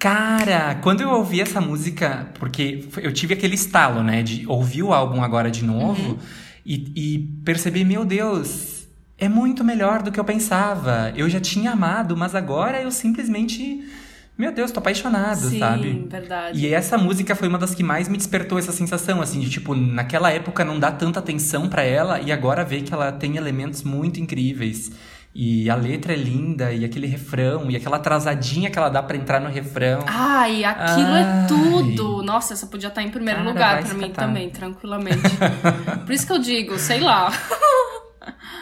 Cara, 0.03 0.81
quando 0.83 1.01
eu 1.01 1.11
ouvi 1.11 1.41
essa 1.41 1.61
música, 1.61 2.27
porque 2.41 2.89
eu 2.97 3.13
tive 3.13 3.35
aquele 3.35 3.55
estalo, 3.55 4.03
né, 4.03 4.21
de 4.21 4.45
ouvir 4.49 4.83
o 4.83 4.93
álbum 4.93 5.23
agora 5.23 5.49
de 5.49 5.65
novo 5.65 6.19
e, 6.67 6.93
e 6.97 7.19
perceber, 7.45 7.85
meu 7.85 8.05
Deus, 8.05 8.89
é 9.17 9.29
muito 9.29 9.63
melhor 9.63 10.03
do 10.03 10.11
que 10.11 10.19
eu 10.19 10.25
pensava. 10.25 11.13
Eu 11.15 11.31
já 11.31 11.39
tinha 11.39 11.71
amado, 11.71 12.17
mas 12.17 12.35
agora 12.35 12.83
eu 12.83 12.91
simplesmente, 12.91 13.89
meu 14.37 14.53
Deus, 14.53 14.73
tô 14.73 14.81
apaixonado, 14.81 15.49
Sim, 15.49 15.61
sabe? 15.61 16.07
verdade. 16.11 16.59
E 16.59 16.75
essa 16.75 16.99
música 16.99 17.37
foi 17.37 17.47
uma 17.47 17.59
das 17.59 17.73
que 17.73 17.85
mais 17.85 18.09
me 18.09 18.17
despertou 18.17 18.59
essa 18.59 18.73
sensação, 18.73 19.23
assim, 19.23 19.39
de 19.39 19.49
tipo, 19.49 19.73
naquela 19.73 20.33
época 20.33 20.65
não 20.65 20.81
dá 20.81 20.91
tanta 20.91 21.21
atenção 21.21 21.69
pra 21.69 21.85
ela 21.85 22.21
e 22.21 22.33
agora 22.33 22.65
ver 22.65 22.83
que 22.83 22.93
ela 22.93 23.13
tem 23.13 23.37
elementos 23.37 23.85
muito 23.85 24.19
incríveis. 24.19 24.91
E 25.35 25.71
a 25.71 25.75
letra 25.75 26.13
é 26.13 26.17
linda, 26.17 26.73
e 26.73 26.85
aquele 26.85 27.07
refrão, 27.07 27.71
e 27.71 27.77
aquela 27.77 27.97
atrasadinha 27.97 28.71
que 28.71 28.79
ela 28.79 28.91
dá 28.91 29.03
pra 29.03 29.17
entrar 29.17 29.41
no 29.41 29.49
refrão. 29.49 30.01
Ai, 30.07 30.63
aquilo 30.63 31.13
Ai. 31.13 31.23
é 31.23 31.47
tudo. 31.49 32.23
Nossa, 32.23 32.53
essa 32.53 32.67
podia 32.67 32.89
estar 32.89 33.03
em 33.03 33.09
primeiro 33.09 33.41
Cara, 33.41 33.51
lugar 33.51 33.87
se 33.87 33.95
mim 33.95 34.11
também, 34.11 34.51
tranquilamente. 34.51 35.23
Por 36.05 36.13
isso 36.13 36.27
que 36.27 36.33
eu 36.33 36.39
digo, 36.39 36.79
sei 36.79 37.01
lá. 37.01 37.33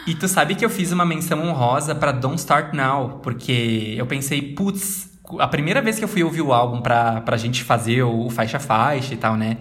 E 0.07 0.15
tu 0.15 0.27
sabe 0.27 0.55
que 0.55 0.65
eu 0.65 0.69
fiz 0.69 0.91
uma 0.91 1.05
menção 1.05 1.47
honrosa 1.47 1.93
pra 1.93 2.11
Don't 2.11 2.37
Start 2.37 2.73
Now, 2.73 3.19
porque 3.21 3.93
eu 3.95 4.07
pensei, 4.07 4.53
putz, 4.55 5.11
a 5.37 5.47
primeira 5.47 5.81
vez 5.81 5.99
que 5.99 6.03
eu 6.03 6.07
fui 6.07 6.23
ouvir 6.23 6.41
o 6.41 6.51
álbum 6.51 6.81
pra, 6.81 7.21
pra 7.21 7.37
gente 7.37 7.63
fazer 7.63 8.01
o 8.01 8.27
faixa 8.29 8.59
faixa 8.59 9.13
e 9.13 9.17
tal, 9.17 9.37
né? 9.37 9.57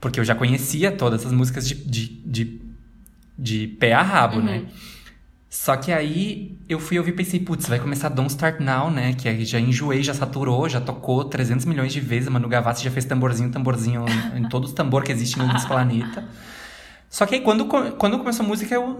Porque 0.00 0.18
eu 0.18 0.24
já 0.24 0.34
conhecia 0.34 0.90
todas 0.90 1.20
essas 1.20 1.32
músicas 1.32 1.68
de, 1.68 1.74
de, 1.74 2.06
de, 2.24 2.62
de 3.38 3.66
pé 3.78 3.92
a 3.92 4.02
rabo, 4.02 4.40
né? 4.40 4.64
Só 5.48 5.76
que 5.76 5.92
aí 5.92 6.58
eu 6.68 6.78
fui 6.78 6.98
ouvir 6.98 7.12
e 7.12 7.14
pensei, 7.14 7.40
putz, 7.40 7.68
vai 7.68 7.78
começar 7.78 8.08
Don't 8.08 8.30
Start 8.30 8.60
Now, 8.60 8.90
né? 8.90 9.14
Que 9.14 9.28
aí 9.28 9.44
já 9.44 9.60
enjoei, 9.60 10.02
já 10.02 10.12
saturou, 10.12 10.68
já 10.68 10.80
tocou 10.80 11.24
300 11.24 11.64
milhões 11.64 11.92
de 11.92 12.00
vezes. 12.00 12.28
Manu 12.28 12.48
Gavassi 12.48 12.84
já 12.84 12.90
fez 12.90 13.04
tamborzinho, 13.04 13.50
tamborzinho 13.50 14.04
em 14.34 14.48
todos 14.48 14.70
os 14.70 14.74
tambor 14.74 15.02
que 15.04 15.12
existem 15.12 15.46
nesse 15.46 15.66
planeta. 15.68 16.24
Só 17.08 17.24
que 17.24 17.36
aí 17.36 17.40
quando, 17.40 17.66
quando 17.66 18.18
começou 18.18 18.44
a 18.44 18.48
música, 18.48 18.74
eu, 18.74 18.98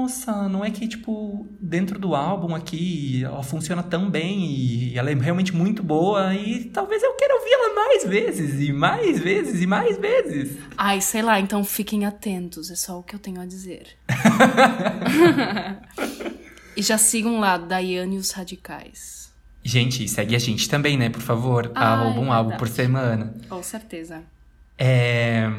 nossa, 0.00 0.48
não 0.48 0.64
é 0.64 0.70
que, 0.70 0.88
tipo, 0.88 1.46
dentro 1.60 1.98
do 1.98 2.14
álbum 2.14 2.54
aqui, 2.54 3.22
ela 3.24 3.42
funciona 3.42 3.82
tão 3.82 4.10
bem 4.10 4.44
e 4.44 4.98
ela 4.98 5.10
é 5.10 5.14
realmente 5.14 5.54
muito 5.54 5.82
boa 5.82 6.34
e 6.34 6.64
talvez 6.64 7.02
eu 7.02 7.14
queira 7.14 7.34
ouvir 7.34 7.52
ela 7.52 7.74
mais 7.74 8.04
vezes 8.04 8.66
e 8.66 8.72
mais 8.72 9.20
vezes 9.20 9.60
e 9.60 9.66
mais 9.66 9.98
vezes. 9.98 10.58
Ai, 10.76 11.00
sei 11.00 11.22
lá, 11.22 11.38
então 11.38 11.62
fiquem 11.64 12.06
atentos, 12.06 12.70
é 12.70 12.76
só 12.76 12.98
o 12.98 13.02
que 13.02 13.14
eu 13.14 13.18
tenho 13.18 13.40
a 13.40 13.46
dizer. 13.46 13.86
e 16.76 16.82
já 16.82 16.96
sigam 16.96 17.38
lá, 17.38 17.58
Daiane 17.58 18.16
e 18.16 18.18
os 18.18 18.30
Radicais. 18.30 19.30
Gente, 19.62 20.08
segue 20.08 20.34
a 20.34 20.38
gente 20.38 20.68
também, 20.68 20.96
né, 20.96 21.10
por 21.10 21.20
favor. 21.20 21.70
Ah, 21.74 21.92
Arroba 21.92 22.20
um 22.20 22.32
é 22.32 22.36
álbum 22.36 22.56
por 22.56 22.68
semana. 22.68 23.34
Com 23.48 23.62
certeza. 23.62 24.22
É... 24.78 25.50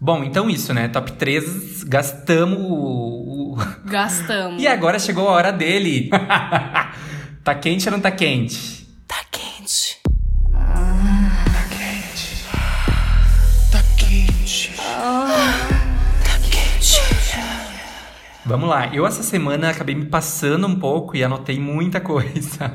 Bom, 0.00 0.22
então 0.22 0.48
isso, 0.48 0.72
né? 0.72 0.88
Top 0.88 1.10
3, 1.12 1.82
gastamos 1.84 2.58
o... 2.60 3.56
Gastamos. 3.84 4.62
E 4.62 4.66
agora 4.66 4.98
chegou 4.98 5.28
a 5.28 5.32
hora 5.32 5.52
dele. 5.52 6.08
tá 7.42 7.54
quente 7.54 7.88
ou 7.88 7.92
não 7.92 8.00
tá 8.00 8.10
quente? 8.10 8.86
Tá 9.08 9.24
quente. 9.30 9.98
Vamos 18.44 18.68
lá. 18.68 18.86
Eu 18.94 19.06
essa 19.06 19.22
semana 19.22 19.70
acabei 19.70 19.94
me 19.94 20.06
passando 20.06 20.66
um 20.66 20.78
pouco 20.78 21.14
e 21.16 21.22
anotei 21.22 21.60
muita 21.60 22.00
coisa. 22.00 22.72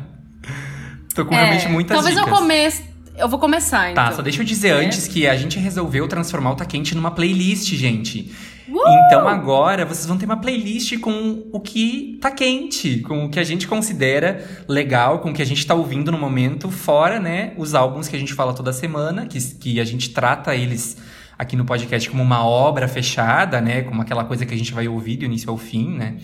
Tô 1.15 1.25
com 1.25 1.33
realmente 1.33 1.67
muitas 1.67 1.91
É, 1.91 1.95
talvez 1.95 2.15
dicas. 2.15 2.31
eu 2.31 2.37
comece. 2.39 2.92
Eu 3.17 3.29
vou 3.29 3.39
começar, 3.39 3.91
então. 3.91 4.03
Tá, 4.03 4.11
só 4.11 4.21
deixa 4.21 4.41
eu 4.41 4.45
dizer 4.45 4.69
É. 4.69 4.85
antes 4.85 5.07
que 5.07 5.27
a 5.27 5.35
gente 5.35 5.59
resolveu 5.59 6.07
transformar 6.07 6.51
o 6.51 6.55
Tá 6.55 6.65
Quente 6.65 6.95
numa 6.95 7.11
playlist, 7.11 7.73
gente. 7.75 8.31
Uh! 8.67 8.79
Então 9.05 9.27
agora 9.27 9.85
vocês 9.85 10.05
vão 10.05 10.17
ter 10.17 10.25
uma 10.25 10.37
playlist 10.37 10.97
com 10.99 11.43
o 11.51 11.59
que 11.59 12.17
tá 12.21 12.31
quente, 12.31 12.99
com 12.99 13.25
o 13.25 13.29
que 13.29 13.39
a 13.39 13.43
gente 13.43 13.67
considera 13.67 14.43
legal, 14.67 15.19
com 15.19 15.29
o 15.31 15.33
que 15.33 15.41
a 15.41 15.45
gente 15.45 15.65
tá 15.65 15.75
ouvindo 15.75 16.11
no 16.11 16.17
momento, 16.17 16.71
fora, 16.71 17.19
né, 17.19 17.53
os 17.57 17.75
álbuns 17.75 18.07
que 18.07 18.15
a 18.15 18.19
gente 18.19 18.33
fala 18.33 18.53
toda 18.53 18.71
semana, 18.71 19.25
que, 19.25 19.39
que 19.55 19.79
a 19.79 19.83
gente 19.85 20.09
trata 20.11 20.55
eles 20.55 20.97
aqui 21.43 21.55
no 21.55 21.63
podcast 21.65 22.09
como 22.09 22.23
uma 22.23 22.43
obra 22.45 22.87
fechada, 22.87 23.61
né, 23.61 23.81
como 23.83 24.01
aquela 24.01 24.23
coisa 24.25 24.45
que 24.45 24.53
a 24.53 24.57
gente 24.57 24.73
vai 24.73 24.87
ouvir 24.87 25.17
do 25.17 25.25
início 25.25 25.49
ao 25.49 25.57
fim, 25.57 25.89
né. 25.95 26.15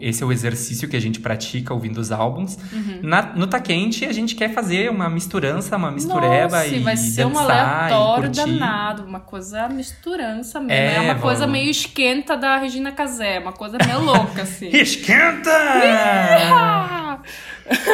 Esse 0.00 0.22
é 0.22 0.26
o 0.26 0.30
exercício 0.32 0.86
que 0.88 0.96
a 0.96 1.00
gente 1.00 1.20
pratica 1.20 1.72
ouvindo 1.72 1.98
os 1.98 2.12
álbuns. 2.12 2.58
Uhum. 2.70 2.98
Na- 3.02 3.32
no 3.34 3.46
Tá 3.46 3.58
Quente, 3.58 4.04
a 4.04 4.12
gente 4.12 4.34
quer 4.34 4.52
fazer 4.52 4.90
uma 4.90 5.08
misturança, 5.08 5.74
uma 5.74 5.90
mistureba 5.90 6.58
Nossa, 6.58 6.66
e 6.66 6.80
vai 6.80 6.96
ser 6.98 7.24
um 7.24 7.30
dançar 7.32 7.50
aleatório 7.84 8.24
e 8.24 8.26
curtir. 8.36 8.58
danado, 8.58 9.04
uma 9.04 9.20
coisa 9.20 9.68
misturança 9.70 10.60
mesmo. 10.60 10.72
É, 10.72 10.96
É, 10.96 11.00
uma 11.00 11.06
vamos. 11.14 11.22
coisa 11.22 11.46
meio 11.46 11.70
esquenta 11.70 12.36
da 12.36 12.58
Regina 12.58 12.92
Casé, 12.92 13.38
uma 13.38 13.52
coisa 13.52 13.78
meio 13.86 14.00
louca, 14.04 14.42
assim. 14.42 14.68
Esquenta! 14.68 15.50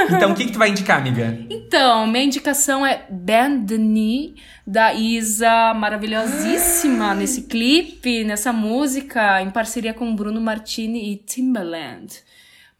Então, 0.08 0.32
o 0.32 0.34
que, 0.34 0.46
que 0.46 0.52
tu 0.52 0.58
vai 0.58 0.70
indicar, 0.70 0.98
amiga? 0.98 1.38
Então, 1.50 2.06
minha 2.06 2.24
indicação 2.24 2.84
é 2.84 3.06
Bend 3.10 3.66
the 3.66 3.76
Knee, 3.76 4.36
da 4.66 4.94
Isa, 4.94 5.74
maravilhosíssima 5.74 7.14
nesse 7.14 7.42
clipe, 7.42 8.24
nessa 8.24 8.52
música, 8.52 9.42
em 9.42 9.50
parceria 9.50 9.92
com 9.92 10.16
Bruno 10.16 10.40
Martini 10.40 11.12
e 11.12 11.16
Timbaland. 11.16 12.22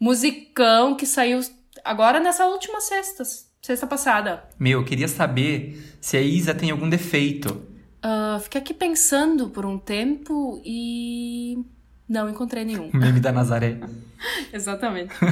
Musicão 0.01 0.94
que 0.94 1.06
saiu 1.06 1.40
agora 1.85 2.18
nessa 2.18 2.47
última 2.47 2.81
sexta, 2.81 3.24
sexta 3.60 3.86
passada. 3.86 4.44
Meu, 4.59 4.81
eu 4.81 4.85
queria 4.85 5.09
saber 5.09 5.97
se 6.01 6.16
a 6.16 6.20
Isa 6.20 6.55
tem 6.55 6.70
algum 6.70 6.89
defeito. 6.89 7.62
Ah, 8.02 8.39
fiquei 8.43 8.60
aqui 8.60 8.73
pensando 8.73 9.51
por 9.51 9.66
um 9.66 9.78
tempo 9.78 10.60
e 10.64 11.59
não 12.09 12.28
encontrei 12.28 12.64
nenhum. 12.64 12.90
O 12.90 12.97
meme 12.97 13.20
da 13.20 13.32
Nazaré. 13.32 13.78
Exatamente. 14.52 15.14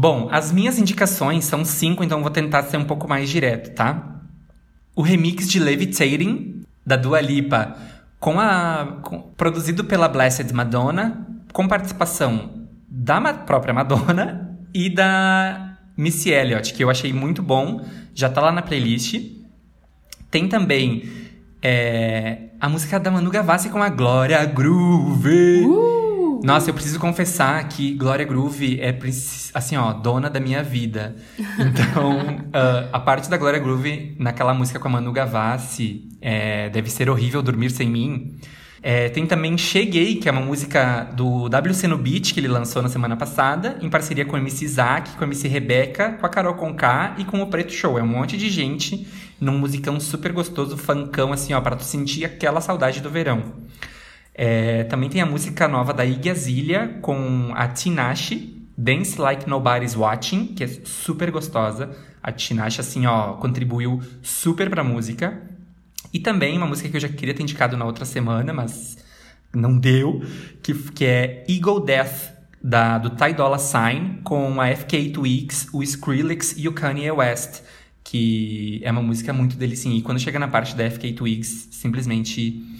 Bom, 0.00 0.28
as 0.30 0.52
minhas 0.52 0.78
indicações 0.78 1.44
são 1.44 1.64
cinco, 1.64 2.04
então 2.04 2.20
vou 2.22 2.30
tentar 2.30 2.62
ser 2.62 2.76
um 2.76 2.84
pouco 2.84 3.08
mais 3.08 3.28
direto, 3.28 3.74
tá? 3.74 4.20
O 4.94 5.02
remix 5.02 5.48
de 5.50 5.58
Levitating, 5.58 6.62
da 6.86 6.94
Dua 6.94 7.20
Lipa, 7.20 7.74
com 8.20 8.38
a, 8.38 8.98
com- 9.02 9.22
produzido 9.36 9.82
pela 9.82 10.06
Blessed 10.08 10.52
Madonna, 10.54 11.26
com 11.52 11.66
participação 11.66 12.64
da 12.88 13.18
ma- 13.18 13.34
própria 13.34 13.74
Madonna 13.74 14.56
e 14.72 14.88
da 14.88 15.76
Missy 15.96 16.30
Elliott, 16.30 16.74
que 16.74 16.84
eu 16.84 16.90
achei 16.90 17.12
muito 17.12 17.42
bom, 17.42 17.84
já 18.14 18.28
tá 18.28 18.40
lá 18.40 18.52
na 18.52 18.62
playlist. 18.62 19.16
Tem 20.30 20.46
também 20.48 21.10
é, 21.60 22.50
a 22.60 22.68
música 22.68 23.00
da 23.00 23.10
Manu 23.10 23.32
Gavassi 23.32 23.68
com 23.68 23.82
a 23.82 23.88
Glória 23.88 24.44
Groove. 24.44 25.97
Nossa, 26.42 26.70
eu 26.70 26.74
preciso 26.74 26.98
confessar 26.98 27.68
que 27.68 27.94
Glória 27.94 28.24
Groove 28.24 28.80
é, 28.80 28.96
assim, 29.54 29.76
ó, 29.76 29.92
dona 29.92 30.30
da 30.30 30.40
minha 30.40 30.62
vida. 30.62 31.16
Então, 31.58 32.44
ah, 32.52 32.88
a 32.92 33.00
parte 33.00 33.28
da 33.28 33.36
Glória 33.36 33.58
Groove 33.58 34.16
naquela 34.18 34.54
música 34.54 34.78
com 34.78 34.88
a 34.88 34.90
Manu 34.90 35.12
Gavassi, 35.12 36.08
é, 36.20 36.68
Deve 36.70 36.90
Ser 36.90 37.10
Horrível 37.10 37.42
Dormir 37.42 37.70
Sem 37.70 37.88
Mim. 37.88 38.38
É, 38.80 39.08
tem 39.08 39.26
também 39.26 39.58
Cheguei, 39.58 40.16
que 40.16 40.28
é 40.28 40.32
uma 40.32 40.40
música 40.40 41.04
do 41.14 41.46
WC 41.46 41.88
no 41.88 41.98
Beat, 41.98 42.32
que 42.32 42.40
ele 42.40 42.48
lançou 42.48 42.80
na 42.80 42.88
semana 42.88 43.16
passada, 43.16 43.76
em 43.82 43.90
parceria 43.90 44.24
com 44.24 44.36
o 44.36 44.38
MC 44.38 44.64
Isaac, 44.64 45.16
com 45.16 45.24
a 45.24 45.26
MC 45.26 45.48
Rebeca, 45.48 46.12
com 46.12 46.24
a 46.24 46.28
Carol 46.28 46.54
Conká 46.54 47.14
e 47.18 47.24
com 47.24 47.42
o 47.42 47.46
Preto 47.48 47.72
Show. 47.72 47.98
É 47.98 48.02
um 48.02 48.06
monte 48.06 48.36
de 48.36 48.48
gente 48.48 49.06
num 49.40 49.58
musicão 49.58 49.98
super 49.98 50.32
gostoso, 50.32 50.76
funkão, 50.76 51.32
assim, 51.32 51.52
ó, 51.54 51.60
pra 51.60 51.76
tu 51.76 51.84
sentir 51.84 52.24
aquela 52.24 52.60
saudade 52.60 53.00
do 53.00 53.10
verão. 53.10 53.42
É, 54.40 54.84
também 54.84 55.10
tem 55.10 55.20
a 55.20 55.26
música 55.26 55.66
nova 55.66 55.92
da 55.92 56.06
Iggy 56.06 56.30
com 57.02 57.50
a 57.56 57.66
Tinashe, 57.66 58.64
Dance 58.78 59.20
Like 59.20 59.50
Nobody's 59.50 59.96
Watching, 59.96 60.54
que 60.54 60.62
é 60.62 60.68
super 60.68 61.32
gostosa. 61.32 61.90
A 62.22 62.30
Tinashe, 62.30 62.80
assim, 62.80 63.04
ó, 63.04 63.32
contribuiu 63.32 64.00
super 64.22 64.70
pra 64.70 64.84
música. 64.84 65.42
E 66.12 66.20
também 66.20 66.56
uma 66.56 66.68
música 66.68 66.88
que 66.88 66.96
eu 66.96 67.00
já 67.00 67.08
queria 67.08 67.34
ter 67.34 67.42
indicado 67.42 67.76
na 67.76 67.84
outra 67.84 68.04
semana, 68.04 68.52
mas 68.54 68.98
não 69.52 69.76
deu, 69.76 70.22
que, 70.62 70.72
que 70.72 71.04
é 71.04 71.44
Eagle 71.48 71.84
Death, 71.84 72.30
da, 72.62 72.96
do 72.96 73.10
Ty 73.10 73.32
Dolla 73.32 73.58
Sign, 73.58 74.20
com 74.22 74.60
a 74.60 74.72
FK 74.72 75.10
Twigs, 75.10 75.66
o 75.72 75.82
Skrillex 75.82 76.54
e 76.56 76.68
o 76.68 76.72
Kanye 76.72 77.10
West, 77.10 77.62
que 78.04 78.80
é 78.84 78.90
uma 78.92 79.02
música 79.02 79.32
muito 79.32 79.56
delicinha. 79.56 79.98
E 79.98 80.02
quando 80.02 80.20
chega 80.20 80.38
na 80.38 80.46
parte 80.46 80.76
da 80.76 80.88
FK 80.88 81.12
Twigs, 81.14 81.68
simplesmente 81.72 82.78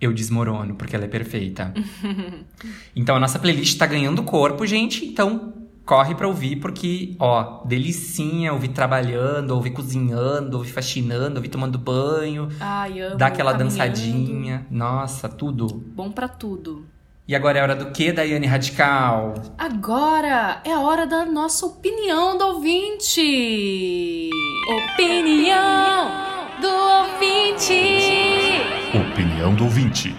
eu 0.00 0.12
desmorono, 0.12 0.74
porque 0.74 0.96
ela 0.96 1.04
é 1.04 1.08
perfeita. 1.08 1.74
então 2.96 3.16
a 3.16 3.20
nossa 3.20 3.38
playlist 3.38 3.76
tá 3.76 3.86
ganhando 3.86 4.22
corpo, 4.22 4.66
gente, 4.66 5.04
então 5.04 5.52
corre 5.84 6.14
pra 6.14 6.28
ouvir, 6.28 6.56
porque, 6.56 7.16
ó, 7.18 7.64
delicinha, 7.64 8.52
ouvir 8.52 8.68
trabalhando, 8.68 9.50
ouvir 9.50 9.70
cozinhando, 9.70 10.56
ouvir 10.56 10.70
faxinando, 10.70 11.36
ouvir 11.36 11.48
tomando 11.48 11.78
banho. 11.78 12.48
Ai, 12.60 13.00
amo. 13.00 13.16
Dá 13.16 13.26
aquela 13.26 13.52
caminhando. 13.52 13.76
dançadinha. 13.76 14.66
Nossa, 14.70 15.28
tudo. 15.28 15.66
Bom 15.66 16.12
pra 16.12 16.28
tudo. 16.28 16.86
E 17.26 17.34
agora 17.34 17.58
é 17.58 17.62
hora 17.62 17.76
do 17.76 17.92
quê, 17.92 18.12
Daiane 18.12 18.46
Radical? 18.46 19.34
Agora 19.56 20.60
é 20.64 20.72
a 20.72 20.80
hora 20.80 21.06
da 21.06 21.24
nossa 21.24 21.66
opinião 21.66 22.36
do 22.36 22.44
ouvinte. 22.44 24.30
Opinião 24.68 26.10
do 26.60 26.68
ouvinte. 26.68 27.99
Opinião 29.40 29.54
do 29.54 29.64
ouvinte. 29.64 30.14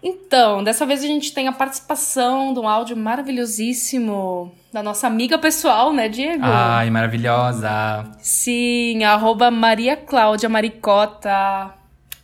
Então, 0.00 0.62
dessa 0.62 0.86
vez 0.86 1.02
a 1.02 1.06
gente 1.08 1.34
tem 1.34 1.48
a 1.48 1.52
participação 1.52 2.54
de 2.54 2.60
um 2.60 2.68
áudio 2.68 2.96
maravilhosíssimo 2.96 4.52
da 4.72 4.80
nossa 4.80 5.08
amiga 5.08 5.36
pessoal, 5.36 5.92
né, 5.92 6.08
Diego? 6.08 6.44
Ai, 6.44 6.88
maravilhosa. 6.88 8.04
Sim, 8.20 9.02
arroba 9.02 9.50
Maria 9.50 9.96
Cláudia 9.96 10.48
Maricota. 10.48 11.74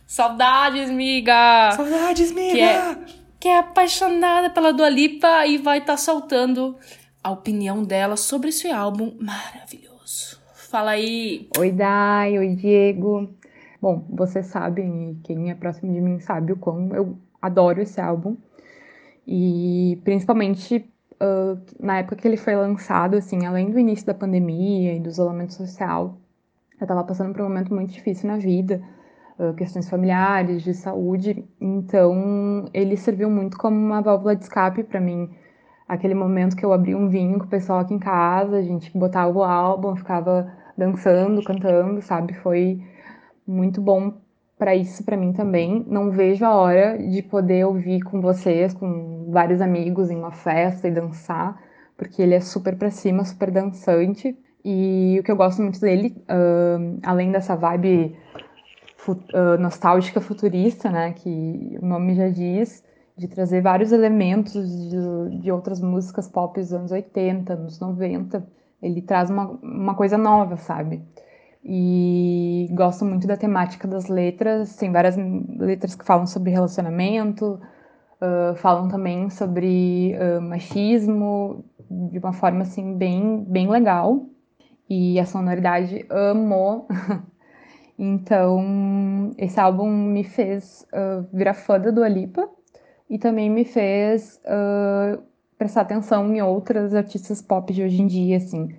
Saudades, 0.07 0.89
miga! 0.89 1.71
Saudades, 1.75 2.31
miga! 2.31 2.53
Que 2.53 2.61
é, 2.61 2.97
que 3.41 3.47
é 3.49 3.57
apaixonada 3.57 4.49
pela 4.49 4.71
Dua 4.71 4.89
Lipa 4.89 5.45
e 5.45 5.57
vai 5.57 5.79
estar 5.79 5.97
soltando 5.97 6.77
a 7.21 7.29
opinião 7.29 7.83
dela 7.83 8.15
sobre 8.15 8.49
esse 8.49 8.69
álbum 8.69 9.17
maravilhoso. 9.19 10.39
Fala 10.53 10.91
aí! 10.91 11.49
Oi, 11.57 11.71
Dai, 11.73 12.39
oi, 12.39 12.55
Diego. 12.55 13.37
Bom, 13.81 14.05
vocês 14.09 14.47
sabem, 14.47 15.11
e 15.11 15.15
quem 15.23 15.49
é 15.49 15.55
próximo 15.55 15.93
de 15.93 16.01
mim 16.01 16.19
sabe 16.19 16.51
o 16.51 16.57
quão 16.57 16.93
eu 16.93 17.17
adoro 17.41 17.81
esse 17.81 18.01
álbum. 18.01 18.35
E 19.25 20.01
principalmente 20.03 20.91
uh, 21.21 21.57
na 21.79 21.99
época 21.99 22.17
que 22.17 22.27
ele 22.27 22.35
foi 22.35 22.55
lançado, 22.55 23.15
assim, 23.15 23.45
além 23.45 23.71
do 23.71 23.79
início 23.79 24.05
da 24.05 24.13
pandemia 24.13 24.95
e 24.95 24.99
do 24.99 25.07
isolamento 25.09 25.53
social, 25.53 26.17
eu 26.79 26.87
tava 26.87 27.03
passando 27.05 27.31
por 27.33 27.41
um 27.41 27.45
momento 27.45 27.73
muito 27.73 27.93
difícil 27.93 28.27
na 28.29 28.37
vida, 28.37 28.81
uh, 29.37 29.53
questões 29.53 29.89
familiares, 29.89 30.61
de 30.61 30.73
saúde. 30.73 31.45
Então, 31.61 32.65
ele 32.73 32.97
serviu 32.97 33.29
muito 33.29 33.57
como 33.57 33.77
uma 33.77 34.01
válvula 34.01 34.35
de 34.35 34.43
escape 34.43 34.83
para 34.83 34.99
mim. 34.99 35.29
Aquele 35.87 36.13
momento 36.13 36.55
que 36.55 36.65
eu 36.65 36.73
abri 36.73 36.93
um 36.95 37.07
vinho 37.07 37.39
com 37.39 37.45
o 37.45 37.49
pessoal 37.49 37.79
aqui 37.79 37.93
em 37.93 37.99
casa, 37.99 38.57
a 38.57 38.61
gente 38.61 38.95
botava 38.97 39.37
o 39.37 39.43
álbum, 39.43 39.95
ficava 39.95 40.51
dançando, 40.77 41.41
cantando, 41.43 42.01
sabe? 42.01 42.33
Foi 42.33 42.81
muito 43.49 43.81
bom 43.81 44.13
para 44.57 44.75
isso 44.75 45.03
para 45.03 45.17
mim 45.17 45.33
também. 45.33 45.83
Não 45.87 46.11
vejo 46.11 46.45
a 46.45 46.53
hora 46.53 46.97
de 46.97 47.21
poder 47.23 47.65
ouvir 47.65 48.01
com 48.01 48.21
vocês, 48.21 48.73
com 48.73 49.31
vários 49.31 49.61
amigos 49.61 50.11
em 50.11 50.17
uma 50.17 50.31
festa 50.31 50.87
e 50.87 50.91
dançar, 50.91 51.59
porque 51.97 52.21
ele 52.21 52.35
é 52.35 52.39
super 52.39 52.77
para 52.77 52.91
cima, 52.91 53.23
super 53.23 53.49
dançante. 53.49 54.37
E 54.63 55.17
o 55.19 55.23
que 55.23 55.31
eu 55.31 55.37
gosto 55.37 55.61
muito 55.61 55.79
dele, 55.79 56.15
uh, 56.29 56.99
além 57.03 57.31
dessa 57.31 57.55
vibe 57.55 58.15
fu 58.97 59.13
uh, 59.13 59.57
nostálgica 59.57 60.19
futurista, 60.19 60.89
né, 60.91 61.13
que 61.13 61.77
o 61.81 61.85
nome 61.85 62.13
já 62.15 62.29
diz, 62.29 62.83
de 63.17 63.27
trazer 63.27 63.61
vários 63.61 63.93
elementos 63.93 64.53
de, 64.89 65.39
de 65.39 65.51
outras 65.51 65.81
músicas 65.81 66.27
pop 66.27 66.59
dos 66.59 66.73
anos 66.73 66.91
80, 66.91 67.53
anos 67.53 67.79
90, 67.79 68.45
ele 68.81 69.01
traz 69.01 69.29
uma, 69.29 69.47
uma 69.61 69.95
coisa 69.95 70.17
nova, 70.17 70.57
sabe? 70.57 71.01
E 71.63 72.67
gosto 72.71 73.05
muito 73.05 73.27
da 73.27 73.35
temática 73.35 73.87
das 73.87 74.07
letras. 74.07 74.75
Tem 74.75 74.91
várias 74.91 75.15
letras 75.57 75.95
que 75.95 76.05
falam 76.05 76.25
sobre 76.25 76.51
relacionamento, 76.51 77.59
uh, 78.21 78.55
falam 78.55 78.87
também 78.87 79.29
sobre 79.29 80.15
uh, 80.15 80.41
machismo 80.41 81.65
de 81.89 82.19
uma 82.19 82.33
forma 82.33 82.61
assim 82.61 82.95
bem, 82.97 83.43
bem 83.47 83.69
legal. 83.69 84.25
E 84.89 85.19
a 85.19 85.25
sonoridade 85.25 86.05
amou. 86.09 86.87
então, 87.99 89.31
esse 89.37 89.59
álbum 89.59 89.89
me 89.89 90.23
fez 90.23 90.87
uh, 90.93 91.27
virar 91.33 91.53
fã 91.53 91.79
da 91.79 91.91
Dua 91.91 92.07
Lipa 92.07 92.49
e 93.09 93.19
também 93.19 93.49
me 93.49 93.65
fez 93.65 94.39
prestar 95.57 95.81
atenção 95.81 96.33
em 96.33 96.41
outras 96.43 96.93
artistas 96.93 97.41
pop 97.41 97.73
de 97.73 97.83
hoje 97.83 98.01
em 98.01 98.07
dia, 98.07 98.37
assim 98.37 98.69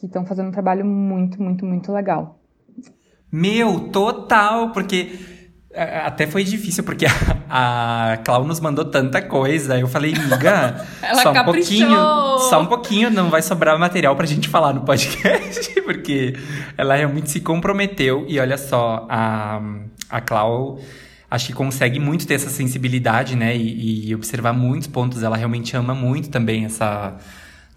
que 0.00 0.06
estão 0.06 0.24
fazendo 0.24 0.48
um 0.48 0.52
trabalho 0.52 0.84
muito, 0.84 1.42
muito, 1.42 1.64
muito 1.64 1.92
legal. 1.92 2.40
Meu, 3.30 3.90
total, 3.90 4.70
porque 4.70 5.12
até 6.04 6.26
foi 6.26 6.42
difícil, 6.42 6.82
porque 6.82 7.06
a, 7.48 8.12
a 8.12 8.16
Clau 8.18 8.44
nos 8.44 8.58
mandou 8.58 8.86
tanta 8.86 9.20
coisa. 9.20 9.78
Eu 9.78 9.86
falei, 9.86 10.12
miga, 10.12 10.84
só 11.22 11.30
um 11.30 11.34
caprichou. 11.34 11.86
pouquinho, 11.86 12.38
só 12.48 12.60
um 12.62 12.66
pouquinho, 12.66 13.10
não 13.10 13.30
vai 13.30 13.42
sobrar 13.42 13.78
material 13.78 14.16
pra 14.16 14.26
gente 14.26 14.48
falar 14.48 14.72
no 14.72 14.80
podcast, 14.80 15.80
porque 15.82 16.34
ela 16.76 16.96
realmente 16.96 17.30
se 17.30 17.40
comprometeu. 17.40 18.24
E 18.26 18.40
olha 18.40 18.56
só, 18.56 19.06
a, 19.08 19.60
a 20.08 20.20
Clau 20.20 20.80
acho 21.30 21.46
que 21.46 21.52
consegue 21.52 22.00
muito 22.00 22.26
ter 22.26 22.34
essa 22.34 22.50
sensibilidade, 22.50 23.36
né? 23.36 23.56
E, 23.56 24.08
e 24.08 24.14
observar 24.14 24.52
muitos 24.52 24.88
pontos. 24.88 25.22
Ela 25.22 25.36
realmente 25.36 25.76
ama 25.76 25.94
muito 25.94 26.30
também 26.30 26.64
essa 26.64 27.16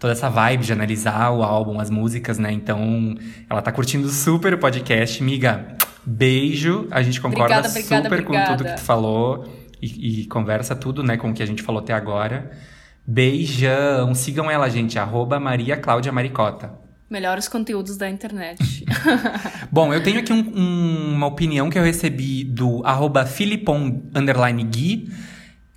toda 0.04 0.12
essa 0.12 0.28
vibe 0.28 0.66
de 0.66 0.72
analisar 0.74 1.30
o 1.30 1.42
álbum, 1.42 1.80
as 1.80 1.88
músicas, 1.88 2.38
né? 2.38 2.52
Então, 2.52 3.14
ela 3.48 3.62
tá 3.62 3.72
curtindo 3.72 4.06
super 4.10 4.52
o 4.52 4.58
podcast. 4.58 5.22
Miga, 5.22 5.64
beijo. 6.04 6.86
A 6.90 7.00
gente 7.02 7.22
concorda 7.22 7.44
Obrigada, 7.60 7.68
obrigada, 7.70 8.02
super 8.02 8.20
obrigada. 8.20 8.46
com 8.50 8.56
tudo 8.58 8.68
que 8.68 8.74
tu 8.74 8.82
falou 8.84 9.48
e, 9.80 10.20
e 10.20 10.26
conversa 10.26 10.76
tudo, 10.76 11.02
né, 11.02 11.16
com 11.16 11.30
o 11.30 11.32
que 11.32 11.42
a 11.42 11.46
gente 11.46 11.62
falou 11.62 11.80
até 11.80 11.94
agora. 11.94 12.50
Beijão. 13.06 14.14
Sigam 14.14 14.50
ela, 14.50 14.68
gente. 14.68 14.98
Arroba 14.98 15.40
Maria 15.40 15.78
Cláudia 15.78 16.12
Maricota. 16.12 16.70
Melhores 17.08 17.48
conteúdos 17.48 17.96
da 17.96 18.10
internet. 18.10 18.84
Bom, 19.72 19.94
eu 19.94 20.02
tenho 20.02 20.18
aqui 20.20 20.34
um- 20.34 20.52
um- 20.54 21.14
uma 21.14 21.28
opinião 21.28 21.70
que 21.70 21.78
eu 21.78 21.82
recebi 21.82 22.44
do 22.44 22.82
arroba 22.84 23.24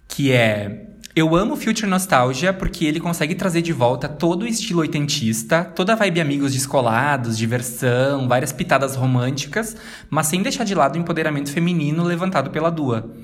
que 0.10 0.32
é... 0.34 0.84
Eu 1.18 1.36
amo 1.36 1.56
Future 1.56 1.88
Nostalgia 1.88 2.54
porque 2.54 2.86
ele 2.86 3.00
consegue 3.00 3.34
trazer 3.34 3.64
de 3.64 3.74
volta 3.74 4.08
todo 4.08 4.44
o 4.44 4.48
estilo 4.48 4.82
oitentista, 4.82 5.64
toda 5.64 5.94
a 5.94 5.96
vibe 5.96 6.22
amigos 6.22 6.54
descolados, 6.54 7.36
diversão, 7.36 8.28
várias 8.28 8.52
pitadas 8.52 8.96
românticas, 8.96 9.76
mas 10.12 10.28
sem 10.28 10.44
deixar 10.44 10.64
de 10.64 10.76
lado 10.76 10.96
o 10.96 11.00
empoderamento 11.00 11.52
feminino 11.52 12.04
levantado 12.04 12.52
pela 12.52 12.70
Dua. 12.70 13.16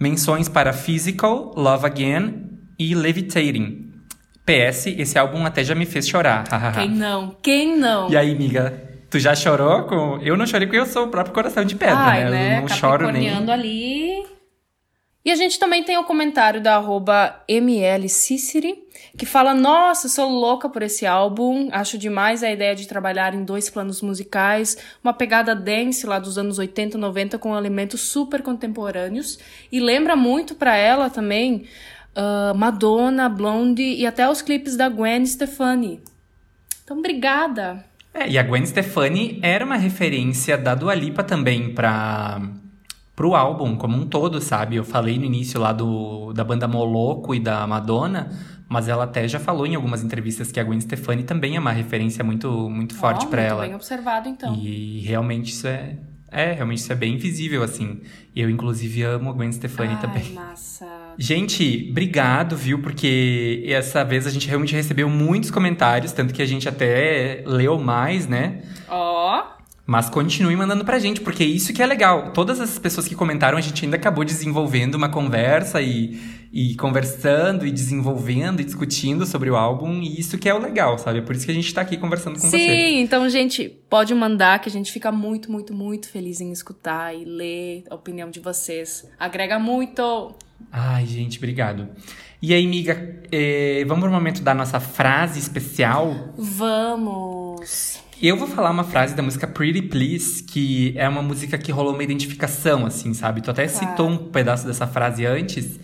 Menções 0.00 0.48
para 0.48 0.72
Physical, 0.72 1.54
Love 1.56 1.86
Again 1.86 2.42
e 2.76 2.92
Levitating. 2.96 3.88
PS, 4.44 4.88
esse 4.98 5.16
álbum 5.16 5.46
até 5.46 5.62
já 5.62 5.76
me 5.76 5.86
fez 5.86 6.08
chorar. 6.08 6.42
Quem 6.74 6.90
não? 6.90 7.36
Quem 7.40 7.78
não? 7.78 8.10
E 8.10 8.16
aí, 8.16 8.32
amiga, 8.32 8.82
tu 9.08 9.20
já 9.20 9.36
chorou 9.36 9.84
com. 9.84 10.18
Eu 10.22 10.36
não 10.36 10.44
chorei 10.44 10.66
porque 10.66 10.80
eu 10.80 10.86
sou 10.86 11.04
o 11.04 11.08
próprio 11.08 11.32
coração 11.32 11.64
de 11.64 11.76
pedra, 11.76 11.98
Ai, 11.98 12.24
né? 12.24 12.30
né? 12.30 12.56
Eu 12.56 12.60
não 12.62 12.68
choro 12.68 13.12
nem. 13.12 13.28
Ali. 13.28 14.37
E 15.28 15.30
a 15.30 15.36
gente 15.36 15.58
também 15.58 15.84
tem 15.84 15.98
o 15.98 16.04
comentário 16.04 16.58
da 16.58 16.76
arroba 16.76 17.38
ML 17.46 18.08
Ciceri, 18.08 18.82
que 19.14 19.26
fala: 19.26 19.52
Nossa, 19.52 20.08
sou 20.08 20.30
louca 20.30 20.70
por 20.70 20.82
esse 20.82 21.04
álbum. 21.04 21.68
Acho 21.70 21.98
demais 21.98 22.42
a 22.42 22.50
ideia 22.50 22.74
de 22.74 22.88
trabalhar 22.88 23.34
em 23.34 23.44
dois 23.44 23.68
planos 23.68 24.00
musicais, 24.00 24.78
uma 25.04 25.12
pegada 25.12 25.54
dance 25.54 26.06
lá 26.06 26.18
dos 26.18 26.38
anos 26.38 26.58
80, 26.58 26.96
90 26.96 27.36
com 27.36 27.54
elementos 27.54 28.00
super 28.00 28.40
contemporâneos. 28.40 29.38
E 29.70 29.80
lembra 29.80 30.16
muito 30.16 30.54
pra 30.54 30.78
ela 30.78 31.10
também 31.10 31.66
ah, 32.16 32.54
Madonna, 32.56 33.28
Blondie 33.28 33.96
e 34.00 34.06
até 34.06 34.26
os 34.30 34.40
clipes 34.40 34.78
da 34.78 34.88
Gwen 34.88 35.26
Stefani. 35.26 36.00
Então, 36.82 37.00
obrigada. 37.00 37.84
É, 38.14 38.26
e 38.26 38.38
a 38.38 38.42
Gwen 38.42 38.64
Stefani 38.64 39.40
era 39.42 39.62
uma 39.62 39.76
referência 39.76 40.56
da 40.56 40.74
Dua 40.74 40.94
Lipa 40.94 41.22
também 41.22 41.74
pra, 41.74 42.40
pro 43.18 43.34
álbum 43.34 43.74
como 43.74 43.96
um 43.96 44.06
todo, 44.06 44.40
sabe? 44.40 44.76
Eu 44.76 44.84
falei 44.84 45.18
no 45.18 45.24
início 45.24 45.58
lá 45.60 45.72
do, 45.72 46.32
da 46.32 46.44
banda 46.44 46.68
Moloco 46.68 47.34
e 47.34 47.40
da 47.40 47.66
Madonna, 47.66 48.30
mas 48.68 48.86
ela 48.86 49.02
até 49.02 49.26
já 49.26 49.40
falou 49.40 49.66
em 49.66 49.74
algumas 49.74 50.04
entrevistas 50.04 50.52
que 50.52 50.60
a 50.60 50.62
Gwen 50.62 50.80
Stefani 50.80 51.24
também 51.24 51.56
é 51.56 51.58
uma 51.58 51.72
referência 51.72 52.22
muito, 52.22 52.70
muito 52.70 52.94
forte 52.94 53.22
muito 53.26 53.36
ela. 53.36 53.62
bem 53.64 53.74
observado, 53.74 54.28
então. 54.28 54.54
E 54.54 55.00
realmente 55.00 55.50
isso 55.50 55.66
é. 55.66 55.96
É, 56.30 56.52
realmente 56.52 56.78
isso 56.78 56.92
é 56.92 56.94
bem 56.94 57.16
visível, 57.16 57.64
assim. 57.64 58.02
Eu, 58.36 58.48
inclusive, 58.48 59.02
amo 59.02 59.30
a 59.30 59.32
Gwen 59.32 59.50
Stefani 59.50 59.94
Ai, 59.94 60.00
também. 60.00 60.32
massa. 60.34 60.86
Gente, 61.18 61.88
obrigado, 61.90 62.54
viu? 62.54 62.80
Porque 62.80 63.64
essa 63.66 64.04
vez 64.04 64.28
a 64.28 64.30
gente 64.30 64.46
realmente 64.46 64.76
recebeu 64.76 65.08
muitos 65.08 65.50
comentários, 65.50 66.12
tanto 66.12 66.32
que 66.32 66.42
a 66.42 66.46
gente 66.46 66.68
até 66.68 67.42
leu 67.46 67.78
mais, 67.80 68.28
né? 68.28 68.60
Ó, 68.88 69.57
Mas 69.88 70.10
continue 70.10 70.54
mandando 70.54 70.84
pra 70.84 70.98
gente, 70.98 71.22
porque 71.22 71.42
isso 71.42 71.72
que 71.72 71.82
é 71.82 71.86
legal. 71.86 72.30
Todas 72.32 72.60
as 72.60 72.78
pessoas 72.78 73.08
que 73.08 73.14
comentaram, 73.14 73.56
a 73.56 73.60
gente 73.62 73.86
ainda 73.86 73.96
acabou 73.96 74.22
desenvolvendo 74.22 74.96
uma 74.96 75.08
conversa 75.08 75.80
e, 75.80 76.20
e 76.52 76.74
conversando 76.74 77.66
e 77.66 77.70
desenvolvendo 77.70 78.60
e 78.60 78.64
discutindo 78.64 79.24
sobre 79.24 79.48
o 79.48 79.56
álbum. 79.56 80.02
E 80.02 80.20
isso 80.20 80.36
que 80.36 80.46
é 80.46 80.52
o 80.52 80.58
legal, 80.58 80.98
sabe? 80.98 81.20
É 81.20 81.22
por 81.22 81.34
isso 81.34 81.46
que 81.46 81.52
a 81.52 81.54
gente 81.54 81.72
tá 81.72 81.80
aqui 81.80 81.96
conversando 81.96 82.34
com 82.34 82.42
Sim, 82.42 82.50
você. 82.50 82.58
Sim, 82.58 83.00
então, 83.00 83.26
gente, 83.30 83.66
pode 83.88 84.14
mandar 84.14 84.58
que 84.58 84.68
a 84.68 84.72
gente 84.72 84.92
fica 84.92 85.10
muito, 85.10 85.50
muito, 85.50 85.72
muito 85.72 86.10
feliz 86.10 86.38
em 86.42 86.52
escutar 86.52 87.16
e 87.16 87.24
ler 87.24 87.84
a 87.88 87.94
opinião 87.94 88.28
de 88.28 88.40
vocês. 88.40 89.08
Agrega 89.18 89.58
muito! 89.58 90.34
Ai, 90.70 91.06
gente, 91.06 91.38
obrigado. 91.38 91.88
E 92.42 92.52
aí, 92.52 92.62
amiga, 92.62 93.22
eh, 93.32 93.86
vamos 93.86 94.04
pro 94.04 94.12
momento 94.12 94.42
da 94.42 94.52
nossa 94.52 94.78
frase 94.80 95.38
especial? 95.38 96.34
Vamos! 96.36 98.06
Eu 98.20 98.36
vou 98.36 98.48
falar 98.48 98.70
uma 98.70 98.82
frase 98.82 99.14
da 99.14 99.22
música 99.22 99.46
Pretty 99.46 99.82
Please, 99.82 100.42
que 100.42 100.92
é 100.96 101.08
uma 101.08 101.22
música 101.22 101.56
que 101.56 101.70
rolou 101.70 101.94
uma 101.94 102.02
identificação, 102.02 102.84
assim, 102.84 103.14
sabe? 103.14 103.40
Tu 103.40 103.48
até 103.48 103.68
citou 103.68 104.08
um 104.08 104.30
pedaço 104.32 104.66
dessa 104.66 104.88
frase 104.88 105.24
antes, 105.24 105.78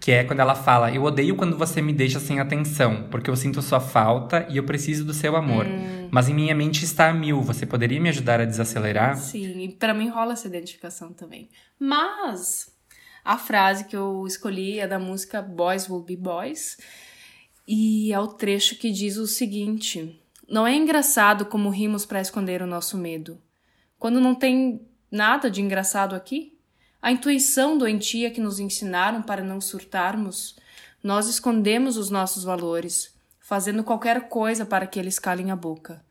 que 0.00 0.10
é 0.10 0.24
quando 0.24 0.40
ela 0.40 0.54
fala: 0.54 0.90
Eu 0.90 1.02
odeio 1.02 1.36
quando 1.36 1.58
você 1.58 1.82
me 1.82 1.92
deixa 1.92 2.18
sem 2.18 2.40
atenção, 2.40 3.06
porque 3.10 3.28
eu 3.28 3.36
sinto 3.36 3.60
sua 3.60 3.80
falta 3.80 4.46
e 4.48 4.56
eu 4.56 4.64
preciso 4.64 5.04
do 5.04 5.12
seu 5.12 5.36
amor. 5.36 5.66
Mas 6.10 6.26
em 6.26 6.34
minha 6.34 6.54
mente 6.54 6.82
está 6.84 7.10
a 7.10 7.12
mil, 7.12 7.42
você 7.42 7.66
poderia 7.66 8.00
me 8.00 8.08
ajudar 8.08 8.40
a 8.40 8.46
desacelerar? 8.46 9.18
Sim, 9.18 9.60
e 9.60 9.68
pra 9.68 9.92
mim 9.92 10.08
rola 10.08 10.32
essa 10.32 10.48
identificação 10.48 11.12
também. 11.12 11.50
Mas 11.78 12.72
a 13.22 13.36
frase 13.36 13.84
que 13.84 13.96
eu 13.96 14.26
escolhi 14.26 14.78
é 14.78 14.88
da 14.88 14.98
música 14.98 15.42
Boys 15.42 15.90
Will 15.90 16.02
Be 16.02 16.16
Boys, 16.16 16.78
e 17.68 18.10
é 18.10 18.18
o 18.18 18.28
trecho 18.28 18.76
que 18.76 18.90
diz 18.90 19.18
o 19.18 19.26
seguinte. 19.26 20.18
Não 20.48 20.66
é 20.66 20.74
engraçado 20.74 21.46
como 21.46 21.70
rimos 21.70 22.04
para 22.04 22.20
esconder 22.20 22.60
o 22.62 22.66
nosso 22.66 22.96
medo. 22.98 23.38
Quando 23.98 24.20
não 24.20 24.34
tem 24.34 24.82
nada 25.10 25.50
de 25.50 25.60
engraçado 25.62 26.14
aqui? 26.14 26.58
A 27.00 27.12
intuição 27.12 27.76
doentia 27.76 28.30
que 28.30 28.40
nos 28.40 28.58
ensinaram 28.58 29.22
para 29.22 29.42
não 29.42 29.60
surtarmos, 29.60 30.56
nós 31.02 31.28
escondemos 31.28 31.96
os 31.96 32.10
nossos 32.10 32.44
valores, 32.44 33.14
fazendo 33.38 33.84
qualquer 33.84 34.28
coisa 34.28 34.64
para 34.64 34.86
que 34.86 34.98
eles 34.98 35.18
calem 35.18 35.50
a 35.50 35.56
boca. 35.56 36.02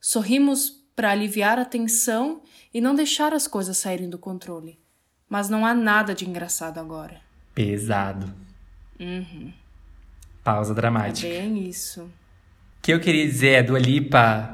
Sorrimos 0.00 0.70
para 0.96 1.10
aliviar 1.10 1.58
a 1.58 1.64
tensão 1.64 2.42
e 2.74 2.80
não 2.80 2.94
deixar 2.94 3.32
as 3.32 3.46
coisas 3.46 3.78
saírem 3.78 4.10
do 4.10 4.18
controle. 4.18 4.78
Mas 5.28 5.48
não 5.48 5.64
há 5.64 5.72
nada 5.72 6.14
de 6.14 6.28
engraçado 6.28 6.78
agora. 6.78 7.20
Pesado. 7.54 8.32
Pausa 10.42 10.72
É 10.72 10.74
dramática. 10.74 11.28
bem 11.28 11.68
isso. 11.68 12.10
O 12.80 12.82
que 12.82 12.94
eu 12.94 12.98
queria 12.98 13.26
dizer 13.26 13.50
é, 13.50 13.62
Dua 13.62 13.78
Lipa, 13.78 14.48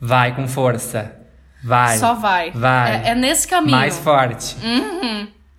vai 0.00 0.34
com 0.34 0.48
força. 0.48 1.14
Vai. 1.62 1.98
Só 1.98 2.14
vai. 2.14 2.50
Vai. 2.50 3.04
É, 3.04 3.08
é 3.10 3.14
nesse 3.14 3.46
caminho. 3.46 3.74
Uhum. 3.74 3.80
Mais 3.80 3.98
forte. 3.98 4.56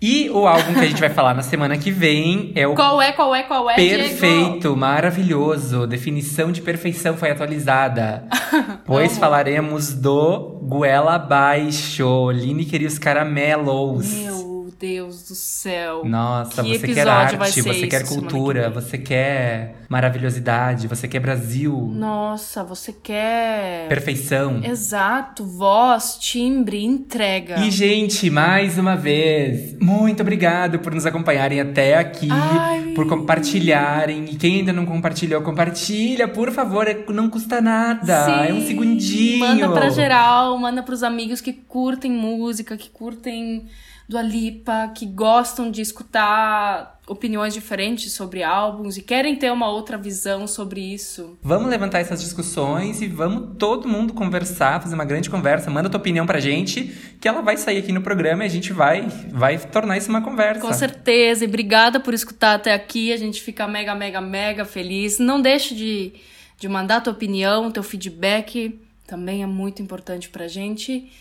E 0.02 0.27
o 0.31 0.48
álbum 0.48 0.73
que 0.73 0.80
a 0.80 0.88
gente 0.88 0.99
vai 0.99 1.11
falar 1.11 1.36
na 1.36 1.44
semana 1.44 1.77
que 1.77 1.91
vem 1.91 2.52
é 2.56 2.65
o 2.65 2.73
Qual 2.73 2.99
é, 2.99 3.11
qual 3.11 3.36
é, 3.36 3.44
qual 3.44 3.69
é, 3.69 3.76
Diego? 3.76 4.03
Perfeito, 4.03 4.76
maravilhoso. 4.76 5.86
Definição 5.86 6.52
de 6.52 6.64
perfeição 6.64 7.15
foi 7.15 7.30
atualizada. 7.30 8.23
pois 8.88 9.19
falaremos 9.19 9.94
do 9.94 10.61
Goela 10.64 11.14
Abaixo, 11.14 12.31
Lineker 12.31 12.81
e 12.81 12.86
os 12.88 12.98
Caramelos. 12.98 14.11
Meu 14.11 14.48
Deus 14.80 15.27
do 15.27 15.35
céu. 15.35 16.06
Nossa, 16.06 16.64
Que 16.64 16.77
você 16.77 16.88
quer 16.88 17.07
arte, 17.07 17.35
você 17.61 17.85
quer 17.88 18.03
que 18.03 18.10
cultura, 18.15 18.69
vem? 18.69 18.72
você 18.72 18.97
quer 18.97 19.76
maravilhosidade, 19.89 20.88
você 20.88 21.06
quer 21.07 21.19
Brasil, 21.19 21.76
Nossa, 21.93 22.64
você 22.64 22.93
quer. 22.93 23.88
perfeição. 23.89 24.61
Exato, 24.64 25.45
voz, 25.45 26.18
timbre, 26.19 26.81
entrega. 26.84 27.60
E, 27.60 27.69
gente, 27.69 28.30
mais 28.30 28.77
uma 28.77 28.95
vez, 28.95 29.77
muito 29.81 30.22
obrigado 30.22 30.80
por 30.80 30.93
nos 30.95 31.06
acompanharem 31.06 31.60
até 31.60 31.97
aqui, 31.97 32.30
Ai. 32.31 32.93
por 32.95 33.06
compartilharem. 33.07 34.26
E 34.31 34.35
quem 34.35 34.60
ainda 34.60 34.72
não 34.72 34.85
compartilhou, 34.85 35.41
compartilha, 35.41 36.27
por 36.27 36.51
favor, 36.51 36.88
é- 36.88 37.03
não 37.10 37.30
custa 37.30 37.60
nada. 37.60 38.45
é 38.47 38.53
um 38.53 38.61
Sim, 38.61 38.68
segundinho. 38.68 39.39
Manda 39.39 39.69
pra 39.72 39.89
geral, 39.89 40.57
manda 40.57 40.81
pros 40.84 41.03
amigos 41.03 41.41
que 41.41 41.51
curtem 41.51 42.11
música, 42.11 42.77
que 42.77 42.89
curtem 42.89 43.65
Dua 44.10 44.23
Lipa, 44.23 44.91
que 44.95 45.06
gostam 45.06 45.69
de 45.69 45.81
escutar 45.81 46.99
opiniões 47.07 47.53
diferentes 47.53 48.11
sobre 48.11 48.41
álbuns 48.41 48.98
e 48.98 49.03
querem 49.03 49.36
ter 49.36 49.52
uma 49.52 49.69
outra 49.69 49.99
visão 49.99 50.48
sobre 50.48 50.81
isso. 50.81 51.38
Vamos 51.44 51.69
levantar 51.69 51.99
essas 51.99 52.19
discussões 52.19 53.03
e 53.03 53.07
vamos 53.07 53.56
todo 53.60 53.88
mundo 53.88 54.11
conversar, 54.11 54.81
fazer 54.81 54.95
uma 54.95 55.06
grande 55.06 55.30
conversa. 55.30 55.69
Manda 55.69 55.91
tua 55.91 55.99
opinião 55.99 56.26
pra 56.26 56.40
gente, 56.40 56.86
que 57.22 57.27
ela 57.27 57.44
vai 57.44 57.56
sair 57.56 57.77
aqui 57.77 57.91
no 57.91 58.02
programa 58.02 58.44
e 58.44 58.48
a 58.48 58.49
gente 58.49 58.73
vai, 58.73 59.07
vai 59.30 59.60
tornar 59.60 59.95
isso 59.95 60.10
uma 60.10 60.23
conversa. 60.23 60.60
Com 60.60 60.73
certeza, 60.73 61.45
e 61.45 61.48
obrigada 61.48 61.99
por 61.99 62.11
escutar 62.11 62.56
até 62.56 62.73
aqui. 62.73 63.14
A 63.14 63.18
gente 63.18 63.40
fica 63.40 63.68
mega, 63.68 63.94
mega, 63.94 64.19
mega 64.19 64.65
feliz. 64.65 65.19
Não 65.19 65.40
deixe 65.40 65.76
de, 65.76 66.14
de 66.57 66.68
mandar 66.68 67.02
tua 67.02 67.14
opinião, 67.14 67.69
teu 67.69 67.84
feedback. 67.84 68.81
Também 69.06 69.44
é 69.44 69.48
muito 69.48 69.84
importante 69.84 70.30
pra 70.30 70.48
gente. 70.48 71.11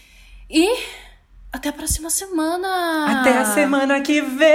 E 0.49 0.75
até 1.53 1.71
a 1.71 1.73
próxima 1.73 2.11
semana! 2.11 3.21
Até 3.21 3.39
a 3.39 3.45
semana 3.45 4.01
que 4.01 4.21
vem! 4.21 4.49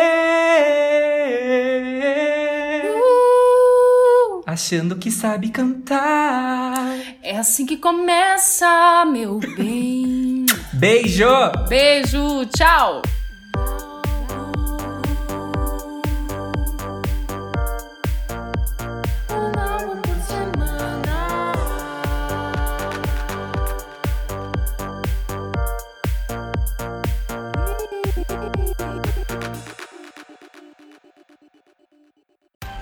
Uh! 2.90 4.44
Achando 4.46 4.96
que 4.96 5.12
sabe 5.12 5.50
cantar. 5.50 6.98
É 7.22 7.38
assim 7.38 7.66
que 7.66 7.78
começa, 7.78 9.06
meu 9.06 9.40
bem. 9.40 10.46
Beijo! 10.74 11.26
Beijo, 11.68 12.46
tchau! 12.56 13.02